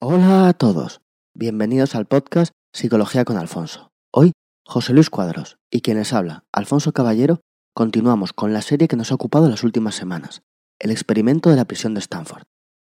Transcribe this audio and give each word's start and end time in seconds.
Hola 0.00 0.46
a 0.46 0.52
todos, 0.52 1.00
bienvenidos 1.34 1.96
al 1.96 2.06
podcast 2.06 2.52
Psicología 2.72 3.24
con 3.24 3.36
Alfonso. 3.36 3.90
Hoy, 4.12 4.30
José 4.64 4.92
Luis 4.92 5.10
Cuadros 5.10 5.58
y 5.72 5.80
quien 5.80 5.96
les 5.96 6.12
habla, 6.12 6.44
Alfonso 6.52 6.92
Caballero, 6.92 7.40
continuamos 7.74 8.32
con 8.32 8.52
la 8.52 8.62
serie 8.62 8.86
que 8.86 8.94
nos 8.94 9.10
ha 9.10 9.16
ocupado 9.16 9.48
las 9.48 9.64
últimas 9.64 9.96
semanas, 9.96 10.42
el 10.78 10.92
experimento 10.92 11.50
de 11.50 11.56
la 11.56 11.64
prisión 11.64 11.94
de 11.94 12.00
Stanford, 12.00 12.44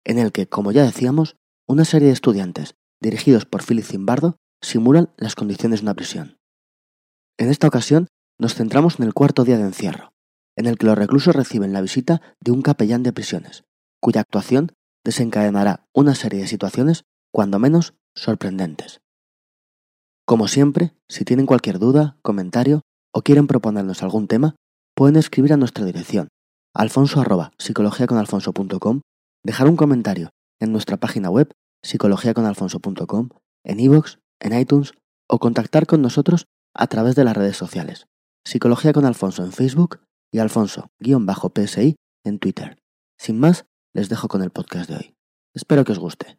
en 0.04 0.18
el 0.18 0.30
que, 0.30 0.46
como 0.46 0.72
ya 0.72 0.82
decíamos, 0.82 1.36
una 1.66 1.86
serie 1.86 2.08
de 2.08 2.12
estudiantes, 2.12 2.74
dirigidos 3.00 3.46
por 3.46 3.64
Philip 3.64 3.86
Zimbardo, 3.86 4.36
simulan 4.60 5.10
las 5.16 5.36
condiciones 5.36 5.80
de 5.80 5.84
una 5.84 5.94
prisión. 5.94 6.36
En 7.38 7.48
esta 7.48 7.66
ocasión, 7.66 8.08
nos 8.38 8.54
centramos 8.54 9.00
en 9.00 9.06
el 9.06 9.14
cuarto 9.14 9.44
día 9.44 9.56
de 9.56 9.64
encierro, 9.64 10.12
en 10.54 10.66
el 10.66 10.76
que 10.76 10.84
los 10.84 10.98
reclusos 10.98 11.34
reciben 11.34 11.72
la 11.72 11.80
visita 11.80 12.20
de 12.40 12.52
un 12.52 12.60
capellán 12.60 13.02
de 13.02 13.14
prisiones, 13.14 13.64
cuya 14.02 14.20
actuación 14.20 14.72
desencadenará 15.04 15.86
una 15.94 16.14
serie 16.14 16.40
de 16.40 16.46
situaciones, 16.46 17.04
cuando 17.32 17.58
menos, 17.58 17.94
sorprendentes. 18.14 19.00
Como 20.26 20.48
siempre, 20.48 20.94
si 21.08 21.24
tienen 21.24 21.46
cualquier 21.46 21.78
duda, 21.78 22.18
comentario 22.22 22.82
o 23.12 23.22
quieren 23.22 23.46
proponernos 23.46 24.02
algún 24.02 24.28
tema, 24.28 24.56
pueden 24.94 25.16
escribir 25.16 25.52
a 25.52 25.56
nuestra 25.56 25.84
dirección 25.84 26.28
alfonso 26.74 27.22
dejar 29.42 29.68
un 29.68 29.76
comentario 29.76 30.30
en 30.60 30.72
nuestra 30.72 30.96
página 30.96 31.30
web 31.30 31.52
psicologiaconalfonso.com, 31.82 33.30
en 33.64 33.80
iVoox, 33.80 34.18
en 34.40 34.58
iTunes 34.58 34.92
o 35.28 35.38
contactar 35.38 35.86
con 35.86 36.02
nosotros 36.02 36.46
a 36.74 36.86
través 36.86 37.14
de 37.14 37.24
las 37.24 37.36
redes 37.36 37.56
sociales. 37.56 38.06
Psicología 38.44 38.92
con 38.92 39.04
Alfonso 39.04 39.44
en 39.44 39.52
Facebook 39.52 40.00
y 40.30 40.38
Alfonso-PSI 40.38 41.96
en 42.24 42.38
Twitter. 42.38 42.78
Sin 43.18 43.38
más, 43.38 43.66
les 43.92 44.08
dejo 44.08 44.28
con 44.28 44.42
el 44.42 44.50
podcast 44.50 44.88
de 44.90 44.96
hoy. 44.96 45.14
Espero 45.54 45.84
que 45.84 45.92
os 45.92 45.98
guste. 45.98 46.38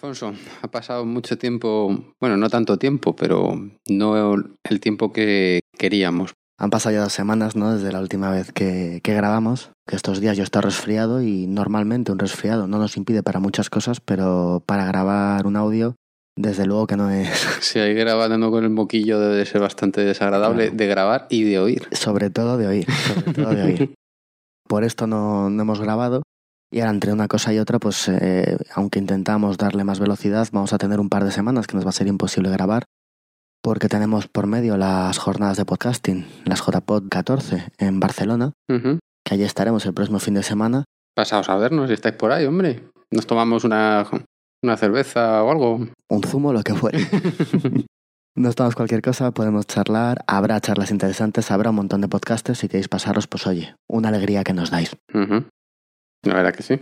Alfonso, 0.00 0.32
ha 0.62 0.68
pasado 0.68 1.04
mucho 1.04 1.36
tiempo, 1.36 2.14
bueno, 2.18 2.38
no 2.38 2.48
tanto 2.48 2.78
tiempo, 2.78 3.14
pero 3.14 3.52
no 3.86 4.34
el 4.64 4.80
tiempo 4.80 5.12
que 5.12 5.60
queríamos. 5.76 6.32
Han 6.58 6.70
pasado 6.70 6.94
ya 6.94 7.02
dos 7.02 7.12
semanas, 7.12 7.54
¿no? 7.54 7.74
Desde 7.74 7.92
la 7.92 8.00
última 8.00 8.30
vez 8.30 8.50
que, 8.50 9.00
que 9.04 9.12
grabamos, 9.12 9.72
que 9.86 9.96
estos 9.96 10.20
días 10.20 10.38
yo 10.38 10.42
estoy 10.42 10.62
resfriado 10.62 11.20
y 11.20 11.46
normalmente 11.46 12.12
un 12.12 12.18
resfriado 12.18 12.66
no 12.66 12.78
nos 12.78 12.96
impide 12.96 13.22
para 13.22 13.40
muchas 13.40 13.68
cosas, 13.68 14.00
pero 14.00 14.62
para 14.64 14.86
grabar 14.86 15.46
un 15.46 15.56
audio, 15.56 15.96
desde 16.34 16.64
luego 16.64 16.86
que 16.86 16.96
no 16.96 17.10
es, 17.10 17.28
Si 17.60 17.78
hay 17.78 17.92
grabando 17.92 18.50
con 18.50 18.64
el 18.64 18.70
moquillo 18.70 19.20
debe 19.20 19.44
ser 19.44 19.60
bastante 19.60 20.00
desagradable 20.00 20.62
Claro. 20.68 20.76
de 20.78 20.86
grabar 20.86 21.26
y 21.28 21.42
de 21.44 21.58
oír. 21.58 21.86
sobre 21.92 22.30
todo 22.30 22.56
de 22.56 22.66
oír, 22.68 22.86
sobre 22.90 23.32
todo 23.34 23.50
de 23.54 23.62
oír. 23.64 23.94
Por 24.66 24.84
esto 24.84 25.06
no, 25.06 25.50
no 25.50 25.60
hemos 25.62 25.78
grabado 25.80 26.22
y 26.70 26.80
ahora 26.80 26.92
entre 26.92 27.12
una 27.12 27.28
cosa 27.28 27.52
y 27.52 27.58
otra, 27.58 27.78
pues 27.78 28.08
eh, 28.08 28.56
aunque 28.74 28.98
intentamos 28.98 29.58
darle 29.58 29.84
más 29.84 30.00
velocidad, 30.00 30.48
vamos 30.52 30.72
a 30.72 30.78
tener 30.78 31.00
un 31.00 31.08
par 31.08 31.24
de 31.24 31.32
semanas 31.32 31.66
que 31.66 31.76
nos 31.76 31.84
va 31.84 31.90
a 31.90 31.92
ser 31.92 32.06
imposible 32.06 32.50
grabar 32.50 32.84
porque 33.62 33.88
tenemos 33.88 34.26
por 34.26 34.46
medio 34.46 34.78
las 34.78 35.18
jornadas 35.18 35.58
de 35.58 35.66
podcasting, 35.66 36.26
las 36.46 36.64
JPod 36.64 37.08
14 37.10 37.72
en 37.76 38.00
Barcelona, 38.00 38.52
que 38.66 39.34
allí 39.34 39.42
estaremos 39.42 39.84
el 39.84 39.92
próximo 39.92 40.18
fin 40.18 40.34
de 40.34 40.42
semana 40.42 40.84
Pasaos 41.14 41.48
a 41.48 41.56
vernos 41.56 41.88
si 41.88 41.94
estáis 41.94 42.14
por 42.14 42.32
ahí, 42.32 42.46
hombre. 42.46 42.82
Nos 43.10 43.26
tomamos 43.26 43.64
una, 43.64 44.06
una 44.62 44.76
cerveza 44.76 45.42
o 45.42 45.50
algo. 45.50 45.86
un 46.08 46.22
zumo, 46.22 46.52
lo 46.52 46.62
que 46.62 46.74
fuere. 46.74 47.00
Nos 48.36 48.54
tomamos 48.54 48.76
cualquier 48.76 49.02
cosa, 49.02 49.32
podemos 49.32 49.66
charlar, 49.66 50.24
habrá 50.26 50.60
charlas 50.60 50.92
interesantes, 50.92 51.50
habrá 51.50 51.70
un 51.70 51.76
montón 51.76 52.00
de 52.00 52.08
podcasters, 52.08 52.60
si 52.60 52.68
queréis 52.68 52.88
pasaros, 52.88 53.26
pues 53.26 53.46
oye, 53.46 53.74
una 53.88 54.08
alegría 54.08 54.44
que 54.44 54.54
nos 54.54 54.70
dais. 54.70 54.96
La 56.22 56.34
verdad 56.34 56.54
que 56.54 56.62
sí. 56.62 56.80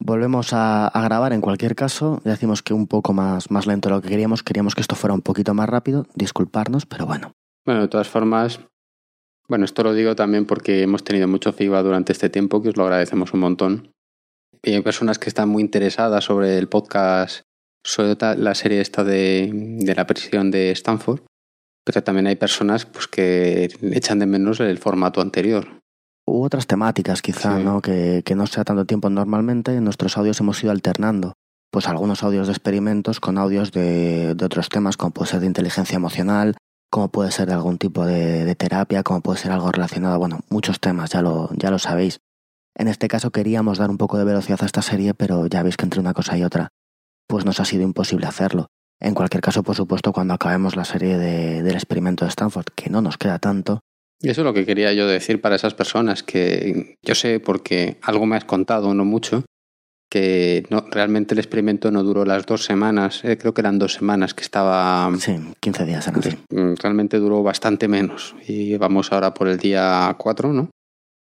Volvemos 0.00 0.52
a, 0.52 0.86
a 0.86 1.02
grabar 1.02 1.32
en 1.32 1.40
cualquier 1.40 1.74
caso, 1.74 2.20
decimos 2.24 2.62
que 2.62 2.72
un 2.72 2.86
poco 2.86 3.12
más, 3.12 3.50
más 3.50 3.66
lento 3.66 3.88
de 3.88 3.96
lo 3.96 4.02
que 4.02 4.08
queríamos, 4.08 4.42
queríamos 4.42 4.74
que 4.74 4.80
esto 4.80 4.94
fuera 4.94 5.14
un 5.14 5.22
poquito 5.22 5.54
más 5.54 5.68
rápido, 5.68 6.06
disculparnos, 6.14 6.86
pero 6.86 7.04
bueno, 7.04 7.32
Bueno, 7.66 7.82
de 7.82 7.88
todas 7.88 8.08
formas, 8.08 8.60
bueno, 9.48 9.64
esto 9.64 9.82
lo 9.82 9.94
digo 9.94 10.14
también 10.14 10.46
porque 10.46 10.82
hemos 10.82 11.02
tenido 11.04 11.26
mucho 11.26 11.52
feedback 11.52 11.82
durante 11.82 12.12
este 12.12 12.30
tiempo, 12.30 12.62
que 12.62 12.68
os 12.68 12.76
lo 12.76 12.84
agradecemos 12.84 13.32
un 13.34 13.40
montón. 13.40 13.92
Y 14.62 14.74
hay 14.74 14.82
personas 14.82 15.18
que 15.18 15.28
están 15.28 15.48
muy 15.48 15.62
interesadas 15.62 16.24
sobre 16.24 16.58
el 16.58 16.68
podcast, 16.68 17.42
sobre 17.84 18.16
la 18.36 18.54
serie 18.54 18.80
esta 18.80 19.04
de, 19.04 19.50
de 19.52 19.94
la 19.94 20.06
prisión 20.06 20.50
de 20.50 20.70
Stanford, 20.72 21.20
pero 21.84 22.02
también 22.02 22.26
hay 22.26 22.36
personas 22.36 22.86
pues, 22.86 23.08
que 23.08 23.68
echan 23.82 24.18
de 24.18 24.26
menos 24.26 24.60
el 24.60 24.78
formato 24.78 25.20
anterior. 25.20 25.77
Hubo 26.28 26.44
otras 26.44 26.66
temáticas 26.66 27.22
quizá, 27.22 27.56
Sí. 27.58 27.64
¿no? 27.64 27.80
Que, 27.80 28.22
que 28.24 28.34
no 28.34 28.46
sea 28.46 28.64
tanto 28.64 28.84
tiempo 28.84 29.10
normalmente. 29.10 29.74
En 29.76 29.84
nuestros 29.84 30.16
audios 30.16 30.38
hemos 30.40 30.62
ido 30.62 30.72
alternando. 30.72 31.34
Pues 31.70 31.86
algunos 31.88 32.22
audios 32.22 32.46
de 32.46 32.52
experimentos 32.52 33.20
con 33.20 33.36
audios 33.38 33.72
de, 33.72 34.34
de 34.34 34.44
otros 34.44 34.68
temas, 34.68 34.96
como 34.96 35.10
puede 35.12 35.30
ser 35.30 35.40
de 35.40 35.46
inteligencia 35.46 35.96
emocional, 35.96 36.56
como 36.90 37.08
puede 37.10 37.30
ser 37.30 37.46
de 37.48 37.52
algún 37.54 37.76
tipo 37.76 38.06
de, 38.06 38.44
de 38.46 38.54
terapia, 38.54 39.02
como 39.02 39.20
puede 39.20 39.38
ser 39.38 39.52
algo 39.52 39.70
relacionado, 39.70 40.18
bueno, 40.18 40.40
muchos 40.48 40.80
temas, 40.80 41.10
ya 41.10 41.20
lo, 41.20 41.50
ya 41.54 41.70
lo 41.70 41.78
sabéis. 41.78 42.20
En 42.74 42.88
este 42.88 43.08
caso 43.08 43.30
queríamos 43.32 43.76
dar 43.76 43.90
un 43.90 43.98
poco 43.98 44.16
de 44.16 44.24
velocidad 44.24 44.60
a 44.62 44.66
esta 44.66 44.80
serie, 44.80 45.12
pero 45.12 45.46
ya 45.46 45.62
veis 45.62 45.76
que 45.76 45.84
entre 45.84 46.00
una 46.00 46.14
cosa 46.14 46.38
y 46.38 46.44
otra, 46.44 46.68
pues 47.26 47.44
nos 47.44 47.60
ha 47.60 47.66
sido 47.66 47.82
imposible 47.82 48.26
hacerlo. 48.26 48.68
En 49.00 49.14
cualquier 49.14 49.42
caso, 49.42 49.62
por 49.62 49.76
supuesto, 49.76 50.12
cuando 50.12 50.32
acabemos 50.34 50.74
la 50.74 50.84
serie 50.86 51.18
de- 51.18 51.62
del 51.62 51.74
experimento 51.74 52.24
de 52.24 52.30
Stanford, 52.30 52.66
que 52.74 52.88
no 52.88 53.02
nos 53.02 53.18
queda 53.18 53.38
tanto, 53.38 53.80
eso 54.20 54.40
es 54.40 54.44
lo 54.44 54.54
que 54.54 54.66
quería 54.66 54.92
yo 54.92 55.06
decir 55.06 55.40
para 55.40 55.56
esas 55.56 55.74
personas, 55.74 56.22
que 56.22 56.96
yo 57.02 57.14
sé 57.14 57.40
porque 57.40 57.98
algo 58.02 58.26
me 58.26 58.36
has 58.36 58.44
contado, 58.44 58.92
no 58.94 59.04
mucho, 59.04 59.44
que 60.10 60.66
no, 60.70 60.84
realmente 60.90 61.34
el 61.34 61.38
experimento 61.38 61.90
no 61.90 62.02
duró 62.02 62.24
las 62.24 62.46
dos 62.46 62.64
semanas, 62.64 63.24
eh, 63.24 63.36
creo 63.38 63.54
que 63.54 63.60
eran 63.60 63.78
dos 63.78 63.94
semanas 63.94 64.34
que 64.34 64.42
estaba... 64.42 65.10
sí, 65.18 65.36
15 65.60 65.84
días 65.84 66.08
eran 66.08 66.20
así. 66.20 66.36
Mm, 66.50 66.74
Realmente 66.80 67.18
duró 67.18 67.42
bastante 67.42 67.88
menos. 67.88 68.34
Y 68.46 68.76
vamos 68.76 69.12
ahora 69.12 69.34
por 69.34 69.48
el 69.48 69.58
día 69.58 70.14
4, 70.18 70.52
¿no? 70.52 70.70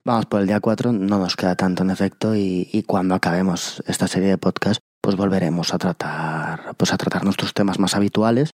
Vamos 0.04 0.26
por 0.26 0.42
el 0.42 0.48
día 0.48 0.60
4, 0.60 0.92
no 0.94 1.20
nos 1.20 1.36
queda 1.36 1.56
tanto 1.56 1.84
en 1.84 1.92
efecto 1.92 2.36
y, 2.36 2.68
y 2.72 2.84
cuando 2.84 3.14
acabemos 3.14 3.84
esta 3.86 4.08
serie 4.08 4.30
de 4.30 4.38
podcast, 4.40 4.82
pues 5.00 5.16
volveremos 5.16 5.74
a 5.76 5.78
tratar, 5.78 6.76
pues 6.76 6.92
a 6.92 6.98
tratar 6.98 7.24
nuestros 7.24 7.54
temas 7.54 7.78
más 7.78 7.96
habituales, 7.96 8.50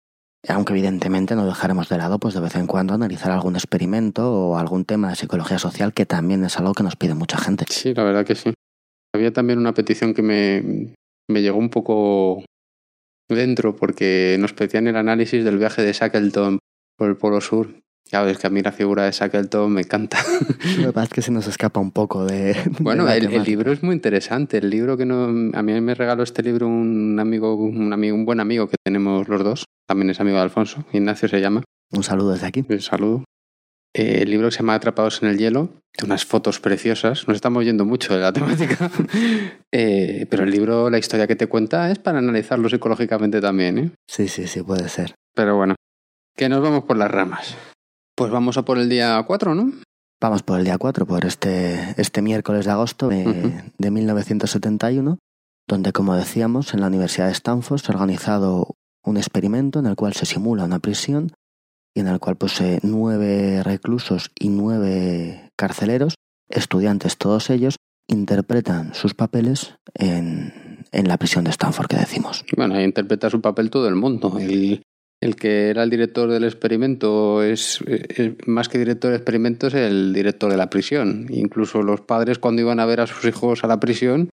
aunque 0.48 0.74
evidentemente 0.74 1.36
no 1.36 1.46
dejaremos 1.46 1.90
de 1.90 1.98
lado 1.98 2.20
pues 2.20 2.34
de 2.34 2.42
vez 2.42 2.56
en 2.56 2.68
cuando 2.68 2.94
analizar 2.94 3.31
algún 3.31 3.56
experimento 3.56 4.31
o 4.31 4.58
algún 4.58 4.86
tema 4.86 5.09
de 5.09 5.16
psicología 5.16 5.59
social 5.59 5.94
que 5.94 6.06
también 6.06 6.44
es 6.44 6.58
algo 6.58 6.74
que 6.74 6.84
nos 6.84 6.96
pide 6.96 7.16
mucha 7.16 7.38
gente. 7.38 7.66
Sí, 7.70 7.94
la 7.94 8.03
verdad 8.03 8.25
que 8.25 8.36
sí. 8.36 8.53
Había 9.14 9.34
también 9.34 9.59
una 9.59 9.74
petición 9.74 10.14
que 10.14 10.22
me, 10.22 10.94
me 11.30 11.42
llegó 11.42 11.57
un 11.57 11.69
poco 11.69 12.44
dentro 13.30 13.75
porque 13.75 14.38
nos 14.39 14.54
pedían 14.54 14.88
el 14.88 14.95
análisis 14.95 15.44
del 15.44 15.57
viaje 15.57 15.81
de 15.81 15.94
Shackleton 15.94 16.60
por 16.98 17.10
el 17.10 17.18
Polo 17.18 17.42
Sur. 17.42 17.80
Ya 18.12 18.21
ves 18.21 18.38
que 18.38 18.48
a 18.48 18.50
mí 18.50 18.62
la 18.62 18.71
figura 18.71 19.04
de 19.04 19.12
Shackleton 19.12 19.71
me 19.71 19.81
encanta. 19.81 20.18
Lo 20.80 20.88
que 20.88 20.94
pasa 20.94 21.04
es 21.06 21.13
que 21.13 21.21
se 21.21 21.31
nos 21.31 21.48
escapa 21.48 21.80
un 21.80 21.92
poco 21.92 22.25
de... 22.25 22.56
Bueno, 22.80 23.09
el, 23.09 23.44
libro 23.44 23.71
es 23.71 23.83
muy 23.83 23.95
interesante. 23.95 24.57
El 24.59 24.69
libro 24.69 24.98
que 24.98 25.06
no, 25.06 25.25
a 25.25 25.62
mí 25.62 25.81
me 25.81 25.94
regaló 25.94 26.24
este 26.24 26.44
libro 26.44 26.68
un 26.68 27.19
amigo, 27.19 27.56
un 27.56 27.92
amigo, 27.92 28.15
un 28.15 28.25
buen 28.25 28.39
amigo 28.39 28.68
que 28.68 28.77
tenemos 28.83 29.27
los 29.27 29.44
dos. 29.44 29.65
También 29.88 30.09
es 30.09 30.19
amigo 30.19 30.38
de 30.38 30.44
Alfonso. 30.44 30.86
Ignacio 30.94 31.27
se 31.27 31.42
llama. 31.42 31.63
Un 31.92 32.04
saludo 32.04 32.31
desde 32.31 32.48
aquí. 32.48 32.65
Un 32.68 32.81
saludo. 32.81 33.24
Eh, 33.94 34.21
el 34.21 34.30
libro 34.30 34.48
que 34.48 34.51
se 34.51 34.59
llama 34.59 34.75
Atrapados 34.75 35.24
en 35.24 35.30
el 35.30 35.38
hielo, 35.38 35.69
de 35.98 36.06
unas 36.06 36.25
fotos 36.25 36.59
preciosas. 36.59 37.27
Nos 37.27 37.36
estamos 37.36 37.65
yendo 37.65 37.83
mucho 37.83 38.13
de 38.13 38.21
la 38.21 38.33
temática. 38.33 38.92
Eh, 39.71 40.27
pero 40.30 40.44
el 40.44 40.51
libro, 40.51 40.89
la 40.89 40.98
historia 40.98 41.27
que 41.27 41.36
te 41.36 41.48
cuenta 41.48 41.92
es 41.92 42.00
para 42.00 42.19
analizarlo 42.19 42.69
psicológicamente 42.69 43.42
también. 43.42 43.77
¿eh? 43.77 43.92
Sí, 44.07 44.27
sí, 44.27 44.48
sí, 44.48 44.62
puede 44.62 44.88
ser. 44.89 45.15
Pero 45.33 45.56
bueno, 45.57 45.75
que 46.36 46.50
nos 46.50 46.62
vamos 46.62 46.83
por 46.83 46.98
las 46.98 47.09
ramas. 47.09 47.57
Pues 48.18 48.31
vamos 48.31 48.58
a 48.58 48.66
por 48.66 48.80
el 48.80 48.90
día 48.90 49.24
4, 49.28 49.54
¿no? 49.54 49.72
Vamos 50.19 50.42
por 50.42 50.58
el 50.58 50.66
día 50.66 50.80
4, 50.80 51.06
por 51.06 51.24
este, 51.24 51.94
este 52.02 52.24
miércoles 52.24 52.66
de 52.66 52.72
agosto 52.72 53.10
de, 53.10 53.72
de 53.78 53.92
1971. 53.92 55.19
donde, 55.68 55.92
como 55.92 56.16
decíamos, 56.16 56.74
en 56.74 56.81
la 56.81 56.88
Universidad 56.88 57.28
de 57.28 57.34
Stanford 57.34 57.80
se 57.80 57.92
ha 57.92 57.96
organizado 57.96 58.74
un 59.04 59.18
experimento 59.18 59.78
en 59.78 59.86
el 59.86 59.96
cual 59.96 60.14
se 60.14 60.25
simula 60.25 60.64
una 60.64 60.80
prisión 60.80 61.31
y 61.94 62.00
en 62.00 62.08
el 62.08 62.19
cual 62.19 62.38
pues, 62.38 62.60
eh, 62.60 62.80
nueve 62.81 63.62
reclusos 63.62 64.31
y 64.40 64.50
nueve 64.50 65.52
carceleros, 65.56 66.16
estudiantes 66.50 67.18
todos 67.18 67.52
ellos, 67.52 67.75
interpretan 68.08 68.96
sus 68.96 69.14
papeles 69.14 69.75
en, 69.94 70.84
en 70.92 71.08
la 71.08 71.18
prisión 71.18 71.44
de 71.44 71.52
Stanford 71.52 71.88
que 71.88 71.98
decimos. 71.98 72.46
Bueno, 72.56 72.74
ahí 72.74 72.84
interpreta 72.84 73.30
su 73.30 73.42
papel 73.42 73.69
todo 73.69 73.88
el 73.88 73.96
mundo. 73.96 74.40
El, 74.40 74.81
el 75.22 75.36
que 75.36 75.69
era 75.69 75.84
el 75.84 75.90
director 75.90 76.30
del 76.31 76.44
experimento 76.44 77.42
es, 77.44 77.80
es- 77.88 78.34
más 78.46 78.69
que 78.69 78.78
director 78.78 79.12
del 79.12 79.19
experimento 79.19 79.68
es 79.68 79.74
el 79.74 80.14
director 80.14 80.52
de 80.52 80.58
la 80.58 80.69
prisión. 80.69 81.25
Incluso 81.30 81.81
los 81.81 82.02
padres 82.02 82.40
cuando 82.40 82.62
iban 82.62 82.80
a 82.80 82.86
ver 82.86 83.02
a 83.02 83.08
sus 83.08 83.25
hijos 83.25 83.64
a 83.64 83.68
la 83.68 83.80
prisión 83.80 84.30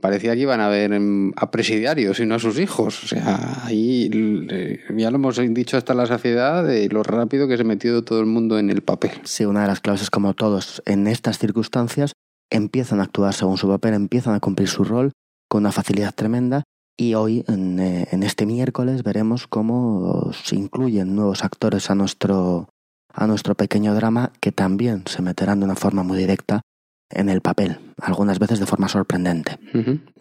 parecía 0.00 0.34
que 0.34 0.40
iban 0.40 0.60
a 0.60 0.68
ver 0.68 0.92
a 1.36 1.50
presidiarios 1.50 2.18
y 2.20 2.26
no 2.26 2.34
a 2.34 2.38
sus 2.38 2.58
hijos. 2.58 3.04
O 3.04 3.06
sea, 3.06 3.64
ahí 3.64 4.10
eh, 4.12 4.80
ya 4.96 5.10
lo 5.10 5.16
hemos 5.16 5.38
dicho 5.54 5.76
hasta 5.76 5.94
la 5.94 6.04
saciedad 6.06 6.64
de 6.66 6.88
lo 6.88 7.02
rápido 7.04 7.48
que 7.48 7.56
se 7.56 7.64
metió 7.64 8.02
todo 8.02 8.20
el 8.20 8.26
mundo 8.26 8.58
en 8.58 8.70
el 8.70 8.82
papel. 8.82 9.12
Sí, 9.22 9.44
una 9.44 9.62
de 9.62 9.68
las 9.68 9.80
claves 9.80 10.02
es 10.02 10.10
como 10.10 10.34
todos 10.34 10.82
en 10.84 11.06
estas 11.06 11.38
circunstancias 11.38 12.12
empiezan 12.50 13.00
a 13.00 13.04
actuar 13.04 13.32
según 13.34 13.56
su 13.56 13.68
papel, 13.68 13.94
empiezan 13.94 14.34
a 14.34 14.40
cumplir 14.40 14.68
su 14.68 14.84
rol 14.84 15.12
con 15.48 15.62
una 15.62 15.72
facilidad 15.72 16.14
tremenda 16.14 16.64
y 16.96 17.14
hoy, 17.14 17.44
en, 17.48 17.80
eh, 17.80 18.08
en 18.10 18.22
este 18.22 18.46
miércoles, 18.46 19.02
veremos 19.02 19.46
cómo 19.46 20.30
se 20.32 20.56
incluyen 20.56 21.16
nuevos 21.16 21.44
actores 21.44 21.90
a 21.90 21.94
nuestro, 21.94 22.68
a 23.12 23.26
nuestro 23.26 23.54
pequeño 23.54 23.94
drama 23.94 24.32
que 24.40 24.52
también 24.52 25.04
se 25.06 25.22
meterán 25.22 25.60
de 25.60 25.66
una 25.66 25.74
forma 25.74 26.02
muy 26.02 26.18
directa 26.18 26.62
en 27.10 27.28
el 27.28 27.40
papel, 27.40 27.78
algunas 28.00 28.38
veces 28.38 28.60
de 28.60 28.66
forma 28.66 28.88
sorprendente. 28.88 29.58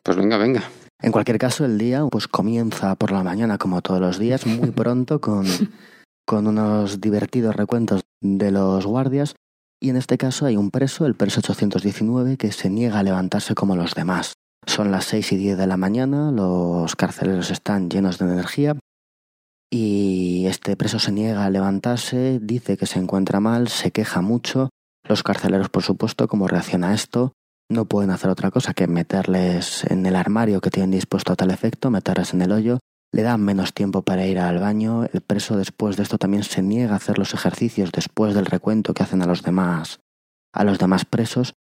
Pues 0.04 0.18
venga, 0.18 0.38
venga. 0.38 0.64
En 1.02 1.12
cualquier 1.12 1.38
caso, 1.38 1.66
el 1.66 1.78
día 1.78 2.06
pues 2.10 2.28
comienza 2.28 2.96
por 2.96 3.12
la 3.12 3.24
mañana, 3.24 3.58
como 3.58 3.82
todos 3.82 4.00
los 4.00 4.18
días, 4.20 4.46
muy 4.46 4.72
pronto, 4.72 5.22
con, 5.22 5.46
con 6.26 6.48
unos 6.48 7.02
divertidos 7.02 7.56
recuentos 7.56 8.02
de 8.22 8.52
los 8.52 8.86
guardias. 8.86 9.36
Y 9.82 9.90
en 9.90 9.98
este 9.98 10.18
caso 10.18 10.46
hay 10.46 10.56
un 10.56 10.72
preso, 10.72 11.06
el 11.06 11.16
preso 11.16 11.42
819, 11.42 12.38
que 12.38 12.52
se 12.52 12.70
niega 12.70 13.00
a 13.00 13.04
levantarse 13.04 13.54
como 13.54 13.76
los 13.76 13.96
demás. 13.96 14.34
Son 14.66 14.92
las 14.92 15.06
6 15.06 15.34
y 15.34 15.38
10 15.38 15.58
de 15.58 15.68
la 15.68 15.78
mañana, 15.78 16.32
los 16.32 16.96
carceleros 16.96 17.52
están 17.52 17.90
llenos 17.90 18.18
de 18.18 18.26
energía 18.26 18.76
y 19.70 20.46
este 20.48 20.76
preso 20.76 21.00
se 21.00 21.12
niega 21.12 21.46
a 21.46 21.50
levantarse, 21.50 22.40
dice 22.42 22.78
que 22.78 22.86
se 22.86 23.00
encuentra 23.00 23.40
mal, 23.40 23.68
se 23.68 23.92
queja 23.92 24.22
mucho. 24.22 24.70
Los 25.08 25.24
carceleros, 25.24 25.70
por 25.70 25.84
supuesto, 25.84 26.28
como 26.28 26.48
reacciona 26.48 26.90
a 26.90 26.94
esto, 26.94 27.34
no 27.70 27.86
pueden 27.86 28.12
hacer 28.12 28.30
otra 28.30 28.52
cosa 28.52 28.74
que 28.74 28.88
meterles 28.88 29.84
en 29.86 30.06
el 30.06 30.16
armario 30.16 30.62
que 30.62 30.70
tienen 30.70 30.92
dispuesto 30.92 31.34
a 31.34 31.36
tal 31.36 31.52
efecto, 31.52 31.90
meterles 31.90 32.34
en 32.34 32.42
el 32.42 32.52
hoyo, 32.52 32.80
le 33.12 33.24
dan 33.24 33.42
menos 33.42 33.74
tiempo 33.74 34.02
para 34.02 34.26
ir 34.26 34.40
al 34.40 34.60
baño, 34.60 35.06
el 35.12 35.22
preso 35.22 35.58
después 35.58 35.98
de 35.98 36.04
esto 36.04 36.18
también 36.18 36.44
se 36.44 36.62
niega 36.62 36.94
a 36.94 36.98
hacer 36.98 37.18
los 37.18 37.34
ejercicios 37.34 37.92
después 37.92 38.34
del 38.34 38.46
recuento 38.46 38.94
que 38.94 39.04
hacen 39.04 39.22
a 39.22 39.28
los 39.28 39.44
demás 39.44 40.00
a 40.54 40.64
los 40.64 40.78
demás 40.78 41.04
presos 41.04 41.56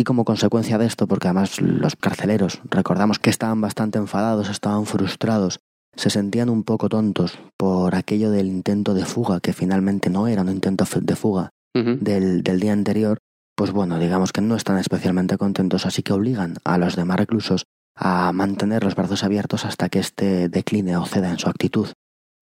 y 0.00 0.04
como 0.04 0.24
consecuencia 0.24 0.78
de 0.78 0.86
esto, 0.86 1.06
porque 1.06 1.28
además 1.28 1.60
los 1.60 1.94
carceleros, 1.94 2.62
recordamos 2.64 3.18
que 3.18 3.28
estaban 3.28 3.60
bastante 3.60 3.98
enfadados, 3.98 4.48
estaban 4.48 4.86
frustrados, 4.86 5.60
se 5.94 6.08
sentían 6.08 6.48
un 6.48 6.64
poco 6.64 6.88
tontos 6.88 7.38
por 7.58 7.94
aquello 7.94 8.30
del 8.30 8.46
intento 8.46 8.94
de 8.94 9.04
fuga, 9.04 9.40
que 9.40 9.52
finalmente 9.52 10.08
no 10.08 10.26
era 10.26 10.40
un 10.40 10.48
intento 10.48 10.86
de 11.02 11.16
fuga 11.16 11.50
del, 11.74 12.42
del 12.42 12.60
día 12.60 12.72
anterior, 12.72 13.18
pues 13.54 13.72
bueno, 13.72 13.98
digamos 13.98 14.32
que 14.32 14.40
no 14.40 14.56
están 14.56 14.78
especialmente 14.78 15.36
contentos, 15.36 15.84
así 15.84 16.02
que 16.02 16.14
obligan 16.14 16.56
a 16.64 16.78
los 16.78 16.96
demás 16.96 17.18
reclusos 17.18 17.64
a 17.94 18.32
mantener 18.32 18.82
los 18.82 18.94
brazos 18.94 19.22
abiertos 19.22 19.66
hasta 19.66 19.90
que 19.90 19.98
éste 19.98 20.48
decline 20.48 20.96
o 20.96 21.04
ceda 21.04 21.30
en 21.30 21.38
su 21.38 21.50
actitud. 21.50 21.88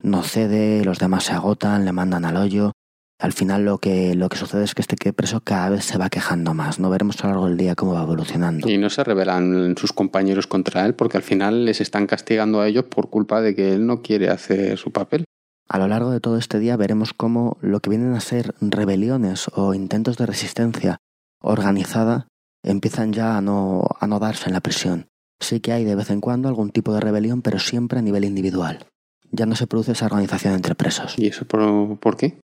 No 0.00 0.22
cede, 0.22 0.84
los 0.84 1.00
demás 1.00 1.24
se 1.24 1.32
agotan, 1.32 1.84
le 1.84 1.90
mandan 1.90 2.24
al 2.24 2.36
hoyo. 2.36 2.70
Al 3.20 3.32
final 3.32 3.64
lo 3.64 3.78
que, 3.78 4.14
lo 4.14 4.28
que 4.28 4.36
sucede 4.36 4.62
es 4.62 4.76
que 4.76 4.82
este 4.82 5.12
preso 5.12 5.40
cada 5.40 5.70
vez 5.70 5.84
se 5.84 5.98
va 5.98 6.08
quejando 6.08 6.54
más. 6.54 6.78
No 6.78 6.88
veremos 6.88 7.22
a 7.24 7.26
lo 7.26 7.32
largo 7.32 7.48
del 7.48 7.56
día 7.56 7.74
cómo 7.74 7.94
va 7.94 8.02
evolucionando. 8.02 8.68
Y 8.70 8.78
no 8.78 8.90
se 8.90 9.02
rebelan 9.02 9.74
sus 9.76 9.92
compañeros 9.92 10.46
contra 10.46 10.86
él 10.86 10.94
porque 10.94 11.16
al 11.16 11.24
final 11.24 11.64
les 11.64 11.80
están 11.80 12.06
castigando 12.06 12.60
a 12.60 12.68
ellos 12.68 12.84
por 12.84 13.10
culpa 13.10 13.40
de 13.40 13.56
que 13.56 13.74
él 13.74 13.86
no 13.86 14.02
quiere 14.02 14.28
hacer 14.28 14.78
su 14.78 14.92
papel. 14.92 15.24
A 15.68 15.78
lo 15.78 15.88
largo 15.88 16.12
de 16.12 16.20
todo 16.20 16.38
este 16.38 16.60
día 16.60 16.76
veremos 16.76 17.12
cómo 17.12 17.58
lo 17.60 17.80
que 17.80 17.90
vienen 17.90 18.14
a 18.14 18.20
ser 18.20 18.54
rebeliones 18.60 19.50
o 19.52 19.74
intentos 19.74 20.16
de 20.16 20.26
resistencia 20.26 20.98
organizada 21.40 22.28
empiezan 22.62 23.12
ya 23.12 23.36
a 23.36 23.40
no, 23.40 23.84
a 23.98 24.06
no 24.06 24.20
darse 24.20 24.46
en 24.46 24.54
la 24.54 24.60
prisión. 24.60 25.08
Sí 25.40 25.60
que 25.60 25.72
hay 25.72 25.84
de 25.84 25.94
vez 25.94 26.10
en 26.10 26.20
cuando 26.20 26.48
algún 26.48 26.70
tipo 26.70 26.94
de 26.94 27.00
rebelión, 27.00 27.42
pero 27.42 27.58
siempre 27.58 27.98
a 27.98 28.02
nivel 28.02 28.24
individual. 28.24 28.86
Ya 29.30 29.44
no 29.44 29.56
se 29.56 29.66
produce 29.66 29.92
esa 29.92 30.06
organización 30.06 30.54
entre 30.54 30.74
presos. 30.74 31.14
¿Y 31.18 31.26
eso 31.26 31.44
por, 31.44 31.98
por 31.98 32.16
qué? 32.16 32.38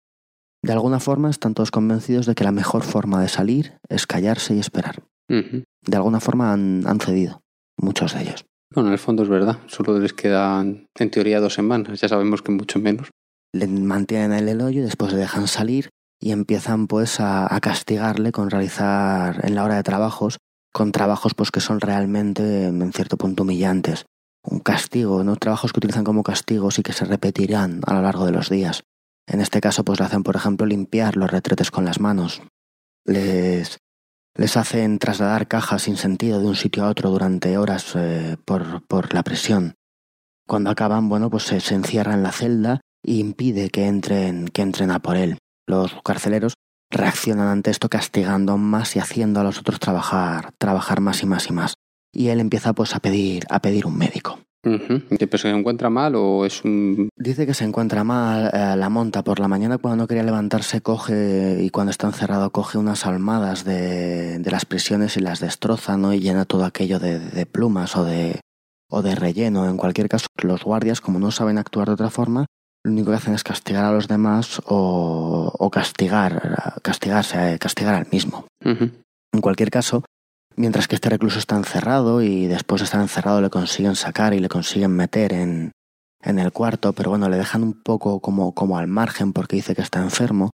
De 0.65 0.73
alguna 0.73 0.99
forma 0.99 1.29
están 1.29 1.53
todos 1.53 1.71
convencidos 1.71 2.25
de 2.25 2.35
que 2.35 2.43
la 2.43 2.51
mejor 2.51 2.85
forma 2.85 3.21
de 3.21 3.29
salir 3.29 3.75
es 3.91 4.07
callarse 4.07 4.55
y 4.55 4.61
esperar. 4.61 5.03
De 5.29 5.97
alguna 5.97 6.21
forma 6.21 6.55
han, 6.55 6.87
han 6.87 7.01
cedido, 7.01 7.43
muchos 7.77 8.15
de 8.15 8.23
ellos. 8.23 8.47
Bueno, 8.75 8.89
en 8.89 8.95
el 8.95 8.99
fondo 8.99 9.25
es 9.25 9.29
verdad. 9.29 9.59
Solo 9.67 9.99
les 9.99 10.15
quedan, 10.15 10.87
en 10.99 11.11
teoría, 11.11 11.41
dos 11.41 11.53
semanas. 11.53 12.01
Ya 12.01 12.09
sabemos 12.09 12.41
que 12.41 12.51
mucho 12.51 12.79
menos. 12.79 13.11
Le 13.53 13.67
mantienen 13.67 14.33
en 14.33 14.49
el 14.49 14.63
hoyo 14.63 14.81
y 14.81 14.85
después 14.85 15.13
le 15.13 15.19
dejan 15.19 15.49
salir 15.49 15.91
y 16.19 16.31
empiezan 16.31 16.87
pues 16.87 17.21
a, 17.21 17.55
a 17.55 17.61
castigarle 17.61 18.33
con 18.33 18.49
realizar 18.49 19.45
en 19.45 19.55
la 19.55 19.65
hora 19.65 19.77
de 19.77 19.83
trabajos, 19.83 20.39
con 20.73 20.93
trabajos 20.93 21.35
pues 21.35 21.51
que 21.51 21.61
son 21.61 21.79
realmente 21.79 22.69
en 22.69 22.93
cierto 22.95 23.19
punto 23.19 23.43
humillantes. 23.43 24.07
Un 24.43 24.61
castigo, 24.61 25.25
¿no? 25.25 25.37
Trabajos 25.37 25.75
que 25.75 25.81
utilizan 25.81 26.05
como 26.05 26.23
castigos 26.23 26.79
y 26.79 26.83
que 26.83 26.95
se 26.95 27.05
repetirán 27.05 27.83
a 27.87 27.93
lo 27.93 28.01
largo 28.01 28.25
de 28.25 28.33
los 28.33 28.49
días. 28.49 28.83
En 29.27 29.41
este 29.41 29.61
caso 29.61 29.85
pues 29.85 29.99
le 29.99 30.07
hacen 30.07 30.23
por 30.23 30.37
ejemplo 30.37 30.67
limpiar 30.67 31.17
los 31.17 31.31
retretes 31.31 31.71
con 31.71 31.85
las 31.85 32.01
manos. 32.01 32.43
Les, 33.05 33.79
les 34.37 34.57
hacen 34.57 34.99
trasladar 34.99 35.49
cajas 35.49 35.83
sin 35.83 35.97
sentido 35.97 36.41
de 36.41 36.47
un 36.47 36.57
sitio 36.57 36.85
a 36.85 36.89
otro 36.89 37.11
durante 37.11 37.57
horas 37.57 37.93
eh, 37.95 38.37
por, 38.45 38.87
por 38.87 39.15
la 39.15 39.23
presión. 39.23 39.75
Cuando 40.47 40.71
acaban, 40.71 41.09
bueno, 41.09 41.31
pues 41.31 41.45
se, 41.45 41.75
encierra 41.75 42.15
en 42.15 42.23
la 42.23 42.33
celda 42.33 42.81
y 43.03 43.21
impide 43.21 43.71
que 43.71 43.87
entren, 43.87 44.49
que 44.49 44.63
entren 44.63 44.91
a 44.91 45.01
por 45.01 45.17
él. 45.17 45.39
Los 45.67 45.95
carceleros 46.05 46.55
reaccionan 46.91 47.49
ante 47.49 47.71
esto 47.71 47.89
castigando 47.89 48.59
más 48.59 48.97
y 48.97 48.99
haciendo 48.99 49.41
a 49.41 49.45
los 49.45 49.59
otros 49.59 49.81
trabajar, 49.81 50.53
trabajar 50.59 51.01
más 51.01 51.23
y 51.23 51.27
más 51.27 51.49
y 51.49 51.53
más. 51.53 51.75
Y 52.13 52.29
él 52.29 52.41
empieza 52.41 52.73
pues 52.73 52.95
a 52.95 53.01
pedir, 53.01 53.45
a 53.49 53.61
pedir 53.61 53.87
un 53.87 53.97
médico. 53.97 54.41
Ujú. 54.65 55.03
¿Y 55.11 55.17
¿Pero 55.17 55.39
se 55.39 55.51
encuentra 55.51 55.91
mal 55.91 56.15
o 56.17 56.45
es 56.47 56.65
un...? 56.65 57.09
Dice 57.17 57.47
que 57.47 57.55
se 57.55 57.65
encuentra 57.65 58.05
mal, 58.05 58.51
eh, 58.53 58.77
la 58.77 58.89
monta 58.89 59.23
por 59.23 59.41
la 59.41 59.49
mañana 59.49 59.79
cuando 59.79 60.03
no 60.03 60.07
quería 60.07 60.23
levantarse 60.23 60.81
coge 60.81 61.59
y 61.61 61.71
cuando 61.71 61.91
está 61.91 62.07
encerrado 62.07 62.51
coge 62.51 62.79
unas 62.79 63.07
almadas 63.07 63.65
de, 63.65 64.39
de 64.39 64.51
las 64.51 64.65
prisiones 64.65 65.17
y 65.17 65.21
las 65.21 65.41
destroza, 65.41 65.97
¿no? 65.97 66.13
Y 66.13 66.21
llena 66.21 66.45
todo 66.45 66.65
aquello 66.65 66.99
de, 66.99 67.19
de 67.19 67.47
plumas 67.47 67.97
o 67.97 68.05
de, 68.05 68.41
o 68.91 69.03
de 69.03 69.15
relleno. 69.15 69.69
En 69.69 69.77
cualquier 69.77 70.09
caso, 70.09 70.27
los 70.43 70.65
guardias, 70.65 71.01
como 71.01 71.19
no 71.19 71.31
saben 71.31 71.59
actuar 71.59 71.89
de 71.89 71.95
otra 71.95 72.11
forma, 72.11 72.47
lo 72.85 72.93
único 72.93 73.11
que 73.11 73.17
hacen 73.17 73.35
es 73.35 73.43
castigar 73.43 73.85
a 73.85 73.93
los 73.93 74.09
demás 74.09 74.61
o, 74.67 75.51
o 75.59 75.71
castigar, 75.71 76.79
castigarse, 76.83 77.55
eh, 77.55 77.59
castigar 77.59 77.95
al 77.95 78.07
mismo. 78.13 78.47
En 78.63 79.41
cualquier 79.41 79.71
caso, 79.71 80.05
mientras 80.57 80.89
que 80.89 80.95
este 80.95 81.09
recluso 81.09 81.39
está 81.39 81.57
encerrado 81.57 82.23
y 82.23 82.47
después 82.47 82.81
de 82.81 82.85
estar 82.85 83.01
encerrado 83.01 83.41
le 83.41 83.51
consiguen 83.51 83.97
sacar 83.97 84.35
y 84.35 84.41
le 84.41 84.49
consiguen 84.49 84.93
meter 84.93 85.33
en, 85.33 85.73
en 86.23 86.39
el 86.39 86.53
cuarto, 86.53 86.93
pero 86.93 87.11
bueno, 87.11 87.29
le 87.29 87.37
dejan 87.37 87.63
un 87.63 87.83
poco 87.83 88.21
como, 88.21 88.55
como 88.55 88.79
al 88.79 88.87
margen 88.87 89.33
porque 89.33 89.57
dice 89.57 89.75
que 89.75 89.83
está 89.83 90.01
enfermo, 90.01 90.51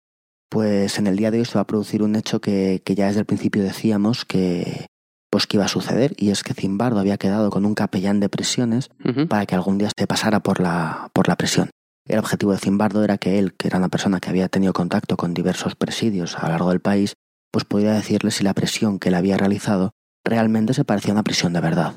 pues 0.50 1.00
en 1.00 1.08
el 1.08 1.18
día 1.18 1.32
de 1.32 1.40
hoy 1.40 1.46
se 1.46 1.56
va 1.56 1.62
a 1.62 1.68
producir 1.68 2.04
un 2.04 2.16
hecho 2.16 2.40
que, 2.40 2.82
que 2.86 2.96
ya 2.96 3.08
desde 3.08 3.20
el 3.20 3.26
principio 3.26 3.64
decíamos 3.64 4.26
que 4.26 4.86
pues 5.32 5.48
que 5.48 5.58
iba 5.58 5.66
a 5.66 5.70
suceder 5.70 6.14
y 6.18 6.30
es 6.30 6.44
que 6.44 6.54
Zimbardo 6.54 6.98
había 6.98 7.18
quedado 7.18 7.50
con 7.50 7.66
un 7.66 7.76
capellán 7.76 8.22
de 8.22 8.30
prisiones 8.30 8.90
para 9.28 9.46
que 9.46 9.54
algún 9.54 9.78
día 9.78 9.90
se 9.98 10.08
pasara 10.08 10.40
por 10.40 10.62
la, 10.62 11.10
por 11.12 11.28
la 11.28 11.36
prisión. 11.36 11.72
El 12.08 12.20
objetivo 12.20 12.54
de 12.54 12.60
Zimbardo 12.60 13.04
era 13.04 13.18
que 13.18 13.38
él, 13.38 13.54
que 13.54 13.68
era 13.68 13.80
una 13.80 13.90
persona 13.90 14.22
que 14.22 14.30
había 14.30 14.48
tenido 14.48 14.72
contacto 14.72 15.18
con 15.18 15.34
diversos 15.34 15.76
presidios 15.76 16.38
a 16.38 16.44
lo 16.44 16.50
largo 16.50 16.70
del 16.70 16.80
país, 16.80 17.16
pues 17.56 17.64
pudiera 17.64 17.94
decirle 17.94 18.32
si 18.32 18.44
la 18.44 18.54
presión 18.54 19.00
que 19.00 19.08
él 19.08 19.16
había 19.16 19.38
realizado 19.38 19.92
realmente 20.26 20.74
se 20.74 20.84
parecía 20.84 21.12
a 21.12 21.16
una 21.16 21.24
prisión 21.24 21.54
de 21.54 21.62
verdad. 21.62 21.94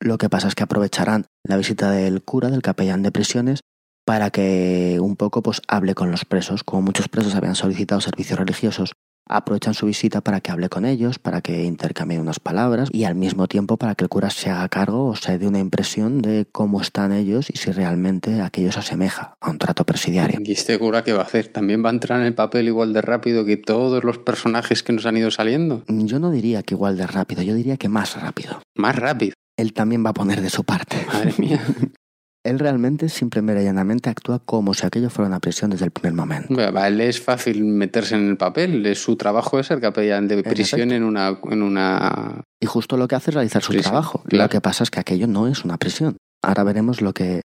Lo 0.00 0.18
que 0.18 0.28
pasa 0.28 0.48
es 0.48 0.56
que 0.56 0.64
aprovecharán 0.64 1.26
la 1.44 1.56
visita 1.56 1.92
del 1.92 2.24
cura, 2.24 2.50
del 2.50 2.60
capellán 2.60 3.04
de 3.04 3.12
prisiones, 3.12 3.60
para 4.04 4.30
que 4.30 4.98
un 5.00 5.14
poco 5.14 5.44
pues 5.44 5.62
hable 5.68 5.94
con 5.94 6.10
los 6.10 6.24
presos. 6.24 6.64
Como 6.64 6.82
muchos 6.82 7.06
presos 7.06 7.36
habían 7.36 7.54
solicitado 7.54 8.00
servicios 8.00 8.36
religiosos, 8.36 8.94
aprovechan 9.30 9.74
su 9.74 9.86
visita 9.86 10.20
para 10.20 10.40
que 10.40 10.50
hable 10.50 10.68
con 10.68 10.84
ellos, 10.84 11.18
para 11.18 11.40
que 11.40 11.64
intercambien 11.64 12.20
unas 12.20 12.40
palabras 12.40 12.88
y 12.92 13.04
al 13.04 13.14
mismo 13.14 13.46
tiempo 13.46 13.76
para 13.76 13.94
que 13.94 14.04
el 14.04 14.10
cura 14.10 14.30
se 14.30 14.50
haga 14.50 14.68
cargo 14.68 15.06
o 15.06 15.16
se 15.16 15.38
dé 15.38 15.46
una 15.46 15.60
impresión 15.60 16.20
de 16.20 16.46
cómo 16.50 16.80
están 16.80 17.12
ellos 17.12 17.48
y 17.50 17.56
si 17.56 17.70
realmente 17.70 18.40
aquello 18.40 18.72
se 18.72 18.80
asemeja 18.80 19.36
a 19.40 19.50
un 19.50 19.58
trato 19.58 19.84
presidiario. 19.84 20.40
¿Y 20.44 20.52
este 20.52 20.78
cura 20.78 21.04
qué 21.04 21.12
va 21.12 21.20
a 21.20 21.24
hacer? 21.24 21.48
¿También 21.48 21.84
va 21.84 21.90
a 21.90 21.92
entrar 21.92 22.20
en 22.20 22.26
el 22.26 22.34
papel 22.34 22.68
igual 22.68 22.92
de 22.92 23.02
rápido 23.02 23.44
que 23.44 23.56
todos 23.56 24.04
los 24.04 24.18
personajes 24.18 24.82
que 24.82 24.92
nos 24.92 25.06
han 25.06 25.16
ido 25.16 25.30
saliendo? 25.30 25.84
Yo 25.88 26.18
no 26.18 26.30
diría 26.30 26.62
que 26.62 26.74
igual 26.74 26.96
de 26.96 27.06
rápido, 27.06 27.42
yo 27.42 27.54
diría 27.54 27.76
que 27.76 27.88
más 27.88 28.20
rápido. 28.20 28.60
Más 28.74 28.96
rápido. 28.96 29.34
él 29.56 29.72
también 29.74 30.04
va 30.04 30.10
a 30.10 30.14
poner 30.14 30.40
de 30.40 30.50
su 30.50 30.64
parte. 30.64 30.96
Madre 31.06 31.34
mía. 31.38 31.60
Él 32.42 32.58
realmente, 32.58 33.10
simplemente 33.10 33.62
y 33.62 33.64
llanamente, 33.66 34.08
actúa 34.08 34.38
como 34.38 34.72
si 34.72 34.86
aquello 34.86 35.10
fuera 35.10 35.28
una 35.28 35.40
prisión 35.40 35.70
desde 35.70 35.84
el 35.84 35.90
primer 35.90 36.14
momento. 36.14 36.54
Bueno, 36.54 36.84
él 36.84 37.00
es 37.02 37.20
fácil 37.20 37.64
meterse 37.64 38.14
en 38.14 38.28
el 38.28 38.36
papel. 38.38 38.96
Su 38.96 39.16
trabajo 39.16 39.58
es 39.58 39.66
ser 39.66 39.80
capellán 39.80 40.26
de 40.26 40.42
prisión 40.42 40.90
en 40.90 41.02
una, 41.02 41.38
en 41.50 41.62
una. 41.62 42.42
Y 42.58 42.66
justo 42.66 42.96
lo 42.96 43.08
que 43.08 43.14
hace 43.14 43.30
es 43.30 43.34
realizar 43.34 43.62
su 43.62 43.74
trabajo. 43.74 44.22
claro. 44.26 44.44
Lo 44.44 44.48
que 44.48 44.60
pasa 44.62 44.84
es 44.84 44.90
que 44.90 45.00
aquello 45.00 45.26
no 45.26 45.48
es 45.48 45.64
una 45.64 45.76
prisión. 45.76 46.16
Ahora 46.42 46.64
veremos 46.64 47.02
lo 47.02 47.12
que, 47.12 47.42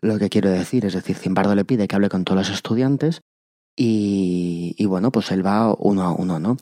lo 0.00 0.18
que 0.18 0.28
quiero 0.28 0.50
decir. 0.50 0.84
Es 0.84 0.94
decir, 0.94 1.16
Zimbardo 1.16 1.56
le 1.56 1.64
pide 1.64 1.88
que 1.88 1.96
hable 1.96 2.08
con 2.08 2.24
todos 2.24 2.38
los 2.38 2.50
estudiantes 2.50 3.22
y, 3.76 4.76
y 4.78 4.86
bueno, 4.86 5.10
pues 5.10 5.32
él 5.32 5.44
va 5.44 5.74
uno 5.76 6.02
a 6.02 6.12
uno, 6.12 6.38
¿no? 6.38 6.56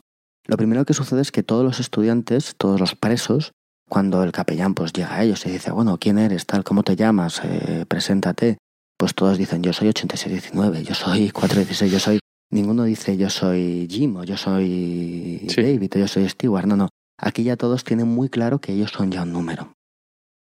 Lo 0.47 0.57
primero 0.57 0.85
que 0.85 0.93
sucede 0.93 1.21
es 1.21 1.31
que 1.31 1.43
todos 1.43 1.63
los 1.63 1.79
estudiantes, 1.79 2.55
todos 2.57 2.79
los 2.79 2.95
presos, 2.95 3.51
cuando 3.87 4.23
el 4.23 4.31
capellán 4.31 4.73
pues 4.73 4.93
llega 4.93 5.15
a 5.15 5.23
ellos 5.23 5.45
y 5.45 5.51
dice, 5.51 5.71
bueno, 5.71 5.97
¿quién 5.97 6.17
eres? 6.17 6.45
Tal, 6.45 6.63
¿cómo 6.63 6.83
te 6.83 6.95
llamas? 6.95 7.41
Eh, 7.43 7.85
preséntate. 7.87 8.57
Pues 8.97 9.13
todos 9.13 9.37
dicen, 9.37 9.61
yo 9.61 9.73
soy 9.73 9.89
8619, 9.89 10.83
yo 10.83 10.95
soy 10.95 11.29
416, 11.31 11.91
yo 11.91 11.99
soy... 11.99 12.19
Ninguno 12.51 12.83
dice, 12.83 13.17
yo 13.17 13.29
soy 13.29 13.87
Jim 13.89 14.15
o 14.17 14.23
yo 14.23 14.37
soy 14.37 15.45
Sí. 15.49 15.61
David 15.61 15.91
o 15.95 15.99
yo 15.99 16.07
soy 16.07 16.29
Stewart. 16.29 16.65
No, 16.67 16.75
no. 16.77 16.89
Aquí 17.19 17.43
ya 17.43 17.57
todos 17.57 17.83
tienen 17.83 18.07
muy 18.07 18.29
claro 18.29 18.59
que 18.59 18.73
ellos 18.73 18.91
son 18.91 19.11
ya 19.11 19.23
un 19.23 19.33
número. 19.33 19.73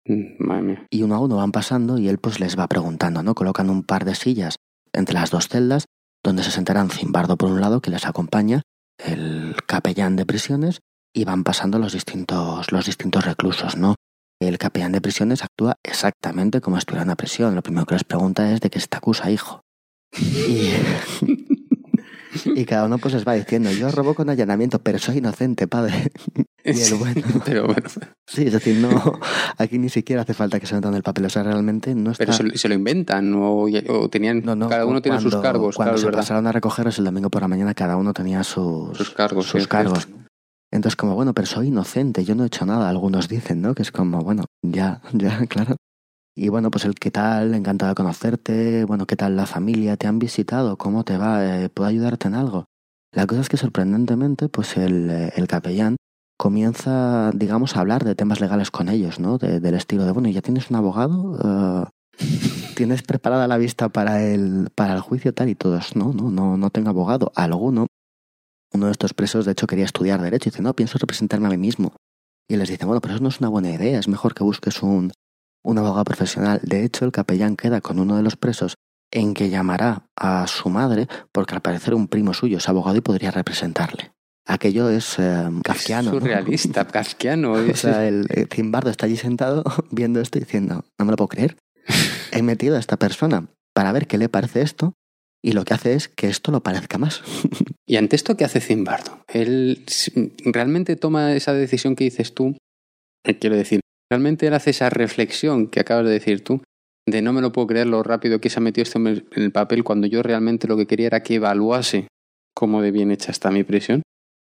Mm, 0.06 0.44
Madre 0.44 0.62
mía. 0.62 0.86
Y 0.90 1.02
uno 1.02 1.14
a 1.14 1.20
uno 1.20 1.36
van 1.36 1.52
pasando 1.52 1.98
y 1.98 2.08
él 2.08 2.18
pues 2.18 2.40
les 2.40 2.58
va 2.58 2.66
preguntando, 2.68 3.22
¿no? 3.22 3.34
Colocan 3.34 3.70
un 3.70 3.82
par 3.82 4.04
de 4.04 4.14
sillas 4.14 4.56
entre 4.92 5.14
las 5.14 5.30
dos 5.30 5.48
celdas 5.48 5.84
donde 6.24 6.42
se 6.42 6.50
sentarán 6.50 6.90
Zimbardo 6.90 7.36
por 7.36 7.50
un 7.50 7.60
lado 7.60 7.80
que 7.80 7.90
les 7.90 8.06
acompaña, 8.06 8.62
el 8.98 9.54
capellán 9.66 10.16
de 10.16 10.26
prisiones 10.26 10.80
y 11.12 11.24
van 11.24 11.44
pasando 11.44 11.78
los 11.78 11.92
distintos, 11.92 12.70
los 12.72 12.86
distintos 12.86 13.24
reclusos, 13.24 13.76
¿no? 13.76 13.94
El 14.40 14.56
capellán 14.58 14.92
de 14.92 15.00
prisiones 15.00 15.42
actúa 15.42 15.76
exactamente 15.82 16.60
como 16.60 16.76
si 16.76 16.80
estuviera 16.80 17.02
en 17.02 17.08
una 17.08 17.16
prisión. 17.16 17.54
Lo 17.54 17.62
primero 17.62 17.84
que 17.86 17.94
les 17.94 18.04
pregunta 18.04 18.50
es 18.52 18.60
de 18.60 18.70
qué 18.70 18.80
se 18.80 18.86
te 18.88 18.96
acusa, 18.96 19.30
hijo. 19.30 19.60
Y, 20.18 20.70
y 22.54 22.64
cada 22.64 22.84
uno 22.86 22.98
pues 22.98 23.14
les 23.14 23.26
va 23.26 23.34
diciendo, 23.34 23.70
yo 23.72 23.90
robo 23.90 24.14
con 24.14 24.30
allanamiento, 24.30 24.78
pero 24.78 24.98
soy 24.98 25.18
inocente, 25.18 25.66
padre. 25.66 26.10
Y 26.64 26.80
el 26.80 26.94
bueno. 26.94 27.22
Pero 27.44 27.66
bueno, 27.66 27.88
Sí, 28.26 28.44
es 28.44 28.52
decir, 28.52 28.76
no, 28.76 29.18
aquí 29.58 29.78
ni 29.78 29.88
siquiera 29.88 30.22
hace 30.22 30.34
falta 30.34 30.60
que 30.60 30.66
se 30.66 30.74
metan 30.74 30.94
el 30.94 31.02
papel, 31.02 31.24
o 31.24 31.30
sea, 31.30 31.42
realmente 31.42 31.94
no 31.94 32.10
está... 32.12 32.22
pero 32.22 32.32
se, 32.34 32.42
lo- 32.44 32.54
se 32.56 32.68
lo 32.68 32.74
inventan 32.74 33.32
o, 33.34 33.66
o 33.88 34.08
tenían. 34.10 34.42
No, 34.44 34.54
no, 34.54 34.68
cada 34.68 34.84
uno 34.86 35.00
tiene 35.02 35.18
sus 35.20 35.30
cuando- 35.32 35.42
cargos, 35.42 35.76
Cuando 35.76 35.92
claro, 35.92 35.98
se 35.98 36.04
verdad. 36.06 36.18
pasaron 36.20 36.46
a 36.46 36.52
recogerlos 36.52 36.98
el 36.98 37.06
domingo 37.06 37.30
por 37.30 37.40
la 37.42 37.48
mañana, 37.48 37.72
cada 37.74 37.96
uno 37.96 38.12
tenía 38.12 38.44
sus, 38.44 38.96
Sus 38.96 39.10
cargos, 39.10 39.46
sí, 39.46 39.52
sus 39.58 39.66
cargos. 39.68 40.06
Entonces, 40.72 40.96
como, 40.96 41.14
bueno, 41.14 41.34
pero 41.34 41.46
soy 41.46 41.68
inocente, 41.68 42.24
yo 42.24 42.34
no 42.34 42.44
he 42.44 42.46
hecho 42.46 42.66
nada, 42.66 42.88
algunos 42.88 43.28
dicen, 43.28 43.60
¿no? 43.62 43.74
Que 43.74 43.82
es 43.82 43.90
como, 43.92 44.20
bueno, 44.22 44.44
ya, 44.62 45.02
ya, 45.12 45.46
claro. 45.46 45.76
Y 46.36 46.48
bueno, 46.48 46.70
pues 46.70 46.84
el 46.84 46.94
qué 46.94 47.10
tal, 47.10 47.54
encantado 47.54 47.90
de 47.90 47.96
conocerte, 47.96 48.84
bueno, 48.84 49.06
qué 49.06 49.16
tal 49.16 49.36
la 49.36 49.46
familia, 49.46 49.96
te 49.96 50.06
han 50.06 50.18
visitado, 50.18 50.78
cómo 50.78 51.04
te 51.04 51.18
va, 51.18 51.62
Eh, 51.64 51.68
puedo 51.70 51.88
ayudarte 51.88 52.28
en 52.28 52.34
algo. 52.34 52.66
La 53.12 53.26
cosa 53.26 53.42
es 53.42 53.48
que 53.48 53.56
sorprendentemente, 53.56 54.48
pues 54.48 54.76
el, 54.76 55.10
eh, 55.10 55.32
el 55.36 55.48
capellán 55.48 55.96
comienza, 56.38 57.30
digamos, 57.34 57.76
a 57.76 57.80
hablar 57.80 58.04
de 58.04 58.14
temas 58.14 58.40
legales 58.40 58.70
con 58.70 58.88
ellos, 58.88 59.20
¿no? 59.20 59.38
De- 59.38 59.60
del 59.60 59.74
estilo 59.74 60.04
de, 60.06 60.12
bueno, 60.12 60.28
¿ya 60.30 60.40
tienes 60.42 60.70
un 60.70 60.76
abogado? 60.76 61.38
Eh, 61.84 61.86
¿Tienes 62.76 63.02
preparada 63.02 63.46
la 63.48 63.58
vista 63.58 63.88
para 63.90 64.22
el, 64.22 64.68
para 64.74 64.94
el 64.94 65.00
juicio 65.00 65.34
tal? 65.34 65.48
Y 65.50 65.54
todos, 65.54 65.96
no, 65.96 66.12
no, 66.12 66.30
no, 66.30 66.56
no 66.56 66.70
tengo 66.70 66.90
abogado. 66.90 67.32
Alguno, 67.34 67.86
uno 68.72 68.86
de 68.86 68.92
estos 68.92 69.14
presos, 69.14 69.44
de 69.44 69.52
hecho, 69.52 69.66
quería 69.66 69.84
estudiar 69.84 70.20
Derecho 70.20 70.48
y 70.48 70.50
dice, 70.50 70.62
no, 70.62 70.74
pienso 70.74 70.98
representarme 70.98 71.46
a 71.46 71.50
mí 71.50 71.58
mismo. 71.58 71.94
Y 72.48 72.56
les 72.56 72.68
dice, 72.68 72.84
bueno, 72.84 73.00
pero 73.00 73.14
eso 73.14 73.22
no 73.22 73.28
es 73.28 73.40
una 73.40 73.48
buena 73.48 73.70
idea, 73.70 73.98
es 73.98 74.08
mejor 74.08 74.34
que 74.34 74.44
busques 74.44 74.82
un, 74.82 75.12
un 75.62 75.78
abogado 75.78 76.04
profesional. 76.04 76.60
De 76.62 76.84
hecho, 76.84 77.04
el 77.04 77.12
capellán 77.12 77.56
queda 77.56 77.80
con 77.80 77.98
uno 77.98 78.16
de 78.16 78.22
los 78.22 78.36
presos 78.36 78.74
en 79.12 79.34
que 79.34 79.50
llamará 79.50 80.06
a 80.16 80.46
su 80.46 80.68
madre, 80.68 81.08
porque 81.32 81.54
al 81.54 81.62
parecer 81.62 81.94
un 81.94 82.08
primo 82.08 82.32
suyo 82.32 82.58
es 82.58 82.68
abogado 82.68 82.96
y 82.96 83.00
podría 83.00 83.30
representarle. 83.30 84.12
Aquello 84.46 84.88
es 84.88 85.18
eh, 85.18 85.48
kafkiano. 85.62 86.12
¿no? 86.12 86.18
Surrealista, 86.18 86.86
kafkiano. 86.86 87.52
O 87.72 87.76
sea, 87.76 88.06
el, 88.06 88.26
el 88.30 88.48
Zimbardo 88.48 88.90
está 88.90 89.06
allí 89.06 89.16
sentado 89.16 89.64
viendo 89.90 90.20
esto 90.20 90.38
y 90.38 90.42
diciendo, 90.42 90.84
no 90.98 91.04
me 91.04 91.10
lo 91.10 91.16
puedo 91.16 91.28
creer. 91.28 91.56
He 92.32 92.42
metido 92.42 92.76
a 92.76 92.78
esta 92.80 92.96
persona 92.96 93.48
para 93.74 93.92
ver 93.92 94.06
qué 94.06 94.18
le 94.18 94.28
parece 94.28 94.62
esto 94.62 94.94
y 95.42 95.52
lo 95.52 95.64
que 95.64 95.74
hace 95.74 95.94
es 95.94 96.08
que 96.08 96.28
esto 96.28 96.52
lo 96.52 96.62
parezca 96.62 96.98
más. 96.98 97.22
Y 97.86 97.96
ante 97.96 98.14
esto, 98.14 98.36
¿qué 98.36 98.44
hace 98.44 98.60
Zimbardo? 98.60 99.24
Él 99.26 99.84
realmente 100.44 100.94
toma 100.94 101.34
esa 101.34 101.52
decisión 101.54 101.96
que 101.96 102.04
dices 102.04 102.34
tú. 102.34 102.56
eh, 103.26 103.36
Quiero 103.36 103.56
decir, 103.56 103.80
realmente 104.08 104.46
él 104.46 104.54
hace 104.54 104.70
esa 104.70 104.90
reflexión 104.90 105.66
que 105.66 105.80
acabas 105.80 106.04
de 106.04 106.12
decir 106.12 106.44
tú, 106.44 106.62
de 107.08 107.20
no 107.20 107.32
me 107.32 107.40
lo 107.40 107.50
puedo 107.50 107.66
creer 107.66 107.88
lo 107.88 108.04
rápido 108.04 108.40
que 108.40 108.48
se 108.48 108.60
ha 108.60 108.62
metido 108.62 108.84
este 108.84 108.96
hombre 108.96 109.24
en 109.32 109.42
el 109.42 109.50
papel 109.50 109.82
cuando 109.82 110.06
yo 110.06 110.22
realmente 110.22 110.68
lo 110.68 110.76
que 110.76 110.86
quería 110.86 111.08
era 111.08 111.24
que 111.24 111.34
evaluase 111.34 112.06
cómo 112.54 112.80
de 112.80 112.92
bien 112.92 113.10
hecha 113.10 113.32
está 113.32 113.50
mi 113.50 113.64
prisión. 113.64 114.02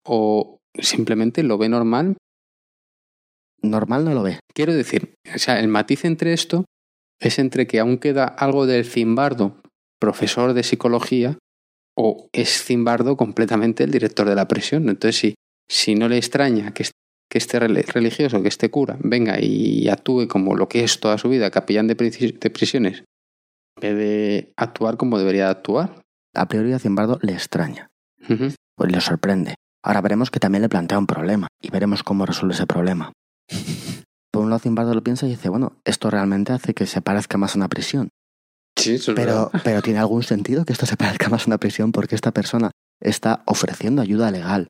O 0.06 0.60
simplemente 0.80 1.42
lo 1.42 1.58
ve 1.58 1.68
normal. 1.68 2.18
Normal 3.64 4.06
no 4.06 4.14
lo 4.14 4.22
ve. 4.22 4.40
Quiero 4.54 4.74
decir, 4.74 5.16
o 5.34 5.40
sea, 5.40 5.60
el 5.60 5.68
matiz 5.68 6.06
entre 6.06 6.34
esto 6.34 6.66
es 7.20 7.40
entre 7.40 7.66
que 7.66 7.80
aún 7.80 7.98
queda 7.98 8.26
algo 8.26 8.68
del 8.68 8.86
Zimbardo, 8.86 9.61
profesor 10.02 10.54
de 10.54 10.64
psicología, 10.64 11.38
o 11.96 12.28
es 12.34 12.64
Zimbardo 12.64 13.16
completamente 13.16 13.84
el 13.84 13.92
director 13.92 14.28
de 14.28 14.36
la 14.36 14.48
prisión. 14.48 14.90
Entonces, 14.90 15.18
si, 15.20 15.36
si 15.70 15.96
no 15.96 16.10
le 16.10 16.18
extraña 16.18 16.74
que, 16.74 16.84
es- 16.84 16.92
que 17.30 17.38
este 17.38 17.60
rel- 17.60 17.86
religioso, 17.86 18.42
que 18.42 18.48
este 18.48 18.70
cura, 18.72 18.98
venga 19.02 19.40
y 19.40 19.88
actúe 19.90 20.28
como 20.28 20.56
lo 20.56 20.68
que 20.68 20.84
es 20.84 21.00
toda 21.00 21.18
su 21.18 21.30
vida, 21.30 21.52
capellán 21.52 21.88
de, 21.88 21.96
prisi- 21.96 22.38
de 22.38 22.50
prisiones, 22.50 23.04
en 23.78 23.82
vez 23.82 23.98
de 23.98 24.54
actuar 24.58 24.98
como 24.98 25.18
debería 25.20 25.50
actuar. 25.50 26.02
A 26.34 26.48
priori 26.48 26.74
a 26.74 26.80
Zimbardo 26.80 27.20
le 27.22 27.34
extraña, 27.34 27.88
pues 28.76 28.92
le 28.92 29.00
sorprende. 29.02 29.56
Ahora 29.84 30.02
veremos 30.02 30.32
que 30.32 30.40
también 30.40 30.62
le 30.62 30.70
plantea 30.70 30.98
un 31.00 31.08
problema 31.08 31.48
y 31.62 31.70
veremos 31.72 32.04
cómo 32.04 32.26
resuelve 32.26 32.54
ese 32.56 32.66
problema. 32.68 33.12
Por 34.32 34.44
un 34.44 34.50
lado 34.50 34.60
Zimbardo 34.60 34.94
lo 34.94 35.04
piensa 35.04 35.26
y 35.26 35.30
dice, 35.32 35.50
bueno, 35.50 35.80
esto 35.84 36.10
realmente 36.10 36.54
hace 36.54 36.74
que 36.74 36.86
se 36.86 37.02
parezca 37.02 37.38
más 37.38 37.56
a 37.56 37.58
una 37.60 37.68
prisión. 37.68 38.10
Pero, 39.16 39.52
pero 39.64 39.82
tiene 39.82 40.00
algún 40.00 40.24
sentido 40.24 40.66
que 40.66 40.74
esto 40.74 40.86
se 40.86 40.98
parezca 40.98 41.30
más 41.30 41.44
a 41.44 41.48
una 41.48 41.58
prisión 41.58 41.92
porque 41.92 42.16
esta 42.16 42.32
persona 42.32 42.72
está 43.02 43.44
ofreciendo 43.46 44.02
ayuda 44.02 44.32
legal 44.32 44.68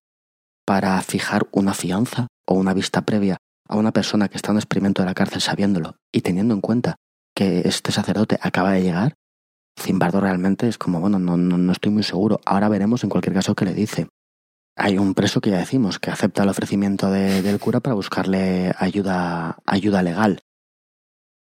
para 0.65 1.01
fijar 1.01 1.47
una 1.51 1.73
fianza 1.73 2.27
o 2.47 2.53
una 2.55 2.73
vista 2.73 3.01
previa 3.01 3.37
a 3.67 3.77
una 3.77 3.91
persona 3.91 4.27
que 4.27 4.35
está 4.37 4.49
en 4.49 4.55
un 4.55 4.59
experimento 4.59 5.01
de 5.01 5.07
la 5.07 5.13
cárcel 5.13 5.41
sabiéndolo 5.41 5.95
y 6.13 6.21
teniendo 6.21 6.53
en 6.53 6.61
cuenta 6.61 6.95
que 7.35 7.61
este 7.65 7.91
sacerdote 7.91 8.37
acaba 8.41 8.71
de 8.73 8.83
llegar. 8.83 9.13
Zimbardo 9.79 10.19
realmente 10.19 10.67
es 10.67 10.77
como, 10.77 10.99
bueno, 10.99 11.17
no, 11.17 11.37
no, 11.37 11.57
no 11.57 11.71
estoy 11.71 11.91
muy 11.91 12.03
seguro. 12.03 12.41
Ahora 12.45 12.67
veremos 12.69 13.03
en 13.03 13.09
cualquier 13.09 13.33
caso 13.33 13.55
qué 13.55 13.65
le 13.65 13.73
dice. 13.73 14.07
Hay 14.77 14.97
un 14.97 15.13
preso 15.13 15.41
que 15.41 15.49
ya 15.49 15.57
decimos 15.57 15.99
que 15.99 16.11
acepta 16.11 16.43
el 16.43 16.49
ofrecimiento 16.49 17.09
de- 17.09 17.41
del 17.41 17.59
cura 17.59 17.79
para 17.79 17.93
buscarle 17.95 18.73
ayuda, 18.77 19.57
ayuda 19.65 20.03
legal. 20.03 20.39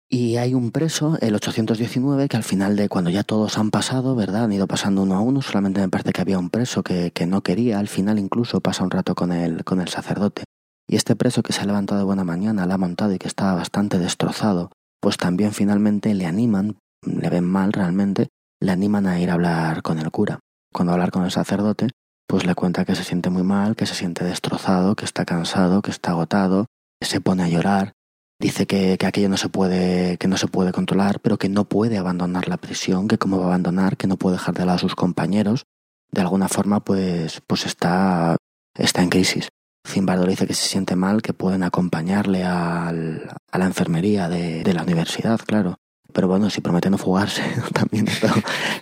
Y 0.09 0.37
hay 0.37 0.55
un 0.55 0.71
preso, 0.71 1.19
el 1.21 1.35
819, 1.35 2.29
que 2.29 2.37
al 2.37 2.45
final 2.45 2.77
de 2.77 2.89
cuando 2.89 3.11
ya 3.11 3.25
todos 3.25 3.59
han 3.59 3.71
pasado, 3.71 4.15
¿verdad? 4.15 4.45
Han 4.45 4.53
ido 4.53 4.69
pasando 4.69 5.03
uno 5.03 5.17
a 5.17 5.21
uno, 5.21 5.43
solamente 5.43 5.81
me 5.81 5.89
parece 5.89 6.13
que 6.13 6.21
había 6.21 6.39
un 6.39 6.49
preso 6.49 6.85
que, 6.85 7.11
que 7.11 7.27
no 7.27 7.43
quería, 7.43 7.81
al 7.81 7.89
final 7.89 8.21
incluso 8.21 8.61
pasa 8.61 8.85
un 8.85 8.93
rato 8.93 9.17
con 9.17 9.33
el, 9.33 9.65
con 9.65 9.81
el 9.81 9.89
sacerdote. 9.89 10.45
Y 10.89 10.95
este 10.95 11.17
preso 11.17 11.43
que 11.43 11.53
se 11.53 11.63
ha 11.63 11.67
levantado 11.67 11.99
de 11.99 12.05
buena 12.05 12.23
mañana, 12.23 12.67
la 12.67 12.75
ha 12.75 12.79
montado 12.79 13.13
y 13.13 13.19
que 13.19 13.27
estaba 13.27 13.55
bastante 13.55 13.99
destrozado, 13.99 14.71
pues 15.01 15.17
también 15.17 15.53
finalmente 15.53 16.15
le 16.15 16.27
animan, 16.27 16.79
le 17.05 17.29
ven 17.29 17.45
mal 17.45 17.73
realmente, 17.73 18.29
le 18.61 18.71
animan 18.71 19.09
a 19.09 19.19
ir 19.19 19.31
a 19.31 19.35
hablar 19.35 19.83
con 19.83 19.99
el 19.99 20.13
cura. 20.13 20.39
Cuando 20.73 20.93
hablar 20.93 21.11
con 21.11 21.25
el 21.25 21.33
sacerdote, 21.33 21.89
pues 22.29 22.47
le 22.47 22.55
cuenta 22.55 22.85
que 22.85 22.95
se 22.95 23.03
siente 23.03 23.31
muy 23.31 23.43
mal, 23.43 23.75
que 23.75 23.87
se 23.87 23.95
siente 23.97 24.25
destrozado, 24.25 24.95
que 24.95 25.05
está 25.05 25.25
cansado, 25.25 25.83
que 25.83 25.91
está 25.91 26.13
agotado, 26.13 26.67
que 27.01 27.09
se 27.09 27.21
pone 27.21 27.43
a 27.43 27.49
llorar, 27.49 27.93
dice 28.39 28.67
que, 28.67 28.99
que 28.99 29.07
aquello 29.07 29.29
no 29.29 29.37
se 29.37 29.49
puede, 29.49 30.19
que 30.19 30.29
no 30.29 30.37
se 30.37 30.49
puede 30.49 30.73
controlar, 30.73 31.21
pero 31.21 31.39
que 31.39 31.49
no 31.49 31.65
puede 31.65 31.99
abandonar 31.99 32.49
la 32.49 32.57
prisión, 32.57 33.09
que 33.09 33.19
cómo 33.19 33.39
va 33.39 33.45
a 33.45 33.49
abandonar, 33.49 33.97
que 33.97 34.07
no 34.07 34.17
puede 34.17 34.37
dejar 34.37 34.55
de 34.55 34.67
lado 34.67 34.77
a 34.77 34.81
sus 34.81 34.95
compañeros. 34.95 35.65
De 36.11 36.21
alguna 36.21 36.49
forma, 36.49 36.81
pues, 36.81 37.43
pues 37.47 37.67
está, 37.67 38.37
está 38.75 39.03
en 39.03 39.11
crisis. 39.11 39.49
Zimbardo 39.87 40.25
le 40.25 40.31
dice 40.31 40.47
que 40.47 40.55
se 40.55 40.69
siente 40.69 40.97
mal, 40.97 41.23
que 41.23 41.33
pueden 41.33 41.63
acompañarle 41.63 42.45
al, 42.45 43.31
a 43.51 43.59
la 43.59 43.67
enfermería 43.67 44.29
de, 44.29 44.63
de 44.65 44.75
la 44.75 44.83
universidad, 44.83 45.41
claro. 45.41 45.77
Pero 46.13 46.29
bueno, 46.29 46.51
si 46.51 46.61
promete 46.61 46.91
no 46.91 46.99
fugarse, 46.99 47.43
también 47.73 48.09
esto, 48.09 48.29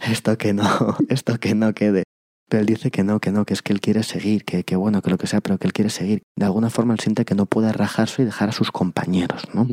esto 0.08 0.38
que 0.38 0.52
no, 0.52 0.96
esto 1.08 1.38
que 1.38 1.54
no 1.54 1.74
quede. 1.74 2.04
Pero 2.48 2.60
él 2.60 2.66
dice 2.66 2.90
que 2.90 3.02
no, 3.02 3.20
que 3.20 3.32
no, 3.32 3.44
que 3.44 3.54
es 3.54 3.62
que 3.62 3.72
él 3.72 3.80
quiere 3.80 4.02
seguir, 4.02 4.44
que, 4.44 4.64
que 4.64 4.76
bueno, 4.76 5.02
que 5.02 5.10
lo 5.10 5.18
que 5.18 5.26
sea, 5.26 5.40
pero 5.40 5.58
que 5.58 5.66
él 5.66 5.72
quiere 5.72 5.90
seguir. 5.90 6.22
De 6.36 6.44
alguna 6.44 6.70
forma 6.70 6.94
él 6.94 7.00
siente 7.00 7.24
que 7.24 7.34
no 7.34 7.46
puede 7.46 7.72
rajarse 7.72 8.22
y 8.22 8.24
dejar 8.24 8.50
a 8.50 8.52
sus 8.52 8.70
compañeros, 8.70 9.42
¿no? 9.54 9.66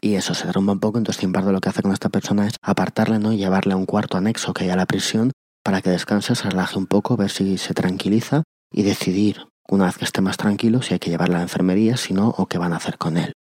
Y 0.00 0.14
eso 0.14 0.34
se 0.34 0.46
derrumba 0.46 0.72
un 0.72 0.80
poco, 0.80 0.98
entonces 0.98 1.20
Zimbardo 1.20 1.52
lo 1.52 1.60
que 1.60 1.68
hace 1.68 1.82
con 1.82 1.92
esta 1.92 2.08
persona 2.08 2.46
es 2.46 2.54
apartarle, 2.62 3.18
¿no? 3.18 3.32
Y 3.32 3.38
llevarle 3.38 3.72
a 3.72 3.76
un 3.76 3.86
cuarto 3.86 4.18
anexo 4.18 4.52
que 4.52 4.64
hay 4.64 4.70
a 4.70 4.76
la 4.76 4.86
prisión 4.86 5.32
para 5.64 5.80
que 5.80 5.90
descanse, 5.90 6.34
se 6.34 6.48
relaje 6.48 6.78
un 6.78 6.86
poco, 6.86 7.16
ver 7.16 7.30
si 7.30 7.58
se 7.58 7.74
tranquiliza 7.74 8.42
y 8.72 8.82
decidir, 8.82 9.46
una 9.68 9.86
vez 9.86 9.96
que 9.96 10.04
esté 10.04 10.20
más 10.20 10.36
tranquilo, 10.36 10.82
si 10.82 10.94
hay 10.94 11.00
que 11.00 11.10
llevarle 11.10 11.36
a 11.36 11.38
la 11.38 11.44
enfermería, 11.44 11.96
si 11.96 12.14
no, 12.14 12.28
o 12.28 12.46
qué 12.46 12.58
van 12.58 12.72
a 12.72 12.76
hacer 12.76 12.98
con 12.98 13.16
él. 13.16 13.32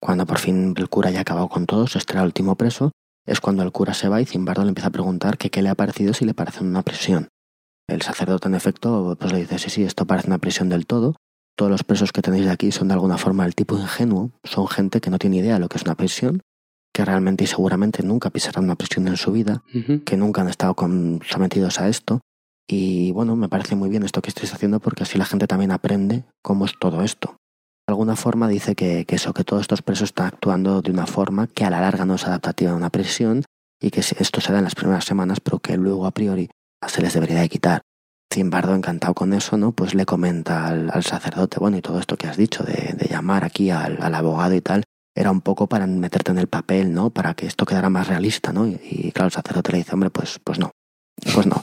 Cuando 0.00 0.26
por 0.26 0.38
fin 0.38 0.74
el 0.76 0.88
cura 0.88 1.10
ya 1.10 1.18
ha 1.18 1.22
acabado 1.22 1.48
con 1.48 1.66
todos, 1.66 1.96
este 1.96 2.12
era 2.12 2.22
el 2.22 2.26
último 2.26 2.56
preso, 2.56 2.92
es 3.26 3.40
cuando 3.40 3.62
el 3.62 3.72
cura 3.72 3.94
se 3.94 4.08
va 4.08 4.20
y 4.20 4.26
Zimbardo 4.26 4.62
le 4.62 4.68
empieza 4.68 4.88
a 4.88 4.92
preguntar 4.92 5.38
que 5.38 5.50
qué 5.50 5.62
le 5.62 5.68
ha 5.68 5.74
parecido 5.74 6.14
si 6.14 6.24
le 6.24 6.34
parece 6.34 6.62
una 6.62 6.82
prisión. 6.82 7.28
El 7.90 8.02
sacerdote, 8.02 8.48
en 8.48 8.54
efecto, 8.54 9.16
pues 9.18 9.32
le 9.32 9.40
dice, 9.40 9.58
sí, 9.58 9.70
sí, 9.70 9.82
esto 9.82 10.06
parece 10.06 10.28
una 10.28 10.38
prisión 10.38 10.68
del 10.68 10.86
todo. 10.86 11.16
Todos 11.56 11.70
los 11.70 11.82
presos 11.84 12.12
que 12.12 12.22
tenéis 12.22 12.44
de 12.46 12.52
aquí 12.52 12.72
son 12.72 12.88
de 12.88 12.94
alguna 12.94 13.18
forma 13.18 13.44
del 13.44 13.54
tipo 13.54 13.76
ingenuo, 13.76 14.30
son 14.44 14.68
gente 14.68 15.00
que 15.00 15.10
no 15.10 15.18
tiene 15.18 15.36
idea 15.38 15.54
de 15.54 15.60
lo 15.60 15.68
que 15.68 15.76
es 15.76 15.82
una 15.84 15.94
prisión, 15.96 16.40
que 16.94 17.04
realmente 17.04 17.44
y 17.44 17.46
seguramente 17.46 18.02
nunca 18.02 18.30
pisarán 18.30 18.64
una 18.64 18.76
prisión 18.76 19.08
en 19.08 19.16
su 19.16 19.32
vida, 19.32 19.62
que 20.04 20.16
nunca 20.16 20.40
han 20.42 20.48
estado 20.48 20.74
con- 20.74 21.20
sometidos 21.28 21.80
a 21.80 21.88
esto. 21.88 22.20
Y 22.68 23.10
bueno, 23.12 23.34
me 23.36 23.48
parece 23.48 23.74
muy 23.74 23.88
bien 23.90 24.04
esto 24.04 24.22
que 24.22 24.28
estáis 24.30 24.54
haciendo 24.54 24.78
porque 24.80 25.02
así 25.02 25.18
la 25.18 25.24
gente 25.24 25.46
también 25.48 25.72
aprende 25.72 26.24
cómo 26.42 26.64
es 26.66 26.72
todo 26.78 27.02
esto. 27.02 27.36
De 27.86 27.92
alguna 27.92 28.14
forma 28.14 28.46
dice 28.48 28.76
que, 28.76 29.04
que 29.04 29.16
eso, 29.16 29.34
que 29.34 29.42
todos 29.42 29.62
estos 29.62 29.82
presos 29.82 30.04
están 30.10 30.28
actuando 30.28 30.80
de 30.80 30.92
una 30.92 31.06
forma 31.06 31.48
que 31.48 31.64
a 31.64 31.70
la 31.70 31.80
larga 31.80 32.04
no 32.04 32.14
es 32.14 32.24
adaptativa 32.26 32.70
a 32.70 32.76
una 32.76 32.90
prisión 32.90 33.42
y 33.82 33.90
que 33.90 34.00
esto 34.00 34.40
se 34.40 34.52
da 34.52 34.58
en 34.58 34.64
las 34.64 34.76
primeras 34.76 35.04
semanas, 35.04 35.40
pero 35.40 35.58
que 35.58 35.76
luego 35.76 36.06
a 36.06 36.12
priori 36.12 36.48
se 36.88 37.02
les 37.02 37.14
debería 37.14 37.40
de 37.40 37.48
quitar. 37.48 37.82
Zimbardo, 38.32 38.74
encantado 38.74 39.14
con 39.14 39.32
eso, 39.32 39.56
¿no? 39.56 39.72
Pues 39.72 39.94
le 39.94 40.06
comenta 40.06 40.66
al, 40.68 40.90
al 40.92 41.02
sacerdote, 41.02 41.58
bueno, 41.58 41.76
y 41.76 41.82
todo 41.82 41.98
esto 41.98 42.16
que 42.16 42.28
has 42.28 42.36
dicho 42.36 42.62
de, 42.62 42.94
de 42.96 43.08
llamar 43.08 43.44
aquí 43.44 43.70
al, 43.70 44.00
al 44.00 44.14
abogado 44.14 44.54
y 44.54 44.60
tal, 44.60 44.84
era 45.16 45.32
un 45.32 45.40
poco 45.40 45.66
para 45.66 45.86
meterte 45.86 46.30
en 46.30 46.38
el 46.38 46.46
papel, 46.46 46.94
¿no? 46.94 47.10
Para 47.10 47.34
que 47.34 47.46
esto 47.46 47.66
quedara 47.66 47.90
más 47.90 48.06
realista, 48.06 48.52
¿no? 48.52 48.66
Y, 48.68 48.78
y 48.84 49.12
claro, 49.12 49.26
el 49.26 49.32
sacerdote 49.32 49.72
le 49.72 49.78
dice, 49.78 49.94
hombre, 49.94 50.10
pues, 50.10 50.38
pues 50.44 50.58
no. 50.58 50.70
Pues 51.34 51.46
no. 51.46 51.60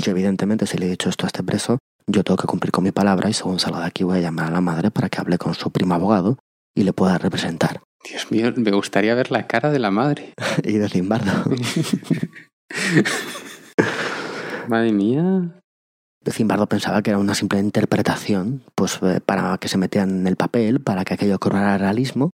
Yo 0.00 0.12
evidentemente 0.12 0.66
si 0.66 0.78
le 0.78 0.86
he 0.86 0.90
dicho 0.90 1.08
esto 1.08 1.26
a 1.26 1.28
este 1.28 1.42
preso, 1.42 1.78
yo 2.06 2.22
tengo 2.22 2.36
que 2.36 2.46
cumplir 2.46 2.70
con 2.70 2.84
mi 2.84 2.92
palabra 2.92 3.28
y 3.28 3.32
según 3.32 3.58
salga 3.58 3.80
de 3.80 3.86
aquí 3.86 4.04
voy 4.04 4.18
a 4.18 4.20
llamar 4.20 4.46
a 4.46 4.50
la 4.50 4.60
madre 4.60 4.90
para 4.90 5.08
que 5.08 5.20
hable 5.20 5.38
con 5.38 5.54
su 5.54 5.70
primo 5.70 5.94
abogado 5.94 6.38
y 6.74 6.84
le 6.84 6.92
pueda 6.92 7.18
representar. 7.18 7.80
Dios 8.08 8.30
mío, 8.30 8.52
me 8.56 8.70
gustaría 8.70 9.14
ver 9.14 9.30
la 9.30 9.46
cara 9.46 9.70
de 9.70 9.78
la 9.78 9.90
madre. 9.90 10.34
y 10.62 10.74
de 10.74 10.88
Zimbardo. 10.88 11.32
Madre 14.68 14.92
mía. 14.92 15.60
Zimbardo 16.30 16.66
pensaba 16.66 17.02
que 17.02 17.10
era 17.10 17.18
una 17.18 17.34
simple 17.34 17.58
interpretación, 17.58 18.62
pues 18.74 18.98
eh, 19.02 19.20
para 19.24 19.58
que 19.58 19.68
se 19.68 19.76
metieran 19.76 20.20
en 20.20 20.26
el 20.26 20.36
papel, 20.36 20.80
para 20.80 21.04
que 21.04 21.14
aquello 21.14 21.38
cobrara 21.38 21.76
realismo, 21.76 22.30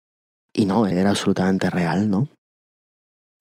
y 0.52 0.66
no, 0.66 0.86
era 0.86 1.10
absolutamente 1.10 1.70
real, 1.70 2.10
¿no? 2.10 2.28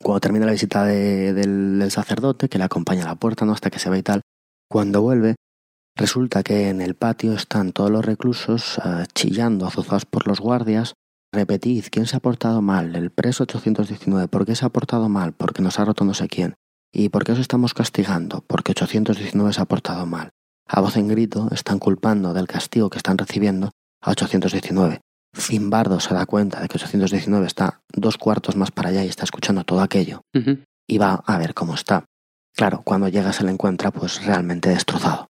Cuando 0.03 0.19
termina 0.19 0.45
la 0.45 0.51
visita 0.51 0.83
de- 0.85 1.33
del, 1.33 1.89
sacerdote, 1.89 2.47
que 2.47 2.59
le 2.59 2.65
acompaña 2.65 3.03
a 3.03 3.07
la 3.07 3.15
puerta, 3.15 3.45
¿no? 3.45 3.53
Hasta 3.53 3.71
que 3.71 3.79
se 3.79 3.89
va 3.89 3.97
y 3.97 4.03
tal, 4.03 4.21
cuando 4.69 5.01
vuelve, 5.01 5.35
resulta 5.97 6.43
que 6.43 6.69
en 6.69 6.81
el 6.81 6.93
patio 6.95 7.33
están 7.33 7.71
todos 7.71 7.89
los 7.89 8.05
reclusos 8.05 8.77
eh, 8.85 9.05
chillando, 9.15 9.65
azuzados 9.65 10.05
por 10.05 10.27
los 10.27 10.39
guardias. 10.41 10.93
Repetid, 11.33 11.85
¿quién 11.89 12.05
se 12.05 12.17
ha 12.17 12.19
portado 12.19 12.61
mal? 12.61 12.95
El 12.95 13.09
preso 13.09 13.43
819, 13.43 14.27
¿por 14.27 14.45
qué 14.45 14.55
se 14.55 14.65
ha 14.65 14.69
portado 14.69 15.09
mal? 15.09 15.33
Porque 15.33 15.63
nos 15.63 15.79
ha 15.79 15.85
roto 15.85 16.05
no 16.05 16.13
sé 16.13 16.27
quién. 16.27 16.53
¿Y 16.97 17.09
por 17.09 17.23
qué 17.25 17.33
os 17.33 17.39
estamos 17.39 17.73
castigando? 17.73 18.43
Porque 18.47 18.71
819 18.71 19.51
se 19.53 19.61
ha 19.61 19.65
portado 19.65 20.05
mal. 20.05 20.29
A 20.67 20.79
voz 20.81 20.95
en 20.95 21.07
grito 21.09 21.49
están 21.51 21.77
culpando 21.77 22.33
del 22.33 22.47
castigo 22.47 22.89
que 22.89 22.97
están 22.97 23.17
recibiendo 23.17 23.71
a 24.01 24.11
819. 24.11 25.01
Zimbardo 25.37 25.99
se 25.99 26.13
da 26.13 26.25
cuenta 26.25 26.61
de 26.61 26.67
que 26.69 26.77
819 26.77 27.45
está 27.45 27.81
dos 27.93 28.17
cuartos 28.17 28.55
más 28.55 28.71
para 28.71 28.89
allá 28.89 29.03
y 29.03 29.09
está 29.09 29.25
escuchando 29.25 29.65
todo 29.65 29.81
aquello 29.81 30.21
y 30.87 30.97
va 30.97 31.21
a 31.25 31.37
ver 31.37 31.53
cómo 31.53 31.75
está. 31.75 32.05
Claro, 32.55 32.81
cuando 32.85 33.09
llega 33.09 33.33
se 33.33 33.43
le 33.43 33.51
encuentra 33.51 33.91
pues 33.91 34.25
realmente 34.25 34.69
destrozado. 34.69 35.27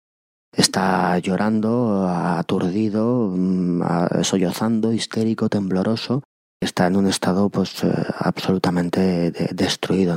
Está 0.55 1.17
llorando, 1.21 2.09
aturdido, 2.09 3.31
mm, 3.35 3.83
sollozando, 4.23 4.93
histérico, 4.93 5.49
tembloroso. 5.49 6.25
Está 6.61 6.89
en 6.89 6.97
un 6.97 7.07
estado 7.07 7.49
pues 7.49 7.85
eh, 7.85 7.93
absolutamente 8.19 9.31
de- 9.31 9.51
destruido. 9.55 10.17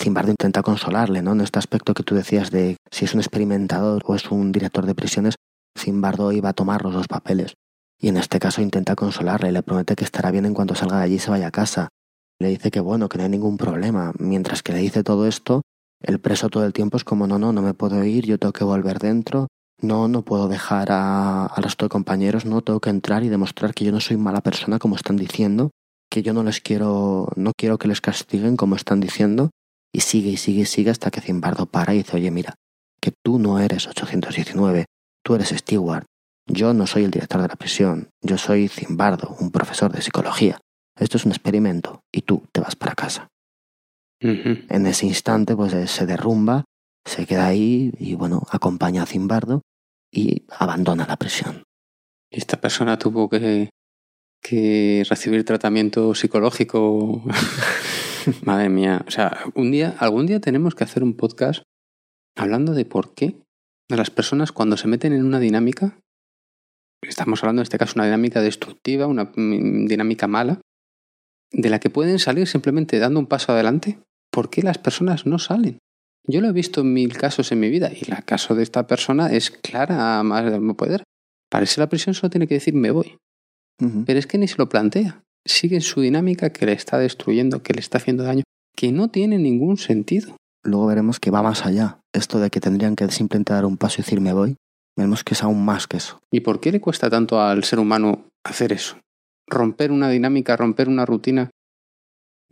Zimbardo 0.00 0.30
intenta 0.30 0.62
consolarle, 0.62 1.22
¿no? 1.22 1.32
En 1.32 1.40
este 1.42 1.58
aspecto 1.58 1.92
que 1.94 2.02
tú 2.02 2.14
decías 2.14 2.50
de 2.50 2.76
si 2.90 3.04
es 3.04 3.14
un 3.14 3.20
experimentador 3.20 4.02
o 4.06 4.14
es 4.14 4.30
un 4.30 4.50
director 4.50 4.86
de 4.86 4.94
prisiones, 4.94 5.34
Zimbardo 5.78 6.32
iba 6.32 6.48
a 6.50 6.52
tomar 6.54 6.82
los 6.82 6.94
dos 6.94 7.06
papeles. 7.06 7.54
Y 8.00 8.08
en 8.08 8.16
este 8.16 8.38
caso 8.38 8.62
intenta 8.62 8.94
consolarle, 8.94 9.52
le 9.52 9.62
promete 9.62 9.94
que 9.96 10.04
estará 10.04 10.30
bien 10.30 10.46
en 10.46 10.54
cuanto 10.54 10.74
salga 10.74 10.98
de 10.98 11.02
allí 11.04 11.14
y 11.16 11.18
se 11.18 11.30
vaya 11.30 11.48
a 11.48 11.50
casa. 11.50 11.88
Le 12.40 12.48
dice 12.48 12.70
que 12.70 12.80
bueno, 12.80 13.10
que 13.10 13.18
no 13.18 13.24
hay 13.24 13.30
ningún 13.30 13.58
problema. 13.58 14.12
Mientras 14.18 14.62
que 14.62 14.72
le 14.72 14.78
dice 14.78 15.02
todo 15.04 15.26
esto, 15.26 15.60
el 16.02 16.18
preso 16.18 16.48
todo 16.48 16.64
el 16.64 16.72
tiempo 16.72 16.96
es 16.96 17.04
como 17.04 17.26
no, 17.26 17.38
no, 17.38 17.52
no 17.52 17.60
me 17.60 17.74
puedo 17.74 18.02
ir, 18.02 18.24
yo 18.24 18.38
tengo 18.38 18.54
que 18.54 18.64
volver 18.64 18.98
dentro, 19.00 19.48
no, 19.82 20.08
no 20.08 20.22
puedo 20.22 20.48
dejar 20.48 20.90
a- 20.92 21.44
al 21.44 21.62
resto 21.62 21.84
de 21.84 21.90
compañeros, 21.90 22.46
no, 22.46 22.62
tengo 22.62 22.80
que 22.80 22.88
entrar 22.88 23.22
y 23.22 23.28
demostrar 23.28 23.74
que 23.74 23.84
yo 23.84 23.92
no 23.92 24.00
soy 24.00 24.16
mala 24.16 24.40
persona 24.40 24.78
como 24.78 24.96
están 24.96 25.16
diciendo, 25.16 25.70
que 26.10 26.22
yo 26.22 26.32
no 26.32 26.42
les 26.42 26.62
quiero, 26.62 27.28
no 27.36 27.52
quiero 27.54 27.76
que 27.76 27.88
les 27.88 28.00
castiguen 28.00 28.56
como 28.56 28.76
están 28.76 29.00
diciendo, 29.00 29.50
y 29.92 30.00
sigue 30.00 30.30
y 30.30 30.36
sigue 30.36 30.62
y 30.62 30.66
sigue 30.66 30.90
hasta 30.90 31.10
que 31.10 31.20
Zimbardo 31.20 31.66
para 31.66 31.94
y 31.94 31.98
dice, 31.98 32.16
oye, 32.16 32.30
mira, 32.30 32.54
que 33.00 33.12
tú 33.24 33.38
no 33.38 33.58
eres 33.58 33.86
819, 33.86 34.86
tú 35.24 35.34
eres 35.34 35.48
Stewart, 35.48 36.04
yo 36.46 36.74
no 36.74 36.86
soy 36.86 37.04
el 37.04 37.10
director 37.10 37.40
de 37.40 37.48
la 37.48 37.56
prisión, 37.56 38.10
yo 38.22 38.38
soy 38.38 38.68
Zimbardo, 38.68 39.36
un 39.40 39.50
profesor 39.50 39.92
de 39.92 40.02
psicología. 40.02 40.58
Esto 40.98 41.16
es 41.16 41.24
un 41.24 41.32
experimento 41.32 42.02
y 42.12 42.22
tú 42.22 42.42
te 42.52 42.60
vas 42.60 42.76
para 42.76 42.94
casa. 42.94 43.28
Ujú. 44.22 44.58
En 44.68 44.86
ese 44.86 45.06
instante, 45.06 45.56
pues 45.56 45.72
eh, 45.72 45.86
se 45.86 46.06
derrumba, 46.06 46.64
se 47.06 47.24
queda 47.24 47.46
ahí 47.46 47.92
y 47.98 48.14
bueno, 48.14 48.42
acompaña 48.50 49.04
a 49.04 49.06
Zimbardo 49.06 49.62
y 50.12 50.44
abandona 50.50 51.06
la 51.06 51.16
prisión. 51.16 51.62
Esta 52.30 52.60
persona 52.60 52.98
tuvo 52.98 53.28
que, 53.28 53.70
que 54.42 55.04
recibir 55.08 55.44
tratamiento 55.44 56.14
psicológico. 56.14 57.22
Madre 58.44 58.68
mía. 58.68 59.04
O 59.06 59.10
sea, 59.10 59.44
un 59.54 59.70
día, 59.70 59.96
algún 59.98 60.26
día 60.26 60.40
tenemos 60.40 60.74
que 60.74 60.84
hacer 60.84 61.02
un 61.02 61.16
podcast 61.16 61.62
hablando 62.36 62.74
de 62.74 62.84
por 62.84 63.14
qué 63.14 63.36
de 63.88 63.96
las 63.96 64.10
personas 64.10 64.52
cuando 64.52 64.76
se 64.76 64.88
meten 64.88 65.12
en 65.12 65.24
una 65.24 65.40
dinámica, 65.40 65.98
estamos 67.02 67.42
hablando 67.42 67.60
en 67.60 67.64
este 67.64 67.78
caso 67.78 67.94
una 67.96 68.04
dinámica 68.04 68.40
destructiva, 68.40 69.06
una 69.06 69.32
mm, 69.34 69.86
dinámica 69.86 70.28
mala, 70.28 70.60
de 71.50 71.70
la 71.70 71.80
que 71.80 71.90
pueden 71.90 72.18
salir 72.18 72.46
simplemente 72.46 72.98
dando 72.98 73.18
un 73.18 73.26
paso 73.26 73.52
adelante, 73.52 73.98
¿por 74.30 74.48
qué 74.48 74.62
las 74.62 74.78
personas 74.78 75.26
no 75.26 75.38
salen? 75.38 75.78
Yo 76.24 76.40
lo 76.40 76.48
he 76.48 76.52
visto 76.52 76.82
en 76.82 76.92
mil 76.92 77.16
casos 77.16 77.50
en 77.50 77.60
mi 77.60 77.68
vida 77.68 77.90
y 77.92 78.08
el 78.08 78.24
caso 78.24 78.54
de 78.54 78.62
esta 78.62 78.86
persona 78.86 79.32
es 79.32 79.50
clara 79.50 80.18
a 80.18 80.22
más 80.22 80.44
de 80.44 80.60
no 80.60 80.76
poder. 80.76 81.02
Para 81.50 81.64
irse 81.64 81.80
a 81.80 81.84
la 81.84 81.88
prisión 81.88 82.14
solo 82.14 82.30
tiene 82.30 82.46
que 82.46 82.54
decir 82.54 82.74
me 82.74 82.90
voy. 82.90 83.16
Pero 84.04 84.18
es 84.18 84.26
que 84.26 84.36
ni 84.36 84.46
se 84.46 84.58
lo 84.58 84.68
plantea. 84.68 85.22
Sigue 85.46 85.76
en 85.76 85.82
su 85.82 86.00
dinámica 86.00 86.50
que 86.50 86.66
le 86.66 86.72
está 86.72 86.98
destruyendo, 86.98 87.62
que 87.62 87.72
le 87.72 87.80
está 87.80 87.98
haciendo 87.98 88.24
daño, 88.24 88.42
que 88.76 88.92
no 88.92 89.08
tiene 89.08 89.38
ningún 89.38 89.76
sentido. 89.78 90.36
Luego 90.64 90.86
veremos 90.86 91.18
que 91.20 91.30
va 91.30 91.42
más 91.42 91.64
allá. 91.64 92.00
Esto 92.12 92.38
de 92.40 92.50
que 92.50 92.60
tendrían 92.60 92.96
que 92.96 93.08
simplemente 93.10 93.52
dar 93.52 93.64
un 93.64 93.76
paso 93.78 93.96
y 94.00 94.04
decir 94.04 94.20
me 94.20 94.32
voy, 94.32 94.56
veremos 94.96 95.24
que 95.24 95.34
es 95.34 95.42
aún 95.42 95.64
más 95.64 95.86
que 95.86 95.96
eso. 95.96 96.18
¿Y 96.32 96.40
por 96.40 96.60
qué 96.60 96.72
le 96.72 96.80
cuesta 96.80 97.08
tanto 97.08 97.40
al 97.40 97.64
ser 97.64 97.78
humano 97.78 98.26
hacer 98.44 98.72
eso? 98.72 98.98
Romper 99.48 99.90
una 99.92 100.08
dinámica, 100.10 100.56
romper 100.56 100.88
una 100.88 101.06
rutina 101.06 101.50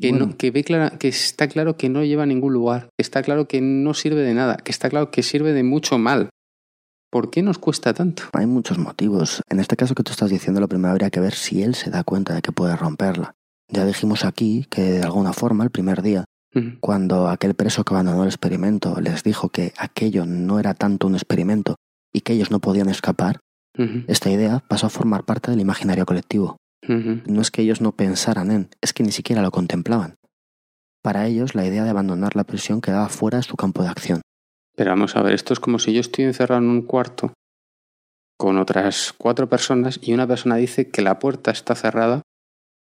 que, 0.00 0.10
Bueno. 0.10 0.26
no, 0.28 0.36
que, 0.38 0.50
ve 0.50 0.64
clara- 0.64 0.96
que 0.98 1.08
está 1.08 1.48
claro 1.48 1.76
que 1.76 1.88
no 1.88 2.04
lleva 2.04 2.22
a 2.22 2.26
ningún 2.26 2.52
lugar, 2.54 2.84
que 2.96 3.02
está 3.02 3.22
claro 3.22 3.46
que 3.48 3.60
no 3.60 3.94
sirve 3.94 4.22
de 4.22 4.32
nada, 4.34 4.56
que 4.56 4.70
está 4.70 4.88
claro 4.88 5.10
que 5.10 5.22
sirve 5.22 5.52
de 5.52 5.62
mucho 5.64 5.98
mal. 5.98 6.30
¿Por 7.10 7.30
qué 7.30 7.42
nos 7.42 7.58
cuesta 7.58 7.94
tanto? 7.94 8.24
Hay 8.34 8.46
muchos 8.46 8.76
motivos. 8.78 9.42
En 9.48 9.60
este 9.60 9.76
caso 9.76 9.94
que 9.94 10.02
tú 10.02 10.12
estás 10.12 10.28
diciendo, 10.28 10.60
lo 10.60 10.68
primero 10.68 10.90
habría 10.92 11.08
que 11.10 11.20
ver 11.20 11.32
si 11.32 11.62
él 11.62 11.74
se 11.74 11.90
da 11.90 12.04
cuenta 12.04 12.34
de 12.34 12.42
que 12.42 12.52
puede 12.52 12.76
romperla. 12.76 13.34
Ya 13.72 13.86
dijimos 13.86 14.24
aquí 14.24 14.66
que 14.68 14.82
de 14.82 15.02
alguna 15.02 15.32
forma 15.32 15.64
el 15.64 15.70
primer 15.70 16.02
día, 16.02 16.24
cuando 16.80 17.28
aquel 17.28 17.54
preso 17.54 17.84
que 17.84 17.94
abandonó 17.94 18.22
el 18.22 18.28
experimento 18.28 19.00
les 19.00 19.22
dijo 19.22 19.48
que 19.48 19.72
aquello 19.78 20.26
no 20.26 20.58
era 20.58 20.74
tanto 20.74 21.06
un 21.06 21.14
experimento 21.14 21.76
y 22.12 22.22
que 22.22 22.32
ellos 22.32 22.50
no 22.50 22.60
podían 22.60 22.88
escapar, 22.88 23.40
esta 24.08 24.28
idea 24.30 24.64
pasó 24.68 24.86
a 24.86 24.90
formar 24.90 25.24
parte 25.24 25.50
del 25.50 25.60
imaginario 25.60 26.04
colectivo. 26.04 26.56
No 27.26 27.40
es 27.40 27.50
que 27.50 27.62
ellos 27.62 27.80
no 27.80 27.92
pensaran 27.92 28.50
en, 28.50 28.70
es 28.80 28.92
que 28.92 29.02
ni 29.02 29.12
siquiera 29.12 29.40
lo 29.40 29.50
contemplaban. 29.50 30.16
Para 31.02 31.26
ellos, 31.26 31.54
la 31.54 31.64
idea 31.64 31.84
de 31.84 31.90
abandonar 31.90 32.34
la 32.34 32.44
prisión 32.44 32.80
quedaba 32.80 33.08
fuera 33.08 33.38
de 33.38 33.44
su 33.44 33.56
campo 33.56 33.82
de 33.82 33.88
acción. 33.88 34.20
Pero 34.78 34.92
vamos 34.92 35.16
a 35.16 35.22
ver, 35.22 35.34
esto 35.34 35.52
es 35.52 35.58
como 35.58 35.80
si 35.80 35.92
yo 35.92 36.00
estoy 36.00 36.24
encerrado 36.24 36.62
en 36.62 36.68
un 36.70 36.82
cuarto 36.82 37.32
con 38.38 38.58
otras 38.58 39.12
cuatro 39.18 39.48
personas 39.48 39.98
y 40.00 40.14
una 40.14 40.24
persona 40.24 40.54
dice 40.54 40.88
que 40.88 41.02
la 41.02 41.18
puerta 41.18 41.50
está 41.50 41.74
cerrada, 41.74 42.22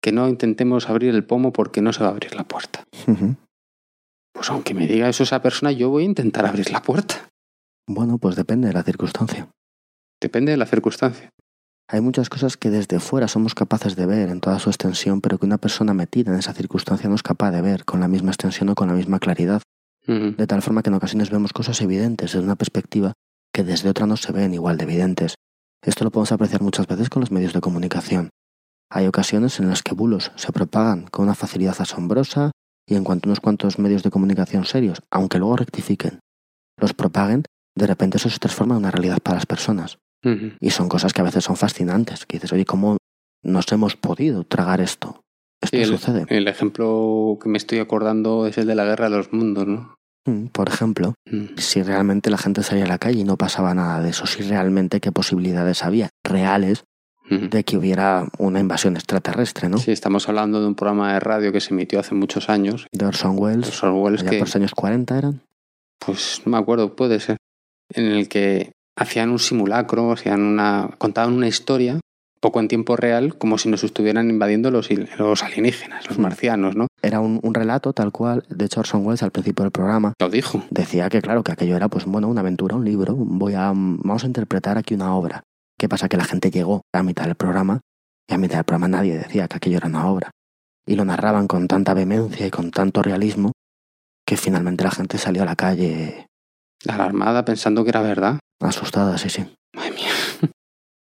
que 0.03 0.13
no 0.13 0.29
intentemos 0.29 0.91
abrir 0.91 1.15
el 1.15 1.25
pomo 1.25 1.55
porque 1.55 1.81
no 1.81 1.95
se 1.95 2.01
va 2.03 2.09
a 2.09 2.13
abrir 2.13 2.35
la 2.35 2.45
puerta. 2.45 2.85
Pues 4.35 4.51
aunque 4.51 4.75
me 4.75 4.87
diga 4.87 5.09
eso 5.09 5.23
esa 5.23 5.41
persona, 5.41 5.73
yo 5.73 5.89
voy 5.89 6.03
a 6.03 6.07
intentar 6.07 6.45
abrir 6.45 6.71
la 6.71 6.83
puerta. 6.83 7.31
Bueno, 7.89 8.19
pues 8.19 8.37
depende 8.37 8.69
de 8.69 8.75
la 8.75 8.83
circunstancia. 8.83 9.49
Depende 10.21 10.53
de 10.53 10.59
la 10.59 10.67
circunstancia. 10.67 11.31
Hay 11.89 12.03
muchas 12.03 12.29
cosas 12.29 12.59
que 12.59 12.69
desde 12.69 13.01
fuera 13.01 13.27
somos 13.27 13.55
capaces 13.55 13.97
de 13.97 14.05
ver 14.05 14.29
en 14.29 14.41
toda 14.41 14.59
su 14.59 14.69
extensión, 14.69 15.23
pero 15.23 15.39
que 15.39 15.47
una 15.47 15.57
persona 15.57 15.95
metida 15.95 16.31
en 16.31 16.39
esa 16.41 16.53
circunstancia 16.53 17.09
no 17.09 17.15
es 17.15 17.23
capaz 17.23 17.53
de 17.53 17.63
ver 17.63 17.87
con 17.87 18.01
la 18.01 18.09
misma 18.09 18.33
extensión 18.33 18.69
o 18.69 18.75
con 18.75 18.89
la 18.89 18.95
misma 18.95 19.19
claridad, 19.19 19.63
De 20.07 20.47
tal 20.47 20.63
forma 20.63 20.83
que 20.83 20.91
en 20.91 20.95
ocasiones 20.95 21.31
vemos 21.31 21.53
cosas 21.53 21.81
evidentes 21.81 22.33
desde 22.33 22.45
una 22.45 22.57
perspectiva 22.57 23.13
que 23.53 23.65
desde 23.65 23.89
otra 23.89 24.07
no 24.07 24.17
se 24.17 24.33
ven 24.33 24.55
igual 24.55 24.77
de 24.77 24.85
evidentes. 24.85 25.35
Esto 25.85 26.05
lo 26.05 26.11
podemos 26.11 26.33
apreciar 26.33 26.63
muchas 26.63 26.87
veces 26.87 27.09
con 27.11 27.21
los 27.21 27.31
medios 27.31 27.53
de 27.53 27.61
comunicación. 27.61 28.31
Hay 28.91 29.07
ocasiones 29.07 29.59
en 29.59 29.69
las 29.69 29.83
que 29.83 29.95
bulos 29.95 30.31
se 30.37 30.53
propagan 30.53 31.07
con 31.07 31.25
una 31.25 31.35
facilidad 31.35 31.75
asombrosa 31.79 32.53
y 32.89 32.95
en 32.95 33.03
cuanto 33.03 33.29
unos 33.29 33.41
cuantos 33.41 33.79
medios 33.79 34.03
de 34.03 34.11
comunicación 34.11 34.65
serios, 34.65 35.03
aunque 35.11 35.39
luego 35.39 35.57
rectifiquen, 35.57 36.21
los 36.81 36.95
propaguen, 36.95 37.45
de 37.77 37.87
repente 37.87 38.19
eso 38.19 38.31
se 38.31 38.39
transforma 38.39 38.75
en 38.75 38.81
una 38.81 38.91
realidad 38.91 39.19
para 39.23 39.37
las 39.37 39.47
personas. 39.47 39.99
Y 40.61 40.71
son 40.71 40.89
cosas 40.89 41.13
que 41.13 41.21
a 41.21 41.25
veces 41.25 41.45
son 41.45 41.57
fascinantes, 41.57 42.27
que 42.27 42.39
dices, 42.39 42.53
oye, 42.53 42.65
¿cómo 42.65 42.97
nos 43.45 43.71
hemos 43.71 43.95
podido 43.95 44.43
tragar 44.43 44.81
esto? 44.81 45.21
Esto 45.67 45.77
Sí, 45.77 45.83
el, 45.83 45.89
sucede. 45.99 46.27
el 46.29 46.49
ejemplo 46.49 47.39
que 47.43 47.49
me 47.49 47.59
estoy 47.59 47.79
acordando 47.79 48.47
es 48.47 48.59
el 48.59 48.67
de 48.67 48.75
la 48.75 48.85
guerra 48.85 49.09
de 49.11 49.17
los 49.17 49.33
mundos, 49.33 49.67
¿no? 49.67 49.95
Mm, 50.27 50.47
Por 50.47 50.69
ejemplo, 50.69 51.15
Mm. 51.31 51.57
si 51.57 51.83
realmente 51.83 52.31
la 52.31 52.39
gente 52.39 52.63
salía 52.63 52.85
a 52.85 52.89
la 52.89 52.99
calle 52.99 53.21
y 53.21 53.25
no 53.25 53.37
pasaba 53.37 53.75
nada 53.75 54.01
de 54.03 54.11
eso, 54.11 54.27
si 54.27 54.43
realmente 54.43 55.01
qué 55.01 55.13
posibilidades 55.13 55.85
había 55.85 56.09
reales 56.25 56.85
Ujú. 57.31 57.49
de 57.49 57.65
que 57.65 57.77
hubiera 57.77 58.27
una 58.39 58.59
invasión 58.61 58.97
extraterrestre, 58.97 59.69
¿no? 59.69 59.79
Sí, 59.79 59.91
estamos 59.93 60.29
hablando 60.29 60.61
de 60.61 60.67
un 60.67 60.75
programa 60.75 61.13
de 61.13 61.21
radio 61.21 61.53
que 61.53 61.61
se 61.61 61.75
emitió 61.75 62.01
hace 62.01 62.15
muchos 62.15 62.49
años. 62.49 62.87
De 62.93 63.05
Orson 63.07 63.37
Welles, 63.39 63.67
Los 63.67 63.83
Orwells 63.85 64.23
ya 64.23 64.31
que, 64.31 64.39
por 64.39 64.49
los 64.49 64.57
años 64.57 64.73
40 64.75 65.19
eran. 65.19 65.43
pues 66.05 66.43
no 66.45 66.53
me 66.53 66.59
acuerdo, 66.59 66.95
puede 66.95 67.19
ser, 67.21 67.37
en 67.93 68.07
el 68.07 68.29
que 68.29 68.73
hacían 68.99 69.31
un 69.31 69.39
simulacro, 69.39 70.13
hacían 70.13 70.43
una, 70.43 70.91
contaban 70.99 71.33
una 71.35 71.49
historia, 71.49 71.99
poco 72.41 72.61
en 72.61 72.69
tiempo 72.69 72.97
real, 72.97 73.37
como 73.39 73.59
si 73.59 73.69
nos 73.69 73.83
estuvieran 73.85 74.31
invadiendo 74.31 74.71
los, 74.71 74.89
los 75.19 75.43
alienígenas, 75.43 76.07
los 76.09 76.19
Mm. 76.19 76.23
marcianos, 76.23 76.77
¿no? 76.77 76.87
Era 77.03 77.21
un, 77.21 77.41
un 77.43 77.55
relato 77.55 77.93
tal 77.93 78.13
cual. 78.13 78.45
De 78.49 78.67
hecho, 78.67 78.81
Orson 78.81 79.05
Welles 79.07 79.23
al 79.23 79.31
principio 79.33 79.63
del 79.65 79.73
programa 79.73 80.13
Lo 80.21 80.29
dijo. 80.29 80.63
decía 80.71 81.09
que, 81.09 81.23
claro, 81.23 81.43
que 81.43 81.53
aquello 81.53 81.77
era, 81.77 81.89
pues 81.89 82.05
bueno, 82.05 82.29
una 82.29 82.41
aventura, 82.43 82.77
un 82.77 82.85
libro. 82.85 83.15
Voy 83.17 83.55
a, 83.55 83.73
vamos 83.75 84.25
a 84.25 84.27
interpretar 84.27 84.79
aquí 84.79 84.95
una 84.95 85.15
obra. 85.15 85.43
¿Qué 85.79 85.89
pasa? 85.89 86.09
Que 86.09 86.17
la 86.17 86.25
gente 86.25 86.51
llegó 86.51 86.83
a 86.95 87.03
mitad 87.03 87.25
del 87.25 87.35
programa 87.35 87.81
y 88.29 88.35
a 88.35 88.39
mitad 88.39 88.57
del 88.57 88.65
programa 88.65 88.89
nadie 88.89 89.17
decía 89.19 89.47
que 89.49 89.57
aquello 89.57 89.77
era 89.79 89.89
una 89.89 90.07
obra. 90.09 90.31
Y 90.87 90.95
lo 90.97 91.05
narraban 91.05 91.47
con 91.49 91.67
tanta 91.69 91.95
vehemencia 91.95 92.47
y 92.47 92.51
con 92.51 92.71
tanto 92.71 93.03
realismo 93.03 93.53
que 94.27 94.37
finalmente 94.37 94.85
la 94.85 94.91
gente 94.91 95.19
salió 95.19 95.43
a 95.43 95.47
la 95.47 95.57
calle 95.57 96.27
Alarmada 96.89 97.45
pensando 97.45 97.83
que 97.85 97.91
era 97.91 98.03
verdad. 98.03 98.39
asustada, 98.61 99.19
sí, 99.19 99.29
sí. 99.31 99.45
Madre 99.75 99.91
mía. 99.93 100.11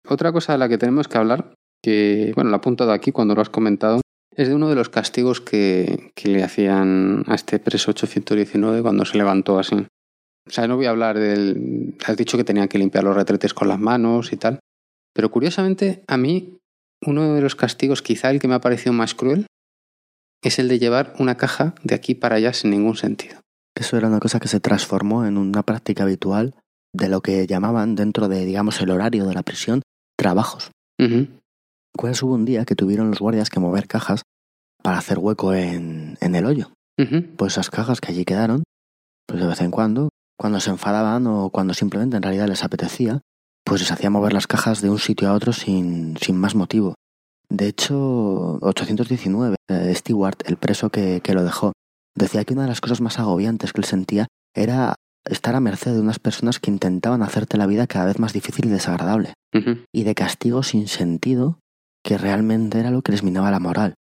Otra 0.10 0.32
cosa 0.32 0.54
de 0.54 0.60
la 0.60 0.68
que 0.68 0.78
tenemos 0.78 1.08
que 1.08 1.18
hablar, 1.18 1.54
que, 1.84 2.32
bueno, 2.36 2.50
lo 2.50 2.56
he 2.56 2.60
apuntado 2.60 2.92
aquí 2.92 3.12
cuando 3.12 3.36
lo 3.36 3.42
has 3.42 3.50
comentado, 3.50 4.02
es 4.36 4.48
de 4.48 4.56
uno 4.56 4.70
de 4.70 4.76
los 4.76 4.90
castigos 4.90 5.40
que, 5.40 6.12
que 6.16 6.30
le 6.30 6.44
hacían 6.44 7.24
a 7.28 7.36
este 7.36 7.60
preso 7.60 7.92
819 7.92 8.82
cuando 8.82 9.06
se 9.06 9.18
levantó 9.18 9.60
así. 9.60 9.76
O 9.76 10.52
sea, 10.52 10.68
no 10.68 10.78
voy 10.78 10.88
a 10.88 10.90
hablar 10.90 11.20
del... 11.20 11.96
Has 12.06 12.18
dicho 12.18 12.38
que 12.38 12.44
tenían 12.44 12.68
que 12.68 12.80
limpiar 12.80 13.04
los 13.04 13.16
retretes 13.16 13.54
con 13.54 13.68
las 13.68 13.80
manos 13.80 14.34
y 14.34 14.38
tal. 14.38 14.60
Pero 15.14 15.30
curiosamente, 15.30 16.04
a 16.08 16.18
mí, 16.18 16.58
uno 17.06 17.36
de 17.36 17.42
los 17.42 17.56
castigos, 17.56 18.02
quizá 18.02 18.32
el 18.32 18.40
que 18.40 18.48
me 18.48 18.56
ha 18.56 18.62
parecido 18.62 18.94
más 18.94 19.14
cruel, 19.14 19.46
es 20.42 20.58
el 20.58 20.70
de 20.70 20.80
llevar 20.80 21.14
una 21.20 21.38
caja 21.38 21.76
de 21.84 21.94
aquí 21.94 22.16
para 22.16 22.38
allá 22.38 22.54
sin 22.54 22.72
ningún 22.72 22.96
sentido. 22.96 23.42
Eso 23.76 23.98
era 23.98 24.08
una 24.08 24.20
cosa 24.20 24.40
que 24.40 24.48
se 24.48 24.60
transformó 24.60 25.26
en 25.26 25.38
una 25.38 25.64
práctica 25.64 26.04
habitual 26.04 26.56
de 26.94 27.10
lo 27.10 27.22
que 27.22 27.46
llamaban 27.46 27.96
dentro 27.96 28.28
de, 28.28 28.46
digamos, 28.46 28.82
el 28.82 28.90
horario 28.90 29.26
de 29.26 29.36
la 29.36 29.44
prisión, 29.44 29.82
trabajos. 30.20 30.70
Ujú. 31.00 31.28
Pues 31.94 32.22
hubo 32.22 32.34
un 32.34 32.46
día 32.46 32.66
que 32.66 32.76
tuvieron 32.76 33.10
los 33.10 33.20
guardias 33.20 33.50
que 33.50 33.60
mover 33.60 33.88
cajas 33.88 34.22
para 34.84 34.98
hacer 34.98 35.18
hueco 35.18 35.54
en, 35.54 36.18
en 36.22 36.36
el 36.36 36.46
hoyo. 36.46 36.72
Pues 37.38 37.54
esas 37.54 37.70
cajas 37.70 38.02
que 38.02 38.12
allí 38.12 38.26
quedaron, 38.26 38.64
pues 39.26 39.40
de 39.40 39.48
vez 39.48 39.62
en 39.62 39.72
cuando, 39.72 40.10
cuando 40.38 40.60
se 40.60 40.70
enfadaban 40.70 41.28
o 41.28 41.50
cuando 41.50 41.74
simplemente 41.74 42.18
en 42.18 42.24
realidad 42.24 42.50
les 42.50 42.66
apetecía, 42.66 43.22
pues 43.64 43.80
les 43.80 43.92
hacía 43.92 44.10
mover 44.10 44.34
las 44.34 44.48
cajas 44.48 44.82
de 44.82 44.90
un 44.90 45.00
sitio 45.00 45.30
a 45.30 45.34
otro 45.34 45.54
sin, 45.54 46.18
sin 46.18 46.36
más 46.36 46.56
motivo. 46.56 46.96
De 47.48 47.68
hecho, 47.68 48.60
819, 48.62 49.56
eh, 49.70 49.96
Stewart, 49.96 50.36
el 50.46 50.58
preso 50.58 50.90
que, 50.90 51.22
que 51.22 51.34
lo 51.34 51.44
dejó, 51.44 51.72
decía 52.16 52.44
que 52.44 52.54
una 52.54 52.64
de 52.64 52.70
las 52.70 52.82
cosas 52.82 53.00
más 53.00 53.18
agobiantes 53.18 53.72
que 53.72 53.80
él 53.80 53.86
sentía 53.86 54.28
era 54.54 54.96
estar 55.26 55.56
a 55.56 55.60
merced 55.60 55.94
de 55.94 56.00
unas 56.00 56.20
personas 56.20 56.60
que 56.60 56.72
intentaban 56.72 57.22
hacerte 57.22 57.58
la 57.58 57.68
vida 57.68 57.88
cada 57.88 58.06
vez 58.06 58.20
más 58.20 58.34
difícil 58.34 58.66
y 58.66 58.70
desagradable, 58.70 59.34
y 59.94 60.04
de 60.04 60.16
castigo 60.16 60.64
sin 60.64 60.88
sentido 60.88 61.60
que 62.04 62.18
realmente 62.18 62.80
era 62.80 62.92
lo 62.92 63.02
que 63.02 63.12
les 63.12 63.24
minaba 63.24 63.52
la 63.52 63.60
moral. 63.60 63.96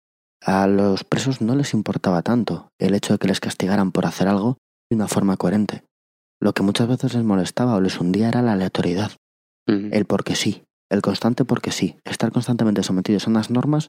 A 0.42 0.66
los 0.66 1.04
presos 1.04 1.40
no 1.40 1.54
les 1.54 1.72
importaba 1.74 2.22
tanto 2.22 2.68
el 2.78 2.94
hecho 2.94 3.14
de 3.14 3.18
que 3.18 3.28
les 3.28 3.40
castigaran 3.40 3.90
por 3.92 4.06
hacer 4.06 4.28
algo 4.28 4.58
de 4.90 4.96
una 4.96 5.08
forma 5.08 5.36
coherente. 5.36 5.82
Lo 6.40 6.52
que 6.52 6.62
muchas 6.62 6.88
veces 6.88 7.14
les 7.14 7.24
molestaba 7.24 7.74
o 7.74 7.80
les 7.80 7.98
hundía 7.98 8.28
era 8.28 8.42
la 8.42 8.52
aleatoriedad, 8.52 9.12
el 9.66 10.04
porque 10.04 10.36
sí, 10.36 10.64
el 10.90 11.02
constante 11.02 11.44
porque 11.44 11.72
sí, 11.72 11.96
estar 12.04 12.30
constantemente 12.30 12.82
sometidos 12.82 13.26
a 13.26 13.30
unas 13.30 13.50
normas 13.50 13.88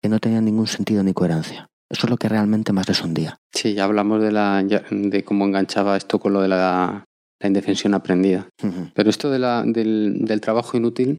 que 0.00 0.08
no 0.08 0.20
tenían 0.20 0.44
ningún 0.44 0.68
sentido 0.68 1.02
ni 1.02 1.12
coherencia. 1.12 1.68
Eso 1.90 2.06
es 2.06 2.10
lo 2.10 2.16
que 2.16 2.28
realmente 2.28 2.72
más 2.72 2.86
les 2.88 3.02
hundía. 3.02 3.38
Sí, 3.52 3.74
ya 3.74 3.84
hablamos 3.84 4.22
de, 4.22 4.30
la, 4.32 4.62
de 4.62 5.24
cómo 5.24 5.46
enganchaba 5.46 5.96
esto 5.96 6.18
con 6.18 6.34
lo 6.34 6.42
de 6.42 6.48
la, 6.48 7.04
la 7.40 7.46
indefensión 7.46 7.94
aprendida. 7.94 8.48
Ujú. 8.62 8.90
Pero 8.94 9.08
esto 9.10 9.30
de 9.30 9.38
la, 9.38 9.62
del, 9.64 10.18
del 10.20 10.40
trabajo 10.40 10.76
inútil, 10.76 11.16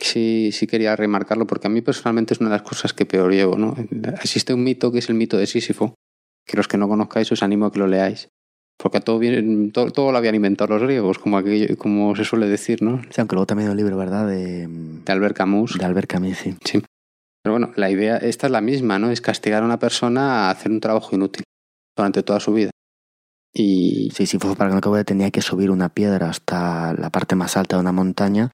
sí, 0.00 0.50
sí 0.52 0.66
quería 0.66 0.94
remarcarlo 0.94 1.46
porque 1.46 1.66
a 1.66 1.70
mí 1.70 1.80
personalmente 1.82 2.34
es 2.34 2.40
una 2.40 2.50
de 2.50 2.56
las 2.56 2.62
cosas 2.62 2.92
que 2.92 3.06
peor 3.06 3.32
llevo. 3.32 3.58
¿no? 3.58 3.74
Existe 4.22 4.54
un 4.54 4.62
mito 4.62 4.92
que 4.92 4.98
es 5.00 5.08
el 5.08 5.16
mito 5.16 5.36
de 5.36 5.46
Sísifo, 5.46 5.94
que 6.46 6.56
los 6.56 6.68
que 6.68 6.78
no 6.78 6.88
conozcáis 6.88 7.32
os 7.32 7.42
animo 7.42 7.66
a 7.66 7.72
que 7.72 7.80
lo 7.80 7.88
leáis. 7.88 8.28
Porque 8.76 9.00
todo, 9.00 9.20
bien, 9.20 9.70
todo, 9.70 9.90
todo 9.92 10.10
lo 10.10 10.18
habían 10.18 10.34
inventado 10.34 10.74
los 10.74 10.82
griegos, 10.82 11.18
como, 11.20 11.38
aquello, 11.38 11.76
como 11.78 12.16
se 12.16 12.24
suele 12.24 12.48
decir, 12.48 12.82
¿no? 12.82 13.00
Sí, 13.10 13.20
aunque 13.20 13.36
luego 13.36 13.46
también 13.46 13.68
hay 13.68 13.70
un 13.70 13.76
libro, 13.76 13.96
¿verdad?, 13.96 14.26
de, 14.26 14.66
De 14.68 15.12
Albert 15.12 15.36
Camus. 15.36 15.78
de 15.78 15.84
Albert 15.84 16.10
Camus, 16.10 16.38
sí. 16.38 16.56
Sí. 16.64 16.82
Pero 17.44 17.58
bueno, 17.58 17.72
la 17.76 17.90
idea, 17.90 18.16
esta 18.16 18.46
es 18.46 18.50
la 18.50 18.62
misma, 18.62 18.98
¿no? 18.98 19.10
Es 19.10 19.20
castigar 19.20 19.62
a 19.62 19.66
una 19.66 19.78
persona 19.78 20.48
a 20.48 20.50
hacer 20.50 20.72
un 20.72 20.80
trabajo 20.80 21.14
inútil 21.14 21.44
durante 21.94 22.22
toda 22.22 22.40
su 22.40 22.54
vida. 22.54 22.70
Y 23.52 24.10
Sí, 24.14 24.26
si 24.26 24.38
fue 24.38 24.56
para 24.56 24.70
que 24.70 24.80
no 24.80 25.04
tenía 25.04 25.30
que 25.30 25.42
subir 25.42 25.70
una 25.70 25.90
piedra 25.90 26.30
hasta 26.30 26.94
la 26.94 27.10
parte 27.10 27.36
más 27.36 27.58
alta 27.58 27.76
de 27.76 27.82
una 27.82 27.92
montaña, 27.92 28.50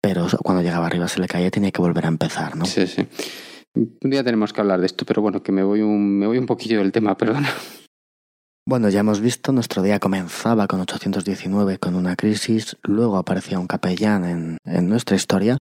pero 0.00 0.28
cuando 0.42 0.62
llegaba 0.62 0.86
arriba 0.86 1.08
se 1.08 1.20
le 1.20 1.26
caía 1.26 1.48
y 1.48 1.50
tenía 1.50 1.72
que 1.72 1.82
volver 1.82 2.04
a 2.04 2.08
empezar, 2.08 2.56
¿no? 2.56 2.64
Sí, 2.64 2.86
sí. 2.86 3.08
Un 3.74 4.10
día 4.10 4.22
tenemos 4.22 4.52
que 4.52 4.60
hablar 4.60 4.78
de 4.78 4.86
esto, 4.86 5.04
pero 5.04 5.20
bueno, 5.20 5.42
que 5.42 5.50
me 5.50 5.64
voy 5.64 5.80
un, 5.80 6.18
me 6.18 6.26
voy 6.28 6.38
un 6.38 6.46
poquillo 6.46 6.78
del 6.78 6.92
tema, 6.92 7.16
perdona. 7.18 7.48
Bueno, 8.64 8.88
ya 8.88 9.00
hemos 9.00 9.20
visto, 9.20 9.50
nuestro 9.50 9.82
día 9.82 9.98
comenzaba 9.98 10.68
con 10.68 10.80
819 10.80 11.78
con 11.78 11.96
una 11.96 12.14
crisis, 12.14 12.76
luego 12.84 13.16
aparecía 13.16 13.58
un 13.58 13.66
capellán 13.66 14.24
en, 14.24 14.58
en 14.64 14.88
nuestra 14.88 15.16
historia, 15.16 15.58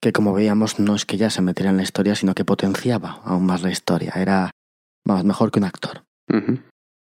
que 0.00 0.12
como 0.12 0.32
veíamos 0.32 0.78
no 0.78 0.94
es 0.94 1.04
que 1.06 1.16
ya 1.16 1.30
se 1.30 1.42
metiera 1.42 1.70
en 1.70 1.76
la 1.78 1.82
historia, 1.82 2.14
sino 2.14 2.34
que 2.34 2.44
potenciaba 2.44 3.20
aún 3.24 3.46
más 3.46 3.62
la 3.62 3.70
historia, 3.70 4.12
era 4.16 4.50
vamos, 5.06 5.24
mejor 5.24 5.50
que 5.50 5.58
un 5.58 5.64
actor. 5.64 6.04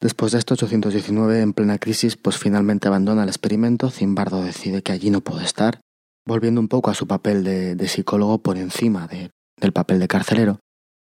Después 0.02 0.32
de 0.34 0.40
esto, 0.40 0.54
819, 0.56 1.42
en 1.42 1.54
plena 1.54 1.78
crisis, 1.80 2.16
pues 2.18 2.38
finalmente 2.38 2.88
abandona 2.88 3.24
el 3.24 3.30
experimento, 3.30 3.90
Zimbardo 3.90 4.42
decide 4.44 4.84
que 4.84 4.92
allí 4.92 5.10
no 5.10 5.22
puede 5.22 5.46
estar, 5.46 5.80
volviendo 6.28 6.60
un 6.62 6.68
poco 6.68 6.90
a 6.92 6.94
su 6.94 7.08
papel 7.08 7.44
de, 7.44 7.76
de 7.76 7.88
psicólogo 7.88 8.40
por 8.40 8.58
encima 8.58 9.08
de- 9.08 9.32
del 9.60 9.72
papel 9.72 10.00
de 10.00 10.08
carcelero. 10.08 10.60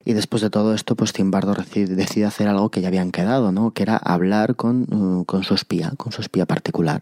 Y 0.04 0.12
después 0.12 0.40
de 0.40 0.50
todo 0.50 0.72
esto, 0.72 0.94
pues 0.94 1.12
Zimbardo 1.12 1.52
decide 1.54 2.24
hacer 2.24 2.46
algo 2.46 2.70
que 2.70 2.80
ya 2.80 2.88
habían 2.88 3.10
quedado, 3.10 3.50
¿no? 3.50 3.72
Que 3.72 3.82
era 3.82 3.96
hablar 3.96 4.54
con, 4.54 4.86
uh, 4.94 5.24
con 5.24 5.42
su 5.42 5.54
espía, 5.54 5.92
con 5.96 6.12
su 6.12 6.20
espía 6.22 6.46
particular. 6.46 7.00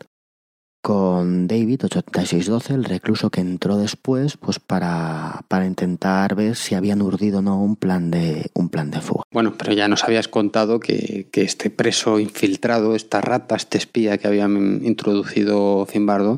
Con 0.84 1.46
David, 1.46 1.80
8612, 1.84 2.74
el 2.74 2.84
recluso 2.84 3.30
que 3.30 3.40
entró 3.40 3.78
después, 3.78 4.36
pues 4.36 4.58
para, 4.58 5.40
para 5.48 5.64
intentar 5.64 6.34
ver 6.34 6.56
si 6.56 6.74
habían 6.74 7.00
urdido 7.00 7.38
o 7.38 7.42
no 7.42 7.58
un 7.58 7.74
plan 7.74 8.10
de, 8.10 8.50
un 8.52 8.68
plan 8.68 8.90
de 8.90 9.00
fuga. 9.00 9.22
Bueno, 9.32 9.54
pero 9.56 9.72
ya 9.72 9.88
nos 9.88 10.04
habías 10.04 10.28
contado 10.28 10.80
que, 10.80 11.30
que 11.32 11.40
este 11.40 11.70
preso 11.70 12.20
infiltrado, 12.20 12.94
esta 12.94 13.22
rata, 13.22 13.56
este 13.56 13.78
espía 13.78 14.18
que 14.18 14.28
habían 14.28 14.84
introducido 14.84 15.86
Zimbardo, 15.86 16.36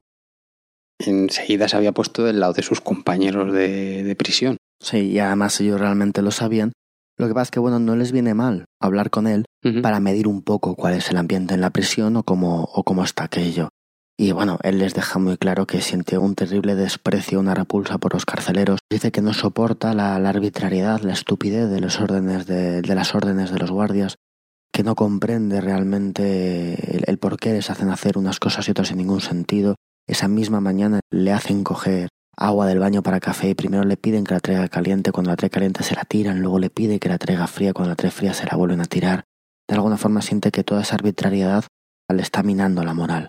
enseguida 1.01 1.67
se 1.67 1.77
había 1.77 1.91
puesto 1.91 2.23
del 2.23 2.39
lado 2.39 2.53
de 2.53 2.63
sus 2.63 2.81
compañeros 2.81 3.53
de, 3.53 4.05
de 4.05 4.15
prisión. 4.15 4.59
Sí, 4.81 5.11
y 5.11 5.19
además 5.19 5.61
ellos 5.61 5.81
realmente 5.81 6.23
lo 6.23 6.31
sabían. 6.31 6.71
Lo 7.19 7.27
que 7.27 7.35
pasa 7.35 7.43
es 7.43 7.51
que, 7.51 7.59
bueno, 7.59 7.81
no 7.81 7.97
les 7.97 8.13
viene 8.13 8.35
mal 8.35 8.67
hablar 8.81 9.11
con 9.11 9.27
él 9.27 9.45
para 9.83 9.99
medir 9.99 10.29
un 10.29 10.43
poco 10.43 10.77
cuál 10.77 10.95
es 10.95 11.11
el 11.11 11.17
ambiente 11.17 11.55
en 11.55 11.63
la 11.63 11.71
prisión 11.71 12.15
o 12.15 12.23
cómo, 12.23 12.63
o 12.63 12.85
cómo 12.85 13.03
está 13.03 13.25
aquello. 13.25 13.71
Y 14.19 14.33
bueno, 14.33 14.59
él 14.63 14.79
les 14.79 14.95
deja 14.95 15.19
muy 15.19 15.37
claro 15.37 15.67
que 15.67 15.83
siente 15.83 16.17
un 16.17 16.35
terrible 16.35 16.75
desprecio, 16.75 17.39
una 17.39 17.55
repulsa 17.55 17.99
por 17.99 18.15
los 18.15 18.25
carceleros. 18.25 18.81
Dice 18.91 19.13
que 19.13 19.21
no 19.21 19.35
soporta 19.35 19.93
la, 19.93 20.17
arbitrariedad, 20.17 21.03
la 21.03 21.13
estupidez 21.13 21.69
de, 21.69 21.81
los 21.81 22.01
órdenes 22.01 22.47
de, 22.47 22.81
de 22.81 22.95
las 22.95 23.15
órdenes 23.15 23.51
de 23.51 23.59
los 23.59 23.71
guardias, 23.71 24.17
que 24.73 24.83
no 24.83 24.95
comprende 24.95 25.61
realmente 25.61 26.97
el, 26.97 27.05
el 27.07 27.19
por 27.19 27.39
qué 27.39 27.53
les 27.53 27.69
hacen 27.69 27.91
hacer 27.91 28.17
unas 28.17 28.41
cosas 28.41 28.67
y 28.67 28.71
otras 28.71 28.89
sin 28.89 28.97
ningún 28.97 29.21
sentido. 29.21 29.75
Esa 30.07 30.29
misma 30.29 30.61
mañana 30.61 31.01
le 31.11 31.33
hacen 31.33 31.63
coger 31.63 32.09
agua 32.39 32.67
del 32.67 32.79
baño 32.79 33.03
para 33.03 33.21
café 33.21 33.51
y 33.51 33.55
primero 33.55 33.85
le 33.85 33.97
piden 33.97 34.25
que 34.25 34.35
la 34.35 34.41
traiga 34.41 34.69
caliente, 34.69 35.13
cuando 35.13 35.31
la 35.31 35.37
trae 35.37 35.51
caliente 35.51 35.83
se 35.83 35.95
la 35.95 36.05
tiran, 36.05 36.41
luego 36.41 36.59
le 36.59 36.71
pide 36.71 36.99
que 36.99 37.09
la 37.09 37.19
traiga 37.19 37.47
fría, 37.47 37.73
cuando 37.73 37.91
la 37.91 37.97
trae 37.97 38.11
fría 38.11 38.35
se 38.35 38.47
la 38.47 38.57
vuelven 38.57 38.81
a 38.81 38.87
tirar. 38.87 39.25
De 39.69 39.75
alguna 39.75 39.97
forma 39.97 40.23
siente 40.23 40.51
que 40.51 40.63
toda 40.63 40.83
esa 40.83 40.95
arbitrariedad 40.95 41.65
le 42.15 42.23
está 42.23 42.43
minando 42.43 42.85
la 42.85 42.95
moral. 42.95 43.29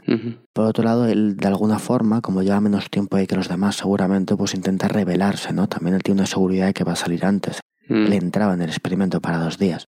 Por 0.53 0.65
otro 0.65 0.83
lado, 0.83 1.07
él 1.07 1.35
de 1.35 1.47
alguna 1.47 1.79
forma, 1.79 2.21
como 2.21 2.43
lleva 2.43 2.61
menos 2.61 2.89
tiempo 2.89 3.17
ahí 3.17 3.25
que 3.25 3.35
los 3.35 3.49
demás, 3.49 3.75
seguramente 3.75 4.35
pues 4.35 4.53
intenta 4.53 4.87
rebelarse, 4.87 5.53
¿no? 5.53 5.67
También 5.67 5.95
él 5.95 6.03
tiene 6.03 6.21
una 6.21 6.27
seguridad 6.27 6.67
de 6.67 6.73
que 6.73 6.83
va 6.83 6.93
a 6.93 6.97
salir 6.97 7.25
antes. 7.25 7.59
Mm. 7.89 8.05
Él 8.05 8.13
entraba 8.13 8.53
en 8.53 8.61
el 8.61 8.69
experimento 8.69 9.19
para 9.19 9.39
dos 9.39 9.57
días. 9.57 9.85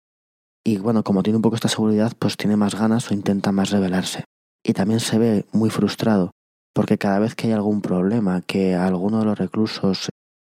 Y 0.64 0.78
bueno, 0.78 1.02
como 1.02 1.22
tiene 1.22 1.36
un 1.36 1.42
poco 1.42 1.56
esta 1.56 1.68
seguridad, 1.68 2.12
pues 2.18 2.36
tiene 2.36 2.56
más 2.56 2.74
ganas 2.74 3.10
o 3.10 3.14
intenta 3.14 3.52
más 3.52 3.70
rebelarse. 3.70 4.24
Y 4.62 4.72
también 4.72 5.00
se 5.00 5.18
ve 5.18 5.46
muy 5.52 5.70
frustrado, 5.70 6.30
porque 6.74 6.98
cada 6.98 7.18
vez 7.18 7.34
que 7.34 7.48
hay 7.48 7.52
algún 7.52 7.82
problema, 7.82 8.40
que 8.42 8.74
alguno 8.74 9.20
de 9.20 9.26
los 9.26 9.38
reclusos 9.38 10.08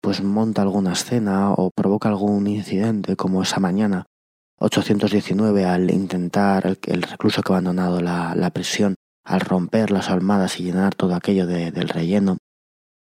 pues 0.01 0.21
monta 0.21 0.61
alguna 0.61 0.93
escena 0.93 1.51
o 1.53 1.71
provoca 1.75 2.09
algún 2.09 2.45
incidente, 2.45 3.15
como 3.15 3.41
esa 3.41 3.59
mañana 3.59 4.05
819 4.59 5.65
al 5.65 5.91
intentar 5.91 6.77
el, 6.83 7.01
recluso 7.01 7.41
que 7.41 7.51
ha 7.51 7.55
abandonado 7.55 8.01
la, 8.01 8.35
la 8.35 8.49
prisión, 8.51 8.95
al 9.25 9.41
romper 9.41 9.91
las 9.91 10.09
almadas 10.09 10.59
y 10.59 10.63
llenar 10.63 10.95
todo 10.95 11.15
aquello 11.15 11.45
de- 11.47 11.71
del 11.71 11.89
relleno, 11.89 12.37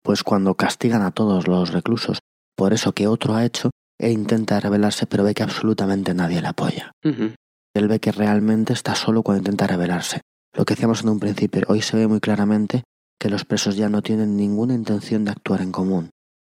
pues 0.03 0.22
cuando 0.22 0.55
castigan 0.55 1.03
a 1.03 1.11
todos 1.11 1.46
los 1.48 1.72
reclusos 1.72 2.18
por 2.57 2.72
eso 2.72 2.92
que 2.92 3.07
otro 3.07 3.35
ha 3.35 3.44
hecho, 3.44 3.70
él 4.01 4.12
intenta 4.12 4.59
rebelarse 4.59 5.07
pero 5.07 5.22
ve 5.22 5.35
que 5.35 5.42
absolutamente 5.44 6.12
nadie 6.14 6.40
le 6.40 6.48
apoya. 6.48 6.90
Él 7.74 7.87
ve 7.88 8.01
que 8.01 8.11
realmente 8.11 8.72
está 8.72 8.94
solo 8.96 9.22
cuando 9.22 9.40
intenta 9.42 9.66
rebelarse. 9.66 10.22
Lo 10.57 10.64
que 10.64 10.74
decíamos 10.74 11.03
en 11.03 11.11
un 11.11 11.20
principio, 11.20 11.62
hoy 11.68 11.83
se 11.83 11.96
ve 11.96 12.09
muy 12.09 12.18
claramente 12.20 12.83
que 13.20 13.29
los 13.29 13.44
presos 13.44 13.77
ya 13.77 13.88
no 13.88 14.03
tienen 14.03 14.37
ninguna 14.37 14.74
intención 14.74 15.24
de 15.24 15.31
actuar 15.33 15.61
en 15.61 15.70
común. 15.70 16.11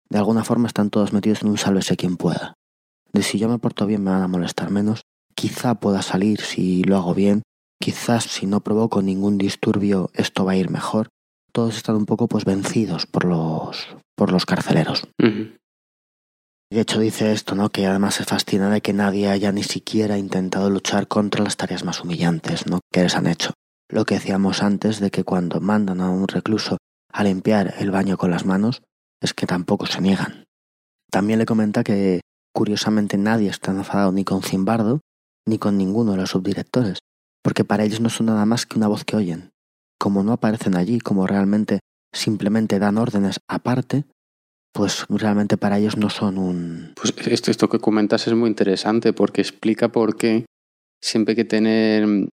De 0.10 0.18
alguna 0.20 0.44
forma 0.44 0.68
están 0.68 0.90
todos 0.92 1.14
metidos 1.14 1.42
en 1.42 1.50
un 1.50 1.58
sálvese 1.58 1.96
quien 1.96 2.18
pueda. 2.18 2.54
De 3.16 3.24
si 3.24 3.40
yo 3.40 3.48
me 3.48 3.60
porto 3.60 3.86
bien 3.86 4.04
me 4.04 4.12
van 4.12 4.24
a 4.24 4.28
molestar 4.28 4.72
menos, 4.72 5.06
quizá 5.36 5.76
pueda 5.76 6.02
salir 6.02 6.42
si 6.42 6.84
lo 6.84 6.98
hago 6.98 7.14
bien, 7.14 7.44
quizás 7.80 8.26
si 8.26 8.46
no 8.46 8.60
provoco 8.60 9.02
ningún 9.02 9.38
disturbio 9.38 10.10
esto 10.14 10.44
va 10.44 10.52
a 10.52 10.58
ir 10.58 10.70
mejor. 10.70 11.08
Todos 11.54 11.78
están 11.78 11.96
un 11.96 12.06
poco 12.06 12.28
pues 12.28 12.44
vencidos 12.44 13.06
por 13.06 13.24
los 13.24 13.88
por 14.18 14.34
los 14.34 14.46
carceleros. 14.46 15.08
De 16.70 16.82
hecho 16.82 17.00
dice 17.00 17.32
esto, 17.32 17.56
¿no? 17.56 17.70
Que 17.70 17.86
además 17.86 18.16
se 18.16 18.26
fascina 18.26 18.70
de 18.70 18.82
que 18.82 18.92
nadie 18.92 19.30
haya 19.30 19.54
ni 19.54 19.64
siquiera 19.64 20.18
intentado 20.18 20.70
luchar 20.70 21.08
contra 21.08 21.42
las 21.42 21.56
tareas 21.56 21.86
más 21.86 22.02
humillantes, 22.02 22.68
¿no? 22.68 22.82
Que 22.92 23.04
les 23.04 23.16
han 23.16 23.28
hecho. 23.28 23.54
Lo 23.90 24.04
que 24.04 24.16
decíamos 24.16 24.62
antes 24.62 25.00
de 25.00 25.10
que 25.10 25.24
cuando 25.24 25.62
mandan 25.62 26.02
a 26.02 26.10
un 26.10 26.28
recluso 26.28 26.76
a 27.14 27.24
limpiar 27.24 27.76
el 27.80 27.92
baño 27.92 28.18
con 28.18 28.32
las 28.32 28.46
manos, 28.46 28.82
es 29.22 29.34
que 29.34 29.48
tampoco 29.48 29.86
se 29.86 30.02
niegan. 30.02 30.44
También 31.10 31.40
le 31.40 31.46
comenta 31.46 31.82
que 31.82 32.20
curiosamente 32.56 33.18
nadie 33.18 33.50
está 33.50 33.72
enfadado 33.72 34.14
ni 34.14 34.24
con 34.24 34.42
Zimbardo 34.42 35.02
ni 35.46 35.60
con 35.60 35.78
ninguno 35.78 36.14
de 36.14 36.18
los 36.18 36.30
subdirectores, 36.32 37.00
porque 37.44 37.66
para 37.66 37.84
ellos 37.84 38.00
no 38.00 38.10
son 38.10 38.28
nada 38.28 38.46
más 38.46 38.66
que 38.66 38.78
una 38.78 38.88
voz 38.88 39.04
que 39.04 39.18
oyen. 39.18 39.52
Como 40.00 40.24
no 40.24 40.32
aparecen 40.32 40.76
allí, 40.76 41.00
como 41.00 41.28
realmente 41.28 41.82
simplemente 42.14 42.80
dan 42.80 42.98
órdenes 42.98 43.40
aparte, 43.48 44.06
pues 44.74 45.06
realmente 45.10 45.58
para 45.58 45.78
ellos 45.78 45.98
no 45.98 46.10
son 46.10 46.38
un... 46.38 46.94
Pues 46.96 47.14
esto, 47.28 47.52
esto 47.52 47.70
que 47.70 47.80
comentas 47.80 48.26
es 48.26 48.34
muy 48.34 48.50
interesante 48.50 49.14
porque 49.14 49.42
explica 49.42 49.90
por 49.90 50.16
qué 50.16 50.46
siempre 51.04 51.34
hay 51.34 51.36
que 51.36 51.46
tener 51.46 52.30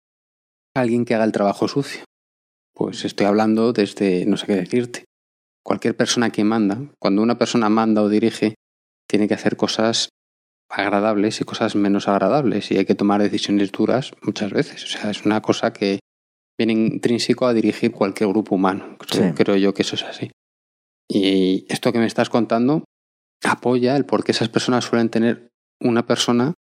alguien 0.76 1.04
que 1.04 1.14
haga 1.14 1.24
el 1.24 1.33
trabajo 1.33 1.68
sucio. 1.68 2.02
Pues 2.74 3.04
estoy 3.04 3.26
hablando 3.26 3.72
desde, 3.72 4.26
no 4.26 4.37
sé 4.37 4.46
qué 4.46 4.57
decirte, 4.57 5.04
cualquier 5.64 5.96
persona 5.96 6.31
que 6.31 6.44
manda, 6.44 6.78
cuando 7.00 7.22
una 7.22 7.38
persona 7.38 7.68
manda 7.68 8.02
o 8.02 8.09
dirige, 8.09 8.54
tiene 9.08 9.26
que 9.26 9.34
hacer 9.34 9.56
cosas 9.56 10.10
agradables 10.70 11.40
y 11.40 11.44
cosas 11.44 11.74
menos 11.74 12.08
agradables 12.08 12.70
y 12.70 12.76
hay 12.76 12.84
que 12.84 12.94
tomar 12.94 13.22
decisiones 13.22 13.72
duras 13.72 14.12
muchas 14.22 14.52
veces. 14.52 14.84
O 14.84 14.86
sea, 14.86 15.10
es 15.10 15.24
una 15.24 15.40
cosa 15.40 15.72
que 15.72 16.00
viene 16.58 16.74
intrínseco 16.74 17.46
a 17.46 17.54
dirigir 17.54 17.92
cualquier 17.92 18.28
grupo 18.28 18.54
humano. 18.54 18.98
Sí. 19.10 19.20
Creo 19.34 19.56
yo 19.56 19.72
que 19.72 19.82
eso 19.82 19.96
es 19.96 20.04
así. 20.04 20.30
Y 21.08 21.64
esto 21.68 21.92
que 21.92 21.98
me 21.98 22.06
estás 22.06 22.28
contando 22.28 22.84
apoya 23.44 23.96
el 23.96 24.04
por 24.04 24.24
qué 24.24 24.32
esas 24.32 24.48
personas 24.48 24.84
suelen 24.84 25.08
tener 25.08 25.48
una 25.80 26.06
persona 26.06 26.54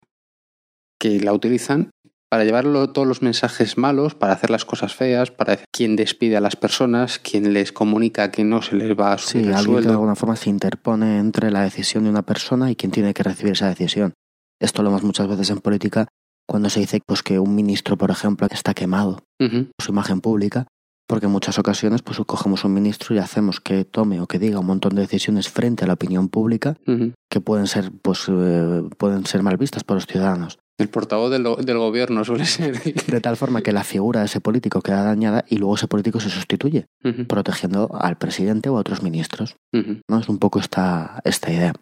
que 1.00 1.20
la 1.20 1.32
utilizan 1.32 1.90
para 2.36 2.44
llevarlo 2.44 2.90
todos 2.90 3.08
los 3.08 3.22
mensajes 3.22 3.78
malos, 3.78 4.14
para 4.14 4.34
hacer 4.34 4.50
las 4.50 4.66
cosas 4.66 4.94
feas, 4.94 5.30
para 5.30 5.52
decir 5.52 5.64
quién 5.72 5.96
despide 5.96 6.36
a 6.36 6.42
las 6.42 6.54
personas, 6.54 7.18
quién 7.18 7.54
les 7.54 7.72
comunica 7.72 8.30
que 8.30 8.44
no 8.44 8.60
se 8.60 8.76
les 8.76 8.90
va 8.90 9.14
a 9.14 9.16
Sí, 9.16 9.38
subir 9.38 9.46
el 9.46 9.54
alguien 9.54 9.64
que 9.64 9.70
de 9.76 9.82
sueldo. 9.84 9.92
alguna 9.92 10.14
forma 10.16 10.36
se 10.36 10.50
interpone 10.50 11.18
entre 11.18 11.50
la 11.50 11.62
decisión 11.62 12.04
de 12.04 12.10
una 12.10 12.26
persona 12.26 12.70
y 12.70 12.76
quien 12.76 12.92
tiene 12.92 13.14
que 13.14 13.22
recibir 13.22 13.52
esa 13.54 13.68
decisión. 13.68 14.12
Esto 14.60 14.82
lo 14.82 14.90
vemos 14.90 15.02
muchas 15.02 15.28
veces 15.28 15.48
en 15.48 15.60
política 15.60 16.08
cuando 16.46 16.68
se 16.68 16.80
dice 16.80 17.00
pues, 17.06 17.22
que 17.22 17.38
un 17.38 17.54
ministro, 17.54 17.96
por 17.96 18.10
ejemplo, 18.10 18.46
está 18.50 18.74
quemado 18.74 19.20
por 19.38 19.48
su 19.80 19.92
imagen 19.92 20.20
pública, 20.20 20.66
porque 21.08 21.24
en 21.24 21.32
muchas 21.32 21.58
ocasiones 21.58 22.02
pues, 22.02 22.18
cogemos 22.26 22.64
un 22.66 22.74
ministro 22.74 23.14
y 23.16 23.18
hacemos 23.18 23.62
que 23.62 23.86
tome 23.86 24.20
o 24.20 24.26
que 24.26 24.38
diga 24.38 24.58
un 24.58 24.66
montón 24.66 24.94
de 24.94 25.00
decisiones 25.00 25.48
frente 25.48 25.84
a 25.84 25.86
la 25.86 25.94
opinión 25.94 26.28
pública 26.28 26.76
que 27.30 27.40
pueden 27.40 27.66
ser, 27.66 27.92
pues, 28.02 28.26
eh, 28.28 28.82
pueden 28.98 29.24
ser 29.24 29.42
mal 29.42 29.56
vistas 29.56 29.84
por 29.84 29.96
los 29.96 30.06
ciudadanos. 30.06 30.58
El 30.78 30.88
portavoz 30.88 31.30
del, 31.30 31.42
del 31.64 31.78
gobierno 31.78 32.24
suele 32.24 32.44
ser. 32.46 32.82
De 32.82 33.20
tal 33.20 33.36
forma 33.36 33.62
que 33.62 33.72
la 33.72 33.84
figura 33.84 34.20
de 34.20 34.26
ese 34.26 34.40
político 34.40 34.82
queda 34.82 35.02
dañada 35.02 35.44
y 35.48 35.56
luego 35.56 35.76
ese 35.76 35.88
político 35.88 36.20
se 36.20 36.30
sustituye, 36.30 36.86
protegiendo 37.28 37.90
al 37.94 38.18
presidente 38.18 38.68
o 38.68 38.76
a 38.76 38.80
otros 38.80 39.02
ministros. 39.02 39.56
¿no? 39.72 40.18
Es 40.18 40.28
un 40.28 40.38
poco 40.38 40.58
esta, 40.58 41.20
esta 41.24 41.50
idea. 41.50 41.72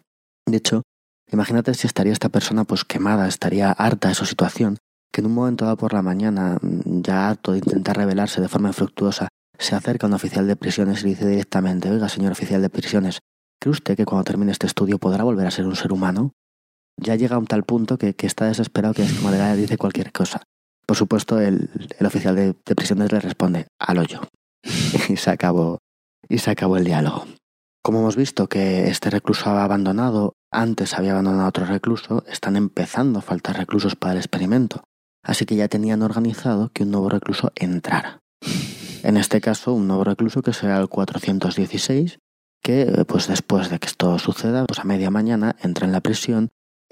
De 0.47 0.57
hecho, 0.57 0.83
imagínate 1.31 1.73
si 1.73 1.87
estaría 1.87 2.13
esta 2.13 2.29
persona 2.29 2.63
pues 2.63 2.85
quemada, 2.85 3.27
estaría 3.27 3.71
harta 3.71 4.09
de 4.09 4.15
su 4.15 4.25
situación, 4.25 4.77
que 5.11 5.21
en 5.21 5.27
un 5.27 5.33
momento 5.33 5.65
dado 5.65 5.77
por 5.77 5.93
la 5.93 6.01
mañana, 6.01 6.57
mm, 6.61 7.01
ya 7.01 7.29
harto 7.29 7.51
de 7.51 7.59
intentar 7.59 7.97
rebelarse 7.97 8.41
de 8.41 8.47
forma 8.47 8.69
infructuosa, 8.69 9.27
se 9.57 9.75
acerca 9.75 10.05
a 10.05 10.09
un 10.09 10.13
oficial 10.13 10.47
de 10.47 10.55
prisiones 10.55 11.01
y 11.01 11.03
le 11.03 11.09
dice 11.11 11.27
directamente, 11.27 11.89
oiga, 11.89 12.09
señor 12.09 12.31
oficial 12.31 12.61
de 12.61 12.69
prisiones, 12.69 13.19
¿cree 13.59 13.71
usted 13.71 13.95
que 13.95 14.05
cuando 14.05 14.25
termine 14.25 14.51
este 14.51 14.67
estudio 14.67 14.99
podrá 14.99 15.23
volver 15.23 15.47
a 15.47 15.51
ser 15.51 15.65
un 15.65 15.75
ser 15.75 15.93
humano? 15.93 16.33
Ya 16.97 17.15
llega 17.15 17.35
a 17.35 17.39
un 17.39 17.47
tal 17.47 17.63
punto 17.63 17.97
que, 17.97 18.15
que 18.15 18.27
está 18.27 18.45
desesperado 18.45 18.93
que 18.93 19.03
es 19.03 19.13
como 19.13 19.31
de 19.31 19.41
"Ah, 19.41 19.55
dice 19.55 19.77
cualquier 19.77 20.11
cosa. 20.11 20.43
Por 20.85 20.97
supuesto, 20.97 21.39
el, 21.41 21.69
oficial 22.05 22.35
de, 22.35 22.53
prisiones 22.75 23.11
le 23.11 23.19
responde, 23.19 23.67
al 23.79 23.97
hoyo. 23.97 24.21
y 25.09 25.17
se 25.17 25.29
acabó, 25.31 25.79
y 26.29 26.37
se 26.37 26.51
acabó 26.51 26.77
el 26.77 26.85
diálogo. 26.85 27.25
Como 27.83 27.99
hemos 27.99 28.15
visto 28.15 28.47
que 28.47 28.87
este 28.87 29.09
recluso 29.09 29.49
ha 29.49 29.63
abandonado, 29.63 30.33
antes 30.51 30.93
había 30.93 31.11
abandonado 31.11 31.47
otro 31.47 31.65
recluso, 31.65 32.23
están 32.27 32.55
empezando 32.55 33.19
a 33.19 33.21
faltar 33.21 33.57
reclusos 33.57 33.95
para 33.95 34.13
el 34.13 34.19
experimento. 34.19 34.83
Así 35.23 35.45
que 35.45 35.55
ya 35.55 35.67
tenían 35.67 36.01
organizado 36.01 36.69
que 36.69 36.83
un 36.83 36.91
nuevo 36.91 37.09
recluso 37.09 37.51
entrara. 37.55 38.19
En 39.03 39.17
este 39.17 39.41
caso, 39.41 39.73
un 39.73 39.87
nuevo 39.87 40.03
recluso 40.03 40.41
que 40.41 40.53
será 40.53 40.77
el 40.79 40.87
416, 40.87 42.19
que 42.63 43.05
pues 43.07 43.27
después 43.27 43.69
de 43.69 43.79
que 43.79 43.87
esto 43.87 44.17
suceda, 44.17 44.65
pues 44.65 44.79
a 44.79 44.83
media 44.83 45.11
mañana 45.11 45.55
entra 45.61 45.85
en 45.85 45.91
la 45.91 46.01
prisión, 46.01 46.49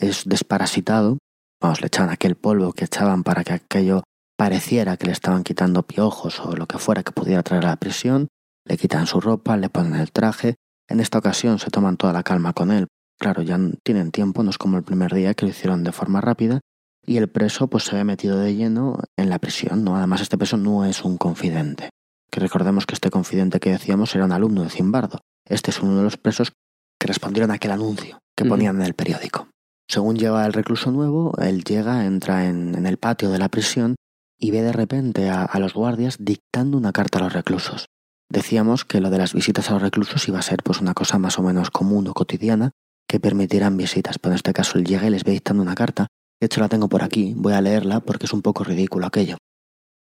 es 0.08 0.24
desparasitado, 0.26 1.18
vamos, 1.62 1.82
le 1.82 1.88
echaban 1.88 2.10
aquel 2.10 2.36
polvo 2.36 2.74
que 2.74 2.86
echaban 2.86 3.24
para 3.24 3.44
que 3.44 3.54
aquello 3.54 4.04
pareciera 4.38 4.98
que 4.98 5.06
le 5.06 5.12
estaban 5.12 5.44
quitando 5.44 5.84
piojos 5.84 6.40
o 6.40 6.56
lo 6.56 6.68
que 6.68 6.78
fuera 6.78 7.04
que 7.04 7.12
pudiera 7.12 7.44
traer 7.44 7.66
a 7.66 7.70
la 7.70 7.76
prisión, 7.78 8.28
le 8.66 8.78
quitan 8.78 9.08
su 9.08 9.20
ropa, 9.20 9.58
le 9.58 9.70
ponen 9.70 9.96
el 9.96 10.12
traje, 10.12 10.56
en 10.88 11.00
esta 11.00 11.20
ocasión 11.20 11.60
se 11.60 11.70
toman 11.70 11.98
toda 11.98 12.14
la 12.14 12.24
calma 12.24 12.54
con 12.54 12.72
él, 12.72 12.88
claro, 13.20 13.42
ya 13.42 13.58
tienen 13.84 14.12
tiempo, 14.12 14.44
no 14.44 14.50
es 14.50 14.58
como 14.58 14.78
el 14.78 14.84
primer 14.84 15.14
día 15.14 15.34
que 15.34 15.46
lo 15.46 15.52
hicieron 15.52 15.84
de 15.84 15.92
forma 15.92 16.22
rápida, 16.22 16.60
y 17.06 17.18
el 17.18 17.30
preso 17.30 17.68
pues 17.68 17.84
se 17.84 17.96
ve 17.96 18.04
metido 18.04 18.40
de 18.40 18.56
lleno 18.56 19.00
en 19.18 19.30
la 19.30 19.40
prisión, 19.40 19.84
¿no? 19.84 19.96
Además 19.96 20.22
este 20.22 20.38
preso 20.38 20.58
no 20.58 20.86
es 20.86 21.04
un 21.04 21.18
confidente, 21.18 21.90
que 22.32 22.40
recordemos 22.40 22.86
que 22.86 22.96
este 22.96 23.10
confidente 23.10 23.60
que 23.60 23.72
decíamos 23.72 24.16
era 24.16 24.26
un 24.26 24.32
alumno 24.32 24.64
de 24.64 24.70
Zimbardo, 24.70 25.20
este 25.48 25.72
es 25.72 25.82
uno 25.82 25.98
de 25.98 26.04
los 26.04 26.18
presos 26.18 26.54
que 27.00 27.08
respondieron 27.08 27.52
a 27.52 27.56
aquel 27.56 27.72
anuncio 27.72 28.20
que 28.36 28.46
ponían 28.46 28.78
en 28.78 28.84
el 28.84 28.94
periódico. 28.94 29.48
Según 29.88 30.16
llega 30.16 30.46
el 30.46 30.54
recluso 30.54 30.92
nuevo, 30.92 31.34
él 31.40 31.64
llega, 31.64 32.06
entra 32.06 32.48
en, 32.48 32.86
el 32.86 32.98
patio 32.98 33.30
de 33.30 33.40
la 33.40 33.50
prisión 33.50 33.96
y 34.40 34.52
ve 34.52 34.62
de 34.62 34.74
repente 34.74 35.30
a, 35.30 35.48
los 35.60 35.74
guardias 35.74 36.18
dictando 36.20 36.78
una 36.78 36.92
carta 36.92 37.20
a 37.20 37.24
los 37.24 37.34
reclusos. 37.34 37.88
Decíamos 38.30 38.86
que 38.86 39.02
lo 39.02 39.10
de 39.10 39.18
las 39.18 39.34
visitas 39.34 39.70
a 39.70 39.74
los 39.74 39.82
reclusos 39.82 40.28
iba 40.28 40.40
a 40.40 40.44
ser 40.44 40.64
pues 40.64 40.82
una 40.82 40.94
cosa 40.94 41.20
más 41.20 41.38
o 41.38 41.44
menos 41.44 41.70
común 41.70 42.08
o 42.08 42.14
cotidiana 42.14 42.72
que 43.08 43.20
permitieran 43.20 43.78
visitas, 43.78 44.18
pero 44.18 44.32
en 44.32 44.38
este 44.38 44.54
caso 44.54 44.78
él 44.78 44.86
llega 44.86 45.08
y 45.08 45.12
les 45.12 45.24
ve 45.24 45.34
dictando 45.34 45.62
una 45.62 45.76
carta. 45.76 46.08
De 46.40 46.46
hecho 46.48 46.62
la 46.62 46.70
tengo 46.70 46.90
por 46.90 47.04
aquí, 47.04 47.34
voy 47.36 47.54
a 47.54 47.62
leerla 47.62 48.00
porque 48.00 48.26
es 48.26 48.34
un 48.34 48.42
poco 48.42 48.64
ridículo 48.64 49.06
aquello. 49.06 49.38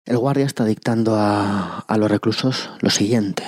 El 0.05 0.18
guardia 0.18 0.46
está 0.46 0.64
dictando 0.64 1.16
a 1.16 1.96
los 1.98 2.11
reclusos 2.11 2.70
lo 2.81 2.90
siguiente. 2.90 3.42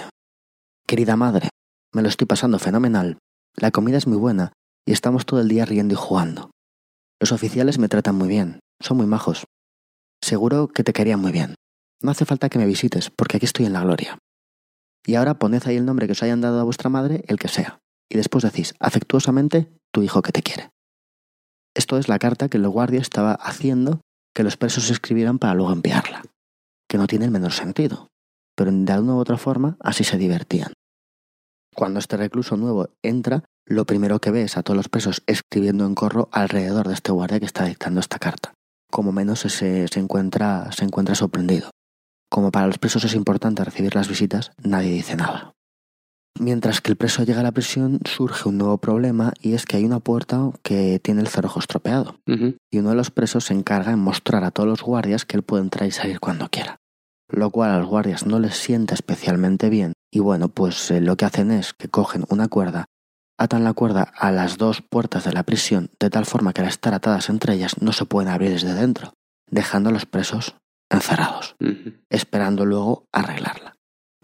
Querida 0.87 1.17
madre, 1.17 1.49
me 1.95 2.03
lo 2.03 2.09
estoy 2.09 2.27
pasando 2.27 2.59
fenomenal. 2.59 3.19
La 3.57 3.71
comida 3.71 3.97
es 3.97 4.07
muy 4.07 4.19
buena 4.19 4.53
y 4.87 4.93
estamos 4.93 5.27
todo 5.27 5.41
el 5.41 5.49
día 5.49 5.65
riendo 5.65 5.95
y 5.95 5.97
jugando. 5.97 6.51
Los 7.21 7.33
oficiales 7.33 7.79
me 7.79 7.89
tratan 7.89 8.15
muy 8.15 8.29
bien, 8.29 8.61
son 8.81 8.97
muy 8.97 9.07
majos. 9.07 9.45
Seguro 10.23 10.69
que 10.69 10.85
te 10.85 10.93
querían 10.93 11.21
muy 11.21 11.33
bien. 11.33 11.55
No 12.01 12.11
hace 12.11 12.25
falta 12.25 12.49
que 12.49 12.59
me 12.59 12.67
visites, 12.67 13.11
porque 13.11 13.37
aquí 13.37 13.47
estoy 13.47 13.67
en 13.67 13.73
la 13.73 13.83
gloria. 13.83 14.19
Y 15.05 15.15
ahora 15.17 15.39
poned 15.39 15.63
ahí 15.67 15.77
el 15.77 15.87
nombre 15.87 16.07
que 16.07 16.13
os 16.13 16.23
hayan 16.23 16.41
dado 16.41 16.61
a 16.61 16.65
vuestra 16.65 16.91
madre, 16.91 17.25
el 17.29 17.39
que 17.39 17.49
sea. 17.49 17.79
Y 18.11 18.17
después 18.17 18.45
decís, 18.45 18.75
afectuosamente, 18.79 19.73
tu 19.93 20.03
hijo 20.03 20.23
que 20.23 20.33
te 20.33 20.43
quiere. 20.43 20.71
Esto 21.75 21.99
es 21.99 22.09
la 22.09 22.19
carta 22.19 22.49
que 22.49 22.57
el 22.57 22.69
guardia 22.69 23.01
estaba 23.01 23.33
haciendo 23.33 24.01
que 24.35 24.43
los 24.45 24.57
presos 24.57 24.91
escribieran 24.91 25.39
para 25.39 25.55
luego 25.55 25.73
enviarla. 25.73 26.23
que 26.89 26.99
no 26.99 27.07
tiene 27.07 27.27
el 27.27 27.31
menor 27.31 27.53
sentido. 27.53 28.09
Pero 28.57 28.73
de 28.73 28.93
alguna 28.93 29.15
u 29.15 29.19
otra 29.19 29.37
forma 29.37 29.77
así 29.81 30.05
se 30.05 30.17
divertían. 30.17 30.73
Cuando 31.75 32.01
este 32.01 32.17
recluso 32.17 32.57
nuevo 32.57 32.89
entra, 33.03 33.45
lo 33.69 33.85
primero 33.85 34.19
que 34.19 34.31
ve 34.31 34.43
es 34.43 34.57
a 34.57 34.63
todos 34.63 34.77
los 34.77 34.89
presos 34.89 35.23
escribiendo 35.27 35.85
en 35.85 35.95
corro 35.95 36.29
alrededor 36.33 36.89
de 36.89 36.95
este 36.95 37.13
guardia 37.13 37.39
que 37.39 37.47
está 37.47 37.65
dictando 37.65 38.01
esta 38.01 38.19
carta. 38.19 38.55
Como 38.91 39.13
menos 39.13 39.41
se, 39.41 39.89
se, 39.89 40.01
encuentra, 40.01 40.73
se 40.73 40.85
encuentra 40.85 41.15
sorprendido. 41.15 41.71
Como 42.31 42.51
para 42.51 42.67
los 42.67 42.79
presos 42.79 43.05
es 43.05 43.15
importante 43.15 43.63
recibir 43.63 43.95
las 43.95 44.09
visitas, 44.09 44.53
nadie 44.63 44.91
dice 44.93 45.17
nada. 45.17 45.53
Mientras 46.41 46.81
que 46.81 46.93
el 46.93 46.97
preso 46.97 47.25
llega 47.25 47.41
a 47.41 47.43
la 47.43 47.53
prisión, 47.53 48.01
surge 48.05 48.49
un 48.49 48.59
nuevo 48.59 48.79
problema 48.79 49.33
y 49.41 49.55
es 49.55 49.67
que 49.67 49.77
hay 49.77 49.85
una 49.85 49.99
puerta 49.99 50.51
que 50.63 51.01
tiene 51.01 51.21
el 51.21 51.29
cerrojo 51.29 51.59
estropeado. 51.59 52.17
Y 52.27 52.79
uno 52.79 52.91
de 52.91 52.95
los 52.95 53.11
presos 53.11 53.45
se 53.45 53.55
encarga 53.55 53.93
en 53.93 53.99
mostrar 53.99 54.45
a 54.45 54.51
todos 54.51 54.69
los 54.69 54.83
guardias 54.83 55.25
que 55.25 55.37
él 55.37 55.43
puede 55.43 55.65
entrar 55.65 55.89
y 55.89 55.91
salir 55.93 56.21
cuando 56.21 56.49
quiera. 56.49 56.77
Lo 57.29 57.51
cual 57.51 57.71
a 57.71 57.79
los 57.79 57.89
guardias 57.89 58.25
no 58.25 58.39
les 58.39 58.57
sienta 58.57 58.95
especialmente 58.95 59.69
bien. 59.69 59.93
Y 60.13 60.21
bueno, 60.21 60.49
pues 60.49 60.91
eh, 60.91 61.01
lo 61.01 61.17
que 61.17 61.25
hacen 61.25 61.51
es 61.51 61.75
que 61.75 61.89
cogen 61.89 62.25
una 62.31 62.49
cuerda, 62.49 62.87
atan 63.39 63.65
la 63.65 63.73
cuerda 63.73 64.03
a 64.03 64.31
las 64.33 64.59
dos 64.59 64.83
puertas 64.83 65.25
de 65.25 65.33
la 65.33 65.45
prisión 65.45 65.91
de 65.99 66.11
tal 66.11 66.27
forma 66.27 66.53
que 66.53 66.61
al 66.61 66.69
estar 66.69 66.93
atadas 66.93 67.29
entre 67.29 67.55
ellas 67.55 67.81
no 67.81 67.93
se 67.93 68.05
pueden 68.05 68.31
abrir 68.31 68.51
desde 68.51 68.75
dentro, 68.75 69.15
dejando 69.51 69.91
a 69.91 69.93
los 69.93 70.07
presos 70.07 70.57
encerrados 70.91 71.57
esperando 72.11 72.65
luego 72.65 73.05
arreglarla. 73.13 73.75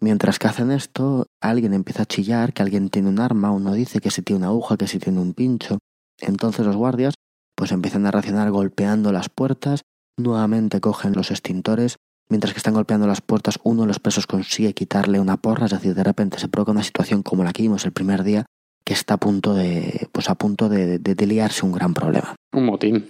Mientras 0.01 0.39
que 0.39 0.49
hacen 0.49 0.71
esto, 0.71 1.27
alguien 1.41 1.73
empieza 1.73 2.03
a 2.03 2.07
chillar 2.07 2.53
que 2.53 2.63
alguien 2.63 2.91
tiene 2.91 3.09
un 3.09 3.21
arma, 3.21 3.51
uno 3.51 3.73
dice 3.73 4.01
que 4.01 4.11
si 4.11 4.23
tiene 4.23 4.39
una 4.39 4.49
aguja, 4.49 4.77
que 4.77 4.87
si 4.87 4.99
tiene 4.99 5.21
un 5.21 5.35
pincho. 5.35 5.79
Entonces 6.21 6.67
los 6.67 6.77
guardias 6.77 7.15
pues 7.57 7.73
empiezan 7.73 8.07
a 8.07 8.11
reaccionar 8.11 8.51
golpeando 8.51 9.13
las 9.13 9.29
puertas, 9.29 9.83
nuevamente 10.19 10.81
cogen 10.81 11.13
los 11.13 11.31
extintores, 11.31 11.97
mientras 12.29 12.53
que 12.53 12.59
están 12.59 12.75
golpeando 12.75 13.07
las 13.07 13.21
puertas, 13.21 13.59
uno 13.63 13.83
de 13.83 13.89
los 13.89 14.01
presos 14.01 14.27
consigue 14.27 14.75
quitarle 14.75 15.21
una 15.21 15.37
porra, 15.37 15.67
es 15.67 15.73
decir, 15.73 15.95
de 15.95 16.03
repente 16.03 16.39
se 16.39 16.49
provoca 16.49 16.73
una 16.73 16.83
situación 16.83 17.23
como 17.23 17.45
la 17.45 17.53
que 17.53 17.63
vimos 17.63 17.85
el 17.85 17.93
primer 17.93 18.25
día, 18.25 18.45
que 18.85 18.93
está 18.95 19.15
a 19.15 19.19
punto 19.19 19.55
de, 19.55 20.09
pues 20.13 20.29
a 20.29 20.35
punto 20.35 20.69
de, 20.69 20.99
de, 20.99 21.15
de 21.15 21.27
liarse 21.27 21.65
un 21.65 21.73
gran 21.73 21.95
problema 21.95 22.35
Un 22.53 22.67
motín. 22.67 23.09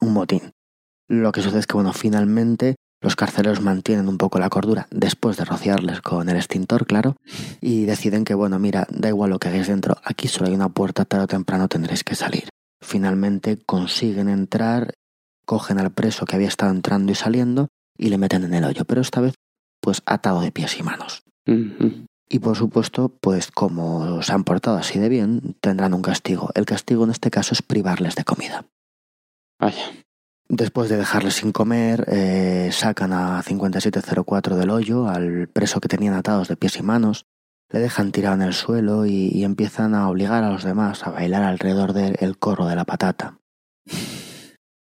un 0.00 0.12
motín. 0.12 0.52
Lo 1.08 1.32
que 1.32 1.42
sucede 1.42 1.60
es 1.60 1.66
que, 1.66 1.74
bueno, 1.74 1.92
finalmente 1.92 2.76
los 3.00 3.14
carceleros 3.14 3.60
mantienen 3.60 4.08
un 4.08 4.18
poco 4.18 4.38
la 4.38 4.48
cordura 4.48 4.88
después 4.90 5.36
de 5.36 5.44
rociarles 5.44 6.00
con 6.00 6.28
el 6.28 6.36
extintor, 6.36 6.86
claro, 6.86 7.16
y 7.60 7.84
deciden 7.84 8.24
que, 8.24 8.34
bueno, 8.34 8.58
mira, 8.58 8.86
da 8.90 9.08
igual 9.08 9.30
lo 9.30 9.38
que 9.38 9.48
hagáis 9.48 9.68
dentro, 9.68 9.96
aquí 10.02 10.28
solo 10.28 10.48
hay 10.48 10.54
una 10.54 10.70
puerta, 10.70 11.04
tarde 11.04 11.24
o 11.24 11.28
temprano 11.28 11.68
tendréis 11.68 12.02
que 12.02 12.14
salir. 12.14 12.48
Finalmente 12.80 13.58
consiguen 13.64 14.28
entrar, 14.28 14.94
cogen 15.44 15.78
al 15.78 15.92
preso 15.92 16.24
que 16.26 16.36
había 16.36 16.48
estado 16.48 16.72
entrando 16.72 17.12
y 17.12 17.14
saliendo 17.14 17.68
y 17.96 18.08
le 18.08 18.18
meten 18.18 18.44
en 18.44 18.54
el 18.54 18.64
hoyo, 18.64 18.84
pero 18.84 19.00
esta 19.00 19.20
vez, 19.20 19.34
pues 19.80 20.02
atado 20.06 20.40
de 20.40 20.50
pies 20.50 20.78
y 20.78 20.82
manos. 20.82 21.22
Y 22.28 22.40
por 22.40 22.56
supuesto, 22.56 23.08
pues 23.08 23.50
como 23.50 24.22
se 24.22 24.32
han 24.32 24.44
portado 24.44 24.76
así 24.76 24.98
de 24.98 25.08
bien, 25.08 25.56
tendrán 25.60 25.94
un 25.94 26.02
castigo. 26.02 26.50
El 26.54 26.66
castigo 26.66 27.04
en 27.04 27.10
este 27.10 27.30
caso 27.30 27.54
es 27.54 27.62
privarles 27.62 28.16
de 28.16 28.24
comida. 28.24 28.66
Vaya. 29.60 29.84
Después 30.48 30.88
de 30.88 30.96
dejarles 30.96 31.34
sin 31.34 31.52
comer, 31.52 32.04
eh, 32.08 32.70
sacan 32.72 33.12
a 33.12 33.42
5704 33.42 34.56
del 34.56 34.70
hoyo, 34.70 35.08
al 35.08 35.48
preso 35.48 35.80
que 35.80 35.88
tenían 35.88 36.14
atados 36.14 36.48
de 36.48 36.56
pies 36.56 36.76
y 36.76 36.82
manos, 36.82 37.26
le 37.70 37.80
dejan 37.80 38.12
tirado 38.12 38.36
en 38.36 38.42
el 38.42 38.54
suelo 38.54 39.06
y, 39.06 39.28
y 39.32 39.44
empiezan 39.44 39.94
a 39.94 40.08
obligar 40.08 40.44
a 40.44 40.50
los 40.50 40.62
demás 40.62 41.04
a 41.04 41.10
bailar 41.10 41.42
alrededor 41.42 41.92
del 41.92 42.38
corro 42.38 42.66
de 42.66 42.76
la 42.76 42.84
patata. 42.84 43.38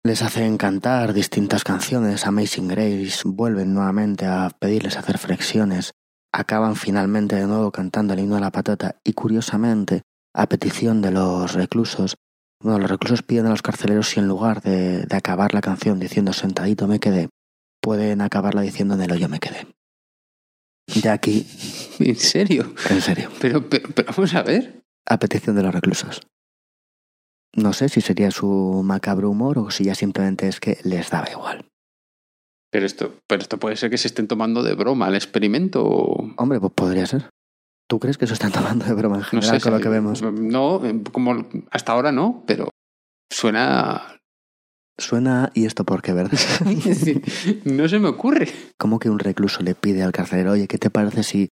Les 0.02 0.22
hacen 0.22 0.58
cantar 0.58 1.12
distintas 1.14 1.64
canciones, 1.64 2.26
Amazing 2.26 2.68
Grace, 2.68 3.22
vuelven 3.24 3.72
nuevamente 3.74 4.26
a 4.26 4.50
pedirles 4.58 4.98
hacer 4.98 5.18
flexiones, 5.18 5.94
acaban 6.34 6.74
finalmente 6.76 7.36
de 7.36 7.46
nuevo 7.46 7.70
cantando 7.70 8.12
el 8.14 8.20
himno 8.20 8.34
de 8.34 8.40
la 8.40 8.50
patata 8.50 8.96
y 9.04 9.12
curiosamente, 9.12 10.02
a 10.34 10.46
petición 10.48 11.00
de 11.00 11.12
los 11.12 11.52
reclusos, 11.54 12.16
bueno, 12.60 12.78
los 12.80 12.90
reclusos 12.90 13.22
piden 13.22 13.46
a 13.46 13.50
los 13.50 13.62
carceleros 13.62 14.08
si 14.08 14.20
en 14.20 14.26
lugar 14.26 14.60
de, 14.62 15.04
de 15.06 15.16
acabar 15.16 15.54
la 15.54 15.60
canción 15.60 16.00
diciendo 16.00 16.32
sentadito 16.32 16.88
me 16.88 16.98
quedé, 16.98 17.28
pueden 17.80 18.20
acabarla 18.20 18.62
diciendo 18.62 18.94
en 18.94 19.02
el 19.02 19.12
hoyo 19.12 19.28
me 19.28 19.38
quedé. 19.38 19.66
De 21.02 21.08
aquí, 21.08 21.46
¿En 22.00 22.16
serio? 22.16 22.74
en 22.90 23.00
serio, 23.00 23.30
Pero, 23.40 23.68
pero, 23.68 23.88
pero 23.94 24.12
vamos 24.12 24.34
a 24.34 24.42
ver. 24.42 24.82
a 25.06 25.18
petición 25.18 25.54
de 25.56 25.62
los 25.62 25.72
reclusos. 25.74 26.20
No 27.56 27.72
sé 27.72 27.88
si 27.88 28.00
sería 28.00 28.32
su 28.32 28.82
macabro 28.84 29.30
humor 29.30 29.58
o 29.60 29.70
si 29.70 29.84
ya 29.84 29.94
simplemente 29.94 30.48
es 30.48 30.58
que 30.58 30.78
les 30.82 31.10
daba 31.10 31.30
igual. 31.30 31.68
Pero 32.74 32.86
esto, 32.86 33.14
pero 33.28 33.40
esto 33.40 33.56
puede 33.58 33.76
ser 33.76 33.88
que 33.88 33.98
se 33.98 34.08
estén 34.08 34.26
tomando 34.26 34.64
de 34.64 34.74
broma 34.74 35.06
el 35.06 35.14
experimento. 35.14 35.84
Hombre, 36.36 36.58
pues 36.58 36.72
podría 36.74 37.06
ser. 37.06 37.30
¿Tú 37.88 38.00
crees 38.00 38.18
que 38.18 38.24
eso 38.24 38.34
están 38.34 38.50
tomando 38.50 38.84
de 38.84 38.94
broma 38.94 39.14
en 39.14 39.20
No 39.22 39.28
general 39.28 39.60
sé. 39.60 39.62
con 39.62 39.74
lo 39.74 39.78
que 39.78 39.88
vemos? 39.88 40.22
No, 40.22 40.82
como 41.12 41.46
hasta 41.70 41.92
ahora 41.92 42.10
no, 42.10 42.42
pero 42.48 42.70
suena. 43.30 44.18
Suena, 44.98 45.52
y 45.54 45.66
esto 45.66 45.84
porque, 45.84 46.12
¿verdad? 46.14 46.36
no 47.64 47.88
se 47.88 48.00
me 48.00 48.08
ocurre. 48.08 48.48
Como 48.76 48.98
que 48.98 49.08
un 49.08 49.20
recluso 49.20 49.62
le 49.62 49.76
pide 49.76 50.02
al 50.02 50.10
carcelero, 50.10 50.50
oye, 50.50 50.66
¿qué 50.66 50.78
te 50.78 50.90
parece 50.90 51.22
si... 51.22 51.50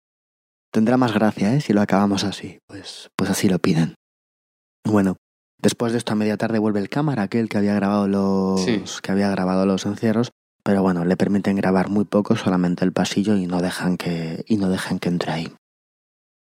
Tendrá 0.73 0.97
más 0.97 1.15
gracia, 1.15 1.55
¿eh? 1.55 1.61
Si 1.61 1.73
lo 1.73 1.81
acabamos 1.81 2.25
así. 2.25 2.59
Pues, 2.67 3.09
pues 3.17 3.31
así 3.31 3.49
lo 3.49 3.61
piden. 3.61 3.95
Bueno, 4.85 5.15
después 5.63 5.93
de 5.93 5.99
esto 5.99 6.15
a 6.15 6.17
media 6.17 6.37
tarde 6.37 6.59
vuelve 6.59 6.81
el 6.81 6.89
cámara, 6.89 7.23
aquel 7.23 7.49
que 7.49 7.59
había 7.59 7.75
grabado 7.77 8.09
los... 8.09 8.65
Sí. 8.65 8.83
que 9.01 9.13
había 9.13 9.31
grabado 9.31 9.65
los 9.65 9.87
encierros, 9.87 10.33
pero 10.65 10.83
bueno, 10.83 11.05
le 11.05 11.17
permiten 11.17 11.57
grabar 11.57 11.89
muy 11.91 12.05
poco, 12.05 12.35
solamente 12.37 12.85
el 12.85 12.93
pasillo, 12.93 13.37
y 13.37 13.47
no 13.47 13.61
dejan 13.61 13.97
que, 13.97 14.45
y 14.49 14.57
no 14.57 14.69
dejan 14.69 14.99
que 14.99 15.09
entre 15.11 15.31
ahí. 15.33 15.53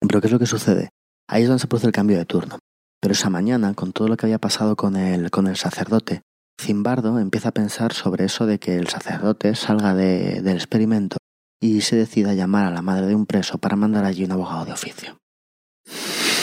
Pero 0.00 0.20
¿qué 0.20 0.26
es 0.26 0.32
lo 0.32 0.38
que 0.38 0.46
sucede? 0.46 0.90
Ahí 1.28 1.42
es 1.42 1.48
donde 1.48 1.60
se 1.60 1.66
produce 1.68 1.86
el 1.86 1.92
cambio 1.92 2.18
de 2.18 2.24
turno. 2.26 2.58
Pero 3.00 3.12
esa 3.12 3.30
mañana, 3.30 3.74
con 3.74 3.92
todo 3.92 4.08
lo 4.08 4.16
que 4.16 4.26
había 4.26 4.38
pasado 4.38 4.76
con 4.76 4.96
el, 4.96 5.30
con 5.30 5.46
el 5.48 5.56
sacerdote, 5.56 6.22
Zimbardo 6.60 7.18
empieza 7.18 7.48
a 7.48 7.52
pensar 7.52 7.92
sobre 7.94 8.26
eso 8.26 8.46
de 8.46 8.58
que 8.58 8.76
el 8.76 8.88
sacerdote 8.88 9.54
salga 9.56 9.94
de- 9.94 10.42
del 10.42 10.56
experimento 10.56 11.16
y 11.60 11.80
se 11.80 11.96
decida 11.96 12.34
llamar 12.34 12.66
a 12.66 12.70
la 12.70 12.82
madre 12.82 13.06
de 13.06 13.14
un 13.14 13.26
preso 13.26 13.58
para 13.58 13.76
mandar 13.76 14.04
allí 14.04 14.24
un 14.24 14.32
abogado 14.32 14.64
de 14.66 14.72
oficio. 14.72 15.16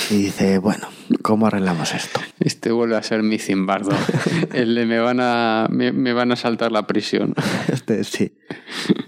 Y 0.10 0.24
dice, 0.24 0.58
bueno, 0.58 0.88
¿cómo 1.22 1.46
arreglamos 1.46 1.94
esto? 1.94 2.20
Este 2.40 2.72
vuelve 2.72 2.96
a 2.96 3.04
ser 3.04 3.22
mi 3.22 3.38
zimbardo. 3.38 3.92
El 4.54 4.74
de 4.74 4.88
me 4.88 5.00
van 5.00 5.20
a, 5.20 5.68
me, 5.70 5.92
me 5.92 6.14
van 6.14 6.32
a 6.32 6.36
saltar 6.36 6.72
la 6.72 6.88
prisión. 6.88 7.36
Este 7.72 8.04
sí. 8.04 8.36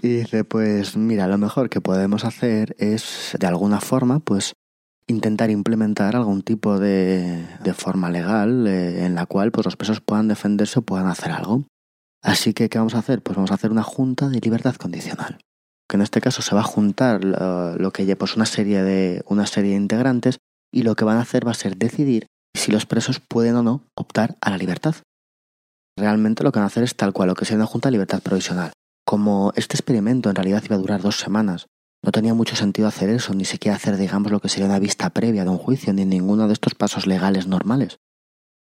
Y 0.00 0.08
dice, 0.08 0.44
pues 0.44 0.96
mira, 0.96 1.26
lo 1.26 1.38
mejor 1.38 1.70
que 1.70 1.80
podemos 1.80 2.24
hacer 2.24 2.76
es, 2.78 3.36
de 3.38 3.46
alguna 3.48 3.80
forma, 3.80 4.20
pues 4.20 4.54
intentar 5.08 5.50
implementar 5.50 6.14
algún 6.14 6.42
tipo 6.42 6.78
de, 6.78 7.48
de 7.64 7.74
forma 7.74 8.08
legal 8.08 8.68
eh, 8.68 9.04
en 9.04 9.16
la 9.16 9.26
cual 9.26 9.50
pues, 9.50 9.64
los 9.64 9.76
presos 9.76 10.00
puedan 10.00 10.28
defenderse 10.28 10.78
o 10.78 10.82
puedan 10.82 11.08
hacer 11.08 11.32
algo. 11.32 11.64
Así 12.22 12.54
que, 12.54 12.68
¿qué 12.68 12.78
vamos 12.78 12.94
a 12.94 13.00
hacer? 13.00 13.22
Pues 13.22 13.34
vamos 13.34 13.50
a 13.50 13.54
hacer 13.54 13.72
una 13.72 13.82
junta 13.82 14.28
de 14.28 14.38
libertad 14.38 14.76
condicional. 14.76 15.38
Que 15.88 15.96
en 15.96 16.02
este 16.02 16.20
caso 16.20 16.42
se 16.42 16.54
va 16.54 16.60
a 16.60 16.64
juntar 16.64 17.24
lo, 17.24 17.76
lo 17.76 17.92
que 17.92 18.14
pues 18.14 18.36
una 18.36 18.46
serie 18.46 18.84
de 18.84 19.24
una 19.26 19.46
serie 19.46 19.72
de 19.72 19.78
integrantes 19.78 20.38
y 20.72 20.82
lo 20.82 20.94
que 20.94 21.04
van 21.04 21.18
a 21.18 21.22
hacer 21.22 21.46
va 21.46 21.52
a 21.52 21.54
ser 21.54 21.76
decidir 21.76 22.26
si 22.56 22.72
los 22.72 22.86
presos 22.86 23.20
pueden 23.20 23.56
o 23.56 23.62
no 23.62 23.84
optar 23.94 24.36
a 24.40 24.50
la 24.50 24.58
libertad. 24.58 24.96
Realmente 25.96 26.42
lo 26.42 26.52
que 26.52 26.58
van 26.58 26.64
a 26.64 26.68
hacer 26.68 26.84
es 26.84 26.96
tal 26.96 27.12
cual, 27.12 27.28
lo 27.28 27.34
que 27.34 27.44
sería 27.44 27.58
una 27.58 27.66
junta 27.66 27.88
de 27.88 27.92
libertad 27.92 28.22
provisional. 28.22 28.72
Como 29.06 29.52
este 29.56 29.76
experimento 29.76 30.30
en 30.30 30.36
realidad 30.36 30.62
iba 30.64 30.76
a 30.76 30.78
durar 30.78 31.02
dos 31.02 31.18
semanas, 31.18 31.66
no 32.04 32.12
tenía 32.12 32.34
mucho 32.34 32.56
sentido 32.56 32.88
hacer 32.88 33.10
eso, 33.10 33.34
ni 33.34 33.44
siquiera 33.44 33.76
hacer, 33.76 33.96
digamos, 33.96 34.32
lo 34.32 34.40
que 34.40 34.48
sería 34.48 34.66
una 34.66 34.78
vista 34.78 35.10
previa 35.10 35.44
de 35.44 35.50
un 35.50 35.58
juicio, 35.58 35.92
ni 35.92 36.04
ninguno 36.04 36.46
de 36.46 36.52
estos 36.54 36.74
pasos 36.74 37.06
legales 37.06 37.46
normales. 37.46 37.98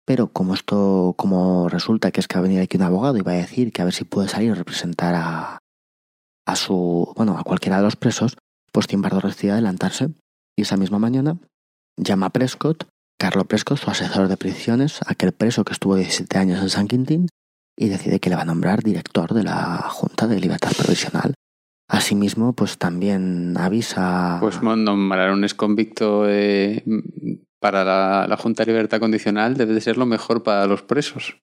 Pero 0.04 0.32
como 0.32 0.54
esto, 0.54 1.14
como 1.16 1.68
resulta 1.68 2.10
que 2.10 2.20
es 2.20 2.28
que 2.28 2.34
va 2.34 2.40
a 2.40 2.42
venir 2.42 2.60
aquí 2.60 2.76
un 2.76 2.82
abogado 2.82 3.16
y 3.16 3.22
va 3.22 3.32
a 3.32 3.36
decir 3.36 3.72
que 3.72 3.82
a 3.82 3.84
ver 3.84 3.94
si 3.94 4.04
puede 4.04 4.28
salir 4.28 4.50
a 4.50 4.56
representar 4.56 5.14
a, 5.14 5.58
a 6.46 6.56
su, 6.56 7.12
bueno, 7.16 7.38
a 7.38 7.44
cualquiera 7.44 7.76
de 7.76 7.84
los 7.84 7.96
presos, 7.96 8.36
pues 8.72 8.86
Timbardo 8.86 9.20
decide 9.20 9.52
adelantarse 9.52 10.08
y 10.56 10.62
esa 10.62 10.76
misma 10.76 10.98
mañana 10.98 11.38
llama 11.96 12.26
a 12.26 12.30
Prescott, 12.30 12.88
Carlo 13.18 13.44
Prescott, 13.44 13.78
su 13.78 13.90
asesor 13.90 14.28
de 14.28 14.36
prisiones, 14.36 15.00
aquel 15.06 15.32
preso 15.32 15.64
que 15.64 15.72
estuvo 15.72 15.94
17 15.94 16.38
años 16.38 16.60
en 16.60 16.70
San 16.70 16.88
Quintín, 16.88 17.28
y 17.76 17.88
decide 17.88 18.20
que 18.20 18.30
le 18.30 18.36
va 18.36 18.42
a 18.42 18.46
nombrar 18.46 18.82
director 18.82 19.32
de 19.32 19.44
la 19.44 19.76
Junta 19.88 20.26
de 20.26 20.40
Libertad 20.40 20.72
Provisional. 20.76 21.34
Asimismo, 21.88 22.52
pues 22.54 22.78
también 22.78 23.56
avisa... 23.58 24.38
Pues 24.40 24.62
nombrar 24.62 25.32
un 25.32 25.44
exconvicto 25.44 26.24
eh, 26.28 26.84
para 27.60 27.84
la, 27.84 28.26
la 28.28 28.36
Junta 28.36 28.64
de 28.64 28.72
Libertad 28.72 29.00
Condicional 29.00 29.56
debe 29.56 29.74
de 29.74 29.80
ser 29.80 29.98
lo 29.98 30.06
mejor 30.06 30.42
para 30.42 30.66
los 30.66 30.82
presos. 30.82 31.36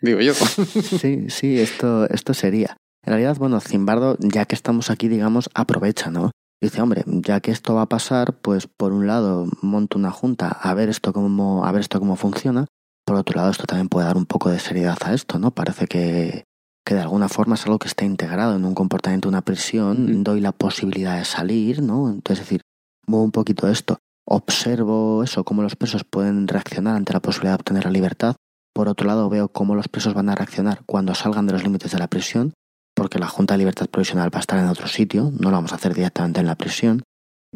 Digo 0.00 0.20
yo. 0.20 0.32
Sí, 0.98 1.26
sí, 1.28 1.58
esto, 1.58 2.08
esto 2.08 2.34
sería. 2.34 2.76
En 3.04 3.12
realidad, 3.12 3.36
bueno, 3.38 3.60
Zimbardo, 3.60 4.16
ya 4.20 4.44
que 4.44 4.54
estamos 4.54 4.90
aquí, 4.90 5.08
digamos, 5.08 5.50
aprovecha, 5.54 6.10
¿no? 6.10 6.30
Dice, 6.60 6.82
hombre, 6.82 7.04
ya 7.06 7.40
que 7.40 7.52
esto 7.52 7.74
va 7.74 7.82
a 7.82 7.88
pasar, 7.88 8.40
pues 8.40 8.66
por 8.66 8.92
un 8.92 9.06
lado 9.06 9.46
monto 9.62 9.96
una 9.96 10.10
junta 10.10 10.48
a 10.48 10.74
ver 10.74 10.88
esto 10.88 11.12
cómo, 11.12 11.64
a 11.64 11.70
ver 11.70 11.82
esto 11.82 12.00
cómo 12.00 12.16
funciona. 12.16 12.66
Por 13.06 13.16
otro 13.16 13.36
lado, 13.36 13.50
esto 13.50 13.64
también 13.64 13.88
puede 13.88 14.06
dar 14.06 14.16
un 14.16 14.26
poco 14.26 14.50
de 14.50 14.58
seriedad 14.58 14.98
a 15.04 15.14
esto, 15.14 15.38
¿no? 15.38 15.52
Parece 15.52 15.86
que, 15.86 16.44
que 16.84 16.94
de 16.94 17.00
alguna 17.00 17.28
forma 17.28 17.54
es 17.54 17.64
algo 17.64 17.78
que 17.78 17.86
está 17.86 18.04
integrado 18.04 18.56
en 18.56 18.64
un 18.64 18.74
comportamiento 18.74 19.28
de 19.28 19.34
una 19.34 19.42
prisión, 19.42 20.24
doy 20.24 20.40
la 20.40 20.52
posibilidad 20.52 21.16
de 21.16 21.24
salir, 21.24 21.80
¿no? 21.80 22.10
Entonces, 22.10 22.40
es 22.42 22.48
decir, 22.48 22.62
muevo 23.06 23.24
un 23.24 23.30
poquito 23.30 23.68
esto, 23.68 23.98
observo 24.26 25.22
eso, 25.22 25.44
cómo 25.44 25.62
los 25.62 25.76
presos 25.76 26.04
pueden 26.04 26.48
reaccionar 26.48 26.96
ante 26.96 27.12
la 27.12 27.20
posibilidad 27.20 27.52
de 27.52 27.60
obtener 27.60 27.84
la 27.84 27.92
libertad. 27.92 28.36
Por 28.74 28.88
otro 28.88 29.06
lado, 29.06 29.28
veo 29.28 29.48
cómo 29.48 29.74
los 29.74 29.88
presos 29.88 30.12
van 30.12 30.28
a 30.28 30.34
reaccionar 30.34 30.82
cuando 30.86 31.14
salgan 31.14 31.46
de 31.46 31.52
los 31.52 31.62
límites 31.62 31.92
de 31.92 31.98
la 31.98 32.08
prisión, 32.08 32.52
porque 32.98 33.18
la 33.18 33.28
Junta 33.28 33.54
de 33.54 33.58
Libertad 33.58 33.86
Provisional 33.88 34.32
va 34.34 34.38
a 34.38 34.40
estar 34.40 34.58
en 34.58 34.66
otro 34.68 34.86
sitio, 34.88 35.30
no 35.38 35.50
lo 35.50 35.56
vamos 35.56 35.72
a 35.72 35.76
hacer 35.76 35.94
directamente 35.94 36.40
en 36.40 36.46
la 36.46 36.56
prisión. 36.56 37.02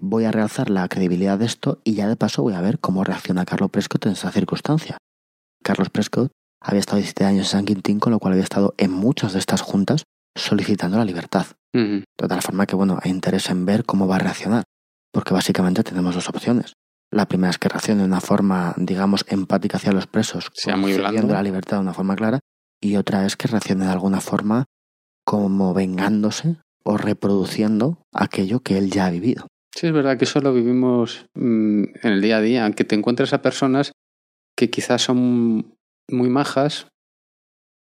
Voy 0.01 0.25
a 0.25 0.33
realzar 0.33 0.71
la 0.71 0.89
credibilidad 0.89 1.39
de 1.39 1.45
esto 1.45 1.81
y 1.85 1.95
ya 1.95 2.09
de 2.09 2.17
paso 2.17 2.43
voy 2.43 2.55
a 2.55 2.61
ver 2.61 2.79
cómo 2.79 3.05
reacciona 3.05 3.45
Carlos 3.45 3.71
Prescott 3.71 4.07
en 4.07 4.13
esa 4.13 4.31
circunstancia. 4.31 4.97
Carlos 5.63 5.91
Prescott 5.91 6.31
había 6.61 6.81
estado 6.81 6.97
17 6.99 7.25
años 7.25 7.47
en 7.47 7.51
San 7.51 7.65
Quintín, 7.67 8.01
con 8.01 8.13
lo 8.13 8.19
cual 8.19 8.33
había 8.33 8.45
estado 8.45 8.75
en 8.79 8.91
muchas 8.91 9.33
de 9.33 9.39
estas 9.39 9.61
juntas 9.61 10.05
solicitando 10.37 10.97
la 10.97 11.05
libertad. 11.05 11.47
De 12.19 12.29
tal 12.29 12.41
forma 12.43 12.67
que, 12.67 12.77
bueno, 12.77 12.99
hay 13.03 13.11
interés 13.11 13.51
en 13.51 13.67
ver 13.67 13.85
cómo 13.85 14.07
va 14.07 14.17
a 14.17 14.21
reaccionar, 14.21 14.65
porque 15.13 15.35
básicamente 15.35 15.83
tenemos 15.83 16.15
dos 16.15 16.29
opciones. 16.29 16.73
La 17.11 17.27
primera 17.27 17.51
es 17.51 17.59
que 17.59 17.69
reaccione 17.69 18.01
de 18.01 18.07
una 18.07 18.21
forma, 18.21 18.75
digamos, 18.79 19.25
empática 19.29 19.77
hacia 19.77 19.93
los 19.93 20.07
presos, 20.07 20.51
Sea 20.55 20.77
muy 20.77 20.95
blando. 20.95 21.35
la 21.35 21.43
libertad 21.43 21.77
de 21.79 21.83
una 21.83 21.93
forma 21.93 22.17
clara, 22.17 22.41
y 22.81 22.97
otra 22.97 23.27
es 23.27 23.37
que 23.37 23.49
reaccione 23.49 23.85
de 23.85 23.91
alguna 23.91 24.21
forma 24.21 24.65
como 25.25 25.75
vengándose 25.75 26.57
o 26.85 26.97
reproduciendo 26.97 27.99
aquello 28.13 28.61
que 28.61 28.79
él 28.79 28.91
ya 28.91 29.07
ha 29.07 29.11
vivido. 29.11 29.47
Sí, 29.75 29.87
es 29.87 29.93
verdad 29.93 30.19
que 30.19 30.25
eso 30.25 30.41
lo 30.41 30.53
vivimos 30.53 31.27
mm, 31.35 31.83
en 32.03 32.13
el 32.13 32.21
día 32.21 32.39
a 32.39 32.41
día, 32.41 32.71
que 32.73 32.85
te 32.85 32.95
encuentras 32.95 33.33
a 33.33 33.41
personas 33.43 33.93
que 34.57 34.69
quizás 34.71 35.03
son 35.03 35.75
muy 36.11 36.29
majas. 36.29 36.89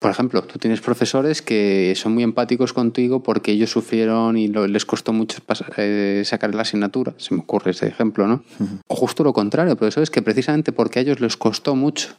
Por 0.01 0.11
ejemplo, 0.11 0.43
tú 0.43 0.59
tienes 0.59 0.79
profesores 0.81 1.41
que 1.41 1.93
son 1.95 2.13
muy 2.13 2.23
empáticos 2.23 2.71
contigo 2.73 3.21
porque 3.21 3.51
ellos 3.51 3.71
sufrieron 3.71 4.37
y 4.37 4.47
lo- 4.47 4.67
les 4.67 4.85
costó 4.85 5.11
mucho 5.11 5.39
eh, 5.77 6.21
sacar 6.25 6.55
la 6.55 6.61
asignatura. 6.61 7.15
Se 7.17 7.33
me 7.33 7.41
ocurre 7.41 7.71
ese 7.71 7.87
ejemplo, 7.87 8.25
¿no? 8.27 8.43
O 8.87 8.95
justo 8.95 9.23
lo 9.23 9.33
contrario, 9.33 9.75
pero 9.75 9.89
eso 9.89 10.01
es 10.01 10.09
que 10.09 10.21
precisamente 10.21 10.71
porque 10.71 10.99
a 10.99 11.01
ellos 11.01 11.19
les 11.19 11.35
costó 11.35 11.75
mucho 11.75 12.15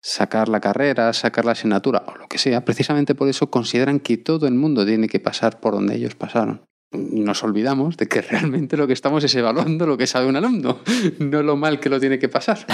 sacar 0.00 0.48
la 0.48 0.60
carrera, 0.60 1.12
sacar 1.12 1.44
la 1.44 1.52
asignatura 1.52 2.04
o 2.06 2.16
lo 2.16 2.28
que 2.28 2.38
sea, 2.38 2.64
precisamente 2.64 3.14
por 3.14 3.28
eso 3.28 3.50
consideran 3.50 4.00
que 4.00 4.16
todo 4.16 4.46
el 4.46 4.54
mundo 4.54 4.86
tiene 4.86 5.08
que 5.08 5.20
pasar 5.20 5.60
por 5.60 5.74
donde 5.74 5.96
ellos 5.96 6.14
pasaron. 6.14 6.62
Nos 6.90 7.44
olvidamos 7.44 7.98
de 7.98 8.08
que 8.08 8.22
realmente 8.22 8.76
lo 8.76 8.86
que 8.86 8.94
estamos 8.94 9.22
es 9.22 9.34
evaluando 9.34 9.86
lo 9.86 9.98
que 9.98 10.06
sabe 10.06 10.26
un 10.26 10.36
alumno, 10.36 10.78
no 11.18 11.42
lo 11.42 11.56
mal 11.56 11.80
que 11.80 11.90
lo 11.90 12.00
tiene 12.00 12.18
que 12.18 12.28
pasar. 12.28 12.66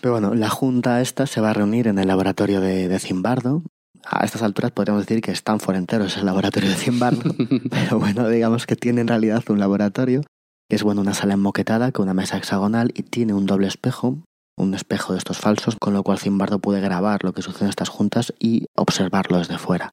Pero 0.00 0.12
bueno, 0.12 0.34
la 0.34 0.48
junta 0.48 1.00
esta 1.00 1.26
se 1.26 1.40
va 1.40 1.50
a 1.50 1.54
reunir 1.54 1.86
en 1.86 1.98
el 1.98 2.08
laboratorio 2.08 2.60
de, 2.60 2.88
de 2.88 2.98
Zimbardo. 2.98 3.62
A 4.04 4.24
estas 4.24 4.42
alturas 4.42 4.70
podríamos 4.70 5.06
decir 5.06 5.20
que 5.20 5.32
Stanford 5.32 5.76
entero 5.76 6.04
es 6.04 6.16
el 6.16 6.26
laboratorio 6.26 6.70
de 6.70 6.76
Zimbardo. 6.76 7.34
Pero 7.70 7.98
bueno, 7.98 8.28
digamos 8.28 8.66
que 8.66 8.76
tiene 8.76 9.00
en 9.00 9.08
realidad 9.08 9.42
un 9.48 9.58
laboratorio, 9.58 10.22
que 10.68 10.76
es 10.76 10.82
bueno, 10.82 11.00
una 11.00 11.14
sala 11.14 11.34
enmoquetada 11.34 11.92
con 11.92 12.04
una 12.04 12.14
mesa 12.14 12.36
hexagonal 12.36 12.92
y 12.94 13.02
tiene 13.02 13.34
un 13.34 13.46
doble 13.46 13.66
espejo, 13.68 14.18
un 14.56 14.74
espejo 14.74 15.12
de 15.12 15.18
estos 15.18 15.38
falsos, 15.38 15.76
con 15.78 15.92
lo 15.94 16.02
cual 16.02 16.18
Zimbardo 16.18 16.58
puede 16.58 16.80
grabar 16.80 17.24
lo 17.24 17.32
que 17.32 17.42
sucede 17.42 17.64
en 17.64 17.70
estas 17.70 17.88
juntas 17.88 18.32
y 18.38 18.66
observarlo 18.74 19.38
desde 19.38 19.58
fuera. 19.58 19.90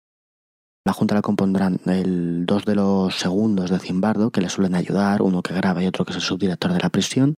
La 0.85 0.93
junta 0.93 1.15
la 1.15 1.21
compondrán 1.21 1.79
el 1.85 2.45
dos 2.45 2.65
de 2.65 2.75
los 2.75 3.17
segundos 3.17 3.69
de 3.69 3.79
Zimbardo, 3.79 4.31
que 4.31 4.41
le 4.41 4.49
suelen 4.49 4.75
ayudar, 4.75 5.21
uno 5.21 5.41
que 5.41 5.53
graba 5.53 5.83
y 5.83 5.87
otro 5.87 6.03
que 6.03 6.11
es 6.11 6.17
el 6.17 6.21
subdirector 6.21 6.73
de 6.73 6.79
la 6.79 6.89
prisión, 6.89 7.35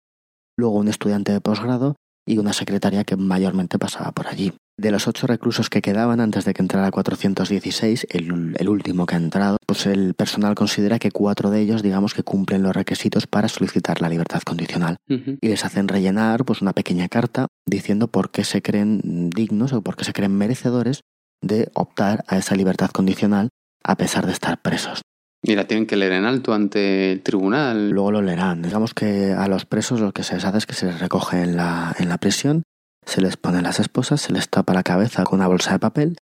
luego 0.57 0.77
un 0.77 0.87
estudiante 0.87 1.31
de 1.31 1.41
posgrado 1.41 1.95
y 2.25 2.37
una 2.37 2.53
secretaria 2.53 3.03
que 3.03 3.17
mayormente 3.17 3.79
pasaba 3.79 4.11
por 4.11 4.27
allí. 4.27 4.53
De 4.75 4.89
los 4.89 5.07
ocho 5.07 5.27
reclusos 5.27 5.69
que 5.69 5.83
quedaban 5.83 6.19
antes 6.19 6.45
de 6.45 6.53
que 6.53 6.61
entrara 6.63 6.89
416, 6.89 8.07
el, 8.09 8.55
el 8.57 8.69
último 8.69 9.05
que 9.05 9.13
ha 9.13 9.19
entrado, 9.19 9.57
pues 9.67 9.85
el 9.85 10.15
personal 10.15 10.55
considera 10.55 10.97
que 10.97 11.11
cuatro 11.11 11.51
de 11.51 11.61
ellos, 11.61 11.83
digamos 11.83 12.15
que 12.15 12.23
cumplen 12.23 12.63
los 12.63 12.75
requisitos 12.75 13.27
para 13.27 13.49
solicitar 13.49 14.01
la 14.01 14.09
libertad 14.09 14.41
condicional. 14.41 14.97
Y 15.07 15.47
les 15.47 15.63
hacen 15.63 15.87
rellenar 15.87 16.43
pues 16.43 16.61
una 16.61 16.73
pequeña 16.73 17.07
carta 17.07 17.47
diciendo 17.67 18.07
por 18.07 18.31
qué 18.31 18.43
se 18.43 18.63
creen 18.63 19.29
dignos 19.29 19.73
o 19.73 19.83
por 19.83 19.95
qué 19.95 20.05
se 20.05 20.13
creen 20.13 20.35
merecedores 20.35 21.01
de 21.43 21.69
optar 21.75 22.23
a 22.27 22.37
esa 22.37 22.55
libertad 22.55 22.89
condicional 22.89 23.49
a 23.83 23.95
pesar 23.95 24.25
de 24.25 24.31
estar 24.31 24.61
presos. 24.61 25.01
Y 25.45 25.55
la 25.55 25.67
tienen 25.67 25.85
que 25.85 25.97
leer 25.97 26.13
en 26.13 26.25
alto 26.25 26.53
ante 26.53 27.11
el 27.11 27.21
tribunal. 27.21 27.89
Luego 27.89 28.11
lo 28.13 28.21
leerán. 28.21 28.61
Digamos 28.61 28.93
que 28.93 29.33
a 29.33 29.47
los 29.49 29.65
presos 29.65 29.99
lo 29.99 30.13
que 30.13 30.23
se 30.23 30.35
les 30.35 30.45
hace 30.45 30.57
es 30.57 30.65
que 30.65 30.73
se 30.73 30.85
les 30.85 30.99
recoge 30.99 31.41
en 31.43 31.57
la, 31.57 31.93
en 31.99 32.07
la 32.07 32.17
prisión, 32.17 32.63
se 33.05 33.21
les 33.21 33.37
ponen 33.37 33.63
las 33.63 33.79
esposas, 33.79 34.21
se 34.21 34.33
les 34.33 34.49
tapa 34.49 34.73
la 34.73 34.83
cabeza 34.83 35.23
con 35.23 35.39
una 35.39 35.47
bolsa 35.47 35.73
de 35.73 35.79
papel, 35.79 36.17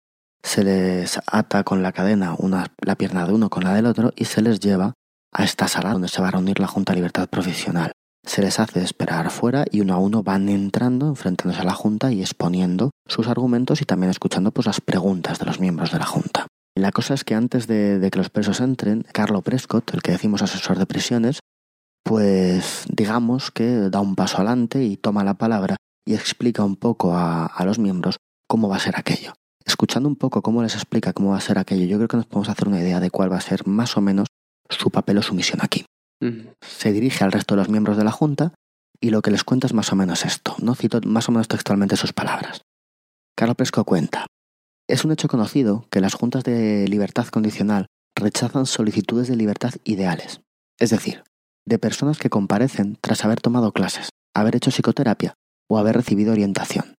se 0.44 0.64
les 0.64 1.20
ata 1.28 1.64
con 1.64 1.84
la 1.84 1.92
cadena 1.92 2.36
una, 2.38 2.68
la 2.82 2.96
pierna 2.96 3.26
de 3.26 3.34
uno 3.34 3.50
con 3.50 3.64
la 3.64 3.74
del 3.74 3.86
otro 3.86 4.14
y 4.16 4.26
se 4.26 4.42
les 4.42 4.60
lleva 4.60 4.94
a 5.32 5.44
esta 5.44 5.68
sala 5.68 5.92
donde 5.92 6.08
se 6.08 6.22
va 6.22 6.30
a 6.30 6.32
reunir 6.32 6.60
la 6.60 6.68
Junta 6.68 6.94
de 6.94 6.98
Libertad 6.98 7.30
Provisional. 7.30 7.92
Se 8.26 8.42
les 8.42 8.60
hace 8.60 8.82
esperar 8.82 9.32
fuera 9.32 9.66
y 9.70 9.82
uno 9.82 9.94
a 9.94 9.98
uno 9.98 10.24
van 10.24 10.50
entrando, 10.50 11.08
enfrentándose 11.08 11.62
a 11.62 11.66
la 11.66 11.74
Junta 11.74 12.12
y 12.12 12.22
exponiendo 12.22 12.92
sus 13.08 13.28
argumentos 13.28 13.82
y 13.82 13.86
también 13.86 14.10
escuchando 14.10 14.52
pues, 14.52 14.68
las 14.68 14.82
preguntas 14.82 15.40
de 15.40 15.46
los 15.46 15.60
miembros 15.60 15.92
de 15.92 16.00
la 16.00 16.06
Junta. 16.06 16.48
La 16.76 16.92
cosa 16.92 17.14
es 17.14 17.24
que 17.24 17.36
antes 17.36 17.68
de, 17.68 18.00
de 18.00 18.12
que 18.12 18.18
los 18.18 18.30
presos 18.30 18.62
entren, 18.62 19.06
Carlo 19.12 19.42
Prescott, 19.42 19.94
el 19.94 20.02
que 20.02 20.12
decimos 20.12 20.42
asesor 20.42 20.78
de 20.78 20.86
prisiones, 20.86 21.40
pues 22.04 22.86
digamos 22.90 23.52
que 23.52 23.90
da 23.90 24.00
un 24.00 24.16
paso 24.16 24.38
adelante 24.38 24.84
y 24.84 24.98
toma 24.98 25.24
la 25.24 25.36
palabra 25.36 25.76
y 26.10 26.16
explica 26.16 26.64
un 26.64 26.76
poco 26.76 27.16
a, 27.16 27.46
a 27.46 27.66
los 27.66 27.78
miembros 27.78 28.18
cómo 28.48 28.68
va 28.68 28.78
a 28.78 28.80
ser 28.80 28.98
aquello. 28.98 29.36
Escuchando 29.64 30.10
un 30.10 30.16
poco 30.16 30.42
cómo 30.42 30.64
les 30.64 30.74
explica 30.74 31.14
cómo 31.14 31.30
va 31.30 31.38
a 31.38 31.42
ser 31.42 31.60
aquello, 31.60 31.86
yo 31.86 31.98
creo 31.98 32.08
que 32.08 32.18
nos 32.18 32.26
podemos 32.26 32.50
hacer 32.50 32.68
una 32.68 32.80
idea 32.80 33.00
de 33.00 33.12
cuál 33.12 33.32
va 33.32 33.38
a 33.38 33.42
ser 33.42 33.68
más 33.68 33.96
o 33.96 34.02
menos 34.02 34.28
su 34.72 34.90
papel 34.90 35.20
o 35.20 35.22
su 35.22 35.36
misión 35.36 35.60
aquí. 35.62 35.86
Se 36.62 36.92
dirige 36.92 37.24
al 37.24 37.32
resto 37.32 37.54
de 37.54 37.60
los 37.60 37.70
miembros 37.70 37.96
de 37.96 38.04
la 38.04 38.12
Junta 38.12 38.56
y 39.00 39.12
lo 39.12 39.22
que 39.22 39.30
les 39.30 39.44
cuenta 39.44 39.68
es 39.68 39.74
más 39.74 39.94
o 39.94 39.96
menos 39.96 40.26
esto. 40.26 40.56
No 40.60 40.74
cito 40.74 41.00
más 41.06 41.30
o 41.30 41.32
menos 41.32 41.48
textualmente 41.48 41.96
sus 41.96 42.12
palabras. 42.12 42.64
Carlo 43.38 43.54
Presco 43.54 43.84
cuenta. 43.84 44.26
Es 44.88 45.06
un 45.06 45.12
hecho 45.12 45.28
conocido 45.28 45.86
que 45.92 46.02
las 46.02 46.16
juntas 46.16 46.44
de 46.44 46.88
libertad 46.88 47.28
condicional 47.28 47.86
rechazan 48.16 48.66
solicitudes 48.66 49.28
de 49.28 49.36
libertad 49.36 49.74
ideales, 49.84 50.42
es 50.80 50.90
decir, 50.90 51.24
de 51.68 51.78
personas 51.78 52.18
que 52.18 52.32
comparecen 52.32 52.98
tras 53.00 53.24
haber 53.26 53.42
tomado 53.42 53.72
clases, 53.74 54.10
haber 54.34 54.56
hecho 54.56 54.72
psicoterapia 54.72 55.36
o 55.70 55.78
haber 55.78 55.96
recibido 55.96 56.32
orientación. 56.32 56.96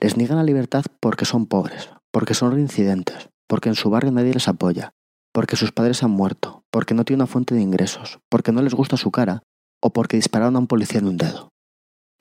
Les 0.00 0.16
niegan 0.16 0.36
la 0.36 0.44
libertad 0.44 0.84
porque 1.00 1.24
son 1.24 1.46
pobres, 1.46 1.90
porque 2.12 2.34
son 2.34 2.52
reincidentes, 2.52 3.30
porque 3.48 3.68
en 3.68 3.74
su 3.74 3.90
barrio 3.90 4.12
nadie 4.12 4.34
les 4.34 4.48
apoya, 4.48 4.92
porque 5.32 5.56
sus 5.56 5.72
padres 5.72 6.02
han 6.02 6.10
muerto, 6.10 6.62
porque 6.70 6.94
no 6.94 7.04
tiene 7.04 7.22
una 7.22 7.26
fuente 7.26 7.54
de 7.54 7.62
ingresos, 7.62 8.18
porque 8.28 8.52
no 8.52 8.62
les 8.62 8.74
gusta 8.74 8.96
su 8.96 9.10
cara 9.10 9.42
o 9.82 9.92
porque 9.92 10.16
dispararon 10.16 10.56
a 10.56 10.58
un 10.60 10.66
policía 10.66 11.00
en 11.00 11.08
un 11.08 11.16
dedo. 11.16 11.48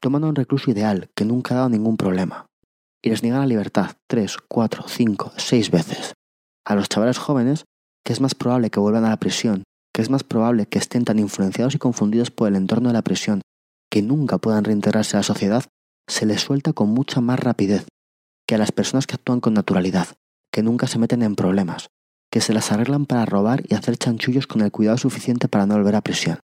Toman 0.01 0.23
a 0.23 0.27
un 0.27 0.35
recluso 0.35 0.71
ideal 0.71 1.09
que 1.15 1.25
nunca 1.25 1.53
ha 1.53 1.57
dado 1.57 1.69
ningún 1.69 1.97
problema 1.97 2.47
y 3.03 3.09
les 3.09 3.23
niegan 3.23 3.41
la 3.41 3.47
libertad 3.47 3.97
tres, 4.07 4.37
cuatro, 4.47 4.85
cinco, 4.87 5.31
seis 5.37 5.71
veces. 5.71 6.13
A 6.65 6.75
los 6.75 6.87
chavales 6.89 7.17
jóvenes, 7.17 7.65
que 8.05 8.13
es 8.13 8.21
más 8.21 8.35
probable 8.35 8.69
que 8.69 8.79
vuelvan 8.79 9.05
a 9.05 9.09
la 9.09 9.17
prisión, 9.17 9.63
que 9.93 10.01
es 10.01 10.09
más 10.09 10.23
probable 10.23 10.67
que 10.67 10.77
estén 10.77 11.03
tan 11.03 11.19
influenciados 11.19 11.75
y 11.75 11.79
confundidos 11.79 12.31
por 12.31 12.47
el 12.47 12.55
entorno 12.55 12.89
de 12.89 12.93
la 12.93 13.01
prisión 13.01 13.41
que 13.91 14.01
nunca 14.01 14.37
puedan 14.37 14.63
reintegrarse 14.63 15.17
a 15.17 15.19
la 15.19 15.23
sociedad, 15.23 15.65
se 16.07 16.25
les 16.25 16.41
suelta 16.41 16.73
con 16.73 16.89
mucha 16.89 17.21
más 17.21 17.39
rapidez 17.39 17.87
que 18.47 18.55
a 18.55 18.57
las 18.57 18.71
personas 18.71 19.07
que 19.07 19.15
actúan 19.15 19.39
con 19.39 19.53
naturalidad, 19.53 20.07
que 20.51 20.63
nunca 20.63 20.87
se 20.87 20.99
meten 20.99 21.23
en 21.23 21.35
problemas, 21.35 21.89
que 22.31 22.41
se 22.41 22.53
las 22.53 22.71
arreglan 22.71 23.05
para 23.05 23.25
robar 23.25 23.63
y 23.67 23.75
hacer 23.75 23.97
chanchullos 23.97 24.47
con 24.47 24.61
el 24.61 24.71
cuidado 24.71 24.97
suficiente 24.97 25.47
para 25.47 25.65
no 25.65 25.75
volver 25.75 25.95
a 25.95 26.01
prisión. 26.01 26.39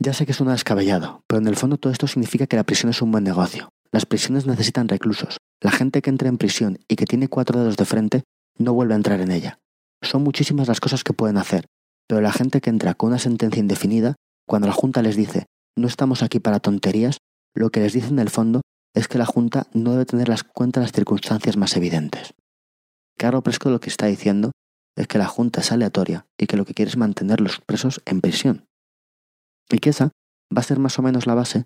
Ya 0.00 0.12
sé 0.12 0.26
que 0.26 0.32
suena 0.32 0.52
descabellado, 0.52 1.22
pero 1.26 1.40
en 1.40 1.48
el 1.48 1.56
fondo 1.56 1.76
todo 1.76 1.92
esto 1.92 2.06
significa 2.06 2.46
que 2.46 2.56
la 2.56 2.64
prisión 2.64 2.90
es 2.90 3.02
un 3.02 3.10
buen 3.10 3.24
negocio. 3.24 3.70
Las 3.90 4.06
prisiones 4.06 4.46
necesitan 4.46 4.88
reclusos. 4.88 5.38
La 5.60 5.70
gente 5.70 6.02
que 6.02 6.10
entra 6.10 6.28
en 6.28 6.38
prisión 6.38 6.78
y 6.86 6.96
que 6.96 7.06
tiene 7.06 7.28
cuatro 7.28 7.58
dedos 7.58 7.76
de 7.76 7.84
frente 7.84 8.22
no 8.58 8.74
vuelve 8.74 8.94
a 8.94 8.96
entrar 8.96 9.20
en 9.20 9.32
ella. 9.32 9.58
Son 10.02 10.22
muchísimas 10.22 10.68
las 10.68 10.80
cosas 10.80 11.02
que 11.02 11.12
pueden 11.12 11.36
hacer, 11.36 11.66
pero 12.06 12.20
la 12.20 12.32
gente 12.32 12.60
que 12.60 12.70
entra 12.70 12.94
con 12.94 13.08
una 13.08 13.18
sentencia 13.18 13.60
indefinida, 13.60 14.14
cuando 14.46 14.68
la 14.68 14.74
Junta 14.74 15.02
les 15.02 15.16
dice 15.16 15.46
no 15.78 15.86
estamos 15.86 16.22
aquí 16.22 16.40
para 16.40 16.60
tonterías, 16.60 17.18
lo 17.54 17.70
que 17.70 17.80
les 17.80 17.92
dice 17.92 18.08
en 18.08 18.18
el 18.18 18.30
fondo 18.30 18.62
es 18.98 19.08
que 19.08 19.18
la 19.18 19.26
Junta 19.26 19.68
no 19.72 19.92
debe 19.92 20.06
tener 20.06 20.28
las 20.28 20.42
cuentas 20.42 20.82
las 20.82 20.92
circunstancias 20.92 21.56
más 21.56 21.76
evidentes. 21.76 22.34
Carlos 23.16 23.42
Presco 23.42 23.70
lo 23.70 23.80
que 23.80 23.90
está 23.90 24.06
diciendo 24.06 24.50
es 24.96 25.06
que 25.06 25.18
la 25.18 25.26
Junta 25.26 25.60
es 25.60 25.70
aleatoria 25.70 26.26
y 26.36 26.46
que 26.46 26.56
lo 26.56 26.64
que 26.64 26.74
quiere 26.74 26.90
es 26.90 26.96
mantener 26.96 27.40
los 27.40 27.60
presos 27.60 28.00
en 28.06 28.20
prisión. 28.20 28.66
Y 29.70 29.78
que 29.78 29.90
esa 29.90 30.10
va 30.54 30.60
a 30.60 30.64
ser 30.64 30.80
más 30.80 30.98
o 30.98 31.02
menos 31.02 31.26
la 31.26 31.34
base 31.34 31.64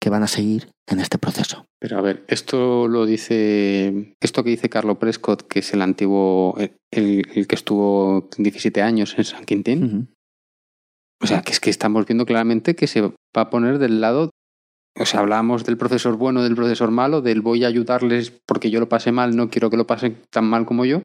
que 0.00 0.10
van 0.10 0.22
a 0.22 0.28
seguir 0.28 0.70
en 0.86 1.00
este 1.00 1.18
proceso. 1.18 1.66
Pero 1.80 1.98
a 1.98 2.00
ver, 2.00 2.24
esto 2.28 2.86
lo 2.86 3.04
dice. 3.06 4.14
Esto 4.20 4.44
que 4.44 4.50
dice 4.50 4.68
Carlo 4.68 5.00
Prescott, 5.00 5.48
que 5.48 5.58
es 5.58 5.72
el 5.72 5.82
antiguo. 5.82 6.56
El, 6.92 7.26
el 7.34 7.46
que 7.48 7.54
estuvo 7.56 8.28
17 8.38 8.82
años 8.82 9.18
en 9.18 9.24
San 9.24 9.44
Quintín. 9.44 10.14
O 11.20 11.26
sea, 11.26 11.42
que 11.42 11.50
es 11.50 11.58
que 11.58 11.70
estamos 11.70 12.06
viendo 12.06 12.26
claramente 12.26 12.76
que 12.76 12.86
se 12.86 13.00
va 13.00 13.12
a 13.34 13.50
poner 13.50 13.78
del 13.78 14.00
lado. 14.00 14.30
O 15.00 15.06
sea, 15.06 15.20
hablábamos 15.20 15.64
del 15.64 15.76
profesor 15.76 16.16
bueno, 16.16 16.42
del 16.42 16.54
profesor 16.56 16.90
malo, 16.90 17.20
del 17.22 17.40
voy 17.40 17.64
a 17.64 17.68
ayudarles 17.68 18.32
porque 18.46 18.70
yo 18.70 18.80
lo 18.80 18.88
pasé 18.88 19.12
mal, 19.12 19.36
no 19.36 19.48
quiero 19.50 19.70
que 19.70 19.76
lo 19.76 19.86
pasen 19.86 20.18
tan 20.30 20.44
mal 20.44 20.66
como 20.66 20.84
yo. 20.84 21.02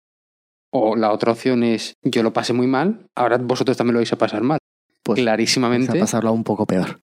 O 0.71 0.95
la 0.95 1.11
otra 1.11 1.31
opción 1.33 1.63
es 1.63 1.93
yo 2.01 2.23
lo 2.23 2.33
pasé 2.33 2.53
muy 2.53 2.65
mal, 2.67 3.05
ahora 3.15 3.37
vosotros 3.37 3.77
también 3.77 3.93
lo 3.93 3.99
vais 3.99 4.11
a 4.13 4.17
pasar 4.17 4.41
mal. 4.41 4.57
Pues 5.03 5.19
Clarísimamente, 5.19 5.87
vamos 5.89 6.01
a 6.01 6.05
pasarlo 6.05 6.33
un 6.33 6.43
poco 6.43 6.65
peor. 6.65 6.99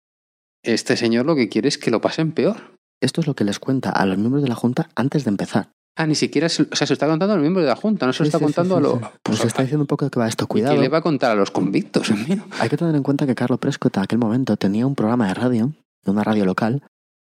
este 0.64 0.96
señor 0.96 1.26
lo 1.26 1.36
que 1.36 1.48
quiere 1.48 1.68
es 1.68 1.78
que 1.78 1.90
lo 1.90 2.00
pasen 2.00 2.32
peor. 2.32 2.56
Esto 3.00 3.20
es 3.20 3.26
lo 3.26 3.34
que 3.34 3.44
les 3.44 3.58
cuenta 3.58 3.90
a 3.90 4.04
los 4.06 4.18
miembros 4.18 4.42
de 4.42 4.48
la 4.48 4.54
Junta 4.56 4.88
antes 4.94 5.24
de 5.24 5.30
empezar. 5.30 5.70
Ah, 5.96 6.06
ni 6.06 6.14
siquiera 6.14 6.48
se, 6.48 6.62
o 6.62 6.74
sea, 6.76 6.86
se 6.86 6.92
está 6.94 7.06
contando 7.06 7.32
a 7.34 7.36
los 7.36 7.42
miembros 7.42 7.64
de 7.64 7.68
la 7.70 7.76
Junta, 7.76 8.06
no 8.06 8.12
se 8.12 8.22
lo 8.22 8.26
está 8.26 8.38
Sí, 8.38 8.44
contando 8.44 8.74
sí, 8.74 8.78
a 8.78 8.82
los. 8.82 8.98
sí. 8.98 9.04
Nos 9.30 9.44
está 9.44 9.62
diciendo 9.62 9.82
un 9.82 9.86
poco 9.86 10.08
qué 10.10 10.18
va 10.18 10.28
esto. 10.28 10.44
¿Y 10.44 10.48
Cuidado. 10.48 10.74
qué 10.74 10.80
le 10.80 10.88
va 10.88 10.98
a 10.98 11.02
contar 11.02 11.30
a 11.30 11.34
los 11.34 11.50
convictos? 11.50 12.10
Mira. 12.28 12.44
Hay 12.58 12.68
que 12.68 12.76
tener 12.76 12.94
en 12.94 13.02
cuenta 13.02 13.26
que 13.26 13.34
Carlos 13.34 13.58
Prescott 13.58 13.96
en 13.96 14.02
aquel 14.02 14.18
momento 14.18 14.56
tenía 14.56 14.86
un 14.86 14.94
programa 14.94 15.28
de 15.28 15.34
radio, 15.34 15.72
de 16.04 16.10
una 16.10 16.24
radio 16.24 16.44
local, 16.44 16.82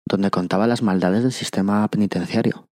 donde 0.08 0.30
contaba 0.30 0.66
las 0.66 0.82
maldades 0.82 1.22
del 1.22 1.32
sistema 1.32 1.86
penitenciario 1.88 2.66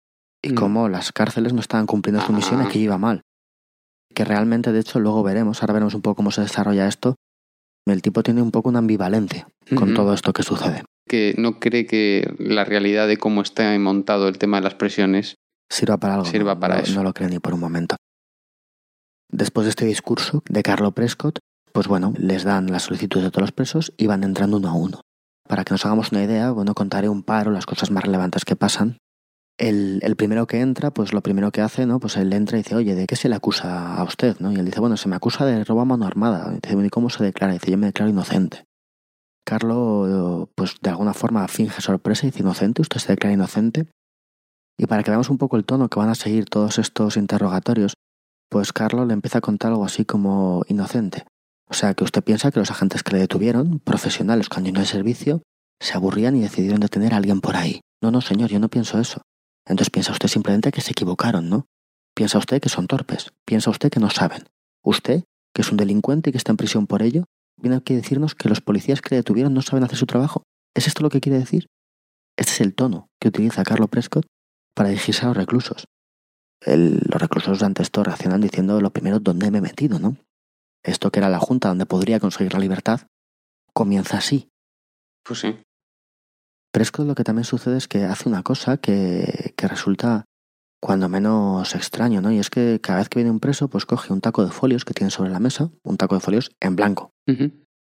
y 0.44 0.52
Mm. 0.52 0.56
cómo 0.56 0.90
las 0.90 1.12
cárceles 1.12 1.54
no 1.54 1.60
estaban 1.62 1.86
cumpliendo 1.88 2.22
su 2.26 2.34
misión 2.34 2.62
y 2.62 2.66
Ah. 2.66 2.70
que 2.70 2.80
iba 2.80 2.98
mal. 2.98 3.22
Que 4.14 4.26
realmente, 4.26 4.72
de 4.72 4.80
hecho, 4.80 5.00
luego 5.00 5.24
veremos, 5.24 5.62
ahora 5.62 5.74
veremos 5.74 5.94
un 5.94 6.02
poco 6.02 6.16
cómo 6.18 6.32
se 6.32 6.42
desarrolla 6.42 6.88
esto. 6.88 7.16
El 7.88 8.02
tipo 8.02 8.22
tiene 8.24 8.42
un 8.42 8.52
poco 8.52 8.70
una 8.70 8.80
ambivalencia 8.80 9.48
con 9.76 9.94
todo 9.94 10.14
esto 10.14 10.34
que 10.34 10.44
sucede. 10.44 10.84
Que 11.08 11.34
no 11.38 11.60
cree 11.60 11.86
que 11.88 12.34
la 12.38 12.64
realidad 12.66 13.08
de 13.08 13.18
cómo 13.18 13.42
está 13.42 13.78
montado 13.80 14.28
el 14.28 14.38
tema 14.38 14.58
de 14.58 14.64
las 14.64 14.76
presiones. 14.76 15.36
Sirva 15.70 15.98
para 15.98 16.16
algo. 16.16 16.26
Sirva 16.26 16.56
no, 16.56 16.60
para 16.60 16.76
no- 16.78 16.82
eso. 16.84 16.94
No 16.94 17.04
lo 17.04 17.14
cree 17.14 17.30
ni 17.30 17.40
por 17.40 17.54
un 17.54 17.60
momento. 17.62 17.96
Después 19.32 19.66
de 19.66 19.70
este 19.70 19.86
discurso 19.86 20.44
de 20.50 20.62
Carlo 20.62 20.92
Prescott, 20.92 21.40
pues 21.74 21.88
bueno, 21.88 22.14
les 22.18 22.44
dan 22.44 22.68
las 22.70 22.84
solicitudes 22.84 23.24
de 23.26 23.32
todos 23.32 23.44
los 23.44 23.52
presos 23.54 23.94
y 23.98 24.08
van 24.08 24.24
entrando 24.24 24.58
uno 24.58 24.70
a 24.70 24.74
uno. 24.74 25.02
Para 25.52 25.66
que 25.66 25.74
nos 25.74 25.86
hagamos 25.86 26.14
una 26.14 26.24
idea, 26.24 26.52
bueno, 26.52 26.74
contaré 26.74 27.10
un 27.10 27.24
paro, 27.24 27.52
las 27.52 27.66
cosas 27.66 27.92
más 27.92 28.06
relevantes 28.06 28.46
que 28.46 28.56
pasan. 28.56 29.00
El, 29.58 30.16
primero 30.16 30.48
que 30.48 30.62
entra, 30.62 30.92
pues 30.92 31.12
lo 31.12 31.20
primero 31.20 31.52
que 31.52 31.60
hace, 31.60 31.86
¿no? 31.86 32.00
Pues 32.00 32.16
él 32.16 32.32
entra 32.32 32.58
y 32.58 32.64
dice, 32.64 32.76
oye, 32.76 32.96
¿de 32.96 33.06
qué 33.06 33.18
se 33.18 33.28
le 33.28 33.36
acusa 33.36 33.98
a 33.98 34.04
usted? 34.06 34.40
¿no? 34.40 34.54
Y 34.54 34.56
él 34.56 34.64
dice, 34.64 34.80
bueno, 34.80 34.96
se 34.96 35.10
me 35.10 35.18
acusa 35.18 35.46
de 35.46 35.66
robo 35.66 35.82
a 35.82 35.86
mano 35.86 36.06
armada. 36.06 36.54
Y 36.54 36.62
dice, 36.62 36.74
"Bueno, 36.76 36.88
¿y 36.88 36.90
cómo 36.90 37.10
se 37.10 37.22
declara? 37.22 37.52
Y 37.52 37.60
dice, 37.60 37.70
yo 37.70 37.78
me 37.78 37.88
declaro 37.88 38.10
inocente. 38.10 38.64
Carlo, 39.46 40.50
pues 40.56 40.78
de 40.82 40.90
alguna 40.90 41.14
forma 41.14 41.46
finge 41.50 41.82
sorpresa 41.82 42.26
y 42.26 42.30
dice, 42.30 42.44
inocente, 42.44 42.82
usted 42.82 43.02
se 43.02 43.12
declara 43.12 43.34
inocente. 43.34 43.88
Y 44.80 44.86
para 44.86 45.04
que 45.04 45.12
veamos 45.12 45.30
un 45.30 45.38
poco 45.38 45.58
el 45.58 45.66
tono 45.66 45.90
que 45.90 46.00
van 46.00 46.08
a 46.08 46.16
seguir 46.16 46.46
todos 46.46 46.80
estos 46.80 47.18
interrogatorios, 47.18 47.96
pues 48.50 48.72
Carlos 48.72 49.06
le 49.06 49.16
empieza 49.16 49.40
a 49.40 49.42
contar 49.42 49.72
algo 49.72 49.84
así 49.84 50.06
como 50.06 50.64
inocente. 50.70 51.26
O 51.72 51.74
sea, 51.74 51.94
que 51.94 52.04
usted 52.04 52.22
piensa 52.22 52.52
que 52.52 52.60
los 52.60 52.70
agentes 52.70 53.02
que 53.02 53.14
le 53.14 53.20
detuvieron, 53.20 53.80
profesionales 53.80 54.48
años 54.52 54.74
de 54.74 54.86
servicio, 54.86 55.42
se 55.80 55.94
aburrían 55.94 56.36
y 56.36 56.42
decidieron 56.42 56.82
detener 56.82 57.14
a 57.14 57.18
alguien 57.18 57.40
por 57.40 57.56
ahí. 57.56 57.80
No, 58.04 58.12
no, 58.12 58.20
señor, 58.20 58.50
yo 58.50 58.60
no 58.60 58.68
pienso 58.68 59.00
eso. 59.00 59.22
Entonces 59.66 59.90
piensa 59.90 60.12
usted 60.12 60.28
simplemente 60.28 60.74
que 60.74 60.82
se 60.82 60.92
equivocaron, 60.92 61.50
¿no? 61.50 61.68
Piensa 62.14 62.40
usted 62.40 62.62
que 62.62 62.68
son 62.68 62.88
torpes. 62.88 63.32
Piensa 63.46 63.70
usted 63.70 63.90
que 63.90 64.02
no 64.02 64.10
saben. 64.10 64.44
Usted, 64.84 65.24
que 65.54 65.62
es 65.62 65.72
un 65.72 65.78
delincuente 65.78 66.30
y 66.30 66.34
que 66.34 66.38
está 66.38 66.52
en 66.52 66.58
prisión 66.58 66.88
por 66.88 67.02
ello, 67.02 67.24
viene 67.56 67.78
aquí 67.78 67.94
a 67.94 67.96
decirnos 67.96 68.36
que 68.36 68.50
los 68.50 68.60
policías 68.60 69.00
que 69.00 69.16
le 69.16 69.22
detuvieron 69.22 69.54
no 69.54 69.62
saben 69.62 69.86
hacer 69.86 69.98
su 69.98 70.06
trabajo. 70.06 70.44
¿Es 70.76 70.88
esto 70.88 71.04
lo 71.04 71.10
que 71.10 71.22
quiere 71.22 71.40
decir? 71.40 71.68
Este 72.38 72.52
es 72.52 72.60
el 72.60 72.76
tono 72.76 73.08
que 73.18 73.30
utiliza 73.30 73.64
Carlos 73.64 73.90
Prescott 73.90 74.26
para 74.76 74.90
dirigirse 74.90 75.24
a 75.24 75.30
los 75.30 75.38
reclusos. 75.38 75.86
Los 76.66 77.22
reclusos 77.22 77.64
ante 77.64 77.82
esto 77.82 78.04
reaccionan 78.04 78.42
diciendo 78.42 78.82
lo 78.82 78.90
primero, 78.90 79.22
¿dónde 79.22 79.50
me 79.52 79.60
he 79.60 79.62
metido, 79.62 80.00
no? 80.00 80.18
Esto 80.84 81.12
que 81.12 81.20
era 81.20 81.30
la 81.30 81.40
junta 81.40 81.70
donde 81.70 81.86
podría 81.86 82.20
conseguir 82.20 82.54
la 82.54 82.60
libertad, 82.60 83.02
comienza 83.74 84.18
así. 84.18 84.50
Pues 85.24 85.40
sí. 85.40 85.60
Prescott 86.74 87.06
lo 87.06 87.16
que 87.16 87.24
también 87.24 87.46
sucede 87.46 87.78
es 87.78 87.88
que 87.88 88.06
hace 88.06 88.30
una 88.30 88.44
cosa 88.44 88.78
que, 88.78 89.54
que 89.58 89.68
resulta 89.68 90.26
cuando 90.82 91.10
menos 91.10 91.76
extraño, 91.76 92.22
¿no? 92.22 92.32
Y 92.32 92.40
es 92.40 92.50
que 92.50 92.80
cada 92.82 93.00
vez 93.00 93.10
que 93.10 93.20
viene 93.20 93.30
un 93.30 93.40
preso, 93.40 93.70
pues 93.70 93.86
coge 93.86 94.12
un 94.12 94.20
taco 94.20 94.44
de 94.44 94.52
folios 94.52 94.84
que 94.84 94.96
tiene 94.96 95.12
sobre 95.12 95.30
la 95.30 95.40
mesa, 95.40 95.70
un 95.84 95.98
taco 95.98 96.16
de 96.16 96.22
folios 96.22 96.52
en 96.60 96.76
blanco, 96.76 97.12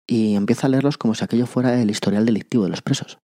y 0.07 0.35
empieza 0.35 0.67
a 0.67 0.71
leerlos 0.71 0.99
como 0.99 1.15
si 1.15 1.25
aquello 1.25 1.47
fuera 1.47 1.81
el 1.81 1.91
historial 1.91 2.27
delictivo 2.27 2.65
de 2.65 2.71
los 2.71 2.83
presos. 2.83 3.19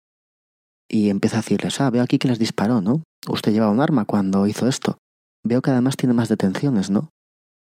Y 0.88 1.10
empieza 1.10 1.38
a 1.38 1.42
decirles, 1.42 1.82
ah, 1.82 1.90
veo 1.90 2.04
aquí 2.04 2.20
que 2.20 2.28
les 2.28 2.38
disparó, 2.38 2.80
¿no? 2.80 3.02
Usted 3.28 3.54
llevaba 3.54 3.72
un 3.72 3.82
arma 3.82 4.06
cuando 4.06 4.46
hizo 4.46 4.68
esto. 4.68 5.00
Veo 5.44 5.64
que 5.64 5.72
además 5.72 5.98
tiene 5.98 6.14
más 6.14 6.30
detenciones, 6.30 6.92
¿no? 6.92 7.10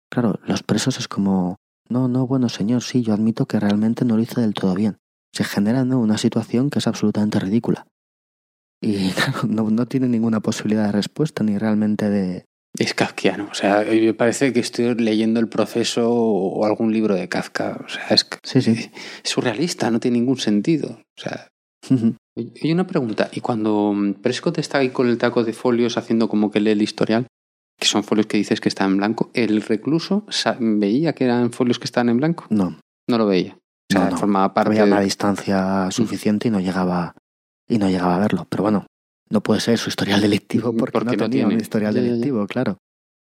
Claro, 0.08 0.38
los 0.44 0.62
presos 0.62 0.98
es 0.98 1.08
como, 1.08 1.56
no, 1.88 2.08
no, 2.08 2.26
bueno, 2.26 2.48
señor, 2.48 2.82
sí, 2.82 3.02
yo 3.02 3.14
admito 3.14 3.46
que 3.46 3.60
realmente 3.60 4.04
no 4.04 4.16
lo 4.16 4.22
hizo 4.22 4.40
del 4.40 4.54
todo 4.54 4.74
bien. 4.74 4.98
Se 5.32 5.44
genera 5.44 5.84
¿no? 5.84 6.00
una 6.00 6.18
situación 6.18 6.70
que 6.70 6.78
es 6.78 6.86
absolutamente 6.86 7.38
ridícula. 7.38 7.86
Y 8.80 9.10
claro, 9.12 9.42
no, 9.48 9.70
no 9.70 9.86
tiene 9.86 10.08
ninguna 10.08 10.40
posibilidad 10.40 10.86
de 10.86 10.92
respuesta 10.92 11.44
ni 11.44 11.58
realmente 11.58 12.08
de... 12.10 12.44
Es 12.78 12.94
kafkiano. 12.94 13.48
O 13.50 13.54
sea, 13.54 13.84
me 13.84 14.14
parece 14.14 14.52
que 14.52 14.60
estoy 14.60 14.94
leyendo 14.94 15.40
el 15.40 15.48
proceso 15.48 16.10
o 16.12 16.64
algún 16.64 16.92
libro 16.92 17.14
de 17.14 17.28
Kafka. 17.28 17.80
O 17.84 17.88
sea, 17.88 18.08
es, 18.10 18.28
Sí, 18.44 18.60
sí. 18.60 18.90
es 19.24 19.30
surrealista, 19.30 19.90
no 19.90 19.98
tiene 19.98 20.18
ningún 20.18 20.38
sentido. 20.38 21.00
O 21.16 21.20
sea, 21.20 21.48
y 22.36 22.72
una 22.72 22.86
pregunta. 22.86 23.30
¿Y 23.32 23.40
cuando 23.40 23.92
mm, 23.94 24.14
Prescott 24.14 24.58
está 24.58 24.78
ahí 24.78 24.90
con 24.90 25.08
el 25.08 25.18
taco 25.18 25.44
de 25.44 25.52
folios 25.52 25.96
haciendo 25.96 26.28
como 26.28 26.50
que 26.50 26.60
lee 26.60 26.70
el 26.70 26.82
historial, 26.82 27.26
que 27.78 27.86
son 27.86 28.02
folios 28.04 28.26
que 28.26 28.36
dices 28.36 28.60
que 28.60 28.68
están 28.68 28.90
en 28.92 28.96
blanco, 28.98 29.30
¿el 29.34 29.62
recluso 29.62 30.24
veía 30.60 31.12
que 31.14 31.24
eran 31.24 31.52
folios 31.52 31.78
que 31.78 31.84
estaban 31.84 32.08
en 32.08 32.16
blanco? 32.18 32.44
No, 32.50 32.78
No 33.08 33.18
lo 33.18 33.26
veía. 33.26 33.54
O 33.90 33.92
sea, 33.94 34.04
No, 34.04 34.10
no. 34.10 34.16
formaba 34.18 34.52
parte 34.52 34.70
había 34.72 34.84
de- 34.84 34.92
una 34.92 35.00
distancia 35.00 35.90
suficiente 35.90 36.48
y 36.48 36.50
no 36.50 36.60
llegaba 36.60 37.14
y 37.68 37.78
no 37.78 37.88
llegaba 37.88 38.16
a 38.16 38.18
verlo. 38.18 38.46
Pero 38.50 38.62
bueno, 38.64 38.86
no 39.30 39.42
puede 39.42 39.60
ser 39.60 39.78
su 39.78 39.88
historial 39.90 40.20
delictivo 40.20 40.74
porque, 40.76 40.92
Porque 40.92 41.06
no 41.06 41.12
no 41.12 41.18
tenía 41.18 41.28
tiene. 41.44 41.54
un 41.54 41.60
historial 41.60 41.94
Ya, 41.94 42.00
ya, 42.00 42.06
ya. 42.06 42.12
delictivo, 42.12 42.46
claro. 42.46 42.78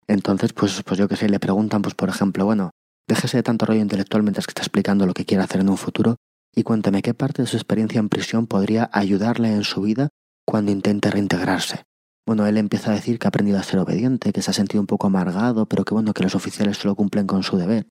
Entonces, 0.07 0.53
pues, 0.53 0.81
pues 0.83 0.97
yo 0.97 1.07
qué 1.07 1.15
sé, 1.15 1.29
le 1.29 1.39
preguntan, 1.39 1.81
pues 1.81 1.93
por 1.95 2.09
ejemplo, 2.09 2.43
bueno, 2.45 2.71
déjese 3.07 3.37
de 3.37 3.43
tanto 3.43 3.65
rollo 3.65 3.79
intelectual 3.81 4.23
mientras 4.23 4.47
que 4.47 4.51
está 4.51 4.61
explicando 4.63 5.05
lo 5.05 5.13
que 5.13 5.25
quiere 5.25 5.43
hacer 5.43 5.61
en 5.61 5.69
un 5.69 5.77
futuro 5.77 6.15
y 6.55 6.63
cuénteme 6.63 7.01
qué 7.01 7.13
parte 7.13 7.43
de 7.43 7.47
su 7.47 7.57
experiencia 7.57 7.99
en 7.99 8.09
prisión 8.09 8.47
podría 8.47 8.89
ayudarle 8.91 9.49
en 9.53 9.63
su 9.63 9.81
vida 9.81 10.09
cuando 10.45 10.71
intente 10.71 11.11
reintegrarse. 11.11 11.83
Bueno, 12.29 12.45
él 12.45 12.57
empieza 12.57 12.91
a 12.91 12.93
decir 12.93 13.17
que 13.17 13.25
ha 13.25 13.29
aprendido 13.29 13.57
a 13.57 13.63
ser 13.63 13.79
obediente, 13.79 14.31
que 14.31 14.43
se 14.43 14.51
ha 14.51 14.53
sentido 14.53 14.81
un 14.81 14.85
poco 14.85 15.07
amargado, 15.07 15.65
pero 15.65 15.83
que 15.83 15.95
bueno, 15.95 16.13
que 16.13 16.21
los 16.21 16.35
oficiales 16.35 16.77
solo 16.77 16.93
cumplen 16.93 17.25
con 17.25 17.41
su 17.41 17.57
deber. 17.57 17.87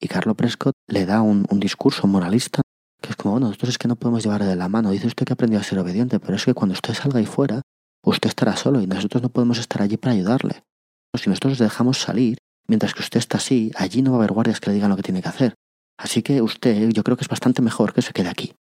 Y 0.00 0.08
Carlo 0.08 0.34
Prescott 0.34 0.72
le 0.88 1.04
da 1.04 1.20
un, 1.20 1.44
discurso 1.60 2.06
moralista 2.06 2.62
que 3.02 3.10
es 3.10 3.16
como, 3.16 3.32
bueno, 3.32 3.48
nosotros 3.48 3.68
es 3.68 3.76
que 3.76 3.86
no 3.86 3.96
podemos 3.96 4.22
llevarle 4.22 4.46
de 4.46 4.56
la 4.56 4.70
mano. 4.70 4.90
Dice 4.90 5.06
usted 5.06 5.26
que 5.26 5.32
ha 5.32 5.34
aprendido 5.34 5.60
a 5.60 5.64
ser 5.64 5.78
obediente, 5.78 6.18
pero 6.18 6.34
es 6.36 6.46
que 6.46 6.54
cuando 6.54 6.72
usted 6.72 6.94
salga 6.94 7.18
ahí 7.18 7.26
fuera, 7.26 7.60
usted 8.06 8.30
estará 8.30 8.56
solo 8.56 8.80
y 8.80 8.86
nosotros 8.86 9.22
no 9.22 9.28
podemos 9.28 9.58
estar 9.58 9.82
allí 9.82 9.98
para 9.98 10.14
ayudarle. 10.14 10.62
Si 11.18 11.28
nosotros 11.28 11.58
dejamos 11.58 11.98
salir, 11.98 12.38
mientras 12.66 12.94
que 12.94 13.02
usted 13.02 13.18
está 13.18 13.36
así, 13.36 13.70
allí 13.76 14.00
no 14.00 14.12
va 14.12 14.16
a 14.16 14.20
haber 14.20 14.32
guardias 14.32 14.60
que 14.60 14.70
le 14.70 14.76
digan 14.76 14.88
lo 14.88 14.96
que 14.96 15.02
tiene 15.02 15.20
que 15.20 15.28
hacer. 15.28 15.56
Así 15.98 16.22
que 16.22 16.40
usted, 16.40 16.88
yo 16.88 17.04
creo 17.04 17.18
que 17.18 17.24
es 17.24 17.28
bastante 17.28 17.60
mejor 17.60 17.92
que 17.92 18.00
se 18.00 18.14
quede 18.14 18.30
aquí. 18.30 18.54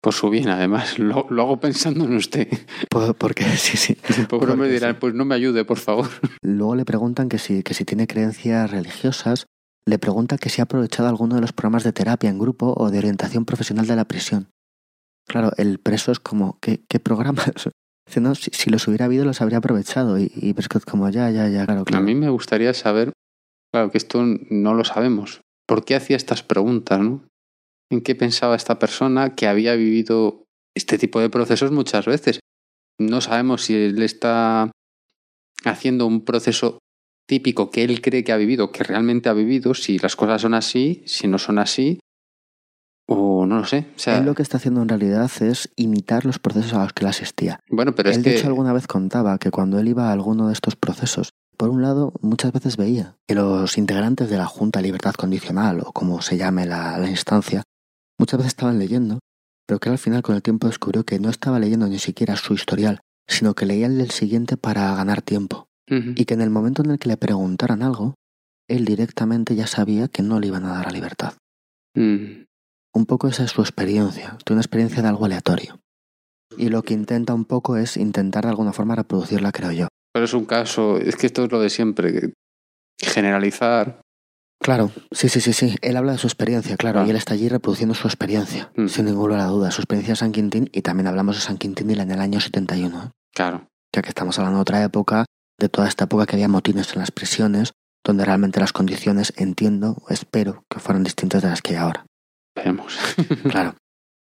Por 0.00 0.14
su 0.14 0.30
bien, 0.30 0.48
además. 0.48 0.98
Lo, 0.98 1.26
lo 1.30 1.42
hago 1.42 1.60
pensando 1.60 2.04
en 2.04 2.14
usted. 2.16 2.48
Por- 2.90 3.14
porque 3.16 3.44
sí, 3.56 3.76
sí. 3.76 3.96
Pobre 4.28 4.52
hombre 4.52 4.70
dirá, 4.70 4.90
sí. 4.90 4.96
pues 5.00 5.14
no 5.14 5.24
me 5.24 5.34
ayude, 5.34 5.64
por 5.64 5.78
favor. 5.78 6.08
Luego 6.42 6.74
le 6.76 6.84
preguntan 6.84 7.28
que 7.28 7.38
si, 7.38 7.62
que 7.62 7.74
si 7.74 7.84
tiene 7.84 8.06
creencias 8.06 8.70
religiosas, 8.70 9.46
le 9.86 9.98
pregunta 9.98 10.38
que 10.38 10.50
si 10.50 10.60
ha 10.60 10.64
aprovechado 10.64 11.08
alguno 11.08 11.34
de 11.34 11.40
los 11.40 11.52
programas 11.52 11.82
de 11.84 11.92
terapia 11.92 12.30
en 12.30 12.38
grupo 12.38 12.74
o 12.76 12.90
de 12.90 12.98
orientación 12.98 13.44
profesional 13.44 13.86
de 13.86 13.96
la 13.96 14.04
prisión. 14.06 14.48
Claro, 15.26 15.50
el 15.56 15.78
preso 15.78 16.12
es 16.12 16.20
como, 16.20 16.58
¿qué, 16.60 16.84
qué 16.88 17.00
programas? 17.00 17.52
Dice, 18.06 18.20
no, 18.20 18.34
si, 18.34 18.50
si 18.52 18.70
los 18.70 18.86
hubiera 18.88 19.04
habido 19.06 19.24
los 19.26 19.40
habría 19.42 19.58
aprovechado. 19.58 20.18
Y, 20.18 20.30
y 20.34 20.54
Prescott 20.54 20.84
como, 20.84 21.08
ya, 21.10 21.30
ya, 21.30 21.48
ya, 21.48 21.64
claro, 21.66 21.82
A 21.82 21.84
claro. 21.84 22.04
mí 22.04 22.14
me 22.14 22.28
gustaría 22.30 22.72
saber, 22.72 23.12
claro 23.72 23.90
que 23.90 23.98
esto 23.98 24.22
no 24.24 24.74
lo 24.74 24.84
sabemos, 24.84 25.40
¿por 25.66 25.84
qué 25.84 25.96
hacía 25.96 26.16
estas 26.16 26.42
preguntas? 26.42 27.00
¿no? 27.00 27.24
¿En 27.90 28.02
qué 28.02 28.14
pensaba 28.14 28.56
esta 28.56 28.78
persona 28.78 29.34
que 29.34 29.46
había 29.46 29.74
vivido 29.74 30.44
este 30.74 30.98
tipo 30.98 31.20
de 31.20 31.30
procesos 31.30 31.70
muchas 31.70 32.06
veces? 32.06 32.40
No 32.98 33.20
sabemos 33.20 33.62
si 33.62 33.74
él 33.74 34.02
está 34.02 34.70
haciendo 35.64 36.06
un 36.06 36.24
proceso 36.24 36.78
típico 37.28 37.70
que 37.70 37.84
él 37.84 38.00
cree 38.00 38.24
que 38.24 38.32
ha 38.32 38.36
vivido, 38.36 38.72
que 38.72 38.84
realmente 38.84 39.28
ha 39.28 39.34
vivido, 39.34 39.74
si 39.74 39.98
las 39.98 40.16
cosas 40.16 40.42
son 40.42 40.54
así, 40.54 41.02
si 41.06 41.28
no 41.28 41.38
son 41.38 41.58
así, 41.58 41.98
o 43.08 43.46
no 43.46 43.58
lo 43.60 43.64
sé. 43.64 43.86
O 43.96 43.98
sea, 43.98 44.18
Él 44.18 44.26
lo 44.26 44.34
que 44.34 44.42
está 44.42 44.58
haciendo 44.58 44.82
en 44.82 44.88
realidad 44.88 45.30
es 45.40 45.70
imitar 45.76 46.26
los 46.26 46.38
procesos 46.38 46.74
a 46.74 46.82
los 46.82 46.92
que 46.92 47.04
él 47.04 47.08
asistía. 47.08 47.60
bueno, 47.70 47.94
pero 47.94 48.10
es 48.10 48.18
él, 48.18 48.22
que... 48.22 48.30
de 48.30 48.36
hecho, 48.36 48.48
alguna 48.48 48.72
vez 48.72 48.86
contaba 48.86 49.38
que 49.38 49.50
cuando 49.50 49.78
él 49.78 49.88
iba 49.88 50.08
a 50.08 50.12
alguno 50.12 50.48
de 50.48 50.52
estos 50.52 50.76
procesos, 50.76 51.30
por 51.56 51.70
un 51.70 51.82
lado, 51.82 52.12
muchas 52.20 52.52
veces 52.52 52.76
veía 52.76 53.16
que 53.26 53.34
los 53.34 53.78
integrantes 53.78 54.28
de 54.30 54.36
la 54.36 54.46
Junta 54.46 54.78
de 54.78 54.84
Libertad 54.84 55.14
Condicional, 55.14 55.80
o 55.80 55.92
como 55.92 56.20
se 56.20 56.36
llame 56.36 56.66
la, 56.66 56.98
la 56.98 57.08
instancia, 57.08 57.62
muchas 58.18 58.38
veces 58.38 58.52
estaban 58.52 58.78
leyendo, 58.78 59.18
pero 59.66 59.80
que 59.80 59.88
al 59.88 59.98
final 59.98 60.22
con 60.22 60.34
el 60.34 60.42
tiempo 60.42 60.66
descubrió 60.66 61.04
que 61.04 61.18
no 61.18 61.30
estaba 61.30 61.58
leyendo 61.58 61.86
ni 61.86 61.98
siquiera 61.98 62.36
su 62.36 62.54
historial, 62.54 63.00
sino 63.28 63.54
que 63.54 63.66
leía 63.66 63.86
el 63.86 63.98
del 63.98 64.10
siguiente 64.10 64.56
para 64.56 64.94
ganar 64.94 65.22
tiempo. 65.22 65.66
Y 65.90 66.26
que 66.26 66.34
en 66.34 66.42
el 66.42 66.50
momento 66.50 66.82
en 66.82 66.90
el 66.90 66.98
que 66.98 67.08
le 67.08 67.16
preguntaran 67.16 67.82
algo, 67.82 68.14
él 68.68 68.84
directamente 68.84 69.54
ya 69.54 69.66
sabía 69.66 70.08
que 70.08 70.22
no 70.22 70.38
le 70.38 70.48
iban 70.48 70.66
a 70.66 70.74
dar 70.74 70.84
la 70.84 70.92
libertad. 70.92 71.32
Mm. 71.94 72.44
Un 72.94 73.06
poco 73.06 73.28
esa 73.28 73.44
es 73.44 73.52
su 73.52 73.62
experiencia, 73.62 74.36
de 74.44 74.52
una 74.52 74.60
experiencia 74.60 75.00
de 75.00 75.08
algo 75.08 75.24
aleatorio. 75.24 75.80
Y 76.58 76.68
lo 76.68 76.82
que 76.82 76.92
intenta 76.92 77.32
un 77.32 77.46
poco 77.46 77.78
es 77.78 77.96
intentar 77.96 78.44
de 78.44 78.50
alguna 78.50 78.74
forma 78.74 78.96
reproducirla, 78.96 79.50
creo 79.50 79.72
yo. 79.72 79.88
Pero 80.12 80.24
es 80.24 80.34
un 80.34 80.44
caso, 80.44 80.98
es 80.98 81.16
que 81.16 81.26
esto 81.26 81.44
es 81.44 81.52
lo 81.52 81.60
de 81.60 81.70
siempre. 81.70 82.34
generalizar. 83.00 84.00
Claro, 84.60 84.90
sí, 85.12 85.28
sí, 85.28 85.40
sí, 85.40 85.52
sí. 85.52 85.76
Él 85.82 85.96
habla 85.96 86.12
de 86.12 86.18
su 86.18 86.26
experiencia, 86.26 86.76
claro, 86.76 87.00
Ah. 87.00 87.06
y 87.06 87.10
él 87.10 87.16
está 87.16 87.34
allí 87.34 87.48
reproduciendo 87.48 87.94
su 87.94 88.08
experiencia, 88.08 88.70
Mm. 88.76 88.88
sin 88.88 89.04
ninguna 89.06 89.46
duda. 89.46 89.70
Su 89.70 89.80
experiencia 89.82 90.12
de 90.12 90.16
San 90.16 90.32
Quintín, 90.32 90.68
y 90.72 90.82
también 90.82 91.06
hablamos 91.06 91.36
de 91.36 91.42
San 91.42 91.58
Quintín 91.58 91.90
en 91.90 92.10
el 92.10 92.20
año 92.20 92.40
71, 92.40 93.04
¿eh? 93.04 93.10
Claro. 93.34 93.68
ya 93.94 94.02
que 94.02 94.08
estamos 94.10 94.38
hablando 94.38 94.58
de 94.58 94.62
otra 94.62 94.82
época, 94.84 95.24
de 95.58 95.68
toda 95.68 95.88
esta 95.88 96.04
época 96.04 96.26
que 96.26 96.36
había 96.36 96.48
motines 96.48 96.92
en 96.92 96.98
las 97.00 97.10
prisiones, 97.10 97.72
donde 98.04 98.24
realmente 98.24 98.60
las 98.60 98.72
condiciones, 98.72 99.32
entiendo, 99.36 100.02
espero, 100.10 100.64
que 100.70 100.78
fueran 100.78 101.04
distintas 101.04 101.42
de 101.42 101.48
las 101.48 101.62
que 101.62 101.70
hay 101.72 101.76
ahora. 101.78 102.04
Veremos. 102.54 102.98
Claro. 103.56 103.74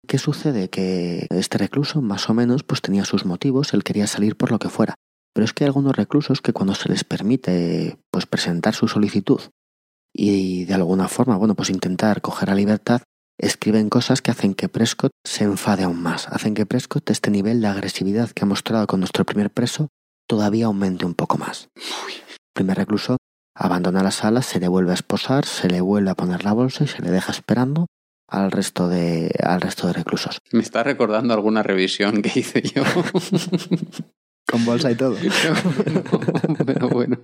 ¿Qué 0.09 0.19
sucede? 0.19 0.69
Que 0.71 1.27
este 1.31 1.57
recluso, 1.59 2.03
más 2.03 2.29
o 2.29 2.35
menos, 2.35 2.63
pues 2.65 2.83
tenía 2.83 3.05
sus 3.05 3.25
motivos, 3.25 3.73
él 3.75 3.85
quería 3.85 4.07
salir 4.07 4.37
por 4.37 4.51
lo 4.51 4.59
que 4.59 4.69
fuera. 4.69 4.95
Pero 5.33 5.45
es 5.45 5.53
que 5.53 5.65
hay 5.65 5.69
algunos 5.69 5.97
reclusos 5.97 6.41
que 6.43 6.53
cuando 6.53 6.75
se 6.75 6.89
les 6.89 7.05
permite 7.05 7.99
pues 8.11 8.27
presentar 8.27 8.75
su 8.75 8.87
solicitud 8.89 9.41
y 10.15 10.65
de 10.65 10.75
alguna 10.75 11.09
forma, 11.09 11.37
bueno, 11.37 11.55
pues 11.55 11.71
intentar 11.71 12.23
coger 12.23 12.49
la 12.49 12.55
libertad, 12.55 13.03
escriben 13.39 13.91
cosas 13.91 14.23
que 14.23 14.31
hacen 14.31 14.55
que 14.55 14.69
Prescott 14.69 15.11
se 15.25 15.45
enfade 15.45 15.83
aún 15.83 16.01
más, 16.01 16.29
hacen 16.29 16.55
que 16.55 16.67
Prescott 16.67 17.11
este 17.11 17.31
nivel 17.31 17.61
de 17.61 17.67
agresividad 17.67 18.31
que 18.31 18.45
ha 18.45 18.47
mostrado 18.47 18.87
con 18.87 19.01
nuestro 19.01 19.25
primer 19.25 19.51
preso 19.51 19.89
todavía 20.29 20.67
aumente 20.67 21.05
un 21.05 21.15
poco 21.15 21.37
más. 21.37 21.69
El 21.75 22.39
primer 22.55 22.77
recluso 22.77 23.17
abandona 23.57 24.03
la 24.03 24.13
sala, 24.13 24.43
se 24.43 24.61
le 24.61 24.69
vuelve 24.69 24.93
a 24.93 24.95
esposar, 24.95 25.45
se 25.47 25.69
le 25.69 25.81
vuelve 25.81 26.11
a 26.11 26.15
poner 26.15 26.45
la 26.45 26.53
bolsa 26.53 26.85
y 26.85 26.89
se 26.89 27.03
le 27.03 27.11
deja 27.11 27.33
esperando 27.33 27.87
al 28.29 28.51
resto 28.51 28.89
de, 28.89 29.35
al 29.43 29.61
resto 29.61 29.87
de 29.89 29.93
reclusos. 29.93 30.39
Me 30.53 30.63
está 30.63 30.83
recordando 30.83 31.35
alguna 31.35 31.63
revisión 31.63 32.23
que 32.23 32.39
hice 32.39 32.63
yo. 32.63 32.85
Con 34.47 34.65
bolsa 34.65 34.91
y 34.91 34.95
todo. 34.95 35.17
No, 35.17 36.65
pero 36.67 36.89
bueno. 36.91 37.19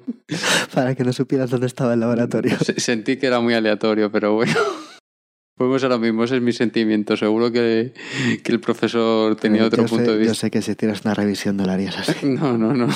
Para 0.74 0.94
que 0.94 1.04
no 1.04 1.12
supieras 1.12 1.50
dónde 1.50 1.66
estaba 1.66 1.94
el 1.94 2.00
laboratorio. 2.00 2.56
Se- 2.58 2.80
Sentí 2.80 3.16
que 3.18 3.26
era 3.26 3.40
muy 3.40 3.54
aleatorio, 3.54 4.10
pero 4.10 4.34
bueno. 4.34 4.54
Pues 5.56 5.82
ahora 5.82 5.98
mismo, 5.98 6.24
ese 6.24 6.36
es 6.36 6.42
mi 6.42 6.52
sentimiento. 6.52 7.18
Seguro 7.18 7.52
que, 7.52 7.92
que 8.42 8.50
el 8.52 8.60
profesor 8.60 9.36
tenía 9.36 9.66
otro 9.66 9.82
Yo 9.82 9.88
sé- 9.88 9.94
punto 9.94 10.10
de 10.12 10.16
Yo 10.16 10.30
vista. 10.30 10.34
sé 10.34 10.50
que 10.50 10.62
si 10.62 10.74
tienes 10.74 11.04
una 11.04 11.12
revisión 11.12 11.56
no 11.58 11.66
la 11.66 11.74
harías 11.74 11.98
así. 11.98 12.26
No, 12.26 12.56
no, 12.56 12.72
no. 12.72 12.88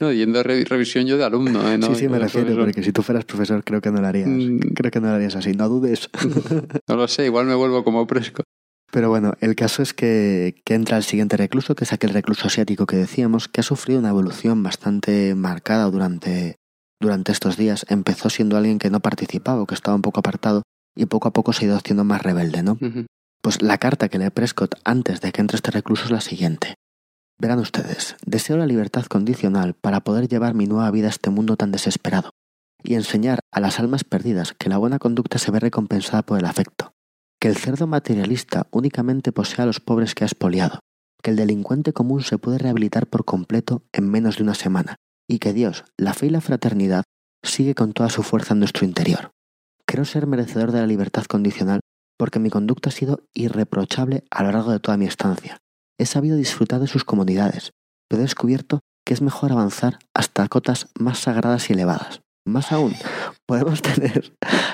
No, 0.00 0.10
yendo 0.12 0.40
a 0.40 0.42
re- 0.42 0.64
revisión 0.64 1.06
yo 1.06 1.16
de 1.18 1.24
alumno, 1.24 1.70
¿eh? 1.70 1.76
No, 1.78 1.88
sí, 1.88 1.94
sí, 1.96 2.02
yo 2.04 2.10
me 2.10 2.18
refiero, 2.18 2.46
profesor. 2.46 2.64
porque 2.64 2.82
si 2.82 2.92
tú 2.92 3.02
fueras 3.02 3.24
profesor 3.26 3.62
creo 3.62 3.80
que 3.80 3.90
no 3.92 4.00
lo 4.00 4.06
harías. 4.08 4.26
Mm. 4.28 4.58
Creo 4.74 4.90
que 4.90 5.00
no 5.00 5.08
lo 5.08 5.14
harías 5.14 5.36
así, 5.36 5.52
no 5.52 5.68
dudes. 5.68 6.08
No 6.88 6.96
lo 6.96 7.06
sé, 7.06 7.26
igual 7.26 7.46
me 7.46 7.54
vuelvo 7.54 7.84
como 7.84 8.04
fresco. 8.06 8.42
Pero 8.92 9.08
bueno, 9.08 9.34
el 9.40 9.54
caso 9.54 9.82
es 9.82 9.94
que, 9.94 10.62
que 10.64 10.74
entra 10.74 10.96
el 10.96 11.04
siguiente 11.04 11.36
recluso, 11.36 11.74
que 11.74 11.84
es 11.84 11.92
aquel 11.92 12.10
recluso 12.10 12.48
asiático 12.48 12.86
que 12.86 12.96
decíamos, 12.96 13.48
que 13.48 13.60
ha 13.60 13.64
sufrido 13.64 14.00
una 14.00 14.08
evolución 14.08 14.62
bastante 14.62 15.34
marcada 15.34 15.84
durante, 15.84 16.56
durante 17.00 17.30
estos 17.30 17.56
días. 17.56 17.86
Empezó 17.88 18.30
siendo 18.30 18.56
alguien 18.56 18.78
que 18.78 18.90
no 18.90 19.00
participaba, 19.00 19.62
o 19.62 19.66
que 19.66 19.74
estaba 19.74 19.94
un 19.94 20.02
poco 20.02 20.20
apartado, 20.20 20.62
y 20.96 21.06
poco 21.06 21.28
a 21.28 21.32
poco 21.32 21.52
se 21.52 21.64
ha 21.64 21.68
ido 21.68 21.76
haciendo 21.76 22.04
más 22.04 22.22
rebelde, 22.22 22.62
¿no? 22.62 22.78
Pues 23.42 23.62
la 23.62 23.78
carta 23.78 24.08
que 24.08 24.18
lee 24.18 24.30
Prescott 24.30 24.74
antes 24.84 25.20
de 25.20 25.32
que 25.32 25.40
entre 25.40 25.56
este 25.56 25.70
recluso 25.70 26.04
es 26.04 26.10
la 26.10 26.20
siguiente. 26.20 26.74
Verán 27.38 27.58
ustedes, 27.58 28.16
deseo 28.26 28.58
la 28.58 28.66
libertad 28.66 29.06
condicional 29.06 29.74
para 29.74 30.00
poder 30.00 30.28
llevar 30.28 30.52
mi 30.54 30.66
nueva 30.66 30.90
vida 30.90 31.06
a 31.06 31.10
este 31.10 31.30
mundo 31.30 31.56
tan 31.56 31.72
desesperado 31.72 32.30
y 32.82 32.94
enseñar 32.94 33.40
a 33.50 33.60
las 33.60 33.80
almas 33.80 34.04
perdidas 34.04 34.52
que 34.52 34.68
la 34.68 34.76
buena 34.76 34.98
conducta 34.98 35.38
se 35.38 35.50
ve 35.50 35.58
recompensada 35.58 36.22
por 36.22 36.38
el 36.38 36.44
afecto, 36.44 36.89
que 37.40 37.48
el 37.48 37.56
cerdo 37.56 37.86
materialista 37.86 38.66
únicamente 38.70 39.32
posee 39.32 39.62
a 39.62 39.66
los 39.66 39.80
pobres 39.80 40.14
que 40.14 40.24
ha 40.24 40.26
expoliado, 40.26 40.80
que 41.22 41.30
el 41.30 41.36
delincuente 41.36 41.92
común 41.92 42.22
se 42.22 42.38
puede 42.38 42.58
rehabilitar 42.58 43.06
por 43.06 43.24
completo 43.24 43.82
en 43.92 44.10
menos 44.10 44.36
de 44.36 44.42
una 44.42 44.54
semana 44.54 44.96
y 45.28 45.38
que 45.38 45.52
Dios, 45.52 45.84
la 45.96 46.12
fe 46.12 46.26
y 46.26 46.30
la 46.30 46.40
fraternidad 46.40 47.04
sigue 47.42 47.74
con 47.74 47.92
toda 47.92 48.10
su 48.10 48.22
fuerza 48.22 48.52
en 48.52 48.60
nuestro 48.60 48.84
interior. 48.84 49.30
Creo 49.86 50.04
ser 50.04 50.26
merecedor 50.26 50.70
de 50.70 50.80
la 50.80 50.86
libertad 50.86 51.24
condicional 51.24 51.80
porque 52.18 52.38
mi 52.38 52.50
conducta 52.50 52.90
ha 52.90 52.92
sido 52.92 53.24
irreprochable 53.32 54.24
a 54.30 54.42
lo 54.42 54.52
largo 54.52 54.72
de 54.72 54.80
toda 54.80 54.98
mi 54.98 55.06
estancia. 55.06 55.56
He 55.98 56.04
sabido 56.04 56.36
disfrutar 56.36 56.80
de 56.80 56.86
sus 56.86 57.04
comunidades, 57.04 57.70
pero 58.08 58.20
he 58.20 58.24
descubierto 58.24 58.80
que 59.06 59.14
es 59.14 59.22
mejor 59.22 59.52
avanzar 59.52 59.98
hasta 60.14 60.46
cotas 60.48 60.88
más 60.98 61.20
sagradas 61.20 61.70
y 61.70 61.72
elevadas. 61.72 62.20
Más 62.50 62.72
aún, 62.72 62.94
podemos 63.46 63.80
tener 63.82 64.32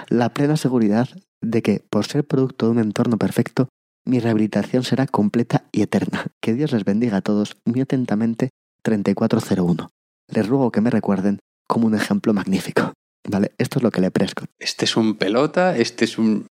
la 0.08 0.30
plena 0.32 0.56
seguridad 0.56 1.08
de 1.42 1.62
que, 1.62 1.84
por 1.90 2.06
ser 2.06 2.26
producto 2.26 2.66
de 2.66 2.72
un 2.72 2.78
entorno 2.78 3.18
perfecto, 3.18 3.68
mi 4.06 4.20
rehabilitación 4.20 4.84
será 4.84 5.06
completa 5.06 5.64
y 5.72 5.82
eterna. 5.82 6.26
Que 6.40 6.54
Dios 6.54 6.72
les 6.72 6.84
bendiga 6.84 7.18
a 7.18 7.22
todos 7.22 7.56
muy 7.64 7.80
atentamente 7.80 8.50
3401. 8.82 9.88
Les 10.28 10.46
ruego 10.48 10.70
que 10.70 10.80
me 10.80 10.90
recuerden 10.90 11.38
como 11.68 11.86
un 11.86 11.94
ejemplo 11.94 12.32
magnífico. 12.32 12.92
¿Vale? 13.28 13.52
Esto 13.58 13.80
es 13.80 13.82
lo 13.82 13.90
que 13.90 14.00
le 14.00 14.12
Prescott. 14.12 14.46
Este 14.60 14.84
es 14.84 14.96
un 14.96 15.16
pelota, 15.16 15.76
este 15.76 16.04
es 16.04 16.16
un... 16.16 16.46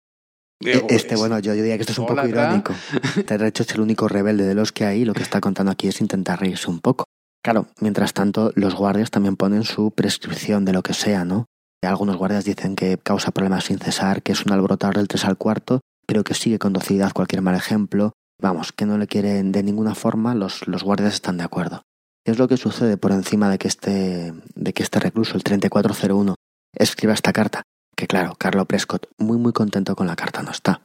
E- 0.60 0.84
Este, 0.88 1.14
bueno, 1.14 1.38
yo, 1.38 1.54
yo 1.54 1.62
diría 1.62 1.76
que 1.76 1.82
esto 1.82 1.92
es 1.92 1.98
un 1.98 2.06
poco 2.06 2.26
irónico. 2.26 2.74
De 3.28 3.46
hecho, 3.48 3.62
es 3.62 3.74
el 3.74 3.80
único 3.80 4.08
rebelde 4.08 4.44
de 4.44 4.54
los 4.56 4.72
que 4.72 4.84
hay. 4.84 5.04
Lo 5.04 5.12
que 5.14 5.22
está 5.22 5.40
contando 5.40 5.70
aquí 5.70 5.86
es 5.86 6.00
intentar 6.00 6.40
reírse 6.40 6.68
un 6.68 6.80
poco. 6.80 7.04
Claro, 7.44 7.66
mientras 7.78 8.14
tanto, 8.14 8.52
los 8.54 8.74
guardias 8.74 9.10
también 9.10 9.36
ponen 9.36 9.64
su 9.64 9.90
prescripción 9.90 10.64
de 10.64 10.72
lo 10.72 10.82
que 10.82 10.94
sea, 10.94 11.26
¿no? 11.26 11.44
Algunos 11.82 12.16
guardias 12.16 12.46
dicen 12.46 12.74
que 12.74 12.96
causa 12.96 13.32
problemas 13.32 13.64
sin 13.64 13.78
cesar, 13.78 14.22
que 14.22 14.32
es 14.32 14.46
un 14.46 14.52
alborotador 14.52 14.96
del 14.96 15.08
3 15.08 15.26
al 15.26 15.36
cuarto, 15.36 15.80
pero 16.06 16.24
que 16.24 16.32
sigue 16.32 16.58
con 16.58 16.72
docilidad 16.72 17.12
cualquier 17.12 17.42
mal 17.42 17.54
ejemplo. 17.54 18.14
Vamos, 18.40 18.72
que 18.72 18.86
no 18.86 18.96
le 18.96 19.06
quieren 19.06 19.52
de 19.52 19.62
ninguna 19.62 19.94
forma, 19.94 20.34
los, 20.34 20.66
los 20.66 20.84
guardias 20.84 21.12
están 21.12 21.36
de 21.36 21.44
acuerdo. 21.44 21.82
¿Qué 22.24 22.32
es 22.32 22.38
lo 22.38 22.48
que 22.48 22.56
sucede 22.56 22.96
por 22.96 23.12
encima 23.12 23.50
de 23.50 23.58
que 23.58 23.68
este, 23.68 24.32
de 24.54 24.72
que 24.72 24.82
este 24.82 24.98
recluso, 24.98 25.36
el 25.36 25.44
3401, 25.44 26.36
escriba 26.74 27.12
esta 27.12 27.34
carta? 27.34 27.62
Que 27.94 28.06
claro, 28.06 28.36
Carlo 28.38 28.64
Prescott, 28.64 29.08
muy 29.18 29.36
muy 29.36 29.52
contento 29.52 29.94
con 29.96 30.06
la 30.06 30.16
carta 30.16 30.42
no 30.42 30.50
está. 30.50 30.80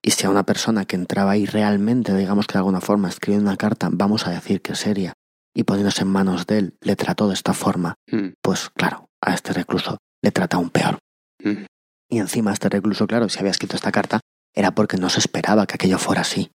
Y 0.00 0.12
si 0.12 0.26
a 0.26 0.30
una 0.30 0.46
persona 0.46 0.84
que 0.84 0.94
entraba 0.94 1.32
ahí 1.32 1.44
realmente, 1.44 2.14
digamos 2.14 2.46
que 2.46 2.52
de 2.52 2.58
alguna 2.58 2.80
forma 2.80 3.08
escribió 3.08 3.40
una 3.40 3.56
carta, 3.56 3.88
vamos 3.90 4.28
a 4.28 4.30
decir 4.30 4.62
que 4.62 4.76
seria, 4.76 5.14
y 5.54 5.64
poniéndose 5.64 6.02
en 6.02 6.08
manos 6.08 6.46
de 6.46 6.58
él, 6.58 6.74
le 6.80 6.96
trató 6.96 7.28
de 7.28 7.34
esta 7.34 7.54
forma, 7.54 7.94
Mm, 8.10 8.34
pues 8.42 8.70
claro, 8.74 9.06
a 9.22 9.34
este 9.34 9.52
recluso 9.52 9.98
le 10.22 10.30
trata 10.32 10.56
aún 10.56 10.70
peor. 10.70 10.98
mm. 11.42 11.66
Y 12.10 12.18
encima 12.18 12.52
este 12.52 12.68
recluso, 12.68 13.06
claro, 13.06 13.28
si 13.28 13.38
había 13.38 13.50
escrito 13.50 13.76
esta 13.76 13.90
carta, 13.90 14.20
era 14.54 14.72
porque 14.72 14.98
no 14.98 15.08
se 15.08 15.18
esperaba 15.20 15.66
que 15.66 15.74
aquello 15.74 15.98
fuera 15.98 16.20
así. 16.20 16.50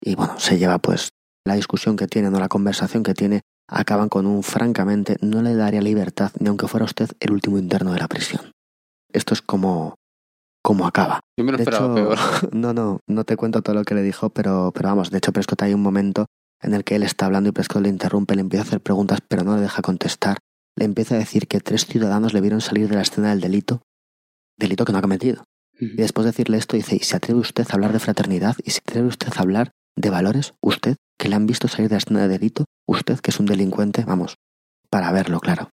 Y 0.00 0.14
bueno, 0.14 0.38
se 0.38 0.58
lleva 0.58 0.78
pues 0.78 1.08
la 1.44 1.54
discusión 1.54 1.96
que 1.96 2.06
tienen 2.06 2.34
o 2.34 2.38
la 2.38 2.48
conversación 2.48 3.02
que 3.02 3.14
tiene, 3.14 3.40
acaban 3.68 4.08
con 4.08 4.26
un 4.26 4.42
francamente 4.42 5.16
no 5.20 5.42
le 5.42 5.54
daría 5.54 5.80
libertad 5.80 6.32
ni 6.38 6.48
aunque 6.48 6.68
fuera 6.68 6.84
usted 6.84 7.08
el 7.18 7.32
último 7.32 7.58
interno 7.58 7.92
de 7.92 7.98
la 7.98 8.08
prisión. 8.08 8.52
Esto 9.12 9.34
es 9.34 9.42
como 9.42 9.94
como 10.62 10.86
acaba. 10.86 11.20
Yo 11.38 11.44
me 11.44 11.52
lo 11.52 11.56
De 11.56 11.64
esperaba 11.64 11.86
hecho, 11.86 11.94
peor. 11.94 12.18
no, 12.54 12.74
no, 12.74 13.00
no 13.08 13.24
te 13.24 13.36
cuento 13.36 13.62
todo 13.62 13.74
lo 13.74 13.84
que 13.84 13.94
le 13.94 14.02
dijo, 14.02 14.28
pero, 14.28 14.70
pero 14.74 14.90
vamos, 14.90 15.10
de 15.10 15.16
hecho 15.18 15.32
Prescott 15.32 15.62
hay 15.62 15.72
un 15.72 15.82
momento 15.82 16.26
en 16.62 16.74
el 16.74 16.84
que 16.84 16.96
él 16.96 17.02
está 17.02 17.26
hablando 17.26 17.48
y 17.48 17.52
Prescott 17.52 17.82
le 17.82 17.88
interrumpe, 17.88 18.34
le 18.34 18.42
empieza 18.42 18.64
a 18.64 18.66
hacer 18.66 18.80
preguntas, 18.80 19.20
pero 19.26 19.44
no 19.44 19.56
le 19.56 19.62
deja 19.62 19.82
contestar. 19.82 20.38
Le 20.76 20.84
empieza 20.84 21.14
a 21.14 21.18
decir 21.18 21.46
que 21.46 21.60
tres 21.60 21.86
ciudadanos 21.86 22.32
le 22.32 22.40
vieron 22.40 22.60
salir 22.60 22.88
de 22.88 22.96
la 22.96 23.02
escena 23.02 23.30
del 23.30 23.40
delito, 23.40 23.82
delito 24.58 24.84
que 24.84 24.92
no 24.92 24.98
ha 24.98 25.02
cometido. 25.02 25.44
Y 25.78 25.96
después 25.96 26.24
de 26.24 26.32
decirle 26.32 26.58
esto, 26.58 26.76
dice, 26.76 26.96
¿y 26.96 27.00
se 27.00 27.16
atreve 27.16 27.40
usted 27.40 27.66
a 27.70 27.74
hablar 27.74 27.92
de 27.92 28.00
fraternidad? 28.00 28.56
¿Y 28.62 28.70
se 28.70 28.80
atreve 28.86 29.08
usted 29.08 29.32
a 29.34 29.40
hablar 29.40 29.70
de 29.96 30.10
valores? 30.10 30.52
¿Usted, 30.60 30.96
que 31.18 31.28
le 31.30 31.36
han 31.36 31.46
visto 31.46 31.68
salir 31.68 31.88
de 31.88 31.94
la 31.94 31.98
escena 31.98 32.20
de 32.20 32.28
delito? 32.28 32.66
¿Usted, 32.86 33.18
que 33.20 33.30
es 33.30 33.40
un 33.40 33.46
delincuente? 33.46 34.04
Vamos, 34.04 34.36
para 34.90 35.10
verlo, 35.10 35.40
claro. 35.40 35.70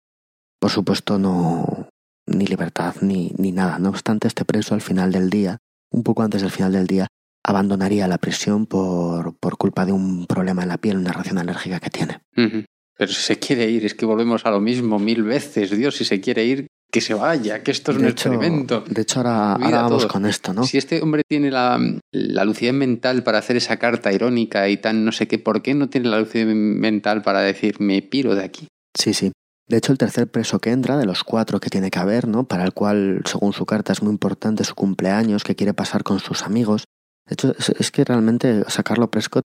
Por 0.58 0.70
supuesto, 0.70 1.18
no... 1.18 1.88
ni 2.26 2.46
libertad, 2.46 2.96
ni, 3.00 3.32
ni 3.38 3.52
nada. 3.52 3.78
No 3.78 3.90
obstante, 3.90 4.26
este 4.26 4.44
preso 4.44 4.74
al 4.74 4.80
final 4.80 5.12
del 5.12 5.30
día, 5.30 5.58
un 5.90 6.02
poco 6.02 6.22
antes 6.22 6.42
del 6.42 6.50
final 6.50 6.72
del 6.72 6.88
día, 6.88 7.06
abandonaría 7.52 8.08
la 8.08 8.18
prisión 8.18 8.66
por, 8.66 9.36
por 9.38 9.56
culpa 9.56 9.86
de 9.86 9.92
un 9.92 10.26
problema 10.26 10.62
en 10.62 10.68
la 10.68 10.78
piel, 10.78 10.96
una 10.96 11.12
reacción 11.12 11.38
alérgica 11.38 11.80
que 11.80 11.90
tiene. 11.90 12.20
Pero 12.34 13.12
si 13.12 13.22
se 13.22 13.38
quiere 13.38 13.70
ir, 13.70 13.84
es 13.84 13.94
que 13.94 14.06
volvemos 14.06 14.44
a 14.46 14.50
lo 14.50 14.60
mismo 14.60 14.98
mil 14.98 15.22
veces. 15.22 15.70
Dios, 15.76 15.96
si 15.96 16.04
se 16.04 16.20
quiere 16.20 16.44
ir, 16.44 16.66
que 16.92 17.00
se 17.00 17.14
vaya, 17.14 17.62
que 17.62 17.70
esto 17.70 17.92
es 17.92 17.96
un 17.96 18.04
hecho, 18.04 18.28
experimento. 18.28 18.84
de 18.86 19.02
hecho, 19.02 19.20
ahora, 19.20 19.54
ahora 19.54 19.82
vamos 19.82 20.06
con 20.06 20.26
esto, 20.26 20.52
¿no? 20.52 20.64
Si 20.64 20.76
este 20.76 21.00
hombre 21.00 21.22
tiene 21.26 21.50
la, 21.50 21.80
la 22.12 22.44
lucidez 22.44 22.74
mental 22.74 23.22
para 23.22 23.38
hacer 23.38 23.56
esa 23.56 23.78
carta 23.78 24.12
irónica 24.12 24.68
y 24.68 24.76
tan 24.76 25.04
no 25.04 25.10
sé 25.10 25.26
qué, 25.26 25.38
¿por 25.38 25.62
qué 25.62 25.74
no 25.74 25.88
tiene 25.88 26.10
la 26.10 26.20
lucidez 26.20 26.54
mental 26.54 27.22
para 27.22 27.40
decir 27.40 27.80
me 27.80 28.02
piro 28.02 28.34
de 28.34 28.44
aquí? 28.44 28.68
Sí, 28.94 29.14
sí. 29.14 29.32
De 29.68 29.78
hecho, 29.78 29.92
el 29.92 29.98
tercer 29.98 30.30
preso 30.30 30.58
que 30.58 30.70
entra, 30.70 30.98
de 30.98 31.06
los 31.06 31.24
cuatro 31.24 31.60
que 31.60 31.70
tiene 31.70 31.90
que 31.90 31.98
haber, 31.98 32.28
¿no? 32.28 32.44
Para 32.44 32.64
el 32.64 32.74
cual, 32.74 33.22
según 33.24 33.54
su 33.54 33.64
carta, 33.64 33.92
es 33.92 34.02
muy 34.02 34.12
importante 34.12 34.64
su 34.64 34.74
cumpleaños, 34.74 35.44
que 35.44 35.56
quiere 35.56 35.72
pasar 35.72 36.02
con 36.02 36.20
sus 36.20 36.42
amigos. 36.42 36.84
De 37.26 37.34
hecho, 37.34 37.54
es, 37.78 37.90
que 37.90 38.04
realmente 38.04 38.64
sacarlo 38.68 39.10
Prescott 39.10 39.44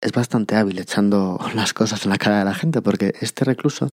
es 0.00 0.12
bastante 0.12 0.56
hábil 0.56 0.78
echando 0.78 1.38
las 1.54 1.74
cosas 1.74 2.04
en 2.04 2.10
la 2.10 2.18
cara 2.18 2.40
de 2.40 2.44
la 2.44 2.54
gente, 2.54 2.82
porque 2.82 3.14
este 3.20 3.44
recluso 3.44 3.88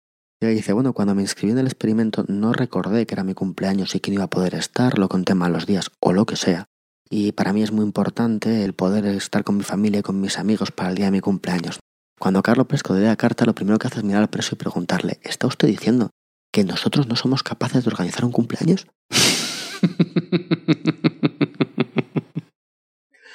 ya 0.43 0.49
dice, 0.49 0.73
bueno, 0.73 0.93
cuando 0.93 1.15
me 1.15 1.23
inscribí 1.23 1.53
en 1.53 1.59
el 1.59 1.67
experimento 1.67 2.25
no 2.27 2.53
recordé 2.53 3.07
que 3.07 3.15
era 3.15 3.23
mi 3.23 3.35
cumpleaños 3.35 3.95
y 3.95 4.01
que 4.01 4.11
no 4.11 4.17
iba 4.17 4.25
a 4.25 4.31
poder 4.31 4.55
estar, 4.55 4.99
lo 4.99 5.09
conté 5.09 5.35
mal 5.35 5.53
los 5.53 5.67
días, 5.67 5.91
o 6.01 6.13
lo 6.13 6.27
que 6.27 6.37
sea. 6.37 6.67
Y 7.09 7.33
para 7.33 7.53
mí 7.53 7.63
es 7.63 7.71
muy 7.71 7.85
importante 7.85 8.65
el 8.65 8.73
poder 8.73 9.07
estar 9.07 9.45
con 9.45 9.57
mi 9.57 9.63
familia 9.63 10.01
y 10.01 10.03
con 10.03 10.21
mis 10.21 10.39
amigos 10.39 10.73
para 10.73 10.91
el 10.91 10.97
día 10.97 11.07
de 11.07 11.13
mi 11.13 11.21
cumpleaños. 11.21 11.79
Cuando 12.19 12.43
Carlo 12.43 12.67
Prescott 12.67 12.97
lee 12.97 13.05
la 13.05 13.17
carta, 13.17 13.45
lo 13.45 13.55
primero 13.55 13.79
que 13.79 13.87
hace 13.87 13.99
es 13.99 14.05
mirar 14.05 14.23
al 14.23 14.31
preso 14.31 14.55
y 14.55 14.59
preguntarle, 14.59 15.21
¿está 15.23 15.47
usted 15.47 15.69
diciendo 15.69 16.11
que 16.53 16.65
nosotros 16.65 17.09
no 17.09 17.17
somos 17.17 17.43
capaces 17.43 17.83
de 17.83 17.91
organizar 17.91 18.25
un 18.25 18.33
cumpleaños. 18.33 18.87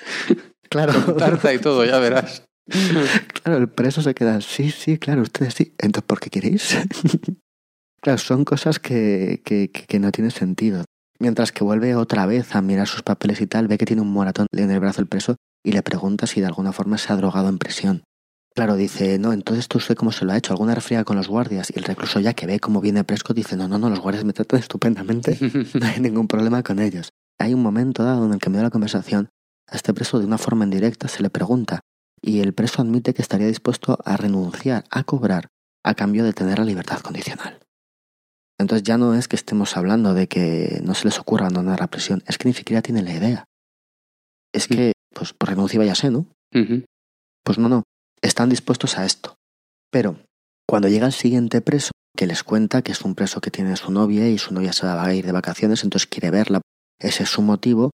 Claro, 0.69 1.15
Tarta 1.15 1.53
y 1.53 1.59
todo, 1.59 1.85
ya 1.85 1.97
verás. 1.99 2.43
claro, 3.41 3.59
el 3.59 3.69
preso 3.69 4.01
se 4.01 4.13
queda, 4.13 4.41
sí, 4.41 4.71
sí, 4.71 4.97
claro, 4.97 5.21
ustedes 5.21 5.53
sí. 5.53 5.73
Entonces, 5.77 6.05
¿por 6.05 6.19
qué 6.19 6.29
queréis? 6.29 6.77
claro, 8.01 8.17
son 8.17 8.43
cosas 8.43 8.79
que, 8.79 9.41
que, 9.45 9.99
no 9.99 10.11
tienen 10.11 10.31
sentido. 10.31 10.83
Mientras 11.19 11.51
que 11.51 11.63
vuelve 11.63 11.95
otra 11.95 12.25
vez 12.25 12.53
a 12.53 12.61
mirar 12.61 12.87
sus 12.87 13.01
papeles 13.01 13.39
y 13.41 13.47
tal, 13.47 13.67
ve 13.67 13.77
que 13.77 13.85
tiene 13.85 14.01
un 14.01 14.11
moratón 14.11 14.47
en 14.51 14.69
el 14.69 14.79
brazo 14.79 15.01
el 15.01 15.07
preso 15.07 15.37
y 15.63 15.71
le 15.71 15.81
pregunta 15.81 16.27
si 16.27 16.41
de 16.41 16.47
alguna 16.47 16.73
forma 16.73 16.97
se 16.97 17.11
ha 17.11 17.15
drogado 17.15 17.49
en 17.49 17.57
prisión. 17.57 18.03
Claro, 18.53 18.75
dice, 18.75 19.19
no, 19.19 19.33
entonces 19.33 19.65
¿esto 19.65 19.77
usted 19.77 19.95
cómo 19.95 20.11
se 20.11 20.25
lo 20.25 20.33
ha 20.33 20.37
hecho? 20.37 20.51
¿Alguna 20.51 20.75
refriega 20.75 21.03
con 21.03 21.15
los 21.15 21.27
guardias? 21.27 21.71
Y 21.73 21.79
el 21.79 21.85
recluso 21.85 22.19
ya 22.19 22.33
que 22.33 22.47
ve 22.47 22.59
cómo 22.59 22.81
viene 22.81 23.03
Prescott 23.03 23.35
dice, 23.35 23.55
no, 23.55 23.67
no, 23.67 23.77
no, 23.77 23.89
los 23.89 23.99
guardias 23.99 24.25
me 24.25 24.33
tratan 24.33 24.59
estupendamente, 24.59 25.37
no 25.79 25.85
hay 25.85 25.99
ningún 25.99 26.27
problema 26.27 26.63
con 26.63 26.79
ellos. 26.79 27.09
Hay 27.39 27.53
un 27.53 27.61
momento 27.61 28.03
dado 28.03 28.25
en 28.25 28.33
el 28.33 28.39
que 28.39 28.49
medio 28.49 28.61
de 28.61 28.67
la 28.67 28.71
conversación 28.71 29.29
a 29.67 29.75
este 29.75 29.93
preso 29.93 30.19
de 30.19 30.25
una 30.25 30.37
forma 30.37 30.63
indirecta 30.63 31.07
se 31.07 31.21
le 31.21 31.29
pregunta 31.29 31.81
y 32.21 32.39
el 32.39 32.53
preso 32.53 32.81
admite 32.81 33.13
que 33.13 33.21
estaría 33.21 33.47
dispuesto 33.47 33.97
a 34.03 34.17
renunciar 34.17 34.83
a 34.89 35.03
cobrar 35.03 35.49
a 35.83 35.93
cambio 35.95 36.23
de 36.23 36.33
tener 36.33 36.59
la 36.59 36.65
libertad 36.65 36.99
condicional. 36.99 37.59
Entonces 38.59 38.83
ya 38.83 38.97
no 38.97 39.13
es 39.13 39.27
que 39.27 39.35
estemos 39.35 39.77
hablando 39.77 40.13
de 40.13 40.27
que 40.27 40.81
no 40.83 40.95
se 40.95 41.05
les 41.05 41.19
ocurra 41.19 41.45
abandonar 41.45 41.79
la 41.79 41.87
prisión, 41.87 42.23
es 42.27 42.37
que 42.37 42.47
ni 42.47 42.53
siquiera 42.53 42.81
tienen 42.81 43.05
la 43.05 43.13
idea. 43.13 43.45
Es 44.51 44.67
que, 44.67 44.93
pues, 45.13 45.33
pues 45.33 45.49
renuncia 45.49 45.77
y 45.77 45.79
váyase, 45.79 46.09
¿no? 46.09 46.25
Pues 47.43 47.59
no, 47.59 47.69
no, 47.69 47.83
están 48.21 48.49
dispuestos 48.49 48.97
a 48.97 49.05
esto. 49.05 49.35
Pero 49.91 50.19
cuando 50.67 50.89
llega 50.89 51.05
el 51.05 51.13
siguiente 51.13 51.61
preso, 51.61 51.91
que 52.17 52.25
les 52.25 52.43
cuenta 52.43 52.81
que 52.81 52.91
es 52.91 53.01
un 53.01 53.13
preso 53.13 53.41
que 53.41 53.51
tiene 53.51 53.77
su 53.77 53.91
novia 53.91 54.27
y 54.27 54.39
su 54.39 54.53
novia 54.53 54.73
se 54.73 54.87
va 54.87 55.05
a 55.05 55.13
ir 55.13 55.25
de 55.25 55.31
vacaciones, 55.31 55.83
entonces 55.83 56.07
quiere 56.07 56.31
verla, 56.31 56.61
ese 56.99 57.23
es 57.23 57.29
su 57.29 57.43
motivo, 57.43 57.91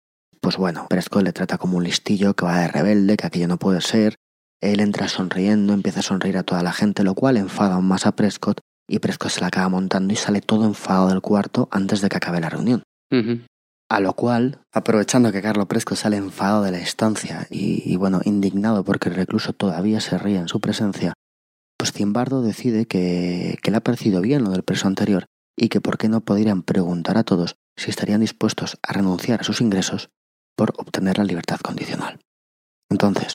pues 0.42 0.58
bueno, 0.58 0.88
Prescott 0.90 1.24
le 1.24 1.34
trata 1.34 1.58
como 1.58 1.78
un 1.78 1.84
listillo 1.84 2.34
que 2.34 2.46
va 2.46 2.60
de 2.60 2.68
rebelde, 2.68 3.18
que 3.18 3.28
aquello 3.28 3.48
no 3.48 3.58
puede 3.58 3.82
ser. 3.82 4.16
Él 4.62 4.80
entra 4.80 5.08
sonriendo, 5.08 5.74
empieza 5.74 6.00
a 6.00 6.04
sonreír 6.04 6.38
a 6.38 6.44
toda 6.44 6.64
la 6.64 6.74
gente, 6.74 7.04
lo 7.04 7.14
cual 7.14 7.38
enfada 7.38 7.76
aún 7.76 7.88
más 7.88 8.06
a 8.06 8.14
Prescott 8.14 8.60
y 8.90 9.00
Prescott 9.00 9.32
se 9.32 9.42
la 9.42 9.48
acaba 9.48 9.70
montando 9.70 10.14
y 10.14 10.16
sale 10.16 10.42
todo 10.42 10.66
enfadado 10.66 11.10
del 11.10 11.22
cuarto 11.22 11.68
antes 11.72 12.02
de 12.02 12.10
que 12.10 12.18
acabe 12.18 12.40
la 12.40 12.50
reunión. 12.50 12.84
A 13.90 14.00
lo 14.00 14.14
cual, 14.14 14.62
aprovechando 14.74 15.32
que 15.32 15.42
Carlo 15.42 15.68
Prescott 15.68 15.98
sale 15.98 16.18
enfadado 16.18 16.64
de 16.64 16.72
la 16.72 16.80
estancia 16.80 17.48
y, 17.50 17.84
y, 17.86 17.96
bueno, 17.96 18.22
indignado 18.26 18.84
porque 18.84 19.10
el 19.10 19.16
recluso 19.16 19.54
todavía 19.54 20.02
se 20.02 20.18
ríe 20.18 20.38
en 20.38 20.50
su 20.50 20.60
presencia, 20.60 21.14
pues 21.78 21.94
Zimbardo 21.94 22.42
decide 22.42 22.86
que, 22.86 23.58
que 23.62 23.72
le 23.72 23.78
ha 23.78 23.82
parecido 23.82 24.20
bien 24.22 24.44
lo 24.44 24.50
del 24.50 24.64
preso 24.64 24.88
anterior 24.88 25.26
y 25.56 25.70
que 25.70 25.80
por 25.80 25.98
qué 25.98 26.10
no 26.10 26.22
podrían 26.22 26.64
preguntar 26.64 27.18
a 27.18 27.24
todos 27.24 27.56
si 27.78 27.90
estarían 27.90 28.22
dispuestos 28.22 28.78
a 28.84 28.94
renunciar 28.94 29.42
a 29.42 29.44
sus 29.44 29.62
ingresos 29.62 30.10
por 30.58 30.74
obtener 30.78 31.18
la 31.18 31.24
libertad 31.24 31.60
condicional. 31.60 32.20
Entonces, 32.90 33.34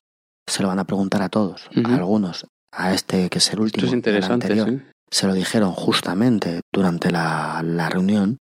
se 0.49 0.63
lo 0.63 0.69
van 0.69 0.79
a 0.79 0.85
preguntar 0.85 1.23
a 1.23 1.29
todos, 1.29 1.69
a 1.85 1.95
algunos, 1.95 2.47
a 2.73 2.93
este 2.93 3.31
que 3.31 3.39
es 3.39 3.53
el 3.53 3.61
último, 3.61 3.85
Esto 3.85 3.95
es 3.95 3.99
interesante, 3.99 4.47
anterior, 4.47 4.69
sí. 4.69 4.81
se 5.11 5.27
lo 5.27 5.35
dijeron 5.35 5.73
justamente 5.73 6.61
durante 6.73 7.11
la, 7.11 7.63
la 7.65 7.89
reunión 7.89 8.39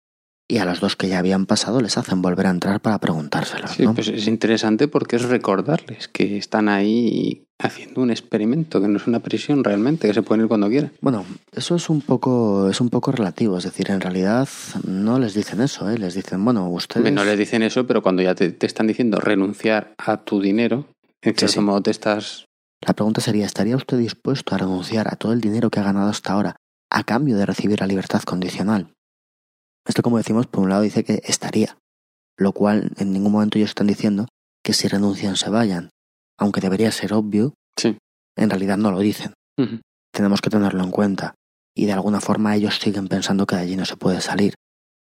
y 0.49 0.59
a 0.59 0.65
los 0.65 0.81
dos 0.81 0.97
que 0.97 1.09
ya 1.09 1.19
habían 1.19 1.47
pasado 1.47 1.81
les 1.81 1.97
hacen 1.99 2.23
volver 2.23 2.47
a 2.47 2.51
entrar 2.51 2.81
para 2.81 2.99
preguntárselo. 2.99 3.69
Sí, 3.69 3.85
¿no? 3.85 3.95
pues 3.95 4.09
es 4.09 4.27
interesante 4.27 4.89
porque 4.89 5.17
es 5.17 5.23
recordarles 5.23 6.09
que 6.09 6.39
están 6.39 6.69
ahí 6.69 7.45
haciendo 7.63 8.01
un 8.03 8.11
experimento, 8.11 8.81
que 8.81 8.89
no 8.89 8.97
es 8.99 9.07
una 9.07 9.21
prisión 9.21 9.63
realmente, 9.65 10.09
que 10.09 10.15
se 10.15 10.23
pueden 10.23 10.43
ir 10.45 10.49
cuando 10.49 10.69
quieran. 10.69 10.93
Bueno, 11.01 11.25
eso 11.53 11.75
es 11.77 11.89
un 11.91 12.01
poco 12.01 12.69
es 12.71 12.81
un 12.81 12.89
poco 12.91 13.13
relativo, 13.13 13.59
es 13.59 13.65
decir, 13.65 13.91
en 13.91 14.01
realidad 14.01 14.49
no 14.87 15.19
les 15.19 15.35
dicen 15.35 15.61
eso, 15.61 15.89
¿eh? 15.91 15.99
les 15.99 16.15
dicen, 16.15 16.45
bueno, 16.45 16.69
ustedes 16.71 17.13
No 17.13 17.25
les 17.25 17.39
dicen 17.39 17.63
eso, 17.63 17.87
pero 17.87 18.03
cuando 18.03 18.23
ya 18.23 18.35
te, 18.35 18.51
te 18.51 18.67
están 18.67 18.87
diciendo 18.87 19.19
renunciar 19.21 19.95
a 19.99 20.19
tu 20.19 20.41
dinero, 20.41 20.87
en 21.23 21.33
Sí, 21.35 21.39
cierto 21.39 21.49
sí. 21.49 21.61
modo 21.61 21.83
te 21.83 21.91
estás... 21.91 22.45
La 22.87 22.95
pregunta 22.95 23.21
sería, 23.21 23.45
¿estaría 23.45 23.77
usted 23.77 23.99
dispuesto 23.99 24.55
a 24.55 24.59
renunciar 24.59 25.09
a 25.13 25.17
todo 25.17 25.33
el 25.35 25.41
dinero 25.43 25.69
que 25.71 25.81
ha 25.81 25.83
ganado 25.85 26.09
hasta 26.09 26.33
ahora 26.33 26.57
a 26.91 27.05
cambio 27.05 27.37
de 27.37 27.45
recibir 27.45 27.81
la 27.81 27.87
libertad 27.87 28.23
condicional? 28.23 28.95
Esto, 29.87 30.03
como 30.03 30.17
decimos, 30.19 30.47
por 30.47 30.63
un 30.63 30.71
lado 30.71 30.83
dice 30.83 31.05
que 31.05 31.21
estaría, 31.25 31.77
lo 32.39 32.53
cual 32.53 32.93
en 32.99 33.13
ningún 33.13 33.33
momento 33.33 33.59
ellos 33.59 33.71
están 33.71 33.87
diciendo 33.87 34.29
que 34.65 34.73
si 34.73 34.89
renuncian 34.89 35.37
se 35.37 35.51
vayan, 35.51 35.91
aunque 36.41 36.61
debería 36.61 36.91
ser 36.91 37.13
obvio, 37.13 37.55
Sí. 37.79 37.97
en 38.37 38.51
realidad 38.51 38.77
no 38.77 38.91
lo 38.91 38.99
dicen. 38.99 39.33
Tenemos 40.13 40.41
que 40.41 40.51
tenerlo 40.51 40.83
en 40.83 40.91
cuenta, 40.91 41.35
y 41.77 41.87
de 41.87 41.93
alguna 41.93 42.21
forma 42.21 42.57
ellos 42.57 42.79
siguen 42.81 43.07
pensando 43.09 43.47
que 43.47 43.55
de 43.57 43.63
allí 43.63 43.77
no 43.77 43.85
se 43.85 43.97
puede 43.97 44.21
salir. 44.21 44.55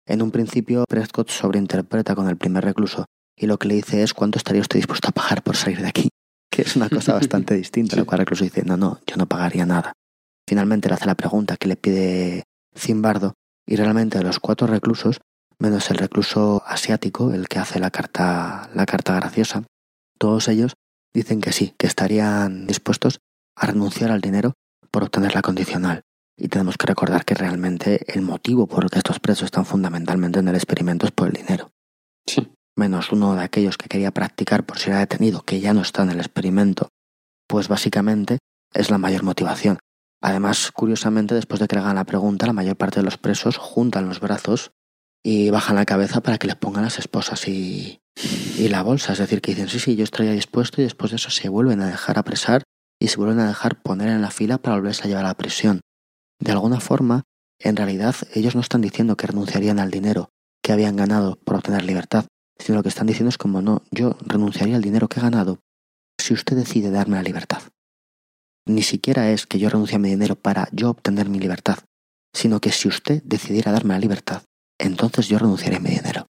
En 0.07 0.21
un 0.21 0.31
principio, 0.31 0.83
Prescott 0.87 1.29
sobreinterpreta 1.29 2.15
con 2.15 2.27
el 2.27 2.37
primer 2.37 2.63
recluso 2.65 3.05
y 3.37 3.45
lo 3.45 3.57
que 3.57 3.67
le 3.67 3.75
dice 3.75 4.03
es 4.03 4.13
cuánto 4.13 4.37
estaría 4.37 4.61
usted 4.61 4.79
dispuesto 4.79 5.09
a 5.09 5.11
pagar 5.11 5.43
por 5.43 5.55
salir 5.55 5.79
de 5.81 5.87
aquí, 5.87 6.09
que 6.51 6.63
es 6.63 6.75
una 6.75 6.89
cosa 6.89 7.13
bastante 7.13 7.53
distinta, 7.63 7.95
Sí. 7.95 7.99
lo 7.99 8.05
cual 8.05 8.19
el 8.21 8.25
recluso 8.25 8.43
dice, 8.43 8.63
no, 8.65 8.77
no, 8.77 8.99
yo 9.05 9.15
no 9.17 9.27
pagaría 9.27 9.65
nada. 9.65 9.93
Finalmente 10.49 10.87
le 10.89 10.95
hace 10.95 11.05
la 11.05 11.15
pregunta 11.15 11.55
que 11.57 11.67
le 11.67 11.75
pide 11.75 12.43
Zimbardo 12.75 13.33
y 13.67 13.75
realmente 13.75 14.17
de 14.17 14.23
los 14.23 14.39
cuatro 14.39 14.65
reclusos, 14.67 15.19
menos 15.59 15.89
el 15.91 15.97
recluso 15.97 16.63
asiático, 16.65 17.33
el 17.33 17.47
que 17.47 17.59
hace 17.59 17.79
la 17.79 17.91
carta, 17.91 18.69
la 18.73 18.85
carta 18.85 19.13
graciosa, 19.15 19.63
todos 20.17 20.47
ellos 20.47 20.73
dicen 21.13 21.41
que 21.41 21.51
sí, 21.51 21.73
que 21.77 21.87
estarían 21.87 22.67
dispuestos 22.67 23.19
a 23.55 23.67
renunciar 23.67 24.11
al 24.11 24.21
dinero 24.21 24.53
por 24.91 25.03
obtener 25.03 25.35
la 25.35 25.41
condicional. 25.41 26.01
Y 26.37 26.49
tenemos 26.49 26.77
que 26.77 26.87
recordar 26.87 27.25
que 27.25 27.33
realmente 27.33 28.13
el 28.13 28.21
motivo 28.21 28.67
por 28.67 28.83
el 28.83 28.89
que 28.89 28.99
estos 28.99 29.19
presos 29.19 29.45
están 29.45 29.65
fundamentalmente 29.65 30.39
en 30.39 30.47
el 30.47 30.55
experimento 30.55 31.05
es 31.05 31.11
por 31.11 31.27
el 31.27 31.33
dinero. 31.33 31.71
Sí. 32.27 32.51
Menos 32.75 33.11
uno 33.11 33.35
de 33.35 33.43
aquellos 33.43 33.77
que 33.77 33.89
quería 33.89 34.11
practicar 34.11 34.63
por 34.63 34.77
si 34.77 34.91
era 34.91 34.99
detenido, 34.99 35.41
que 35.41 35.59
ya 35.59 35.73
no 35.73 35.81
está 35.81 36.03
en 36.03 36.11
el 36.11 36.19
experimento, 36.19 36.89
pues 37.47 37.67
básicamente 37.67 38.37
es 38.73 38.91
la 38.91 38.99
mayor 38.99 39.23
motivación. 39.23 39.79
Además, 40.21 40.71
curiosamente, 40.71 41.33
después 41.33 41.59
de 41.59 41.67
que 41.67 41.75
le 41.75 41.81
hagan 41.81 41.95
la 41.95 42.05
pregunta, 42.05 42.45
la 42.45 42.53
mayor 42.53 42.75
parte 42.75 42.99
de 42.99 43.03
los 43.03 43.17
presos 43.17 43.57
juntan 43.57 44.07
los 44.07 44.19
brazos 44.19 44.71
y 45.23 45.49
bajan 45.49 45.75
la 45.75 45.85
cabeza 45.85 46.21
para 46.21 46.37
que 46.37 46.47
les 46.47 46.55
pongan 46.55 46.83
las 46.83 46.99
esposas 46.99 47.47
y, 47.47 48.01
la 48.57 48.81
bolsa. 48.81 49.13
Es 49.13 49.19
decir, 49.19 49.41
que 49.41 49.51
dicen, 49.51 49.69
sí, 49.69 49.79
sí, 49.79 49.95
yo 49.95 50.03
estaría 50.03 50.31
dispuesto 50.31 50.81
y 50.81 50.85
después 50.85 51.11
de 51.11 51.17
eso 51.17 51.29
se 51.29 51.49
vuelven 51.49 51.81
a 51.81 51.87
dejar 51.87 52.17
apresar 52.17 52.63
y 52.99 53.09
se 53.09 53.17
vuelven 53.17 53.39
a 53.39 53.47
dejar 53.47 53.81
poner 53.81 54.09
en 54.09 54.21
la 54.21 54.31
fila 54.31 54.57
para 54.57 54.75
volverse 54.75 55.03
a 55.03 55.07
llevar 55.07 55.25
a 55.25 55.29
la 55.29 55.37
prisión. 55.37 55.81
De 56.39 56.51
alguna 56.51 56.79
forma, 56.79 57.23
en 57.59 57.75
realidad, 57.75 58.15
ellos 58.33 58.55
no 58.55 58.61
están 58.61 58.81
diciendo 58.81 59.15
que 59.17 59.27
renunciarían 59.27 59.79
al 59.79 59.91
dinero 59.91 60.29
que 60.63 60.73
habían 60.73 60.95
ganado 60.95 61.37
por 61.43 61.55
obtener 61.55 61.85
libertad, 61.85 62.25
sino 62.59 62.77
lo 62.77 62.83
que 62.83 62.89
están 62.89 63.07
diciendo 63.07 63.29
es 63.29 63.37
como 63.37 63.61
no, 63.61 63.83
yo 63.91 64.17
renunciaría 64.21 64.75
al 64.75 64.81
dinero 64.81 65.07
que 65.07 65.19
he 65.19 65.23
ganado 65.23 65.59
si 66.19 66.33
usted 66.33 66.57
decide 66.57 66.91
darme 66.91 67.17
la 67.17 67.23
libertad. 67.23 67.61
Ni 68.65 68.81
siquiera 68.81 69.31
es 69.31 69.47
que 69.47 69.59
yo 69.59 69.69
renuncie 69.69 69.95
a 69.95 69.99
mi 69.99 70.09
dinero 70.09 70.35
para 70.35 70.67
yo 70.71 70.89
obtener 70.89 71.29
mi 71.29 71.39
libertad, 71.39 71.77
sino 72.33 72.59
que 72.59 72.71
si 72.71 72.87
usted 72.87 73.23
decidiera 73.23 73.71
darme 73.71 73.93
la 73.93 73.99
libertad, 73.99 74.43
entonces 74.79 75.27
yo 75.27 75.39
renunciaría 75.39 75.77
a 75.77 75.81
mi 75.81 75.89
dinero. 75.89 76.27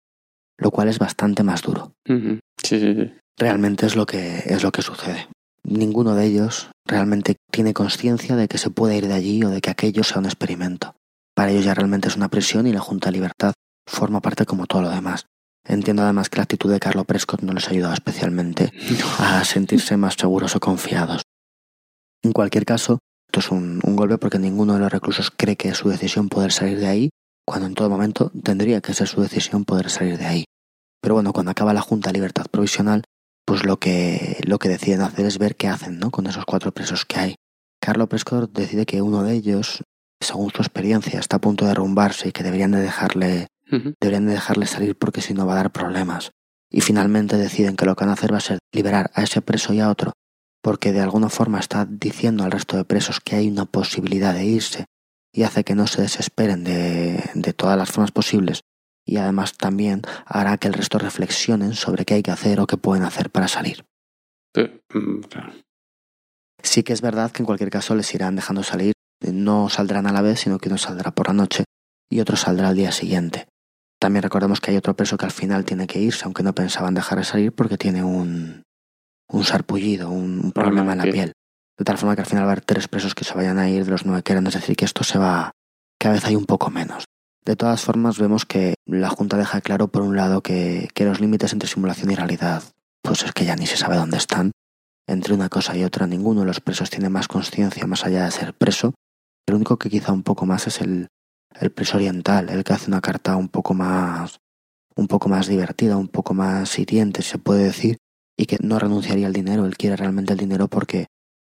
Lo 0.58 0.72
cual 0.72 0.88
es 0.88 1.00
bastante 1.00 1.44
más 1.44 1.62
duro. 1.62 1.94
Sí, 2.06 2.80
sí, 2.80 2.94
sí. 2.96 3.14
Realmente 3.38 3.86
es 3.86 3.96
lo 3.96 4.06
que 4.06 4.44
es 4.46 4.64
lo 4.64 4.72
que 4.72 4.82
sucede. 4.82 5.28
Ninguno 5.64 6.16
de 6.16 6.26
ellos 6.26 6.70
realmente 6.86 7.36
tiene 7.52 7.74
conciencia 7.74 8.36
de 8.36 8.48
que 8.48 8.58
se 8.58 8.72
puede 8.72 8.98
ir 8.98 9.08
de 9.08 9.14
allí 9.14 9.44
o 9.44 9.50
de 9.50 9.62
que 9.62 9.70
aquello 9.70 10.04
sea 10.04 10.20
un 10.20 10.26
experimento. 10.26 10.96
Para 11.36 11.52
ellos 11.52 11.66
ya 11.66 11.76
realmente 11.76 12.08
es 12.08 12.16
una 12.16 12.30
prisión 12.30 12.66
y 12.66 12.74
la 12.74 12.80
Junta 12.80 13.10
de 13.10 13.18
Libertad 13.18 13.54
forma 13.86 14.22
parte 14.22 14.46
como 14.46 14.66
todo 14.66 14.82
lo 14.82 14.90
demás. 14.90 15.26
Entiendo 15.64 16.02
además 16.02 16.30
que 16.30 16.38
la 16.38 16.44
actitud 16.44 16.72
de 16.72 16.80
Carlo 16.80 17.04
Prescott 17.04 17.42
no 17.42 17.54
les 17.54 17.68
ha 17.68 17.72
ayudado 17.72 17.94
especialmente 17.94 18.72
a 19.20 19.44
sentirse 19.44 19.98
más 19.98 20.16
seguros 20.16 20.56
o 20.56 20.60
confiados. 20.60 21.24
En 22.24 22.32
cualquier 22.32 22.66
caso, 22.66 23.00
esto 23.28 23.42
es 23.42 23.52
un, 23.52 23.82
un 23.84 23.96
golpe 23.96 24.18
porque 24.18 24.40
ninguno 24.40 24.74
de 24.74 24.80
los 24.80 24.92
reclusos 24.92 25.30
cree 25.30 25.58
que 25.58 25.70
es 25.70 25.78
su 25.78 25.90
decisión 25.90 26.30
poder 26.30 26.52
salir 26.52 26.80
de 26.80 26.88
ahí, 26.88 27.10
cuando 27.48 27.68
en 27.68 27.76
todo 27.76 27.90
momento 27.90 28.30
tendría 28.44 28.82
que 28.82 28.94
ser 28.94 29.08
su 29.08 29.22
decisión 29.22 29.64
poder 29.64 29.90
salir 29.90 30.18
de 30.18 30.26
ahí. 30.26 30.44
Pero 31.02 31.16
bueno, 31.16 31.32
cuando 31.32 31.52
acaba 31.52 31.74
la 31.74 31.80
Junta 31.80 32.10
de 32.10 32.16
Libertad 32.16 32.48
Provisional, 32.52 33.04
pues 33.46 33.64
lo 33.64 33.80
que, 33.80 34.42
lo 34.46 34.60
que 34.60 34.68
deciden 34.68 35.00
hacer 35.00 35.26
es 35.26 35.38
ver 35.38 35.56
qué 35.56 35.70
hacen 35.70 35.98
¿no? 35.98 36.12
con 36.12 36.28
esos 36.28 36.44
cuatro 36.44 36.74
presos 36.74 37.06
que 37.06 37.20
hay. 37.20 37.36
Carlo 37.80 38.10
Prescott 38.10 38.52
decide 38.52 38.86
que 38.86 39.02
uno 39.02 39.24
de 39.24 39.34
ellos, 39.34 39.84
según 40.20 40.52
su 40.52 40.62
experiencia, 40.62 41.22
está 41.22 41.38
a 41.38 41.42
punto 41.42 41.64
de 41.64 41.70
derrumbarse 41.70 42.28
y 42.28 42.32
que 42.34 42.44
deberían 42.44 42.72
de 42.72 42.82
dejarle, 42.82 43.48
deberían 44.02 44.26
de 44.26 44.34
dejarle 44.34 44.66
salir 44.66 44.98
porque 44.98 45.22
si 45.22 45.34
no 45.34 45.46
va 45.46 45.54
a 45.54 45.58
dar 45.58 45.72
problemas. 45.72 46.32
Y 46.70 46.82
finalmente 46.82 47.38
deciden 47.38 47.78
que 47.78 47.86
lo 47.86 47.96
que 47.96 48.04
van 48.04 48.10
a 48.10 48.14
hacer 48.14 48.34
va 48.34 48.40
a 48.40 48.42
ser 48.42 48.60
liberar 48.74 49.10
a 49.14 49.24
ese 49.24 49.42
preso 49.42 49.74
y 49.74 49.80
a 49.80 49.90
otro, 49.90 50.12
porque 50.62 50.92
de 50.92 51.00
alguna 51.00 51.30
forma 51.30 51.60
está 51.60 51.88
diciendo 51.90 52.44
al 52.44 52.52
resto 52.52 52.76
de 52.76 52.84
presos 52.84 53.22
que 53.22 53.38
hay 53.38 53.48
una 53.48 53.64
posibilidad 53.64 54.34
de 54.34 54.44
irse 54.44 54.86
y 55.32 55.44
hace 55.44 55.64
que 55.64 55.76
no 55.76 55.88
se 55.88 56.02
desesperen 56.02 56.64
de, 56.64 57.24
de 57.34 57.54
todas 57.54 57.78
las 57.78 57.90
formas 57.92 58.12
posibles 58.12 58.62
y 59.08 59.18
además 59.18 59.54
también 59.54 60.02
hará 60.26 60.58
que 60.58 60.68
el 60.68 60.74
resto 60.74 61.00
reflexionen 61.00 61.74
sobre 61.74 62.04
qué 62.04 62.16
hay 62.16 62.24
que 62.24 62.32
hacer 62.32 62.60
o 62.60 62.68
qué 62.68 62.78
pueden 62.78 63.04
hacer 63.04 63.30
para 63.30 63.48
salir. 63.48 63.86
Mm, 64.56 65.22
claro. 65.22 65.54
Sí 66.62 66.84
que 66.84 66.92
es 66.92 67.02
verdad 67.02 67.32
que 67.32 67.42
en 67.42 67.46
cualquier 67.46 67.70
caso 67.70 67.96
les 67.96 68.14
irán 68.14 68.36
dejando 68.36 68.64
salir, 68.64 68.94
no 69.22 69.70
saldrán 69.70 70.08
a 70.08 70.12
la 70.12 70.22
vez, 70.22 70.42
sino 70.42 70.60
que 70.60 70.68
uno 70.68 70.78
saldrá 70.78 71.12
por 71.12 71.28
la 71.28 71.34
noche 71.34 71.64
y 72.10 72.20
otro 72.20 72.36
saldrá 72.36 72.68
al 72.68 72.76
día 72.76 72.92
siguiente. 72.92 73.48
También 74.00 74.24
recordemos 74.24 74.60
que 74.60 74.72
hay 74.72 74.78
otro 74.78 74.96
preso 74.96 75.18
que 75.18 75.26
al 75.26 75.32
final 75.32 75.64
tiene 75.64 75.88
que 75.88 76.00
irse, 76.00 76.26
aunque 76.26 76.44
no 76.44 76.54
pensaban 76.54 76.94
dejar 76.94 77.20
de 77.20 77.24
salir 77.24 77.52
porque 77.54 77.78
tiene 77.78 78.04
un, 78.04 78.64
un 79.30 79.44
sarpullido, 79.44 80.10
un, 80.10 80.42
un 80.44 80.52
problema 80.52 80.92
en 80.92 80.98
la 80.98 81.06
piel. 81.06 81.34
De 81.78 81.86
tal 81.86 81.98
forma 81.98 82.16
que 82.16 82.22
al 82.22 82.28
final 82.28 82.44
va 82.44 82.50
a 82.50 82.52
haber 82.54 82.66
tres 82.66 82.88
presos 82.88 83.14
que 83.14 83.24
se 83.24 83.34
vayan 83.34 83.60
a 83.60 83.70
ir 83.70 83.86
de 83.86 83.92
los 83.92 84.06
nueve 84.06 84.24
que 84.24 84.34
es 84.34 84.54
decir, 84.54 84.76
que 84.76 84.86
esto 84.86 85.04
se 85.04 85.20
va, 85.20 85.52
cada 86.00 86.16
vez 86.16 86.26
hay 86.26 86.36
un 86.36 86.46
poco 86.46 86.70
menos. 86.70 87.06
De 87.46 87.56
todas 87.56 87.82
formas, 87.82 88.18
vemos 88.18 88.46
que 88.46 88.76
la 88.86 89.10
Junta 89.10 89.38
deja 89.38 89.62
claro, 89.62 89.88
por 89.88 90.02
un 90.02 90.16
lado, 90.16 90.42
que, 90.42 90.90
que 90.94 91.06
los 91.06 91.22
límites 91.22 91.54
entre 91.54 91.70
simulación 91.70 92.12
y 92.12 92.16
realidad, 92.16 92.64
pues 93.02 93.24
es 93.24 93.32
que 93.32 93.46
ya 93.46 93.56
ni 93.56 93.68
se 93.68 93.78
sabe 93.78 93.96
dónde 93.96 94.18
están. 94.18 94.52
Entre 95.08 95.34
una 95.34 95.48
cosa 95.48 95.78
y 95.78 95.84
otra, 95.84 96.08
ninguno 96.08 96.42
de 96.42 96.48
los 96.48 96.60
presos 96.60 96.90
tiene 96.90 97.10
más 97.10 97.30
conciencia 97.30 97.88
más 97.88 98.06
allá 98.06 98.26
de 98.26 98.32
ser 98.32 98.54
preso. 98.54 98.96
El 99.46 99.56
único 99.56 99.78
que 99.78 99.90
quizá 99.90 100.12
un 100.12 100.24
poco 100.24 100.46
más 100.46 100.68
es 100.68 100.82
el, 100.82 101.08
el 101.60 101.72
preso 101.72 101.96
oriental, 101.96 102.50
el 102.50 102.64
que 102.64 102.74
hace 102.74 102.90
una 102.90 103.00
carta 103.00 103.38
un 103.38 103.48
poco 103.48 103.74
más 103.74 104.40
un 104.98 105.08
poco 105.08 105.30
más 105.30 105.48
divertida, 105.48 105.96
un 105.96 106.08
poco 106.08 106.34
más 106.34 106.78
hiriente, 106.80 107.22
se 107.22 107.38
puede 107.38 107.66
decir, 107.66 107.98
y 108.36 108.48
que 108.48 108.58
no 108.62 108.80
renunciaría 108.80 109.28
al 109.28 109.34
dinero, 109.34 109.66
él 109.66 109.78
quiere 109.78 109.96
realmente 109.96 110.34
el 110.34 110.40
dinero 110.40 110.68
porque 110.68 111.06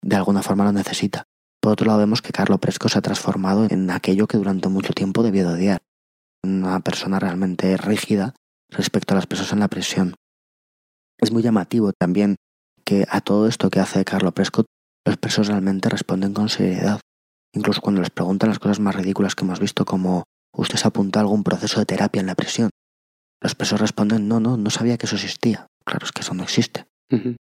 de 0.05 0.15
alguna 0.15 0.43
forma 0.43 0.63
lo 0.63 0.71
necesita. 0.71 1.25
Por 1.59 1.71
otro 1.71 1.87
lado 1.87 1.99
vemos 1.99 2.21
que 2.21 2.31
Carlo 2.31 2.59
Presco 2.59 2.89
se 2.89 2.99
ha 2.99 3.01
transformado 3.01 3.65
en 3.69 3.89
aquello 3.89 4.27
que 4.27 4.37
durante 4.37 4.69
mucho 4.69 4.93
tiempo 4.93 5.23
debió 5.23 5.47
de 5.47 5.55
odiar, 5.55 5.81
una 6.43 6.79
persona 6.81 7.19
realmente 7.19 7.75
rígida 7.75 8.35
respecto 8.69 9.13
a 9.13 9.15
las 9.15 9.25
presos 9.25 9.51
en 9.51 9.59
la 9.59 9.67
prisión. 9.67 10.13
Es 11.19 11.31
muy 11.31 11.41
llamativo 11.41 11.91
también 11.91 12.35
que 12.85 13.07
a 13.09 13.19
todo 13.19 13.47
esto 13.47 13.71
que 13.71 13.79
hace 13.79 14.05
Carlo 14.05 14.31
Prescott 14.31 14.67
los 15.05 15.17
presos 15.17 15.47
realmente 15.47 15.89
responden 15.89 16.33
con 16.33 16.49
seriedad. 16.49 16.99
Incluso 17.53 17.81
cuando 17.81 18.01
les 18.01 18.11
preguntan 18.11 18.49
las 18.49 18.59
cosas 18.59 18.79
más 18.79 18.95
ridículas 18.95 19.33
que 19.33 19.43
hemos 19.43 19.59
visto 19.59 19.85
como 19.85 20.25
¿usted 20.55 20.77
se 20.77 20.87
apuntó 20.87 21.17
a 21.17 21.23
algún 21.23 21.43
proceso 21.43 21.79
de 21.79 21.87
terapia 21.87 22.19
en 22.19 22.27
la 22.27 22.35
prisión? 22.35 22.69
Los 23.41 23.55
presos 23.55 23.81
responden 23.81 24.27
no, 24.27 24.39
no, 24.39 24.55
no 24.55 24.69
sabía 24.69 24.97
que 24.97 25.07
eso 25.07 25.15
existía. 25.15 25.65
Claro, 25.83 26.05
es 26.05 26.11
que 26.11 26.21
eso 26.21 26.35
no 26.35 26.43
existe. 26.43 26.85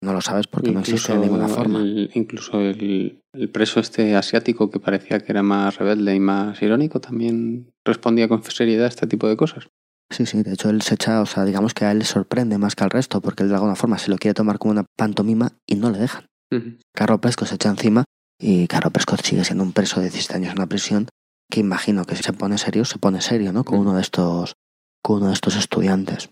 No 0.02 0.14
lo 0.14 0.22
sabes 0.22 0.48
porque 0.48 0.72
no 0.72 0.82
existe 0.82 1.14
de 1.14 1.20
ninguna 1.20 1.48
forma. 1.48 1.80
el- 1.80 2.12
incluso 2.14 2.60
el, 2.60 3.22
el 3.34 3.50
preso 3.50 3.80
este 3.80 4.16
asiático 4.16 4.70
que 4.70 4.80
parecía 4.80 5.20
que 5.20 5.32
era 5.32 5.41
más 5.41 5.78
rebelde 5.78 6.14
y 6.16 6.20
más 6.20 6.62
irónico 6.62 7.00
también 7.00 7.72
respondía 7.84 8.28
con 8.28 8.43
seriedad 8.43 8.86
a 8.86 8.89
este 8.89 9.08
tipo 9.08 9.28
de 9.28 9.38
cosas. 9.38 9.68
Sí, 10.12 10.26
sí, 10.28 10.43
de 10.43 10.54
hecho 10.54 10.70
él 10.70 10.84
se 10.84 10.93
echa, 10.93 11.22
o 11.22 11.26
sea, 11.26 11.46
digamos 11.46 11.74
que 11.74 11.86
a 11.86 11.91
él 11.91 12.00
le 12.00 12.06
sorprende 12.06 12.60
más 12.60 12.76
que 12.76 12.84
al 12.84 12.91
resto 12.91 13.22
porque 13.22 13.41
él 13.43 13.50
de 13.50 13.56
alguna 13.56 13.76
forma 13.76 13.98
se 13.98 14.12
lo 14.12 14.18
quiere 14.18 14.36
tomar 14.36 14.60
como 14.60 14.72
una 14.72 14.86
pantomima 14.96 15.54
y 15.66 15.76
no 15.76 15.89
le 15.89 15.98
dejan. 15.98 16.26
Ujú. 16.52 16.78
Carlo 16.93 17.20
Prescott 17.20 17.48
se 17.48 17.56
echa 17.56 17.70
encima 17.70 18.04
y 18.39 18.68
Carlo 18.68 18.91
Prescott 18.91 19.22
sigue 19.22 19.43
siendo 19.43 19.64
un 19.64 19.72
preso 19.74 20.00
de 20.02 20.08
17 20.10 20.36
años 20.36 20.52
en 20.52 20.60
una 20.60 20.68
prisión 20.68 21.08
que 21.50 21.60
imagino 21.60 22.06
que 22.06 22.16
si 22.16 22.22
se 22.24 22.34
pone 22.34 22.58
serio, 22.60 22.86
se 22.86 23.00
pone 23.00 23.22
serio, 23.22 23.52
¿no? 23.52 23.64
Con 23.64 23.80
uno 23.80 23.96
de 23.96 24.02
estos, 24.02 24.54
con 25.02 25.18
uno 25.18 25.28
de 25.28 25.34
estos 25.34 25.56
estudiantes. 25.56 26.30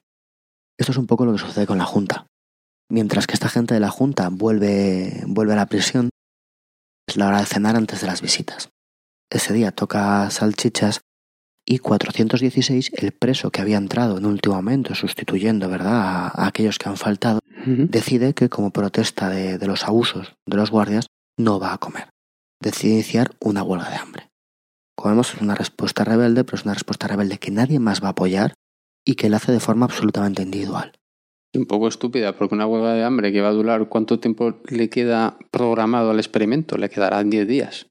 Esto 0.77 0.91
es 0.91 0.97
un 0.97 1.07
poco 1.07 1.25
lo 1.25 1.31
que 1.33 1.39
sucede 1.39 1.65
con 1.65 1.77
la 1.79 1.85
Junta. 1.85 2.27
Mientras 2.89 3.27
que 3.27 3.33
esta 3.33 3.49
gente 3.49 3.73
de 3.73 3.79
la 3.79 3.89
Junta 3.89 4.29
vuelve, 4.29 5.23
vuelve 5.25 5.53
a 5.53 5.57
la 5.57 5.65
prisión, 5.67 6.09
es 7.07 7.17
la 7.17 7.27
hora 7.27 7.39
de 7.39 7.45
cenar 7.45 7.75
antes 7.75 8.01
de 8.01 8.07
las 8.07 8.21
visitas. 8.21 8.69
Ese 9.31 9.53
día 9.53 9.71
toca 9.71 10.29
salchichas 10.29 11.01
y 11.65 11.79
416, 11.79 12.91
el 12.95 13.13
preso 13.13 13.49
que 13.51 13.61
había 13.61 13.77
entrado 13.77 14.17
en 14.17 14.25
último 14.25 14.55
momento 14.55 14.95
sustituyendo, 14.95 15.69
¿verdad?, 15.69 15.93
a- 15.93 16.27
a 16.27 16.47
aquellos 16.47 16.77
que 16.77 16.89
han 16.89 16.97
faltado, 16.97 17.39
decide 17.89 18.33
que 18.33 18.49
como 18.49 18.71
protesta 18.71 19.29
de, 19.29 19.57
de 19.57 19.67
los 19.67 19.85
abusos 19.85 20.33
de 20.45 20.57
los 20.57 20.69
guardias 20.69 21.07
no 21.39 21.59
va 21.59 21.73
a 21.73 21.77
comer. 21.77 22.09
Decide 22.61 22.93
iniciar 22.93 23.31
una 23.39 23.63
huelga 23.63 23.89
de 23.89 23.95
hambre. 23.95 24.29
Como 24.95 25.11
vemos 25.11 25.33
es 25.33 25.41
una 25.41 25.55
respuesta 25.55 26.03
rebelde, 26.03 26.43
pero 26.43 26.57
es 26.57 26.65
una 26.65 26.73
respuesta 26.73 27.07
rebelde 27.07 27.39
que 27.39 27.51
nadie 27.51 27.79
más 27.79 28.03
va 28.03 28.07
a 28.07 28.11
apoyar 28.11 28.53
y 29.05 29.15
que 29.15 29.27
él 29.27 29.33
hace 29.33 29.51
de 29.53 29.59
forma 29.61 29.85
absolutamente 29.85 30.43
individual. 30.43 30.93
Un 31.55 31.65
poco 31.65 31.87
estúpida, 31.87 32.35
porque 32.35 32.55
una 32.55 32.65
huelga 32.65 32.93
de 32.93 33.03
hambre 33.03 33.31
que 33.31 33.41
va 33.41 33.49
a 33.49 33.53
durar, 33.53 33.87
¿cuánto 33.87 34.19
tiempo 34.19 34.61
le 34.69 34.89
queda 34.89 35.37
programado 35.51 36.09
al 36.09 36.17
experimento? 36.17 36.77
Le 36.77 36.89
quedarán 36.89 37.29
10 37.29 37.47
días. 37.47 37.87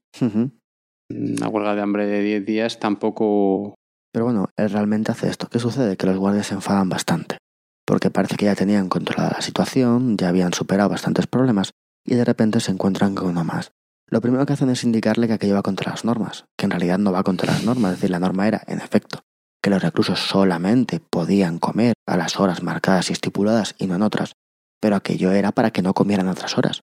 Una 1.09 1.47
huelga 1.47 1.75
de 1.75 1.81
hambre 1.81 2.05
de 2.05 2.21
10 2.21 2.45
días 2.45 2.79
tampoco... 2.79 3.75
Pero 4.11 4.25
bueno, 4.25 4.49
él 4.57 4.69
realmente 4.69 5.11
hace 5.11 5.29
esto. 5.29 5.47
¿Qué 5.47 5.59
sucede? 5.59 5.95
Que 5.95 6.07
los 6.07 6.17
guardias 6.17 6.47
se 6.47 6.55
enfadan 6.55 6.89
bastante. 6.89 7.37
Porque 7.85 8.09
parece 8.09 8.35
que 8.35 8.45
ya 8.45 8.55
tenían 8.55 8.89
controlada 8.89 9.35
la 9.37 9.41
situación, 9.41 10.17
ya 10.17 10.29
habían 10.29 10.53
superado 10.53 10.89
bastantes 10.89 11.27
problemas 11.27 11.71
y 12.05 12.15
de 12.15 12.25
repente 12.25 12.59
se 12.59 12.71
encuentran 12.71 13.15
con 13.15 13.29
uno 13.29 13.43
más. 13.43 13.71
Lo 14.07 14.21
primero 14.21 14.45
que 14.45 14.53
hacen 14.53 14.69
es 14.69 14.83
indicarle 14.83 15.27
que 15.27 15.33
aquello 15.33 15.55
va 15.55 15.63
contra 15.63 15.91
las 15.91 16.05
normas, 16.05 16.45
que 16.57 16.65
en 16.65 16.71
realidad 16.71 16.99
no 16.99 17.11
va 17.11 17.23
contra 17.23 17.51
las 17.51 17.63
normas. 17.63 17.93
Es 17.93 17.97
decir, 17.97 18.11
la 18.11 18.19
norma 18.19 18.47
era, 18.47 18.61
en 18.67 18.79
efecto, 18.79 19.22
que 19.63 19.69
los 19.69 19.81
reclusos 19.81 20.19
solamente 20.19 20.99
podían 20.99 21.57
comer 21.57 21.93
a 22.05 22.17
las 22.17 22.39
horas 22.39 22.61
marcadas 22.61 23.09
y 23.09 23.13
estipuladas 23.13 23.75
y 23.77 23.87
no 23.87 23.95
en 23.95 24.01
otras. 24.01 24.33
Pero 24.81 24.97
aquello 24.97 25.31
era 25.31 25.53
para 25.53 25.71
que 25.71 25.81
no 25.81 25.93
comieran 25.93 26.27
a 26.27 26.31
otras 26.31 26.57
horas, 26.57 26.81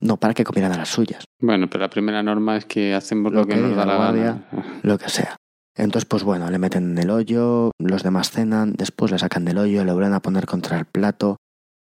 no 0.00 0.16
para 0.16 0.34
que 0.34 0.42
comieran 0.42 0.72
a 0.72 0.78
las 0.78 0.88
suyas. 0.88 1.24
Bueno, 1.40 1.70
pero 1.70 1.82
la 1.82 1.90
primera 1.90 2.22
norma 2.24 2.56
es 2.56 2.64
que 2.64 2.94
hacemos 2.94 3.32
lo, 3.32 3.40
Lo 3.40 3.46
que, 3.46 3.54
que 3.54 3.60
nos 3.60 3.76
da 3.76 3.86
la 3.86 3.98
la 3.98 4.10
gana. 4.12 4.46
lo 4.82 4.98
que 4.98 5.08
sea. 5.08 5.36
Entonces, 5.76 6.06
pues 6.06 6.24
bueno, 6.24 6.50
le 6.50 6.58
meten 6.58 6.90
en 6.92 6.98
el 6.98 7.10
hoyo, 7.10 7.70
los 7.78 8.02
demás 8.02 8.30
cenan, 8.32 8.72
después 8.72 9.12
le 9.12 9.18
sacan 9.18 9.44
del 9.44 9.58
hoyo, 9.58 9.84
le 9.84 9.92
vuelven 9.92 10.14
a 10.14 10.20
poner 10.20 10.46
contra 10.46 10.78
el 10.78 10.86
plato, 10.86 11.36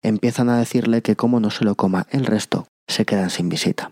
empiezan 0.04 0.50
a 0.50 0.58
decirle 0.58 1.02
que 1.02 1.16
como 1.16 1.40
no 1.40 1.52
se 1.52 1.64
lo 1.64 1.76
coma 1.76 2.08
el 2.10 2.26
resto, 2.26 2.68
se 2.90 3.06
quedan 3.06 3.30
sin 3.30 3.48
visita. 3.48 3.92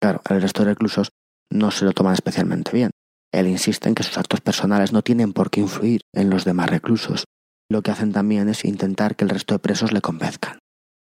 Claro, 0.00 0.22
el 0.30 0.40
resto 0.40 0.62
de 0.62 0.70
reclusos 0.70 1.10
no 1.52 1.70
se 1.70 1.84
lo 1.84 1.92
toman 1.92 2.14
especialmente 2.14 2.70
bien. 2.72 2.90
Él 3.32 3.46
insiste 3.46 3.88
en 3.88 3.94
que 3.94 4.02
sus 4.02 4.18
actos 4.18 4.40
personales 4.40 4.92
no 4.92 5.02
tienen 5.02 5.32
por 5.32 5.50
qué 5.50 5.60
influir 5.60 6.02
en 6.14 6.30
los 6.30 6.44
demás 6.44 6.70
reclusos. 6.70 7.24
Lo 7.68 7.82
que 7.82 7.90
hacen 7.90 8.12
también 8.12 8.48
es 8.48 8.64
intentar 8.64 9.16
que 9.16 9.24
el 9.24 9.30
resto 9.30 9.54
de 9.54 9.58
presos 9.58 9.92
le 9.92 10.00
convenzcan. 10.00 10.58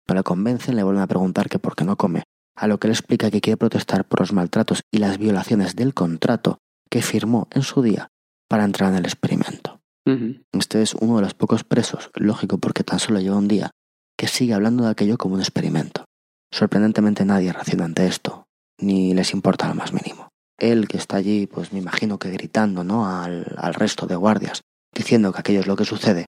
No 0.07 0.15
le 0.15 0.23
convencen, 0.23 0.75
le 0.75 0.83
vuelven 0.83 1.03
a 1.03 1.07
preguntar 1.07 1.49
que 1.49 1.59
por 1.59 1.75
qué 1.75 1.83
no 1.83 1.97
come, 1.97 2.23
a 2.55 2.67
lo 2.67 2.79
que 2.79 2.87
él 2.87 2.93
explica 2.93 3.31
que 3.31 3.41
quiere 3.41 3.57
protestar 3.57 4.05
por 4.05 4.21
los 4.21 4.33
maltratos 4.33 4.81
y 4.91 4.99
las 4.99 5.17
violaciones 5.17 5.75
del 5.75 5.93
contrato 5.93 6.59
que 6.89 7.01
firmó 7.01 7.47
en 7.51 7.63
su 7.63 7.81
día 7.81 8.09
para 8.47 8.63
entrar 8.63 8.91
en 8.91 8.99
el 8.99 9.05
experimento. 9.05 9.81
Ujú. 10.05 10.43
Este 10.51 10.81
es 10.81 10.93
uno 10.95 11.17
de 11.17 11.23
los 11.23 11.33
pocos 11.33 11.63
presos, 11.63 12.11
lógico 12.15 12.57
porque 12.57 12.83
tan 12.83 12.99
solo 12.99 13.19
lleva 13.19 13.37
un 13.37 13.47
día, 13.47 13.71
que 14.17 14.27
sigue 14.27 14.53
hablando 14.53 14.83
de 14.83 14.91
aquello 14.91 15.17
como 15.17 15.35
un 15.35 15.41
experimento. 15.41 16.05
Sorprendentemente 16.51 17.25
nadie 17.25 17.51
reacciona 17.51 17.85
ante 17.85 18.05
esto, 18.05 18.45
ni 18.79 19.13
les 19.13 19.33
importa 19.33 19.67
lo 19.67 19.75
más 19.75 19.93
mínimo. 19.93 20.29
Él 20.71 20.87
que 20.87 20.97
está 20.97 21.17
allí, 21.17 21.47
pues 21.47 21.73
me 21.73 21.79
imagino 21.79 22.19
que 22.19 22.31
gritando, 22.31 22.83
¿no? 22.83 23.07
Al, 23.07 23.55
al 23.57 23.73
resto 23.73 24.07
de 24.07 24.15
guardias, 24.15 24.61
diciendo 24.93 25.33
que 25.33 25.39
aquello 25.39 25.59
es 25.59 25.67
lo 25.67 25.75
que 25.75 25.85
sucede, 25.85 26.25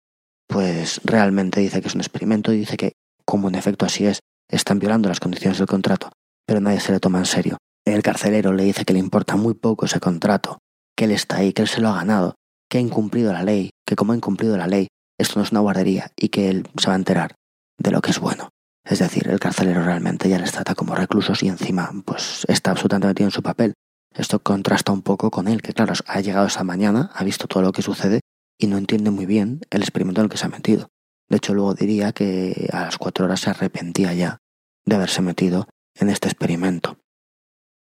pues 0.48 1.02
realmente 1.04 1.60
dice 1.62 1.82
que 1.82 1.88
es 1.88 1.96
un 1.96 2.02
experimento 2.02 2.54
y 2.54 2.58
dice 2.58 2.78
que, 2.78 2.94
como 3.26 3.50
en 3.50 3.56
efecto 3.56 3.86
así 3.86 4.06
es, 4.06 4.20
están 4.50 4.80
violando 4.80 5.10
las 5.10 5.20
condiciones 5.20 5.58
del 5.58 5.68
contrato, 5.68 6.12
pero 6.46 6.60
nadie 6.60 6.80
se 6.80 6.92
le 6.92 7.00
toma 7.00 7.20
en 7.20 7.26
serio. 7.26 7.58
El 7.86 8.04
carcelero 8.04 8.54
le 8.54 8.64
dice 8.64 8.86
que 8.86 8.94
le 8.94 9.00
importa 9.00 9.36
muy 9.36 9.54
poco 9.54 9.86
ese 9.86 10.00
contrato, 10.00 10.60
que 10.96 11.06
él 11.06 11.12
está 11.12 11.38
ahí, 11.38 11.54
que 11.54 11.62
él 11.62 11.68
se 11.68 11.82
lo 11.82 11.90
ha 11.90 11.96
ganado, 11.96 12.36
que 12.70 12.78
ha 12.78 12.82
incumplido 12.82 13.32
la 13.32 13.44
ley, 13.44 13.72
que 13.86 13.96
como 13.96 14.14
ha 14.14 14.16
incumplido 14.16 14.58
la 14.58 14.68
ley, 14.68 14.88
esto 15.20 15.40
no 15.40 15.44
es 15.44 15.52
una 15.52 15.62
guardería 15.62 16.12
y 16.16 16.30
que 16.30 16.50
él 16.50 16.68
se 16.78 16.88
va 16.88 16.94
a 16.94 16.98
enterar 16.98 17.36
de 17.78 17.92
lo 17.92 18.02
que 18.02 18.12
es 18.12 18.20
bueno. 18.20 18.50
Es 18.84 19.00
decir, 19.00 19.28
el 19.28 19.40
carcelero 19.40 19.84
realmente 19.84 20.30
ya 20.30 20.38
les 20.38 20.52
trata 20.52 20.76
como 20.76 20.96
reclusos 20.96 21.42
y 21.42 21.48
encima 21.48 21.92
pues 22.06 22.46
está 22.48 22.72
absolutamente 22.72 23.08
metido 23.08 23.28
en 23.28 23.32
su 23.32 23.42
papel. 23.42 23.74
Esto 24.16 24.40
contrasta 24.40 24.94
un 24.94 25.02
poco 25.02 25.30
con 25.30 25.50
él, 25.50 25.62
que 25.62 25.74
claro, 25.74 25.94
ha 26.08 26.22
llegado 26.22 26.48
esa 26.48 26.64
mañana, 26.64 27.12
ha 27.14 27.24
visto 27.26 27.48
todo 27.48 27.62
lo 27.62 27.74
que 27.74 27.82
sucede 27.82 28.22
y 28.58 28.68
no 28.68 28.78
entiende 28.78 29.12
muy 29.12 29.26
bien 29.26 29.60
el 29.70 29.82
experimento 29.82 30.22
en 30.22 30.26
el 30.26 30.32
que 30.32 30.38
se 30.38 30.46
ha 30.46 30.50
metido. 30.50 30.88
De 31.28 31.38
hecho, 31.38 31.54
luego 31.54 31.74
diría 31.74 32.14
que 32.14 32.70
a 32.72 32.82
las 32.82 32.98
cuatro 32.98 33.26
horas 33.26 33.42
se 33.42 33.50
arrepentía 33.50 34.14
ya 34.14 34.38
de 34.86 34.96
haberse 34.96 35.22
metido 35.22 35.68
en 35.96 36.10
este 36.10 36.30
experimento. 36.30 36.98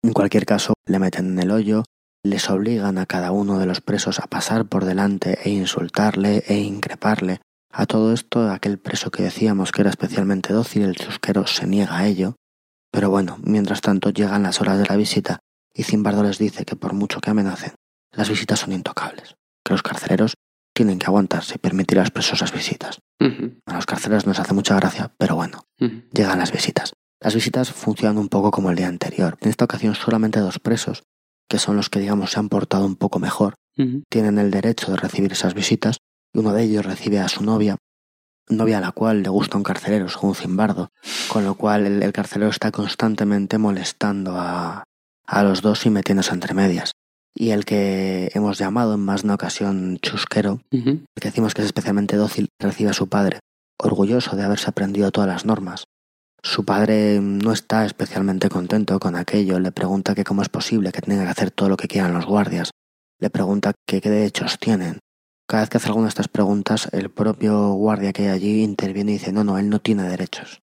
En 0.02 0.14
cualquier 0.14 0.46
caso, 0.46 0.74
le 0.88 0.98
meten 0.98 1.28
en 1.28 1.40
el 1.40 1.52
hoyo, 1.52 1.84
les 2.24 2.50
obligan 2.50 2.98
a 2.98 3.06
cada 3.06 3.32
uno 3.32 3.60
de 3.60 3.68
los 3.68 3.82
presos 3.82 4.20
a 4.20 4.26
pasar 4.28 4.66
por 4.66 4.86
delante 4.86 5.38
e 5.44 5.52
insultarle 5.52 6.44
e 6.48 6.58
increparle. 6.58 7.42
A 7.72 7.86
todo 7.86 8.12
esto, 8.14 8.50
aquel 8.50 8.80
preso 8.80 9.12
que 9.12 9.22
decíamos 9.22 9.72
que 9.72 9.82
era 9.82 9.92
especialmente 9.92 10.54
dócil, 10.54 10.84
el 10.84 10.96
chusquero, 10.96 11.46
se 11.46 11.68
niega 11.68 11.98
a 11.98 12.08
ello. 12.08 12.36
Pero 12.92 13.12
bueno, 13.12 13.38
mientras 13.44 13.82
tanto 13.82 14.10
llegan 14.10 14.44
las 14.44 14.62
horas 14.62 14.80
de 14.80 14.86
la 14.86 14.96
visita 14.96 15.42
y 15.78 15.84
Zimbardo 15.84 16.24
les 16.24 16.40
dice 16.40 16.66
que 16.66 16.76
por 16.76 16.94
mucho 16.94 17.22
que 17.22 17.30
amenacen, 17.30 17.76
las 18.12 18.30
visitas 18.30 18.60
son 18.60 18.74
intocables, 18.74 19.36
que 19.64 19.74
los 19.74 19.84
carceleros 19.84 20.34
tienen 20.74 20.98
que 20.98 21.06
aguantarse 21.06 21.56
y 21.56 21.58
permitir 21.60 22.00
a 22.00 22.02
los 22.02 22.12
presos 22.12 22.42
las 22.42 22.52
visitas. 22.52 23.00
A 23.66 23.74
los 23.74 23.86
carceleros 23.86 24.26
nos 24.26 24.40
hace 24.40 24.54
mucha 24.54 24.76
gracia, 24.76 25.14
pero 25.18 25.36
bueno, 25.36 25.64
llegan 26.12 26.40
las 26.40 26.52
visitas. 26.52 26.94
Las 27.20 27.36
visitas 27.36 27.72
funcionan 27.72 28.18
un 28.18 28.28
poco 28.28 28.52
como 28.52 28.72
el 28.72 28.76
día 28.76 28.88
anterior. 28.88 29.38
En 29.42 29.50
esta 29.50 29.66
ocasión 29.66 29.96
solamente 29.96 30.40
dos 30.40 30.60
presos, 30.60 31.04
que 31.48 31.60
son 31.60 31.76
los 31.76 31.90
que 31.90 32.00
digamos 32.00 32.32
se 32.32 32.40
han 32.40 32.50
portado 32.50 32.86
un 32.86 32.96
poco 32.96 33.20
mejor, 33.20 33.56
tienen 34.10 34.40
el 34.40 34.50
derecho 34.50 34.92
de 34.92 34.98
recibir 34.98 35.32
esas 35.32 35.54
visitas 35.54 35.98
y 36.34 36.40
uno 36.40 36.54
de 36.54 36.64
ellos 36.64 36.86
recibe 36.86 37.20
a 37.20 37.28
su 37.28 37.44
novia, 37.44 37.78
novia 38.50 38.80
a 38.80 38.82
la 38.82 38.92
cual 38.92 39.22
le 39.22 39.30
gusta 39.30 39.58
un 39.58 39.64
carcelero, 39.64 40.10
según 40.10 40.34
Zimbardo, 40.34 40.90
con 41.28 41.46
lo 41.46 41.54
cual 41.54 41.86
el, 41.86 42.02
el 42.02 42.14
carcelero 42.14 42.50
está 42.50 42.72
constantemente 42.72 43.60
molestando 43.60 44.36
a, 44.36 44.84
a 45.28 45.44
los 45.44 45.62
dos 45.62 45.86
y 45.86 45.90
metiéndose 45.90 46.34
entre 46.34 46.54
medias. 46.54 46.92
y 47.40 47.52
el 47.52 47.66
que 47.66 48.32
hemos 48.34 48.58
llamado 48.58 48.96
en 48.96 49.02
más 49.02 49.22
de 49.22 49.28
una 49.28 49.36
ocasión 49.36 50.00
chusquero, 50.02 50.62
el 50.72 51.06
que 51.22 51.28
decimos 51.30 51.54
que 51.54 51.62
es 51.62 51.68
especialmente 51.68 52.16
dócil, 52.16 52.48
recibe 52.60 52.90
a 52.90 52.94
su 52.94 53.10
padre, 53.10 53.40
orgulloso 53.78 54.36
de 54.36 54.44
haberse 54.44 54.68
aprendido 54.70 55.12
todas 55.12 55.28
las 55.30 55.46
normas. 55.46 55.84
Su 56.42 56.66
padre 56.66 57.20
no 57.22 57.52
está 57.52 57.86
especialmente 57.86 58.50
contento 58.50 59.00
con 59.00 59.16
aquello, 59.16 59.60
le 59.60 59.72
pregunta 59.72 60.16
que 60.16 60.24
cómo 60.24 60.42
es 60.42 60.50
posible 60.50 60.92
que 60.92 61.02
tenga 61.02 61.26
que 61.26 61.30
hacer 61.30 61.52
todo 61.52 61.70
lo 61.70 61.78
que 61.78 61.88
quieran 61.88 62.14
los 62.14 62.26
guardias, 62.26 62.72
le 63.20 63.30
pregunta 63.30 63.74
que 63.86 64.02
qué 64.02 64.10
derechos 64.10 64.58
tienen. 64.58 64.98
Cada 65.48 65.62
vez 65.62 65.70
que 65.70 65.78
hace 65.78 65.88
alguna 65.88 66.06
de 66.06 66.10
estas 66.10 66.28
preguntas, 66.30 66.90
el 66.92 67.10
propio 67.12 67.74
guardia 67.74 68.14
que 68.14 68.24
hay 68.24 68.30
allí 68.30 68.64
interviene 68.64 69.12
y 69.12 69.16
dice, 69.16 69.32
no, 69.32 69.44
no, 69.44 69.60
él 69.60 69.70
no 69.70 69.80
tiene 69.80 70.04
derechos. 70.04 70.60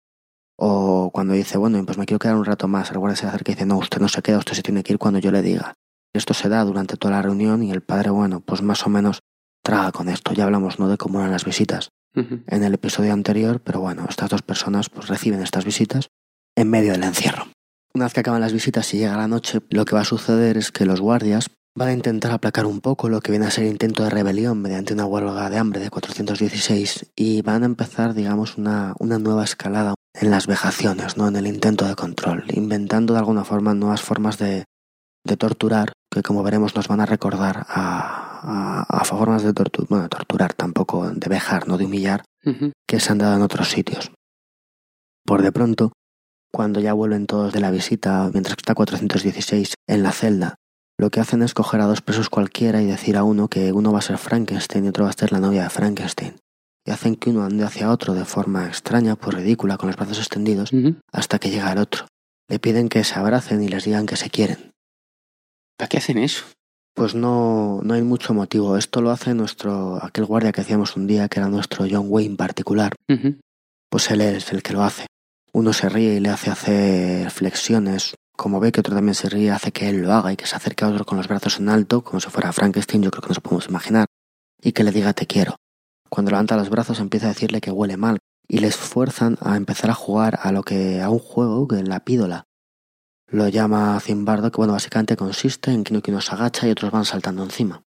O 0.59 1.11
cuando 1.12 1.34
dice, 1.34 1.56
bueno, 1.56 1.84
pues 1.86 1.98
me 1.98 2.06
quiero 2.06 2.18
quedar 2.18 2.36
un 2.36 2.44
rato 2.44 2.66
más, 2.66 2.90
el 2.90 2.98
guardia 2.98 3.16
se 3.16 3.26
acerca 3.26 3.52
y 3.52 3.54
dice, 3.54 3.66
no, 3.66 3.78
usted 3.78 4.00
no 4.00 4.09
se 4.09 4.22
queda, 4.22 4.38
usted 4.38 4.54
se 4.54 4.62
tiene 4.62 4.82
que 4.82 4.92
ir 4.92 4.98
cuando 4.98 5.20
yo 5.20 5.30
le 5.30 5.40
diga. 5.40 5.74
Esto 6.12 6.34
se 6.34 6.48
da 6.48 6.64
durante 6.64 6.96
toda 6.96 7.14
la 7.14 7.22
reunión 7.22 7.62
y 7.62 7.70
el 7.70 7.80
padre, 7.80 8.11
bueno, 8.11 8.40
pues 8.40 8.62
más 8.62 8.84
o 8.86 8.90
menos 8.90 9.20
traga 9.62 9.92
con 9.92 10.09
esto. 10.09 10.32
Ya 10.32 10.44
hablamos, 10.44 10.78
¿no?, 10.78 10.88
de 10.88 10.96
cómo 10.96 11.20
eran 11.20 11.30
las 11.30 11.44
visitas 11.44 11.90
en 12.14 12.64
el 12.64 12.74
episodio 12.74 13.12
anterior, 13.12 13.61
pero 13.61 13.80
bueno, 13.80 14.06
estas 14.09 14.30
dos 14.30 14.42
personas 14.42 14.90
pues 14.90 15.06
reciben 15.06 15.40
estas 15.40 15.64
visitas 15.64 16.09
en 16.56 16.68
medio 16.68 16.92
del 16.92 17.04
encierro. 17.04 17.46
Una 17.94 18.06
vez 18.06 18.14
que 18.14 18.20
acaban 18.20 18.40
las 18.40 18.52
visitas 18.52 18.92
y 18.92 18.98
llega 18.98 19.16
la 19.16 19.28
noche, 19.28 19.61
lo 19.70 19.84
que 19.84 19.94
va 19.94 20.00
a 20.00 20.04
suceder 20.04 20.56
es 20.56 20.72
que 20.72 20.84
los 20.84 21.00
guardias 21.00 21.50
van 21.76 21.88
a 21.88 21.92
intentar 21.92 22.32
aplacar 22.32 22.66
un 22.66 22.80
poco 22.80 23.09
lo 23.09 23.20
que 23.20 23.30
viene 23.30 23.46
a 23.46 23.52
ser 23.52 23.66
intento 23.66 24.02
de 24.02 24.11
rebelión 24.11 24.61
mediante 24.61 24.94
una 24.94 25.06
huelga 25.06 25.48
de 25.48 25.59
hambre 25.59 25.80
de 25.80 25.90
416 25.90 27.12
y 27.14 27.42
van 27.42 27.62
a 27.62 27.66
empezar, 27.66 28.14
digamos, 28.14 28.59
una, 28.59 28.94
una 28.98 29.20
nueva 29.20 29.44
escalada 29.44 29.94
en 30.20 30.30
las 30.30 30.46
vejaciones, 30.46 31.16
¿no? 31.16 31.28
en 31.28 31.36
el 31.36 31.46
intento 31.46 31.86
de 31.86 31.94
control, 31.94 32.44
inventando 32.48 33.14
de 33.14 33.20
alguna 33.20 33.44
forma 33.44 33.74
nuevas 33.74 34.02
formas 34.02 34.38
de, 34.38 34.64
de 35.24 35.36
torturar 35.36 35.92
que 36.10 36.22
como 36.22 36.42
veremos 36.42 36.74
nos 36.74 36.88
van 36.88 37.00
a 37.00 37.06
recordar 37.06 37.66
a, 37.68 38.40
a, 38.42 38.82
a 38.88 39.04
formas 39.04 39.42
de 39.42 39.52
torturar, 39.52 39.88
bueno, 39.88 40.08
torturar 40.08 40.54
tampoco, 40.54 41.08
de 41.10 41.28
vejar, 41.28 41.68
no 41.68 41.76
de 41.76 41.84
humillar, 41.84 42.24
que 42.86 43.00
se 43.00 43.12
han 43.12 43.18
dado 43.18 43.36
en 43.36 43.42
otros 43.42 43.68
sitios. 43.68 44.10
Por 45.26 45.42
de 45.42 45.52
pronto, 45.52 45.92
cuando 46.50 46.80
ya 46.80 46.94
vuelven 46.94 47.26
todos 47.26 47.52
de 47.52 47.60
la 47.60 47.70
visita, 47.70 48.30
mientras 48.32 48.56
que 48.56 48.62
está 48.62 48.74
416 48.74 49.74
en 49.86 50.02
la 50.02 50.12
celda, 50.12 50.54
lo 50.98 51.10
que 51.10 51.20
hacen 51.20 51.42
es 51.42 51.54
coger 51.54 51.80
a 51.82 51.86
dos 51.86 52.00
presos 52.00 52.30
cualquiera 52.30 52.80
y 52.80 52.86
decir 52.86 53.16
a 53.16 53.22
uno 53.22 53.48
que 53.48 53.72
uno 53.72 53.92
va 53.92 53.98
a 53.98 54.02
ser 54.02 54.18
Frankenstein 54.18 54.86
y 54.86 54.88
otro 54.88 55.04
va 55.04 55.10
a 55.10 55.14
ser 55.14 55.30
la 55.30 55.40
novia 55.40 55.64
de 55.64 55.70
Frankenstein. 55.70 56.36
Y 56.89 56.91
hacen 56.91 57.16
que 57.16 57.28
uno 57.28 57.45
ande 57.45 57.64
hacia 57.64 57.91
otro 57.91 58.14
de 58.14 58.24
forma 58.24 58.66
extraña, 58.66 59.14
pues 59.14 59.36
ridícula, 59.36 59.76
con 59.76 59.89
los 59.89 59.97
brazos 59.97 60.20
extendidos, 60.20 60.70
hasta 61.12 61.39
que 61.39 61.51
llega 61.51 61.70
el 61.70 61.76
otro. 61.76 62.07
Le 62.49 62.59
piden 62.59 62.89
que 62.89 63.05
se 63.05 63.18
abracen 63.18 63.62
y 63.62 63.68
les 63.68 63.84
digan 63.84 64.07
que 64.07 64.16
se 64.16 64.30
quieren. 64.30 64.72
¿Para 65.76 65.91
qué 65.91 65.99
hacen 65.99 66.16
eso? 66.16 66.47
Pues 66.95 67.14
no, 67.14 67.82
no 67.82 67.93
hay 67.93 68.01
mucho 68.01 68.32
motivo. 68.32 68.78
Esto 68.78 69.03
lo 69.03 69.11
hace 69.11 69.34
nuestro, 69.34 70.03
aquel 70.03 70.24
guardia 70.24 70.51
que 70.51 70.62
hacíamos 70.62 70.97
un 70.97 71.07
día, 71.07 71.28
que 71.28 71.41
era 71.41 71.51
nuestro 71.51 71.84
John 71.91 72.07
Wayne 72.09 72.36
particular. 72.36 72.95
Pues 73.91 74.11
él 74.11 74.22
es 74.22 74.51
el 74.53 74.62
que 74.62 74.72
lo 74.72 74.82
hace. 74.82 75.05
Uno 75.53 75.74
se 75.74 75.91
ríe 75.91 76.14
y 76.14 76.20
le 76.20 76.30
hace 76.30 76.51
hacer 76.51 77.30
flexiones. 77.30 78.14
Como 78.34 78.61
ve 78.61 78.72
que 78.72 78.80
otro 78.80 78.95
también 78.95 79.14
se 79.14 79.28
ríe, 79.28 79.51
hace 79.51 79.72
que 79.72 79.91
él 79.91 80.01
lo 80.01 80.14
haga 80.14 80.32
y 80.32 80.36
que 80.36 80.47
se 80.47 80.57
acerque 80.57 80.86
a 80.86 80.89
otro 80.89 81.05
con 81.05 81.18
los 81.18 81.28
brazos 81.28 81.59
en 81.59 81.68
alto, 81.68 82.03
como 82.03 82.18
si 82.18 82.30
fuera 82.30 82.51
Frankenstein, 82.55 83.03
yo 83.03 83.11
creo 83.11 83.20
que 83.20 83.28
nos 83.28 83.41
podemos 83.41 83.68
imaginar, 83.68 84.07
y 84.62 84.72
que 84.72 84.84
le 84.84 84.91
diga 84.91 85.12
te 85.12 85.26
quiero. 85.26 85.57
Cuando 86.09 86.30
levanta 86.30 86.56
los 86.56 86.70
brazos 86.70 87.00
empieza 87.00 87.26
a 87.26 87.30
decirle 87.30 87.61
que 87.61 87.70
huele 87.70 87.96
mal 87.96 88.18
y 88.48 88.59
les 88.59 88.76
fuerzan 88.76 89.36
a 89.40 89.56
empezar 89.56 89.90
a 89.90 89.94
jugar 89.94 90.38
a 90.42 90.52
lo 90.52 90.62
que 90.62 91.02
a 91.02 91.11
un 91.11 91.18
juego 91.18 91.68
que 91.68 91.82
la 91.82 92.00
pídola. 92.00 92.44
Lo 93.30 93.46
llama 93.48 94.00
Zimbardo, 94.00 94.50
que 94.50 94.56
bueno, 94.56 94.72
básicamente 94.72 95.16
consiste 95.16 95.70
en 95.70 95.84
que 95.84 95.92
uno, 95.92 96.02
que 96.02 96.11
uno 96.11 96.22
se 96.22 96.34
agacha 96.34 96.66
y 96.66 96.70
otros 96.70 96.90
van 96.90 97.04
saltando 97.04 97.42
encima. 97.42 97.82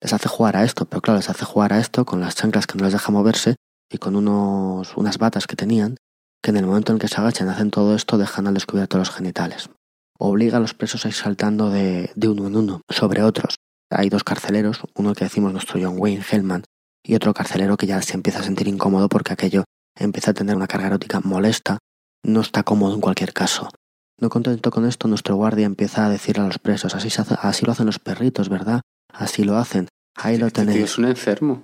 Les 0.00 0.12
hace 0.12 0.28
jugar 0.28 0.56
a 0.56 0.62
esto, 0.62 0.84
pero 0.84 1.02
claro, 1.02 1.18
les 1.18 1.28
hace 1.28 1.44
jugar 1.44 1.72
a 1.72 1.80
esto 1.80 2.04
con 2.06 2.20
las 2.20 2.36
chanclas 2.36 2.68
que 2.68 2.78
no 2.78 2.84
les 2.84 2.92
deja 2.92 3.10
moverse 3.10 3.56
y 3.90 3.98
con 3.98 4.14
unos, 4.14 4.96
unas 4.96 5.18
batas 5.18 5.48
que 5.48 5.56
tenían, 5.56 5.96
que 6.40 6.50
en 6.50 6.56
el 6.56 6.66
momento 6.66 6.92
en 6.92 7.00
que 7.00 7.08
se 7.08 7.20
agachan 7.20 7.48
y 7.48 7.50
hacen 7.50 7.72
todo 7.72 7.96
esto 7.96 8.16
dejan 8.16 8.46
al 8.46 8.54
descubierto 8.54 8.96
los 8.96 9.10
genitales. 9.10 9.70
Obliga 10.20 10.58
a 10.58 10.60
los 10.60 10.74
presos 10.74 11.04
a 11.04 11.08
ir 11.08 11.14
saltando 11.14 11.70
de, 11.70 12.12
de 12.14 12.28
uno 12.28 12.46
en 12.46 12.54
uno 12.54 12.82
sobre 12.88 13.24
otros. 13.24 13.56
Hay 13.90 14.08
dos 14.08 14.22
carceleros, 14.22 14.82
uno 14.94 15.14
que 15.14 15.24
decimos 15.24 15.52
nuestro 15.52 15.80
John 15.82 15.96
Wayne 15.98 16.24
Hellman 16.30 16.62
y 17.08 17.14
otro 17.14 17.32
carcelero 17.32 17.76
que 17.76 17.86
ya 17.86 18.02
se 18.02 18.14
empieza 18.14 18.40
a 18.40 18.42
sentir 18.42 18.68
incómodo 18.68 19.08
porque 19.08 19.32
aquello 19.32 19.64
empieza 19.98 20.32
a 20.32 20.34
tener 20.34 20.54
una 20.54 20.66
carga 20.66 20.88
erótica 20.88 21.20
molesta, 21.24 21.78
no 22.22 22.40
está 22.42 22.62
cómodo 22.62 22.94
en 22.94 23.00
cualquier 23.00 23.32
caso. 23.32 23.68
No 24.20 24.28
contento 24.28 24.70
con 24.70 24.84
esto, 24.84 25.08
nuestro 25.08 25.36
guardia 25.36 25.64
empieza 25.64 26.04
a 26.04 26.10
decirle 26.10 26.42
a 26.42 26.46
los 26.46 26.58
presos, 26.58 26.94
así, 26.94 27.08
se 27.08 27.22
hace- 27.22 27.36
así 27.40 27.64
lo 27.64 27.72
hacen 27.72 27.86
los 27.86 27.98
perritos, 27.98 28.48
¿verdad? 28.48 28.82
Así 29.12 29.42
lo 29.44 29.56
hacen. 29.56 29.88
Ahí 30.16 30.36
lo 30.36 30.50
tenéis. 30.50 30.76
es 30.84 30.98
un 30.98 31.06
enfermo. 31.06 31.62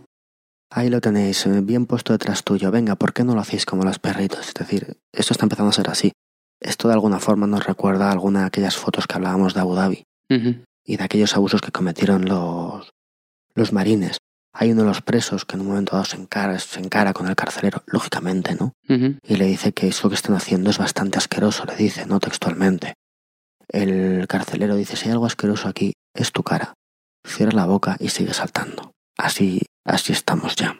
Ahí 0.71 0.89
lo 0.89 1.01
tenéis, 1.01 1.45
eh, 1.47 1.61
bien 1.61 1.85
puesto 1.87 2.13
detrás 2.15 2.43
tuyo. 2.43 2.71
Venga, 2.71 2.95
¿por 2.97 3.13
qué 3.13 3.23
no 3.23 3.35
lo 3.35 3.41
hacéis 3.41 3.67
como 3.67 3.83
los 3.85 3.99
perritos? 3.99 4.49
Es 4.49 4.55
decir, 4.55 4.97
esto 5.13 5.35
está 5.35 5.45
empezando 5.45 5.69
a 5.71 5.73
ser 5.75 5.91
así. 5.91 6.13
Esto 6.61 6.89
de 6.89 6.95
alguna 6.95 7.21
forma 7.21 7.47
nos 7.47 7.67
recuerda 7.67 8.09
a 8.09 8.13
alguna 8.13 8.41
de 8.41 8.47
aquellas 8.47 8.77
fotos 8.77 9.07
que 9.07 9.15
hablábamos 9.17 9.53
de 9.55 9.61
Abu 9.61 9.75
Dhabi 9.75 10.05
y 10.85 10.97
de 10.97 11.05
aquellos 11.05 11.37
abusos 11.37 11.61
que 11.61 11.71
cometieron 11.73 12.25
los, 12.25 12.91
los 13.55 13.73
marines. 13.73 14.17
Hay 14.57 14.71
uno 14.71 14.83
de 14.83 14.89
los 14.89 15.03
presos 15.03 15.45
que 15.45 15.57
en 15.57 15.63
un 15.63 15.67
momento 15.69 15.97
dado 15.97 16.05
se 16.05 16.17
encara, 16.17 16.57
se 16.61 16.79
encara 16.79 17.13
con 17.13 17.27
el 17.27 17.35
carcelero, 17.35 17.83
lógicamente, 17.87 18.55
¿no? 18.55 18.73
Y 19.27 19.35
le 19.37 19.47
dice 19.47 19.73
que 19.73 19.89
eso 19.89 20.09
que 20.09 20.15
están 20.15 20.37
haciendo 20.37 20.71
es 20.71 20.79
bastante 20.79 21.19
asqueroso, 21.19 21.65
le 21.65 21.75
dice, 21.75 22.07
no 22.07 22.21
textualmente. 22.21 22.95
El 23.69 24.29
carcelero 24.29 24.77
dice, 24.77 24.97
si 24.97 25.07
hay 25.07 25.13
algo 25.13 25.27
asqueroso 25.27 25.69
aquí, 25.69 25.95
es 26.15 26.31
tu 26.31 26.45
cara. 26.45 26.75
Cierra 27.27 27.53
la 27.53 27.67
boca 27.67 27.97
y 27.99 28.11
sigue 28.11 28.33
saltando. 28.33 28.93
Así, 29.19 29.63
así 29.85 30.13
estamos 30.13 30.55
ya. 30.55 30.79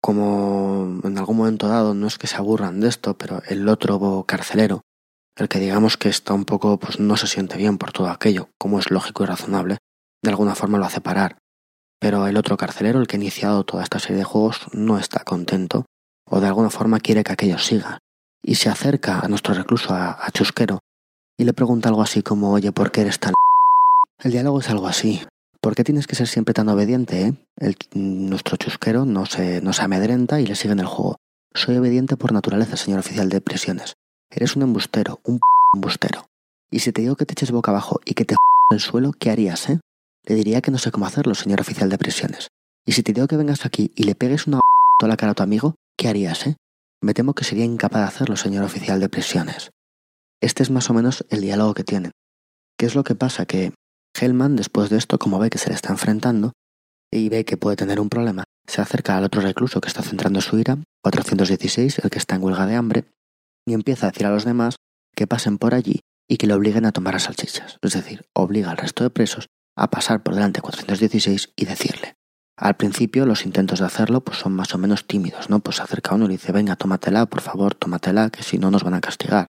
Como 0.00 1.00
en 1.04 1.18
algún 1.18 1.36
momento 1.36 1.68
dado, 1.68 1.92
no 1.92 2.06
es 2.06 2.16
que 2.16 2.26
se 2.26 2.36
aburran 2.36 2.80
de 2.80 2.88
esto, 2.88 3.18
pero 3.18 3.42
el 3.46 3.68
otro 3.68 4.24
carcelero, 4.26 4.82
el 5.36 5.48
que 5.48 5.58
digamos 5.58 5.98
que 5.98 6.08
está 6.08 6.32
un 6.32 6.44
poco, 6.46 6.78
pues 6.78 6.98
no 6.98 7.18
se 7.18 7.26
siente 7.26 7.58
bien 7.58 7.76
por 7.76 7.92
todo 7.92 8.08
aquello, 8.08 8.48
como 8.58 8.78
es 8.78 8.90
lógico 8.90 9.24
y 9.24 9.26
razonable, 9.26 9.78
de 10.22 10.30
alguna 10.30 10.54
forma 10.54 10.78
lo 10.78 10.86
hace 10.86 11.02
parar. 11.02 11.36
Pero 12.04 12.26
el 12.26 12.36
otro 12.36 12.58
carcelero, 12.58 13.00
el 13.00 13.06
que 13.06 13.16
ha 13.16 13.18
iniciado 13.18 13.64
toda 13.64 13.82
esta 13.82 13.98
serie 13.98 14.18
de 14.18 14.24
juegos, 14.24 14.66
no 14.74 14.98
está 14.98 15.24
contento 15.24 15.86
o 16.28 16.38
de 16.38 16.46
alguna 16.46 16.68
forma 16.68 17.00
quiere 17.00 17.24
que 17.24 17.32
aquello 17.32 17.56
siga, 17.56 17.96
y 18.42 18.56
se 18.56 18.68
acerca 18.68 19.20
a 19.20 19.28
nuestro 19.28 19.54
recluso, 19.54 19.94
a, 19.94 20.30
Chusquero, 20.30 20.80
y 21.38 21.44
le 21.44 21.54
pregunta 21.54 21.88
algo 21.88 22.02
así 22.02 22.22
como, 22.22 22.52
oye, 22.52 22.72
¿por 22.72 22.92
qué 22.92 23.00
eres 23.00 23.20
tan... 23.20 23.32
El 24.22 24.32
diálogo 24.32 24.60
es 24.60 24.68
algo 24.68 24.86
así. 24.86 25.22
¿Por 25.62 25.74
qué 25.74 25.82
tienes 25.82 26.06
que 26.06 26.14
ser 26.14 26.28
siempre 26.28 26.52
tan 26.52 26.68
obediente, 26.68 27.22
eh? 27.22 27.34
El, 27.56 27.74
nuestro 27.94 28.58
Chusquero 28.58 29.06
no 29.06 29.24
se, 29.24 29.62
no 29.62 29.72
se 29.72 29.80
amedrenta 29.80 30.42
y 30.42 30.46
le 30.46 30.56
sigue 30.56 30.72
en 30.72 30.80
el 30.80 30.86
juego. 30.86 31.16
Soy 31.54 31.78
obediente 31.78 32.18
por 32.18 32.32
naturaleza, 32.32 32.76
señor 32.76 33.00
oficial 33.00 33.30
de 33.30 33.40
prisiones. 33.40 33.94
Eres 34.30 34.56
un 34.56 34.62
embustero, 34.62 35.20
un 35.24 35.40
embustero. 35.72 36.26
Y 36.70 36.80
si 36.80 36.92
te 36.92 37.00
digo 37.00 37.16
que 37.16 37.24
te 37.24 37.32
eches 37.32 37.50
boca 37.50 37.70
abajo 37.70 37.98
y 38.04 38.12
que 38.12 38.26
te 38.26 38.36
el 38.70 38.80
suelo, 38.80 39.12
¿qué 39.18 39.30
harías, 39.30 39.70
eh? 39.70 39.80
Le 40.26 40.34
diría 40.34 40.62
que 40.62 40.70
no 40.70 40.78
sé 40.78 40.90
cómo 40.90 41.06
hacerlo, 41.06 41.34
señor 41.34 41.60
oficial 41.60 41.90
de 41.90 41.98
prisiones. 41.98 42.48
Y 42.86 42.92
si 42.92 43.02
te 43.02 43.12
digo 43.12 43.26
que 43.26 43.36
vengas 43.36 43.66
aquí 43.66 43.92
y 43.94 44.04
le 44.04 44.14
pegues 44.14 44.46
una 44.46 44.60
toda 44.98 45.08
la 45.08 45.16
cara 45.16 45.32
a 45.32 45.34
tu 45.34 45.42
amigo, 45.42 45.74
¿qué 45.96 46.08
harías, 46.08 46.46
eh? 46.46 46.56
Me 47.02 47.12
temo 47.12 47.34
que 47.34 47.44
sería 47.44 47.64
incapaz 47.64 48.00
de 48.00 48.08
hacerlo, 48.08 48.36
señor 48.36 48.64
oficial 48.64 49.00
de 49.00 49.10
prisiones. 49.10 49.70
Este 50.40 50.62
es 50.62 50.70
más 50.70 50.88
o 50.88 50.94
menos 50.94 51.26
el 51.28 51.42
diálogo 51.42 51.74
que 51.74 51.84
tienen. 51.84 52.12
¿Qué 52.78 52.86
es 52.86 52.94
lo 52.94 53.04
que 53.04 53.14
pasa? 53.14 53.44
Que 53.44 53.72
Hellman, 54.18 54.56
después 54.56 54.88
de 54.88 54.96
esto, 54.96 55.18
como 55.18 55.38
ve 55.38 55.50
que 55.50 55.58
se 55.58 55.68
le 55.68 55.74
está 55.74 55.90
enfrentando 55.90 56.52
y 57.10 57.28
ve 57.28 57.44
que 57.44 57.56
puede 57.56 57.76
tener 57.76 58.00
un 58.00 58.08
problema, 58.08 58.44
se 58.66 58.80
acerca 58.80 59.18
al 59.18 59.24
otro 59.24 59.42
recluso 59.42 59.80
que 59.80 59.88
está 59.88 60.02
centrando 60.02 60.40
su 60.40 60.58
ira, 60.58 60.78
416, 61.02 61.98
el 61.98 62.10
que 62.10 62.18
está 62.18 62.36
en 62.36 62.42
huelga 62.42 62.66
de 62.66 62.74
hambre, 62.74 63.04
y 63.66 63.74
empieza 63.74 64.06
a 64.06 64.10
decir 64.10 64.26
a 64.26 64.30
los 64.30 64.44
demás 64.44 64.76
que 65.14 65.26
pasen 65.26 65.58
por 65.58 65.74
allí 65.74 66.00
y 66.26 66.38
que 66.38 66.46
le 66.46 66.54
obliguen 66.54 66.86
a 66.86 66.92
tomar 66.92 67.14
las 67.14 67.24
salchichas. 67.24 67.78
Es 67.82 67.92
decir, 67.92 68.22
obliga 68.32 68.70
al 68.70 68.78
resto 68.78 69.04
de 69.04 69.10
presos 69.10 69.48
a 69.76 69.90
pasar 69.90 70.22
por 70.22 70.34
delante 70.34 70.58
de 70.58 70.62
416 70.62 71.52
y 71.56 71.64
decirle. 71.64 72.16
Al 72.56 72.76
principio 72.76 73.26
los 73.26 73.44
intentos 73.44 73.80
de 73.80 73.86
hacerlo 73.86 74.22
pues 74.22 74.38
son 74.38 74.54
más 74.54 74.74
o 74.74 74.78
menos 74.78 75.06
tímidos, 75.06 75.50
¿no? 75.50 75.58
Pues 75.58 75.76
se 75.76 75.82
acerca 75.82 76.14
uno 76.14 76.26
y 76.26 76.28
le 76.28 76.34
dice, 76.34 76.52
venga, 76.52 76.76
tómatela, 76.76 77.26
por 77.26 77.40
favor, 77.40 77.74
tómatela, 77.74 78.30
que 78.30 78.42
si 78.42 78.58
no 78.58 78.70
nos 78.70 78.84
van 78.84 78.94
a 78.94 79.00
castigar. 79.00 79.46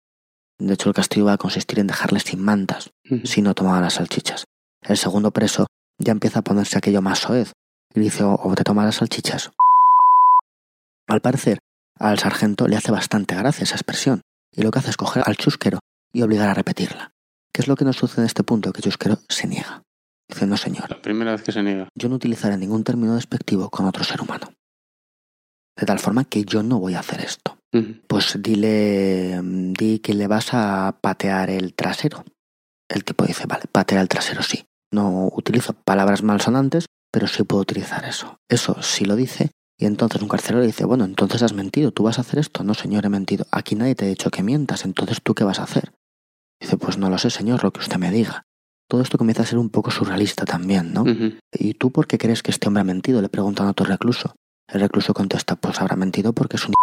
De 0.57 0.74
hecho, 0.74 0.89
el 0.89 0.95
castigo 0.95 1.28
va 1.28 1.34
a 1.34 1.38
consistir 1.38 1.80
en 1.80 1.88
dejarles 1.88 2.24
sin 2.24 2.43
mantas 2.43 2.91
si 3.24 3.41
no 3.41 3.55
tomaban 3.55 3.82
las 3.82 3.93
salchichas. 3.93 4.43
El 4.82 4.97
segundo 4.97 5.32
preso 5.32 5.67
ya 5.97 6.11
empieza 6.11 6.39
a 6.39 6.43
ponerse 6.43 6.78
aquello 6.78 7.01
más 7.01 7.20
soez 7.20 7.53
y 7.93 7.99
le 7.99 8.05
dice, 8.05 8.24
o 8.24 8.36
o 8.36 8.55
te 8.55 8.63
tomas 8.63 8.86
las 8.86 8.95
salchichas. 8.95 9.51
Al 11.07 11.22
parecer, 11.22 11.59
al 11.97 12.20
sargento 12.20 12.67
le 12.67 12.76
hace 12.76 12.91
bastante 12.91 13.36
gracia 13.36 13.63
esa 13.63 13.76
expresión 13.76 14.22
y 14.51 14.61
lo 14.61 14.72
que 14.72 14.80
hace 14.80 14.89
es 14.89 14.97
coger 14.97 15.24
al 15.26 15.38
chusquero 15.38 15.80
y 16.11 16.22
obligar 16.22 16.49
a 16.49 16.53
repetirla. 16.53 17.13
¿Qué 17.53 17.61
es 17.61 17.67
lo 17.67 17.76
que 17.76 17.86
nos 17.86 17.97
sucede 17.97 18.22
en 18.22 18.28
este 18.28 18.43
punto? 18.43 18.72
Que 18.72 18.82
Chusquero 18.82 19.20
se 19.28 19.47
niega. 19.47 19.84
Dice, 20.30 20.45
no 20.45 20.57
señor, 20.57 20.89
La 20.91 21.01
primera 21.01 21.32
vez 21.32 21.41
que 21.41 21.51
se 21.51 21.63
niega. 21.63 21.89
yo 21.95 22.07
no 22.07 22.15
utilizaré 22.15 22.55
ningún 22.57 22.84
término 22.84 23.15
despectivo 23.15 23.69
con 23.69 23.86
otro 23.88 24.03
ser 24.03 24.21
humano. 24.21 24.53
De 25.75 25.86
tal 25.86 25.99
forma 25.99 26.25
que 26.25 26.43
yo 26.43 26.61
no 26.61 26.80
voy 26.80 26.93
a 26.93 26.99
hacer 26.99 27.21
esto. 27.21 27.57
Pues 28.07 28.38
dile, 28.41 29.39
mm, 29.41 29.73
di 29.73 29.99
que 29.99 30.13
le 30.13 30.27
vas 30.27 30.53
a 30.53 30.97
patear 31.01 31.49
el 31.49 31.73
trasero. 31.73 32.23
el 32.91 33.03
tipo 33.03 33.23
dice, 33.25 33.45
vale, 33.45 33.65
patea 33.71 34.01
el 34.01 34.07
trasero 34.07 34.41
sí. 34.41 34.65
No 34.91 35.30
utilizo 35.34 35.73
palabras 35.73 36.23
malsonantes, 36.23 36.88
pero 37.11 37.27
sí 37.27 37.43
puedo 37.43 37.61
utilizar 37.61 38.03
eso. 38.05 38.39
Eso 38.49 38.82
sí 38.82 39.05
lo 39.05 39.15
dice. 39.15 39.51
Y 39.80 39.86
entonces 39.86 40.21
un 40.23 40.27
carcelero 40.27 40.61
le 40.61 40.65
dice, 40.67 40.86
bueno, 40.86 41.05
entonces 41.05 41.43
has 41.43 41.53
mentido, 41.53 41.91
¿tú 41.91 42.01
vas 42.03 42.17
a 42.17 42.21
hacer 42.21 42.39
esto? 42.39 42.63
No, 42.63 42.73
señor, 42.73 43.05
he 43.05 43.09
mentido. 43.09 43.45
Aquí 43.51 43.75
nadie 43.75 43.93
te 43.93 44.05
ha 44.05 44.07
dicho 44.07 44.32
que 44.32 44.41
mientas, 44.41 44.86
entonces 44.86 45.19
¿tú 45.23 45.36
qué 45.36 45.43
vas 45.43 45.59
a 45.59 45.63
hacer? 45.63 45.93
Dice, 46.59 46.77
pues 46.77 46.97
no 46.97 47.09
lo 47.11 47.17
sé, 47.19 47.30
señor, 47.30 47.63
lo 47.63 47.71
que 47.71 47.80
usted 47.80 47.97
me 47.97 48.09
diga. 48.11 48.43
Todo 48.90 49.02
esto 49.02 49.20
comienza 49.20 49.44
a 49.44 49.46
ser 49.46 49.60
un 49.60 49.70
poco 49.70 49.92
surrealista 49.92 50.46
también, 50.46 50.94
¿no? 50.94 51.06
¿Y 51.54 51.76
tú 51.76 51.92
por 51.92 52.08
qué 52.08 52.18
crees 52.18 52.42
que 52.42 52.50
este 52.50 52.68
hombre 52.68 52.82
ha 52.82 52.84
mentido? 52.84 53.22
Le 53.22 53.30
preguntan 53.30 53.68
a 53.68 53.70
otro 53.70 53.86
recluso. 53.86 54.34
El 54.68 54.82
recluso 54.82 55.14
contesta, 55.14 55.56
pues 55.56 55.80
habrá 55.80 55.96
mentido 55.96 56.34
porque 56.34 56.58
es 56.58 56.66
un... 56.66 56.74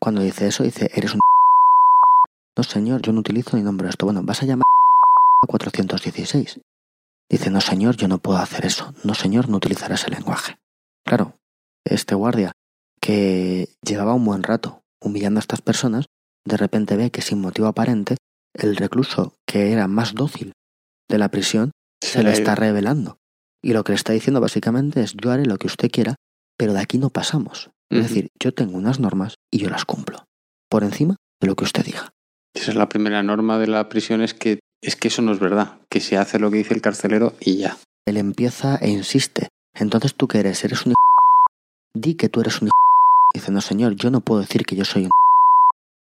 Cuando 0.00 0.20
dice 0.20 0.48
eso, 0.48 0.64
dice, 0.64 0.90
eres 0.92 1.14
un... 1.14 1.20
No, 2.56 2.64
señor, 2.64 3.00
yo 3.00 3.12
no 3.12 3.20
utilizo 3.20 3.56
ni 3.56 3.62
nombro 3.62 3.88
esto. 3.88 4.06
Bueno, 4.06 4.22
vas 4.24 4.42
a 4.42 4.46
llamar 4.46 4.64
a 5.44 5.46
416. 5.46 6.60
Dice, 7.30 7.50
no, 7.50 7.60
señor, 7.60 7.96
yo 7.96 8.08
no 8.08 8.18
puedo 8.18 8.38
hacer 8.38 8.66
eso. 8.66 8.92
No, 9.04 9.14
señor, 9.14 9.48
no 9.48 9.58
utilizará 9.58 9.94
ese 9.94 10.10
lenguaje. 10.10 10.58
Claro, 11.04 11.34
este 11.84 12.16
guardia, 12.16 12.50
que 13.00 13.68
llevaba 13.82 14.14
un 14.14 14.24
buen 14.24 14.42
rato 14.42 14.82
humillando 15.00 15.38
a 15.38 15.42
estas 15.42 15.62
personas, 15.62 16.06
de 16.44 16.56
repente 16.56 16.96
ve 16.96 17.12
que 17.12 17.22
sin 17.22 17.40
motivo 17.40 17.68
aparente, 17.68 18.16
el 18.58 18.76
recluso, 18.76 19.34
que 19.46 19.72
era 19.72 19.88
más 19.88 20.14
dócil 20.14 20.52
de 21.08 21.18
la 21.18 21.30
prisión, 21.30 21.72
se 22.00 22.22
le 22.22 22.32
está 22.32 22.54
revelando. 22.54 23.18
Y 23.62 23.72
lo 23.72 23.84
que 23.84 23.92
le 23.92 23.96
está 23.96 24.12
diciendo 24.12 24.40
básicamente 24.40 25.02
es 25.02 25.14
yo 25.14 25.30
haré 25.30 25.46
lo 25.46 25.56
que 25.58 25.66
usted 25.66 25.90
quiera, 25.90 26.16
pero 26.56 26.72
de 26.72 26.80
aquí 26.80 26.98
no 26.98 27.10
pasamos. 27.10 27.70
Es 27.90 28.02
decir, 28.02 28.28
yo 28.38 28.52
tengo 28.52 28.76
unas 28.76 29.00
normas 29.00 29.36
y 29.50 29.58
yo 29.58 29.70
las 29.70 29.86
cumplo. 29.86 30.24
Por 30.68 30.84
encima 30.84 31.16
de 31.40 31.46
lo 31.46 31.56
que 31.56 31.64
usted 31.64 31.84
diga. 31.84 32.10
Esa 32.54 32.70
es 32.70 32.76
la 32.76 32.88
primera 32.88 33.22
norma 33.22 33.58
de 33.58 33.66
la 33.66 33.88
prisión, 33.88 34.20
es 34.20 34.34
que, 34.34 34.60
es 34.82 34.96
que 34.96 35.08
eso 35.08 35.22
no 35.22 35.32
es 35.32 35.38
verdad, 35.38 35.78
que 35.88 36.00
se 36.00 36.18
hace 36.18 36.38
lo 36.38 36.50
que 36.50 36.58
dice 36.58 36.74
el 36.74 36.82
carcelero 36.82 37.34
y 37.40 37.56
ya. 37.56 37.78
Él 38.06 38.18
empieza 38.18 38.76
e 38.76 38.90
insiste. 38.90 39.48
Entonces 39.74 40.14
tú 40.14 40.28
qué 40.28 40.40
eres, 40.40 40.62
eres 40.64 40.84
un 40.84 40.94
Di 41.94 42.14
que 42.14 42.28
tú 42.28 42.40
eres 42.40 42.60
un 42.60 42.70
Dice, 43.34 43.52
no 43.52 43.60
señor, 43.60 43.94
yo 43.94 44.10
no 44.10 44.20
puedo 44.20 44.40
decir 44.40 44.64
que 44.64 44.76
yo 44.76 44.84
soy 44.84 45.04
un 45.04 45.10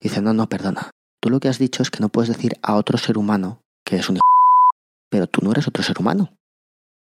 Dice, 0.00 0.22
no, 0.22 0.32
no, 0.32 0.48
perdona. 0.48 0.90
Tú 1.20 1.30
lo 1.30 1.40
que 1.40 1.48
has 1.48 1.58
dicho 1.58 1.82
es 1.82 1.90
que 1.90 2.00
no 2.00 2.08
puedes 2.08 2.28
decir 2.28 2.54
a 2.62 2.74
otro 2.74 2.98
ser 2.98 3.18
humano 3.18 3.60
que 3.84 3.96
es 3.96 4.08
un 4.08 4.18
Pero 5.10 5.26
tú 5.26 5.40
no 5.42 5.52
eres 5.52 5.66
otro 5.66 5.82
ser 5.82 5.98
humano. 5.98 6.36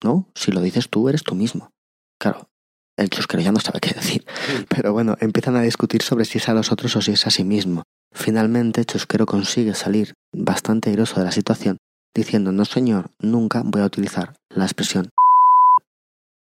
¿No? 0.03 0.29
Si 0.35 0.51
lo 0.51 0.61
dices 0.61 0.89
tú, 0.89 1.09
eres 1.09 1.23
tú 1.23 1.35
mismo. 1.35 1.71
Claro, 2.19 2.49
el 2.97 3.09
chusquero 3.09 3.41
ya 3.41 3.51
no 3.51 3.59
sabe 3.59 3.79
qué 3.79 3.93
decir. 3.93 4.25
Pero 4.69 4.93
bueno, 4.93 5.15
empiezan 5.19 5.55
a 5.55 5.61
discutir 5.61 6.01
sobre 6.01 6.25
si 6.25 6.37
es 6.37 6.49
a 6.49 6.53
los 6.53 6.71
otros 6.71 6.95
o 6.95 7.01
si 7.01 7.11
es 7.11 7.25
a 7.27 7.31
sí 7.31 7.43
mismo. 7.43 7.83
Finalmente, 8.13 8.85
Chusquero 8.85 9.25
consigue 9.25 9.75
salir 9.75 10.13
bastante 10.33 10.89
airoso 10.89 11.19
de 11.19 11.25
la 11.25 11.31
situación, 11.31 11.77
diciendo, 12.15 12.51
no 12.51 12.65
señor, 12.65 13.11
nunca 13.19 13.61
voy 13.63 13.81
a 13.81 13.85
utilizar 13.85 14.33
la 14.49 14.65
expresión 14.65 15.09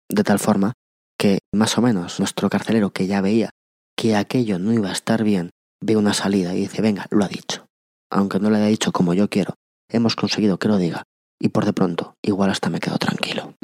de 0.09 0.23
tal 0.23 0.39
forma 0.39 0.75
que, 1.19 1.41
más 1.53 1.77
o 1.79 1.83
menos, 1.83 2.21
nuestro 2.21 2.49
carcelero, 2.49 2.91
que 2.91 3.07
ya 3.07 3.21
veía 3.21 3.51
que 3.97 4.14
aquello 4.14 4.59
no 4.59 4.73
iba 4.73 4.91
a 4.91 4.93
estar 4.93 5.25
bien, 5.25 5.51
ve 5.87 5.97
una 5.97 6.12
salida 6.12 6.55
y 6.55 6.61
dice, 6.61 6.82
venga, 6.82 7.07
lo 7.11 7.24
ha 7.24 7.28
dicho. 7.28 7.66
Aunque 8.11 8.41
no 8.41 8.51
lo 8.51 8.57
haya 8.57 8.66
dicho 8.66 8.93
como 8.93 9.14
yo 9.14 9.30
quiero, 9.30 9.55
hemos 9.89 10.16
conseguido 10.16 10.59
que 10.59 10.68
lo 10.68 10.78
diga, 10.78 11.05
y 11.41 11.49
por 11.49 11.64
de 11.64 11.72
pronto, 11.72 12.16
igual 12.22 12.51
hasta 12.51 12.70
me 12.70 12.80
quedo 12.80 12.99
tranquilo. 12.99 13.55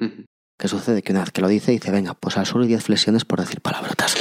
¿Qué 0.58 0.68
sucede? 0.68 1.02
Que 1.02 1.12
una 1.12 1.22
vez 1.22 1.32
que 1.32 1.40
lo 1.40 1.48
dice, 1.48 1.72
dice, 1.72 1.90
venga, 1.90 2.14
pues 2.14 2.36
al 2.36 2.46
suelo 2.46 2.64
y 2.64 2.68
10 2.68 2.84
flexiones 2.84 3.24
por 3.24 3.40
decir 3.40 3.60
palabrotas. 3.60 4.14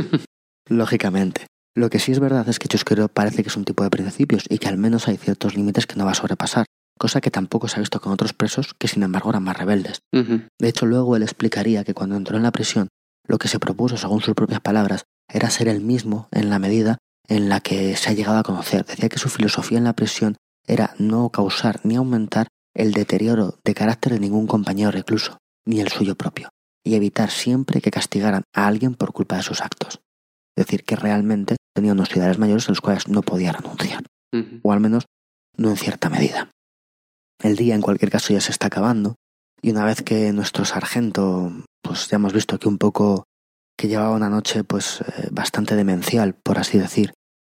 Lógicamente. 0.68 1.46
Lo 1.76 1.90
que 1.90 1.98
sí 1.98 2.12
es 2.12 2.20
verdad 2.20 2.48
es 2.48 2.58
que 2.58 2.68
Chusquero 2.68 3.08
parece 3.08 3.42
que 3.42 3.50
es 3.50 3.56
un 3.56 3.64
tipo 3.64 3.84
de 3.84 3.90
principios 3.90 4.44
y 4.48 4.58
que 4.58 4.68
al 4.68 4.78
menos 4.78 5.06
hay 5.06 5.16
ciertos 5.16 5.54
límites 5.54 5.86
que 5.86 5.96
no 5.96 6.04
va 6.04 6.12
a 6.12 6.14
sobrepasar, 6.14 6.66
cosa 6.98 7.20
que 7.20 7.30
tampoco 7.30 7.68
se 7.68 7.76
ha 7.76 7.80
visto 7.80 8.00
con 8.00 8.12
otros 8.12 8.32
presos 8.32 8.74
que 8.74 8.88
sin 8.88 9.02
embargo 9.02 9.30
eran 9.30 9.44
más 9.44 9.56
rebeldes. 9.56 10.00
De 10.10 10.68
hecho, 10.68 10.86
luego 10.86 11.14
él 11.16 11.22
explicaría 11.22 11.84
que 11.84 11.94
cuando 11.94 12.16
entró 12.16 12.36
en 12.36 12.42
la 12.42 12.50
prisión, 12.50 12.88
lo 13.26 13.38
que 13.38 13.48
se 13.48 13.60
propuso, 13.60 13.96
según 13.96 14.20
sus 14.20 14.34
propias 14.34 14.60
palabras, 14.60 15.04
era 15.28 15.50
ser 15.50 15.68
el 15.68 15.82
mismo 15.82 16.28
en 16.32 16.50
la 16.50 16.58
medida 16.58 16.98
en 17.28 17.48
la 17.48 17.60
que 17.60 17.96
se 17.96 18.10
ha 18.10 18.14
llegado 18.14 18.38
a 18.38 18.42
conocer. 18.42 18.84
Decía 18.84 19.08
que 19.08 19.18
su 19.18 19.28
filosofía 19.28 19.78
en 19.78 19.84
la 19.84 19.92
prisión 19.92 20.36
era 20.66 20.94
no 20.98 21.30
causar 21.30 21.80
ni 21.84 21.96
aumentar 21.96 22.48
el 22.74 22.92
deterioro 22.92 23.58
de 23.64 23.74
carácter 23.74 24.14
de 24.14 24.20
ningún 24.20 24.46
compañero 24.46 24.90
recluso, 24.90 25.38
ni 25.66 25.80
el 25.80 25.88
suyo 25.88 26.16
propio, 26.16 26.48
y 26.84 26.94
evitar 26.94 27.30
siempre 27.30 27.80
que 27.80 27.90
castigaran 27.90 28.44
a 28.54 28.66
alguien 28.66 28.94
por 28.94 29.12
culpa 29.12 29.36
de 29.36 29.42
sus 29.42 29.60
actos. 29.60 30.00
Es 30.56 30.66
decir, 30.66 30.84
que 30.84 30.96
realmente 30.96 31.56
tenía 31.74 31.92
unos 31.92 32.14
ideales 32.16 32.38
mayores 32.38 32.68
en 32.68 32.72
los 32.72 32.80
cuales 32.80 33.08
no 33.08 33.22
podía 33.22 33.52
renunciar 33.52 34.02
o 34.62 34.72
al 34.72 34.80
menos 34.80 35.06
no 35.56 35.70
en 35.70 35.76
cierta 35.76 36.08
medida. 36.10 36.50
El 37.42 37.56
día 37.56 37.74
en 37.74 37.80
cualquier 37.80 38.10
caso 38.10 38.32
ya 38.32 38.40
se 38.40 38.52
está 38.52 38.66
acabando 38.66 39.16
y 39.62 39.70
una 39.70 39.84
vez 39.84 40.02
que 40.02 40.32
nuestro 40.32 40.64
sargento, 40.64 41.52
pues 41.82 42.08
ya 42.08 42.16
hemos 42.16 42.32
visto 42.32 42.58
que 42.58 42.68
un 42.68 42.78
poco 42.78 43.24
que 43.78 43.86
llevaba 43.86 44.10
una 44.10 44.28
noche 44.28 44.64
pues 44.64 45.00
eh, 45.02 45.28
bastante 45.30 45.76
demencial, 45.76 46.34
por 46.34 46.58
así 46.58 46.78
decir, 46.78 47.14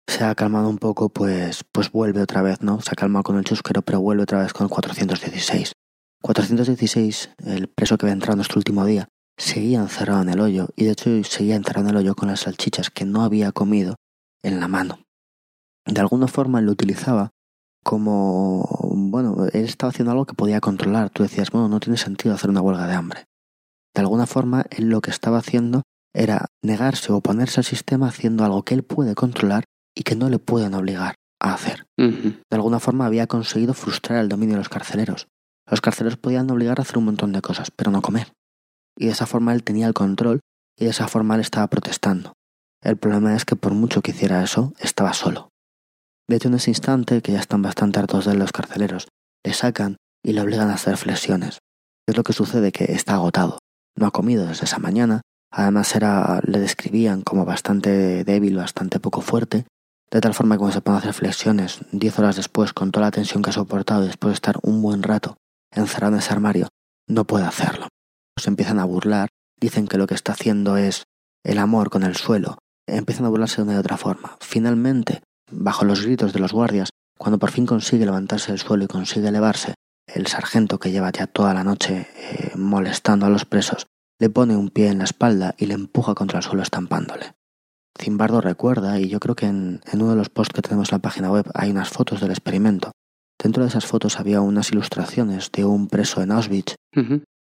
se 0.07 0.23
ha 0.23 0.35
calmado 0.35 0.69
un 0.69 0.77
poco, 0.77 1.09
pues 1.09 1.65
pues 1.71 1.91
vuelve 1.91 2.21
otra 2.21 2.43
vez, 2.43 2.61
¿no? 2.61 2.79
Se 2.79 2.91
ha 2.91 2.95
calmado 2.95 3.23
con 3.23 3.37
el 3.37 3.43
chusquero, 3.43 3.81
pero 3.81 3.99
vuelve 3.99 4.23
otra 4.23 4.41
vez 4.41 4.53
con 4.53 4.65
el 4.65 4.69
416. 4.69 5.73
416, 6.21 7.31
el 7.43 7.67
preso 7.67 7.97
que 7.97 8.05
había 8.05 8.13
entrado 8.13 8.35
nuestro 8.35 8.59
último 8.59 8.85
día, 8.85 9.07
seguía 9.35 9.79
encerrado 9.79 10.21
en 10.21 10.29
el 10.29 10.39
hoyo 10.39 10.67
y 10.75 10.85
de 10.85 10.91
hecho 10.91 11.23
seguía 11.23 11.55
encerrado 11.55 11.87
en 11.87 11.95
el 11.95 11.97
hoyo 11.97 12.15
con 12.15 12.29
las 12.29 12.41
salchichas 12.41 12.91
que 12.91 13.05
no 13.05 13.23
había 13.23 13.51
comido 13.51 13.95
en 14.43 14.59
la 14.59 14.67
mano. 14.67 14.99
De 15.87 15.99
alguna 15.99 16.27
forma 16.27 16.61
lo 16.61 16.71
utilizaba 16.71 17.31
como, 17.83 18.63
bueno, 18.93 19.47
él 19.51 19.65
estaba 19.65 19.89
haciendo 19.89 20.11
algo 20.11 20.27
que 20.27 20.35
podía 20.35 20.61
controlar. 20.61 21.09
Tú 21.09 21.23
decías, 21.23 21.49
bueno, 21.49 21.67
no 21.67 21.79
tiene 21.79 21.97
sentido 21.97 22.35
hacer 22.35 22.51
una 22.51 22.61
huelga 22.61 22.85
de 22.85 22.93
hambre. 22.93 23.25
De 23.95 24.01
alguna 24.01 24.27
forma, 24.27 24.65
él 24.69 24.89
lo 24.89 25.01
que 25.01 25.09
estaba 25.09 25.39
haciendo 25.39 25.81
era 26.13 26.47
negarse 26.61 27.11
o 27.11 27.17
oponerse 27.17 27.59
al 27.59 27.65
sistema 27.65 28.07
haciendo 28.07 28.43
algo 28.43 28.63
que 28.63 28.73
él 28.73 28.83
puede 28.83 29.15
controlar 29.15 29.63
y 29.95 30.03
que 30.03 30.15
no 30.15 30.29
le 30.29 30.39
pueden 30.39 30.73
obligar 30.73 31.15
a 31.39 31.53
hacer. 31.53 31.85
De 31.97 32.35
alguna 32.51 32.79
forma 32.79 33.05
había 33.05 33.27
conseguido 33.27 33.73
frustrar 33.73 34.19
el 34.19 34.29
dominio 34.29 34.55
de 34.55 34.59
los 34.59 34.69
carceleros. 34.69 35.27
Los 35.69 35.81
carceleros 35.81 36.17
podían 36.17 36.49
obligar 36.51 36.79
a 36.79 36.83
hacer 36.83 36.97
un 36.97 37.05
montón 37.05 37.31
de 37.31 37.41
cosas, 37.41 37.71
pero 37.71 37.91
no 37.91 38.01
comer. 38.01 38.33
Y 38.97 39.05
de 39.05 39.11
esa 39.11 39.25
forma 39.25 39.53
él 39.53 39.63
tenía 39.63 39.87
el 39.87 39.93
control 39.93 40.41
y 40.77 40.85
de 40.85 40.91
esa 40.91 41.07
forma 41.07 41.35
él 41.35 41.41
estaba 41.41 41.67
protestando. 41.67 42.33
El 42.83 42.97
problema 42.97 43.35
es 43.35 43.45
que 43.45 43.55
por 43.55 43.73
mucho 43.73 44.01
que 44.01 44.11
hiciera 44.11 44.43
eso, 44.43 44.73
estaba 44.79 45.13
solo. 45.13 45.49
De 46.27 46.37
hecho, 46.37 46.47
en 46.47 46.55
ese 46.55 46.71
instante, 46.71 47.21
que 47.21 47.33
ya 47.33 47.39
están 47.39 47.61
bastante 47.61 47.99
hartos 47.99 48.25
de 48.25 48.31
él 48.31 48.39
los 48.39 48.51
carceleros, 48.51 49.07
le 49.43 49.53
sacan 49.53 49.97
y 50.23 50.33
le 50.33 50.41
obligan 50.41 50.69
a 50.69 50.75
hacer 50.75 50.97
flexiones. 50.97 51.59
Es 52.07 52.17
lo 52.17 52.23
que 52.23 52.33
sucede 52.33 52.71
que 52.71 52.85
está 52.93 53.15
agotado. 53.15 53.59
No 53.97 54.07
ha 54.07 54.11
comido 54.11 54.45
desde 54.45 54.65
esa 54.65 54.79
mañana. 54.79 55.21
Además 55.51 55.93
era, 55.95 56.39
le 56.45 56.59
describían 56.59 57.21
como 57.21 57.43
bastante 57.43 58.23
débil, 58.23 58.55
bastante 58.55 58.99
poco 58.99 59.21
fuerte. 59.21 59.65
De 60.09 60.21
tal 60.21 60.33
forma 60.33 60.57
que 60.57 60.71
se 60.71 60.81
a 60.83 60.97
hacer 60.97 61.13
flexiones, 61.13 61.79
diez 61.91 62.17
horas 62.19 62.37
después, 62.37 62.73
con 62.73 62.91
toda 62.91 63.07
la 63.07 63.11
tensión 63.11 63.43
que 63.43 63.49
ha 63.49 63.53
soportado 63.53 64.05
después 64.05 64.31
de 64.31 64.35
estar 64.35 64.57
un 64.61 64.81
buen 64.81 65.03
rato 65.03 65.37
encerrado 65.73 66.13
en 66.13 66.19
ese 66.19 66.33
armario, 66.33 66.67
no 67.07 67.25
puede 67.25 67.45
hacerlo. 67.45 67.87
Se 68.37 68.49
empiezan 68.49 68.79
a 68.79 68.85
burlar, 68.85 69.29
dicen 69.59 69.87
que 69.87 69.97
lo 69.97 70.07
que 70.07 70.15
está 70.15 70.33
haciendo 70.33 70.75
es 70.77 71.03
el 71.43 71.59
amor 71.59 71.89
con 71.89 72.03
el 72.03 72.15
suelo, 72.15 72.57
empiezan 72.87 73.25
a 73.25 73.29
burlarse 73.29 73.57
de 73.57 73.63
una 73.63 73.73
y 73.73 73.77
otra 73.77 73.97
forma. 73.97 74.37
Finalmente, 74.41 75.21
bajo 75.49 75.85
los 75.85 76.01
gritos 76.03 76.33
de 76.33 76.39
los 76.39 76.51
guardias, 76.51 76.89
cuando 77.17 77.39
por 77.39 77.51
fin 77.51 77.65
consigue 77.65 78.05
levantarse 78.05 78.51
del 78.51 78.59
suelo 78.59 78.83
y 78.83 78.87
consigue 78.87 79.29
elevarse, 79.29 79.75
el 80.07 80.27
sargento 80.27 80.77
que 80.77 80.91
lleva 80.91 81.11
ya 81.11 81.27
toda 81.27 81.53
la 81.53 81.63
noche 81.63 82.09
eh, 82.15 82.51
molestando 82.55 83.25
a 83.25 83.29
los 83.29 83.45
presos 83.45 83.87
le 84.21 84.29
pone 84.29 84.55
un 84.55 84.69
pie 84.69 84.89
en 84.89 84.99
la 84.99 85.05
espalda 85.05 85.55
y 85.57 85.65
le 85.65 85.73
empuja 85.73 86.13
contra 86.13 86.37
el 86.37 86.43
suelo 86.43 86.61
estampándole. 86.61 87.33
Zimbardo 87.99 88.39
recuerda, 88.39 88.99
y 88.99 89.09
yo 89.09 89.19
creo 89.19 89.33
que 89.35 89.47
en, 89.47 89.81
en 89.91 89.99
uno 89.99 90.11
de 90.11 90.15
los 90.15 90.29
posts 90.29 90.53
que 90.53 90.61
tenemos 90.61 90.91
en 90.91 90.97
la 90.97 91.01
página 91.01 91.31
web 91.31 91.49
hay 91.55 91.71
unas 91.71 91.89
fotos 91.89 92.21
del 92.21 92.29
experimento. 92.29 92.91
Dentro 93.41 93.63
de 93.63 93.69
esas 93.69 93.87
fotos 93.87 94.19
había 94.19 94.41
unas 94.41 94.71
ilustraciones 94.71 95.51
de 95.51 95.65
un 95.65 95.87
preso 95.87 96.21
en 96.21 96.31
Auschwitz 96.31 96.75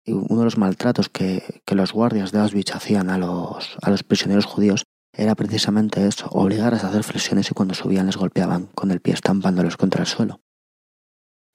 y 0.06 0.12
uno 0.12 0.38
de 0.38 0.44
los 0.44 0.60
maltratos 0.60 1.10
que, 1.10 1.62
que 1.66 1.74
los 1.74 1.94
guardias 1.94 2.32
de 2.32 2.40
Auschwitz 2.42 2.76
hacían 2.76 3.10
a 3.10 3.18
los, 3.18 3.76
a 3.82 3.90
los 3.90 4.04
prisioneros 4.04 4.46
judíos 4.46 4.84
era 5.12 5.34
precisamente 5.34 6.08
eso, 6.08 6.28
obligarles 6.28 6.84
a 6.84 6.90
hacer 6.90 7.04
flexiones 7.04 7.50
y 7.50 7.56
cuando 7.56 7.74
subían 7.74 8.06
les 8.06 8.18
golpeaban 8.18 8.68
con 8.68 8.92
el 8.92 9.02
pie 9.02 9.16
estampándolos 9.16 9.78
contra 9.78 10.02
el 10.02 10.08
suelo. 10.08 10.42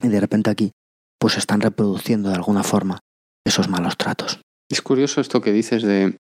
Y 0.01 0.09
de 0.09 0.19
repente 0.19 0.49
aquí, 0.49 0.73
pues 1.17 1.37
están 1.37 1.61
reproduciendo 1.61 2.27
de 2.27 2.35
alguna 2.35 2.63
forma 2.63 2.99
esos 3.45 3.69
malos 3.69 3.95
tratos. 3.95 4.42
Es 4.71 4.81
curioso 4.81 5.21
esto 5.21 5.41
que 5.41 5.51
dices 5.51 5.83
de, 5.83 6.17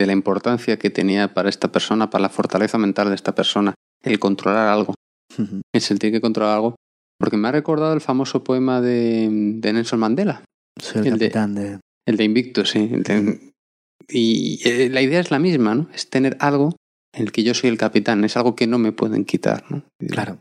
de 0.00 0.06
la 0.06 0.12
importancia 0.12 0.78
que 0.78 0.90
tenía 0.90 1.34
para 1.34 1.48
esta 1.48 1.70
persona, 1.70 2.10
para 2.10 2.22
la 2.22 2.28
fortaleza 2.28 2.78
mental 2.78 3.08
de 3.08 3.14
esta 3.14 3.34
persona, 3.34 3.74
el 4.02 4.18
controlar 4.18 4.68
algo, 4.68 4.94
el 5.74 5.80
sentir 5.80 6.12
que 6.12 6.20
controlar 6.20 6.54
algo. 6.56 6.76
Porque 7.18 7.36
me 7.36 7.48
ha 7.48 7.52
recordado 7.52 7.92
el 7.94 8.00
famoso 8.00 8.42
poema 8.42 8.80
de, 8.80 9.28
de 9.30 9.72
Nelson 9.72 10.00
Mandela, 10.00 10.42
Soy 10.80 11.06
el, 11.06 11.12
capitán 11.14 11.54
de... 11.54 11.78
el 12.08 12.16
de 12.16 12.24
Invictus, 12.24 12.70
sí. 12.70 12.90
el 12.92 13.02
de- 13.02 13.52
y 14.08 14.60
eh, 14.68 14.90
la 14.90 15.00
idea 15.00 15.20
es 15.20 15.30
la 15.30 15.38
misma, 15.38 15.74
¿no? 15.74 15.88
Es 15.94 16.10
tener 16.10 16.36
algo 16.40 16.76
en 17.14 17.22
el 17.22 17.32
que 17.32 17.42
yo 17.44 17.54
soy 17.54 17.70
el 17.70 17.78
capitán, 17.78 18.24
es 18.24 18.36
algo 18.36 18.54
que 18.56 18.66
no 18.66 18.78
me 18.78 18.92
pueden 18.92 19.24
quitar, 19.24 19.64
¿no? 19.70 19.84
Claro. 20.10 20.38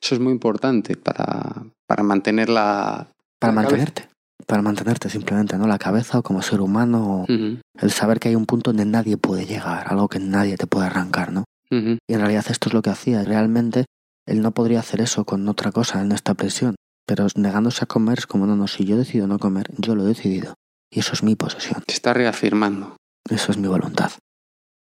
Eso 0.00 0.14
es 0.14 0.20
muy 0.20 0.32
importante 0.32 0.96
para, 0.96 1.64
para 1.86 2.02
mantener 2.02 2.48
la... 2.48 3.10
Para 3.40 3.52
la 3.52 3.62
mantenerte. 3.62 4.08
Para 4.46 4.62
mantenerte 4.62 5.10
simplemente, 5.10 5.58
¿no? 5.58 5.66
La 5.66 5.78
cabeza 5.78 6.18
o 6.18 6.22
como 6.22 6.42
ser 6.42 6.60
humano, 6.60 7.26
el 7.28 7.90
saber 7.90 8.20
que 8.20 8.28
hay 8.28 8.34
un 8.34 8.46
punto 8.46 8.70
donde 8.70 8.84
nadie 8.84 9.16
puede 9.16 9.46
llegar, 9.46 9.86
algo 9.88 10.08
que 10.08 10.20
nadie 10.20 10.56
te 10.56 10.66
puede 10.66 10.86
arrancar, 10.86 11.32
¿no? 11.32 11.44
Y 11.70 12.14
en 12.14 12.20
realidad 12.20 12.46
esto 12.48 12.68
es 12.68 12.74
lo 12.74 12.82
que 12.82 12.90
hacía. 12.90 13.22
Realmente 13.24 13.84
él 14.26 14.42
no 14.42 14.52
podría 14.52 14.80
hacer 14.80 15.00
eso 15.00 15.24
con 15.24 15.48
otra 15.48 15.72
cosa 15.72 16.00
en 16.00 16.12
esta 16.12 16.34
prisión. 16.34 16.76
Pero 17.06 17.26
negándose 17.36 17.84
a 17.84 17.86
comer 17.86 18.18
es 18.18 18.26
como, 18.26 18.46
no, 18.46 18.56
no, 18.56 18.68
si 18.68 18.84
yo 18.84 18.96
decido 18.96 19.26
no 19.26 19.38
comer, 19.38 19.70
yo 19.78 19.94
lo 19.94 20.04
he 20.04 20.08
decidido. 20.08 20.54
Y 20.90 21.00
eso 21.00 21.14
es 21.14 21.22
mi 21.22 21.36
posesión. 21.36 21.82
Se 21.86 21.94
está 21.94 22.12
reafirmando. 22.12 22.96
Eso 23.28 23.52
es 23.52 23.58
mi 23.58 23.68
voluntad. 23.68 24.12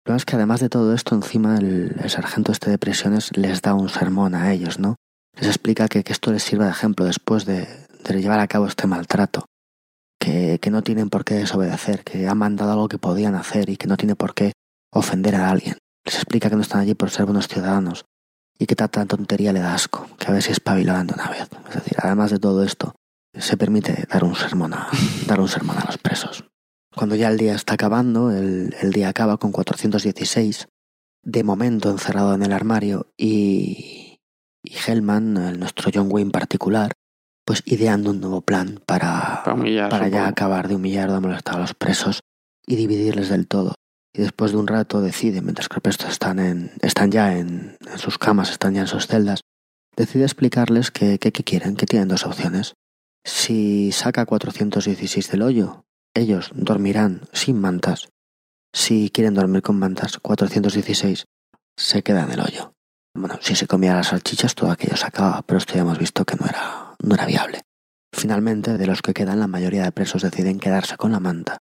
Lo 0.05 0.15
es 0.15 0.25
que 0.25 0.35
además 0.35 0.59
de 0.59 0.69
todo 0.69 0.93
esto, 0.93 1.15
encima 1.15 1.57
el, 1.57 1.95
el 1.99 2.09
sargento 2.09 2.51
este 2.51 2.69
de 2.69 2.77
prisiones 2.77 3.35
les 3.35 3.61
da 3.61 3.73
un 3.73 3.89
sermón 3.89 4.35
a 4.35 4.51
ellos, 4.53 4.79
¿no? 4.79 4.95
Les 5.35 5.47
explica 5.47 5.87
que, 5.87 6.03
que 6.03 6.13
esto 6.13 6.31
les 6.31 6.43
sirva 6.43 6.65
de 6.65 6.71
ejemplo 6.71 7.05
después 7.05 7.45
de, 7.45 7.67
de 8.15 8.21
llevar 8.21 8.39
a 8.39 8.47
cabo 8.47 8.67
este 8.67 8.87
maltrato. 8.87 9.45
Que, 10.19 10.59
que 10.59 10.71
no 10.71 10.81
tienen 10.81 11.09
por 11.09 11.23
qué 11.23 11.35
desobedecer, 11.35 12.03
que 12.03 12.27
han 12.27 12.37
mandado 12.39 12.71
algo 12.71 12.87
que 12.87 12.97
podían 12.97 13.35
hacer 13.35 13.69
y 13.69 13.77
que 13.77 13.87
no 13.87 13.97
tiene 13.97 14.15
por 14.15 14.33
qué 14.33 14.53
ofender 14.91 15.35
a 15.35 15.49
alguien. 15.51 15.77
Les 16.05 16.15
explica 16.15 16.49
que 16.49 16.55
no 16.55 16.63
están 16.63 16.81
allí 16.81 16.95
por 16.95 17.11
ser 17.11 17.25
buenos 17.25 17.47
ciudadanos 17.47 18.05
y 18.57 18.65
que 18.65 18.75
tanta 18.75 19.05
tontería 19.05 19.53
le 19.53 19.59
da 19.59 19.75
asco, 19.75 20.07
que 20.17 20.27
a 20.27 20.31
ver 20.31 20.41
si 20.41 20.51
espabilaban 20.51 21.05
de 21.07 21.13
una 21.13 21.29
vez. 21.29 21.47
Es 21.69 21.75
decir, 21.75 21.93
además 22.01 22.31
de 22.31 22.39
todo 22.39 22.63
esto, 22.63 22.95
se 23.35 23.57
permite 23.57 24.05
dar 24.11 24.23
un 24.23 24.35
sermón 24.35 24.73
a, 24.73 24.87
dar 25.27 25.39
un 25.39 25.47
sermón 25.47 25.77
a 25.77 25.85
los 25.85 25.99
presos. 25.99 26.43
Cuando 26.95 27.15
ya 27.15 27.29
el 27.29 27.37
día 27.37 27.53
está 27.53 27.75
acabando, 27.75 28.31
el, 28.31 28.75
el 28.81 28.91
día 28.91 29.09
acaba 29.09 29.37
con 29.37 29.51
416, 29.51 30.67
de 31.23 31.43
momento 31.43 31.91
encerrado 31.91 32.33
en 32.33 32.41
el 32.41 32.53
armario, 32.53 33.11
y, 33.15 34.17
y 34.63 34.73
Hellman, 34.87 35.37
el- 35.37 35.59
nuestro 35.59 35.91
John 35.93 36.07
Wayne 36.11 36.31
particular, 36.31 36.93
pues 37.47 37.63
ideando 37.65 38.11
un 38.11 38.19
nuevo 38.19 38.41
plan 38.41 38.81
para, 38.85 39.41
Para 39.45 39.53
humillar, 39.53 39.89
para 39.89 40.09
ya 40.09 40.27
acabar 40.27 40.67
de 40.67 40.75
humillar, 40.75 41.09
de 41.09 41.21
molestar 41.21 41.55
a 41.55 41.59
los 41.59 41.73
presos 41.73 42.19
y 42.67 42.75
dividirles 42.75 43.29
del 43.29 43.47
todo. 43.47 43.75
Y 44.13 44.21
después 44.21 44.51
de 44.51 44.57
un 44.57 44.67
rato 44.67 44.99
decide, 44.99 45.41
mientras 45.41 45.69
que 45.69 45.75
los 45.75 45.81
presos 45.81 46.09
están, 46.09 46.39
en, 46.39 46.73
están 46.81 47.09
ya 47.09 47.37
en, 47.37 47.77
en 47.89 47.99
sus 47.99 48.17
camas, 48.17 48.51
están 48.51 48.73
ya 48.73 48.81
en 48.81 48.87
sus 48.87 49.07
celdas, 49.07 49.39
decide 49.95 50.23
explicarles 50.23 50.91
que, 50.91 51.19
que, 51.19 51.31
que 51.31 51.45
quieren, 51.45 51.77
que 51.77 51.85
tienen 51.85 52.09
dos 52.09 52.25
opciones. 52.25 52.73
Si 53.23 53.93
saca 53.93 54.25
416 54.25 55.31
del 55.31 55.41
hoyo, 55.41 55.85
ellos 56.13 56.51
dormirán 56.53 57.21
sin 57.31 57.61
mantas. 57.61 58.09
Si 58.73 59.09
quieren 59.09 59.35
dormir 59.35 59.61
con 59.61 59.79
mantas, 59.79 60.17
416 60.19 61.23
se 61.77 62.03
queda 62.03 62.23
en 62.23 62.31
el 62.31 62.41
hoyo. 62.41 62.73
Bueno, 63.15 63.39
si 63.41 63.55
se 63.55 63.67
comía 63.67 63.95
las 63.95 64.07
salchichas, 64.07 64.53
todo 64.53 64.69
aquello 64.69 64.97
se 64.97 65.05
acababa, 65.05 65.43
pero 65.43 65.59
esto 65.59 65.75
ya 65.75 65.81
hemos 65.81 65.97
visto 65.97 66.25
que 66.25 66.35
no 66.35 66.45
era, 66.45 66.86
no 67.03 67.15
era 67.15 67.25
viable. 67.25 67.61
Finalmente, 68.13 68.77
de 68.77 68.87
los 68.87 69.01
que 69.01 69.13
quedan, 69.13 69.39
la 69.39 69.47
mayoría 69.47 69.83
de 69.83 69.91
presos 69.91 70.21
deciden 70.23 70.59
quedarse 70.59 70.97
con 70.97 71.11
la 71.11 71.19
manta 71.19 71.57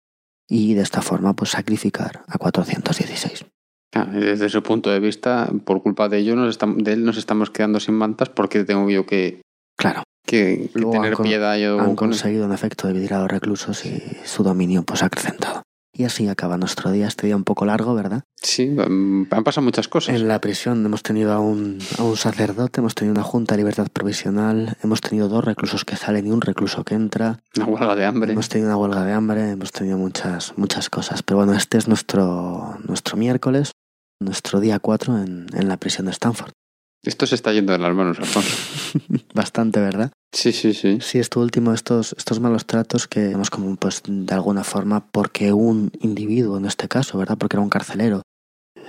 y 0.48 0.74
de 0.74 0.82
esta 0.82 1.02
forma 1.02 1.34
pues 1.34 1.50
sacrificar 1.50 2.22
a 2.28 2.38
416. 2.38 3.46
Ah, 3.94 4.08
y 4.12 4.18
Desde 4.20 4.48
su 4.48 4.62
punto 4.62 4.90
de 4.90 5.00
vista, 5.00 5.50
por 5.64 5.82
culpa 5.82 6.08
de 6.08 6.18
ello, 6.18 6.36
nos 6.36 6.58
estam- 6.58 6.82
de 6.82 6.92
él 6.94 7.04
nos 7.04 7.16
estamos 7.16 7.50
quedando 7.50 7.80
sin 7.80 7.94
mantas 7.94 8.28
porque 8.28 8.64
tengo 8.64 8.88
yo 8.90 9.06
que, 9.06 9.40
Claro, 9.76 10.02
que, 10.26 10.70
tener 10.72 11.14
han 11.16 11.22
piedad 11.22 11.56
yo 11.56 11.78
han 11.80 11.86
con 11.96 12.08
conseguido 12.08 12.44
en 12.44 12.52
efecto 12.52 12.86
dividir 12.88 13.14
a 13.14 13.20
los 13.20 13.28
reclusos 13.30 13.84
y 13.86 14.00
su 14.24 14.42
dominio 14.42 14.82
pues 14.84 15.02
ha 15.02 15.06
acrecentado. 15.06 15.62
Y 15.96 16.04
así 16.04 16.26
acaba 16.26 16.56
nuestro 16.58 16.90
día, 16.90 17.06
este 17.06 17.28
día 17.28 17.36
un 17.36 17.44
poco 17.44 17.64
largo, 17.66 17.94
¿verdad? 17.94 18.24
Sí, 18.42 18.66
mm, 18.66 19.28
han 19.30 19.44
pasado 19.44 19.64
muchas 19.64 19.86
cosas. 19.86 20.16
En 20.16 20.26
la 20.26 20.40
prisión 20.40 20.84
hemos 20.84 21.04
tenido 21.04 21.32
a 21.32 21.38
un, 21.38 21.78
a 21.98 22.02
un 22.02 22.16
sacerdote, 22.16 22.80
hemos 22.80 22.96
tenido 22.96 23.12
una 23.14 23.22
junta 23.22 23.54
de 23.54 23.58
libertad 23.58 23.86
provisional, 23.92 24.76
hemos 24.82 25.00
tenido 25.00 25.28
dos 25.28 25.44
reclusos 25.44 25.84
que 25.84 25.94
salen 25.94 26.26
y 26.26 26.32
un 26.32 26.40
recluso 26.40 26.82
que 26.82 26.96
entra, 26.96 27.38
Una 27.56 27.66
huelga 27.66 27.94
de 27.94 28.04
hambre. 28.06 28.32
hemos 28.32 28.48
tenido 28.48 28.70
una 28.70 28.76
huelga 28.76 29.04
de 29.04 29.12
hambre, 29.12 29.50
hemos 29.52 29.70
tenido 29.70 29.96
muchas, 29.96 30.52
muchas 30.56 30.90
cosas. 30.90 31.22
Pero 31.22 31.38
bueno, 31.38 31.54
este 31.54 31.78
es 31.78 31.86
nuestro, 31.86 32.76
nuestro 32.88 33.16
miércoles, 33.16 33.70
nuestro 34.20 34.58
día 34.58 34.80
4 34.80 35.18
en, 35.18 35.46
en 35.54 35.68
la 35.68 35.76
prisión 35.76 36.06
de 36.06 36.12
Stanford. 36.12 36.50
Esto 37.04 37.26
se 37.26 37.34
está 37.34 37.52
yendo 37.52 37.72
de 37.72 37.78
las 37.78 37.94
manos, 37.94 38.18
Alfonso. 38.18 38.56
Bastante, 39.34 39.78
¿verdad? 39.78 40.10
Sí, 40.34 40.52
sí, 40.52 40.74
sí. 40.74 40.98
Sí, 41.00 41.20
esto 41.20 41.40
último, 41.40 41.72
estos, 41.72 42.14
estos 42.18 42.40
malos 42.40 42.66
tratos 42.66 43.06
que 43.06 43.20
vemos 43.20 43.50
como, 43.50 43.76
pues, 43.76 44.02
de 44.04 44.34
alguna 44.34 44.64
forma, 44.64 45.06
porque 45.12 45.52
un 45.52 45.92
individuo, 46.00 46.58
en 46.58 46.64
este 46.66 46.88
caso, 46.88 47.18
¿verdad? 47.18 47.38
Porque 47.38 47.56
era 47.56 47.62
un 47.62 47.70
carcelero, 47.70 48.22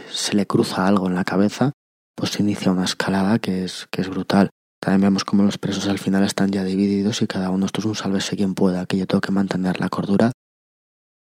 se 0.10 0.36
le 0.36 0.48
cruza 0.48 0.88
algo 0.88 1.08
en 1.08 1.14
la 1.14 1.24
cabeza, 1.24 1.72
pues 2.16 2.32
se 2.32 2.42
inicia 2.42 2.72
una 2.72 2.86
escalada 2.86 3.38
que 3.38 3.64
es, 3.64 3.88
que 3.92 4.02
es 4.02 4.10
brutal. 4.10 4.50
También 4.82 5.02
vemos 5.02 5.24
como 5.24 5.44
los 5.44 5.60
presos 5.60 5.88
al 5.88 6.00
final 6.00 6.24
están 6.24 6.52
ya 6.52 6.64
divididos 6.64 7.22
y 7.22 7.28
cada 7.28 7.52
uno, 7.52 7.68
esto 7.68 7.80
es 7.80 7.86
un 7.86 7.96
sálvese 7.96 8.36
quien 8.36 8.56
pueda, 8.56 8.88
que 8.88 8.98
yo 8.98 9.06
tengo 9.06 9.22
que 9.22 9.32
mantener 9.32 9.80
la 9.80 9.90
cordura 9.90 10.32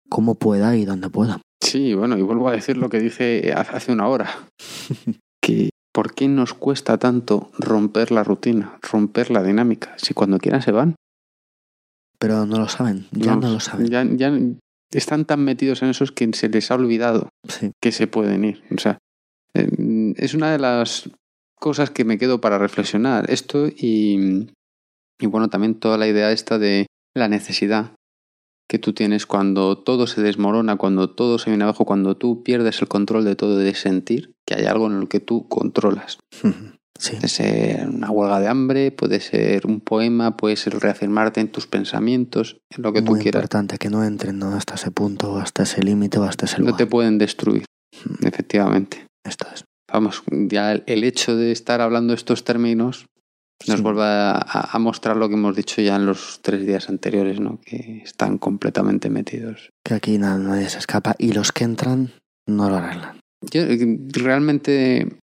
como 0.09 0.35
pueda 0.35 0.75
y 0.75 0.83
donde 0.83 1.09
pueda. 1.09 1.39
Sí, 1.61 1.93
bueno, 1.93 2.17
y 2.17 2.23
vuelvo 2.23 2.49
a 2.49 2.53
decir 2.53 2.77
lo 2.77 2.89
que 2.89 2.99
dije 2.99 3.53
hace 3.53 3.91
una 3.91 4.07
hora. 4.07 4.29
que 5.41 5.69
¿por 5.91 6.13
qué 6.13 6.27
nos 6.27 6.53
cuesta 6.53 6.97
tanto 6.97 7.51
romper 7.57 8.11
la 8.11 8.23
rutina, 8.23 8.77
romper 8.81 9.31
la 9.31 9.43
dinámica? 9.43 9.93
Si 9.97 10.13
cuando 10.13 10.39
quieran 10.39 10.61
se 10.61 10.71
van. 10.71 10.95
Pero 12.17 12.45
no 12.45 12.57
lo 12.57 12.67
saben, 12.67 13.07
ya 13.11 13.35
no, 13.35 13.49
lo 13.49 13.59
saben. 13.59 13.87
Ya, 13.87 14.03
ya 14.03 14.37
están 14.91 15.25
tan 15.25 15.43
metidos 15.43 15.81
en 15.81 15.89
esos 15.89 16.11
que 16.11 16.29
se 16.33 16.49
les 16.49 16.69
ha 16.71 16.75
olvidado 16.75 17.29
Sí, 17.47 17.71
que 17.81 17.91
se 17.91 18.07
pueden 18.07 18.43
ir. 18.43 18.63
O 18.75 18.79
sea, 18.79 18.97
eh, 19.53 20.13
es 20.17 20.33
una 20.33 20.51
de 20.51 20.59
las 20.59 21.09
cosas 21.55 21.91
que 21.91 22.05
me 22.05 22.17
quedo 22.17 22.41
para 22.41 22.57
reflexionar. 22.57 23.29
Esto 23.29 23.67
y, 23.67 24.49
y 25.19 25.25
bueno, 25.27 25.49
también 25.49 25.75
toda 25.75 25.97
la 25.97 26.07
idea 26.07 26.31
esta 26.31 26.59
de 26.59 26.87
la 27.15 27.29
necesidad 27.29 27.93
que 28.69 28.77
tú 28.79 28.93
tienes 28.93 29.25
cuando 29.25 29.77
todo 29.79 30.05
se 30.07 30.21
desmorona, 30.21 30.75
cuando 30.77 31.09
todo 31.09 31.39
se 31.39 31.49
viene 31.49 31.63
abajo, 31.63 31.85
cuando 31.85 32.15
tú 32.15 32.43
pierdes 32.43 32.81
el 32.81 32.87
control 32.87 33.25
de 33.25 33.35
todo, 33.35 33.57
de 33.57 33.73
sentir 33.73 34.33
que 34.47 34.53
hay 34.55 34.65
algo 34.65 34.87
en 34.87 34.99
lo 34.99 35.07
que 35.09 35.19
tú 35.19 35.47
controlas. 35.47 36.19
sí, 36.99 37.13
Puede 37.15 37.27
ser 37.29 37.87
una 37.89 38.11
huelga 38.11 38.39
de 38.39 38.47
hambre, 38.47 38.91
puede 38.91 39.19
ser 39.21 39.65
un 39.65 39.79
poema, 39.81 40.37
puede 40.37 40.55
ser 40.55 40.77
reafirmarte 40.79 41.41
en 41.41 41.51
tus 41.51 41.65
pensamientos, 41.65 42.57
en 42.69 42.83
lo 42.83 42.93
que 42.93 43.01
tú 43.01 43.11
muy 43.13 43.21
quieras. 43.21 43.39
importante 43.41 43.77
que 43.79 43.89
no 43.89 44.03
entren 44.03 44.37
¿no? 44.37 44.53
hasta 44.53 44.75
ese 44.75 44.91
punto, 44.91 45.37
hasta 45.39 45.63
ese 45.63 45.81
límite 45.81 46.19
o 46.19 46.23
hasta 46.23 46.45
ese 46.45 46.57
No 46.59 46.65
lugar. 46.65 46.77
te 46.77 46.85
pueden 46.85 47.17
destruir, 47.17 47.65
efectivamente. 48.21 49.07
Esto 49.25 49.47
es. 49.53 49.63
Vamos, 49.91 50.21
ya 50.29 50.71
el- 50.73 50.83
el 50.85 51.03
hecho 51.03 51.35
de 51.35 51.51
estar 51.51 51.81
hablando 51.81 52.13
estos 52.13 52.43
términos 52.43 53.05
nos 53.67 53.77
Sí. 53.77 53.83
vuelve 53.83 54.03
a, 54.03 54.77
mostrar 54.79 55.17
lo 55.17 55.27
que 55.27 55.35
hemos 55.35 55.55
dicho 55.55 55.81
ya 55.81 55.95
en 55.97 56.05
los 56.05 56.39
tres 56.41 56.65
días 56.65 56.89
anteriores, 56.89 57.39
¿no? 57.39 57.59
Que 57.61 58.01
están 58.03 58.37
completamente 58.37 59.09
metidos. 59.09 59.69
que 59.83 59.93
aquí 59.95 60.17
na- 60.17 60.37
nadie 60.37 60.69
se 60.69 60.77
escapa 60.79 61.15
y 61.17 61.33
los 61.33 61.51
que 61.51 61.63
entran 61.65 62.11
no 62.47 62.69
lo 62.69 62.77
arreglan. 62.77 63.19
Yo 63.51 63.61
eh, 63.63 63.97
realmente 64.11 65.17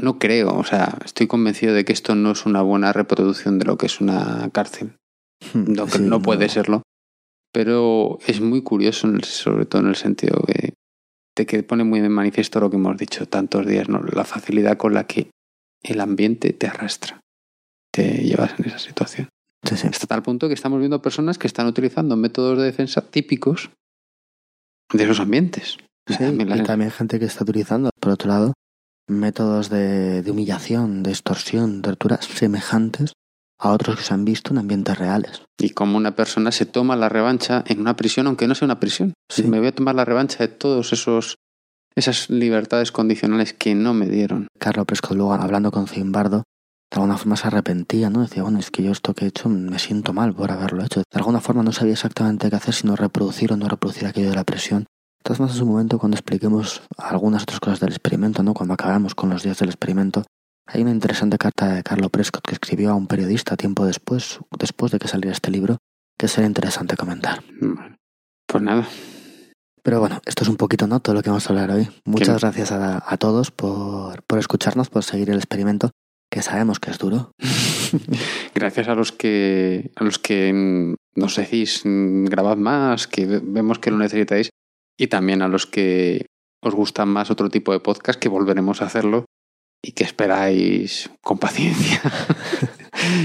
no 0.00 0.18
creo, 0.18 0.56
o 0.56 0.64
sea, 0.64 0.98
estoy 1.04 1.26
convencido 1.26 1.74
de 1.74 1.84
que 1.84 1.92
esto 1.92 2.14
no 2.14 2.32
es 2.32 2.46
una 2.46 2.62
buena 2.62 2.92
reproducción 2.92 3.58
de 3.58 3.64
lo 3.66 3.76
que 3.76 3.86
es 3.86 4.00
una 4.00 4.48
cárcel. 4.52 4.96
No, 5.54 5.86
que 5.86 5.92
Sí, 5.98 6.02
no 6.02 6.20
puede 6.22 6.48
serlo. 6.48 6.82
Pero 7.52 8.18
es 8.26 8.40
muy 8.40 8.62
curioso, 8.62 9.08
sobre 9.22 9.66
todo 9.66 9.82
en 9.82 9.88
el 9.88 9.96
sentido 9.96 10.40
que, 10.46 10.74
de 11.36 11.46
que 11.46 11.62
pone 11.62 11.84
muy 11.84 12.00
de 12.00 12.08
manifiesto 12.08 12.60
lo 12.60 12.70
que 12.70 12.76
hemos 12.76 12.96
dicho 12.96 13.26
tantos 13.26 13.66
días, 13.66 13.88
¿no? 13.88 14.00
La 14.02 14.24
facilidad 14.24 14.76
con 14.76 14.94
la 14.94 15.06
que 15.06 15.30
el 15.82 16.00
ambiente 16.00 16.52
te 16.52 16.66
arrastra, 16.66 17.20
te 17.94 18.24
llevas 18.24 18.58
en 18.58 18.66
esa 18.66 18.78
situación. 18.78 19.28
Sí, 19.62 19.76
sí. 19.76 19.86
Hasta 19.86 20.06
tal 20.06 20.22
punto 20.22 20.48
que 20.48 20.54
estamos 20.54 20.80
viendo 20.80 21.00
personas 21.00 21.38
que 21.38 21.46
están 21.46 21.66
utilizando 21.68 22.16
métodos 22.16 22.58
de 22.58 22.64
defensa 22.64 23.00
típicos 23.00 23.70
de 24.92 25.04
esos 25.04 25.20
ambientes. 25.20 25.78
Sí, 26.06 26.18
También 26.18 26.58
y 26.58 26.62
también 26.64 26.90
gente 26.90 27.18
que 27.18 27.24
está 27.24 27.44
utilizando, 27.44 27.90
por 28.00 28.12
otro 28.12 28.28
lado, 28.28 28.52
métodos 29.08 29.70
de, 29.70 30.22
de 30.22 30.30
humillación, 30.30 31.02
de 31.02 31.10
extorsión, 31.10 31.80
torturas 31.80 32.26
semejantes 32.26 33.12
a 33.58 33.70
otros 33.70 33.96
que 33.96 34.02
se 34.02 34.12
han 34.12 34.24
visto 34.24 34.50
en 34.50 34.58
ambientes 34.58 34.98
reales. 34.98 35.42
Y 35.58 35.70
como 35.70 35.96
una 35.96 36.16
persona 36.16 36.50
se 36.52 36.66
toma 36.66 36.96
la 36.96 37.08
revancha 37.08 37.64
en 37.66 37.80
una 37.80 37.96
prisión, 37.96 38.26
aunque 38.26 38.48
no 38.48 38.54
sea 38.54 38.66
una 38.66 38.80
prisión. 38.80 39.14
Sí. 39.30 39.44
Me 39.44 39.60
voy 39.60 39.68
a 39.68 39.74
tomar 39.74 39.94
la 39.94 40.04
revancha 40.04 40.38
de 40.40 40.48
todos 40.48 40.92
esos 40.92 41.36
esas 41.96 42.28
libertades 42.28 42.90
condicionales 42.90 43.52
que 43.52 43.74
no 43.74 43.94
me 43.94 44.08
dieron. 44.08 44.48
Carlos 44.58 44.84
Prescott 44.84 45.16
luego 45.16 45.32
hablando 45.34 45.70
con 45.70 45.86
Zimbardo, 45.86 46.42
de 46.94 47.00
alguna 47.00 47.18
forma 47.18 47.36
se 47.36 47.48
arrepentía, 47.48 48.08
¿no? 48.08 48.20
Decía, 48.20 48.44
bueno, 48.44 48.60
es 48.60 48.70
que 48.70 48.84
yo 48.84 48.92
esto 48.92 49.14
que 49.14 49.24
he 49.24 49.28
hecho 49.28 49.48
me 49.48 49.80
siento 49.80 50.12
mal 50.12 50.32
por 50.32 50.52
haberlo 50.52 50.84
hecho. 50.84 51.00
De 51.00 51.18
alguna 51.18 51.40
forma 51.40 51.64
no 51.64 51.72
sabía 51.72 51.94
exactamente 51.94 52.48
qué 52.48 52.54
hacer, 52.54 52.72
sino 52.72 52.94
reproducir 52.94 53.52
o 53.52 53.56
no 53.56 53.68
reproducir 53.68 54.06
aquello 54.06 54.30
de 54.30 54.36
la 54.36 54.44
presión. 54.44 54.86
Todas 55.24 55.40
maneras, 55.40 55.56
en 55.56 55.58
su 55.58 55.66
momento, 55.66 55.98
cuando 55.98 56.16
expliquemos 56.16 56.82
algunas 56.96 57.42
otras 57.42 57.58
cosas 57.58 57.80
del 57.80 57.88
experimento, 57.88 58.44
¿no? 58.44 58.54
Cuando 58.54 58.74
acabamos 58.74 59.16
con 59.16 59.28
los 59.28 59.42
días 59.42 59.58
del 59.58 59.70
experimento, 59.70 60.22
hay 60.66 60.82
una 60.82 60.92
interesante 60.92 61.36
carta 61.36 61.74
de 61.74 61.82
Carlo 61.82 62.10
Prescott 62.10 62.46
que 62.46 62.54
escribió 62.54 62.92
a 62.92 62.94
un 62.94 63.08
periodista 63.08 63.56
tiempo 63.56 63.84
después, 63.86 64.38
después 64.56 64.92
de 64.92 65.00
que 65.00 65.08
saliera 65.08 65.32
este 65.32 65.50
libro, 65.50 65.78
que 66.16 66.28
será 66.28 66.46
interesante 66.46 66.96
comentar. 66.96 67.42
Bueno, 67.60 67.96
pues 68.46 68.62
nada, 68.62 68.86
Pero 69.82 69.98
bueno, 69.98 70.20
esto 70.26 70.44
es 70.44 70.48
un 70.48 70.56
poquito 70.56 70.86
no 70.86 71.00
todo 71.00 71.16
lo 71.16 71.22
que 71.22 71.30
vamos 71.30 71.44
a 71.46 71.52
hablar 71.52 71.72
hoy. 71.72 71.88
Muchas 72.04 72.40
gracias 72.40 72.70
a, 72.70 73.02
a 73.04 73.16
todos 73.16 73.50
por, 73.50 74.22
por 74.22 74.38
escucharnos, 74.38 74.90
por 74.90 75.02
seguir 75.02 75.30
el 75.30 75.36
experimento, 75.36 75.90
que 76.34 76.42
sabemos 76.42 76.80
que 76.80 76.90
es 76.90 76.98
duro. 76.98 77.30
Gracias 78.56 78.88
a 78.88 78.96
los 78.96 79.12
que 79.12 79.92
a 79.94 80.02
los 80.02 80.18
que 80.18 80.52
mm, 80.52 80.94
nos 81.14 81.36
decís 81.36 81.82
mm, 81.84 82.24
grabad 82.24 82.56
más, 82.56 83.06
que 83.06 83.24
ve- 83.24 83.40
vemos 83.40 83.78
que 83.78 83.92
lo 83.92 83.98
necesitáis, 83.98 84.50
y 84.98 85.06
también 85.06 85.42
a 85.42 85.48
los 85.48 85.66
que 85.66 86.26
os 86.60 86.74
gustan 86.74 87.08
más 87.08 87.30
otro 87.30 87.50
tipo 87.50 87.70
de 87.72 87.78
podcast, 87.78 88.18
que 88.18 88.28
volveremos 88.28 88.82
a 88.82 88.86
hacerlo 88.86 89.26
y 89.80 89.92
que 89.92 90.02
esperáis 90.02 91.08
con 91.22 91.38
paciencia. 91.38 92.00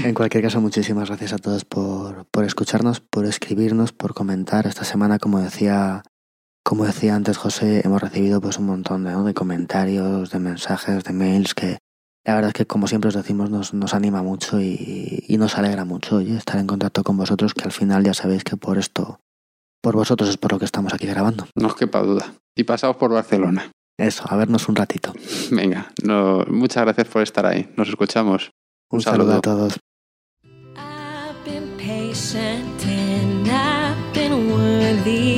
En 0.04 0.12
cualquier 0.14 0.42
caso, 0.44 0.60
muchísimas 0.60 1.08
gracias 1.08 1.32
a 1.32 1.38
todos 1.38 1.64
por, 1.64 2.26
por 2.26 2.44
escucharnos, 2.44 3.00
por 3.00 3.24
escribirnos, 3.24 3.92
por 3.92 4.12
comentar. 4.12 4.66
Esta 4.66 4.84
semana, 4.84 5.18
como 5.18 5.40
decía, 5.40 6.02
como 6.62 6.84
decía 6.84 7.14
antes 7.14 7.38
José, 7.38 7.80
hemos 7.82 8.02
recibido 8.02 8.42
pues 8.42 8.58
un 8.58 8.66
montón 8.66 9.04
de, 9.04 9.12
¿no? 9.12 9.24
de 9.24 9.32
comentarios, 9.32 10.30
de 10.30 10.38
mensajes, 10.38 11.02
de 11.04 11.12
mails 11.14 11.54
que 11.54 11.78
la 12.24 12.34
verdad 12.34 12.48
es 12.50 12.54
que 12.54 12.66
como 12.66 12.86
siempre 12.86 13.08
os 13.08 13.14
decimos 13.14 13.50
nos, 13.50 13.72
nos 13.74 13.94
anima 13.94 14.22
mucho 14.22 14.60
y, 14.60 15.24
y 15.26 15.36
nos 15.38 15.56
alegra 15.58 15.84
mucho 15.84 16.16
oye, 16.16 16.36
estar 16.36 16.58
en 16.58 16.66
contacto 16.66 17.02
con 17.02 17.16
vosotros, 17.16 17.54
que 17.54 17.64
al 17.64 17.72
final 17.72 18.04
ya 18.04 18.14
sabéis 18.14 18.44
que 18.44 18.56
por 18.56 18.78
esto, 18.78 19.20
por 19.82 19.94
vosotros 19.96 20.28
es 20.28 20.36
por 20.36 20.52
lo 20.52 20.58
que 20.58 20.64
estamos 20.66 20.92
aquí 20.92 21.06
grabando. 21.06 21.46
No 21.54 21.68
os 21.68 21.74
quepa 21.76 22.00
duda. 22.00 22.34
Y 22.54 22.64
pasaos 22.64 22.96
por 22.96 23.10
Barcelona. 23.12 23.70
Eso, 23.98 24.24
a 24.28 24.36
vernos 24.36 24.68
un 24.68 24.76
ratito. 24.76 25.12
Venga, 25.50 25.92
no, 26.02 26.44
muchas 26.48 26.84
gracias 26.84 27.08
por 27.08 27.22
estar 27.22 27.44
ahí. 27.46 27.68
Nos 27.76 27.88
escuchamos. 27.88 28.50
Un, 28.90 28.96
Un 28.98 29.02
saludo 29.02 29.26
saludo. 29.32 29.38
a 29.38 29.40
todos. 29.40 29.78
I've 30.76 31.44
been 31.44 31.76
patient 31.76 32.82
and 32.84 33.46
I've 33.46 34.12
been 34.14 34.50
worthy. 34.52 35.29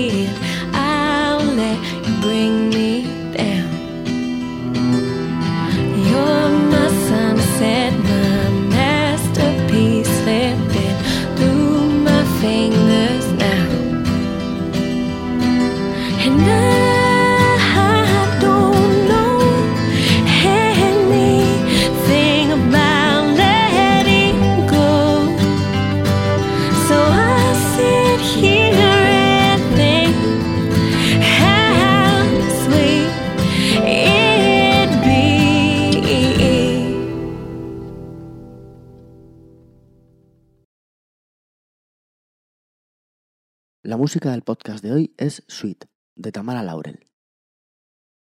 La 43.93 43.98
música 43.98 44.31
del 44.31 44.40
podcast 44.40 44.82
de 44.82 44.90
hoy 44.90 45.14
es 45.19 45.44
Sweet, 45.48 45.85
de 46.16 46.32
Tamara 46.32 46.62
Laurel. 46.62 47.11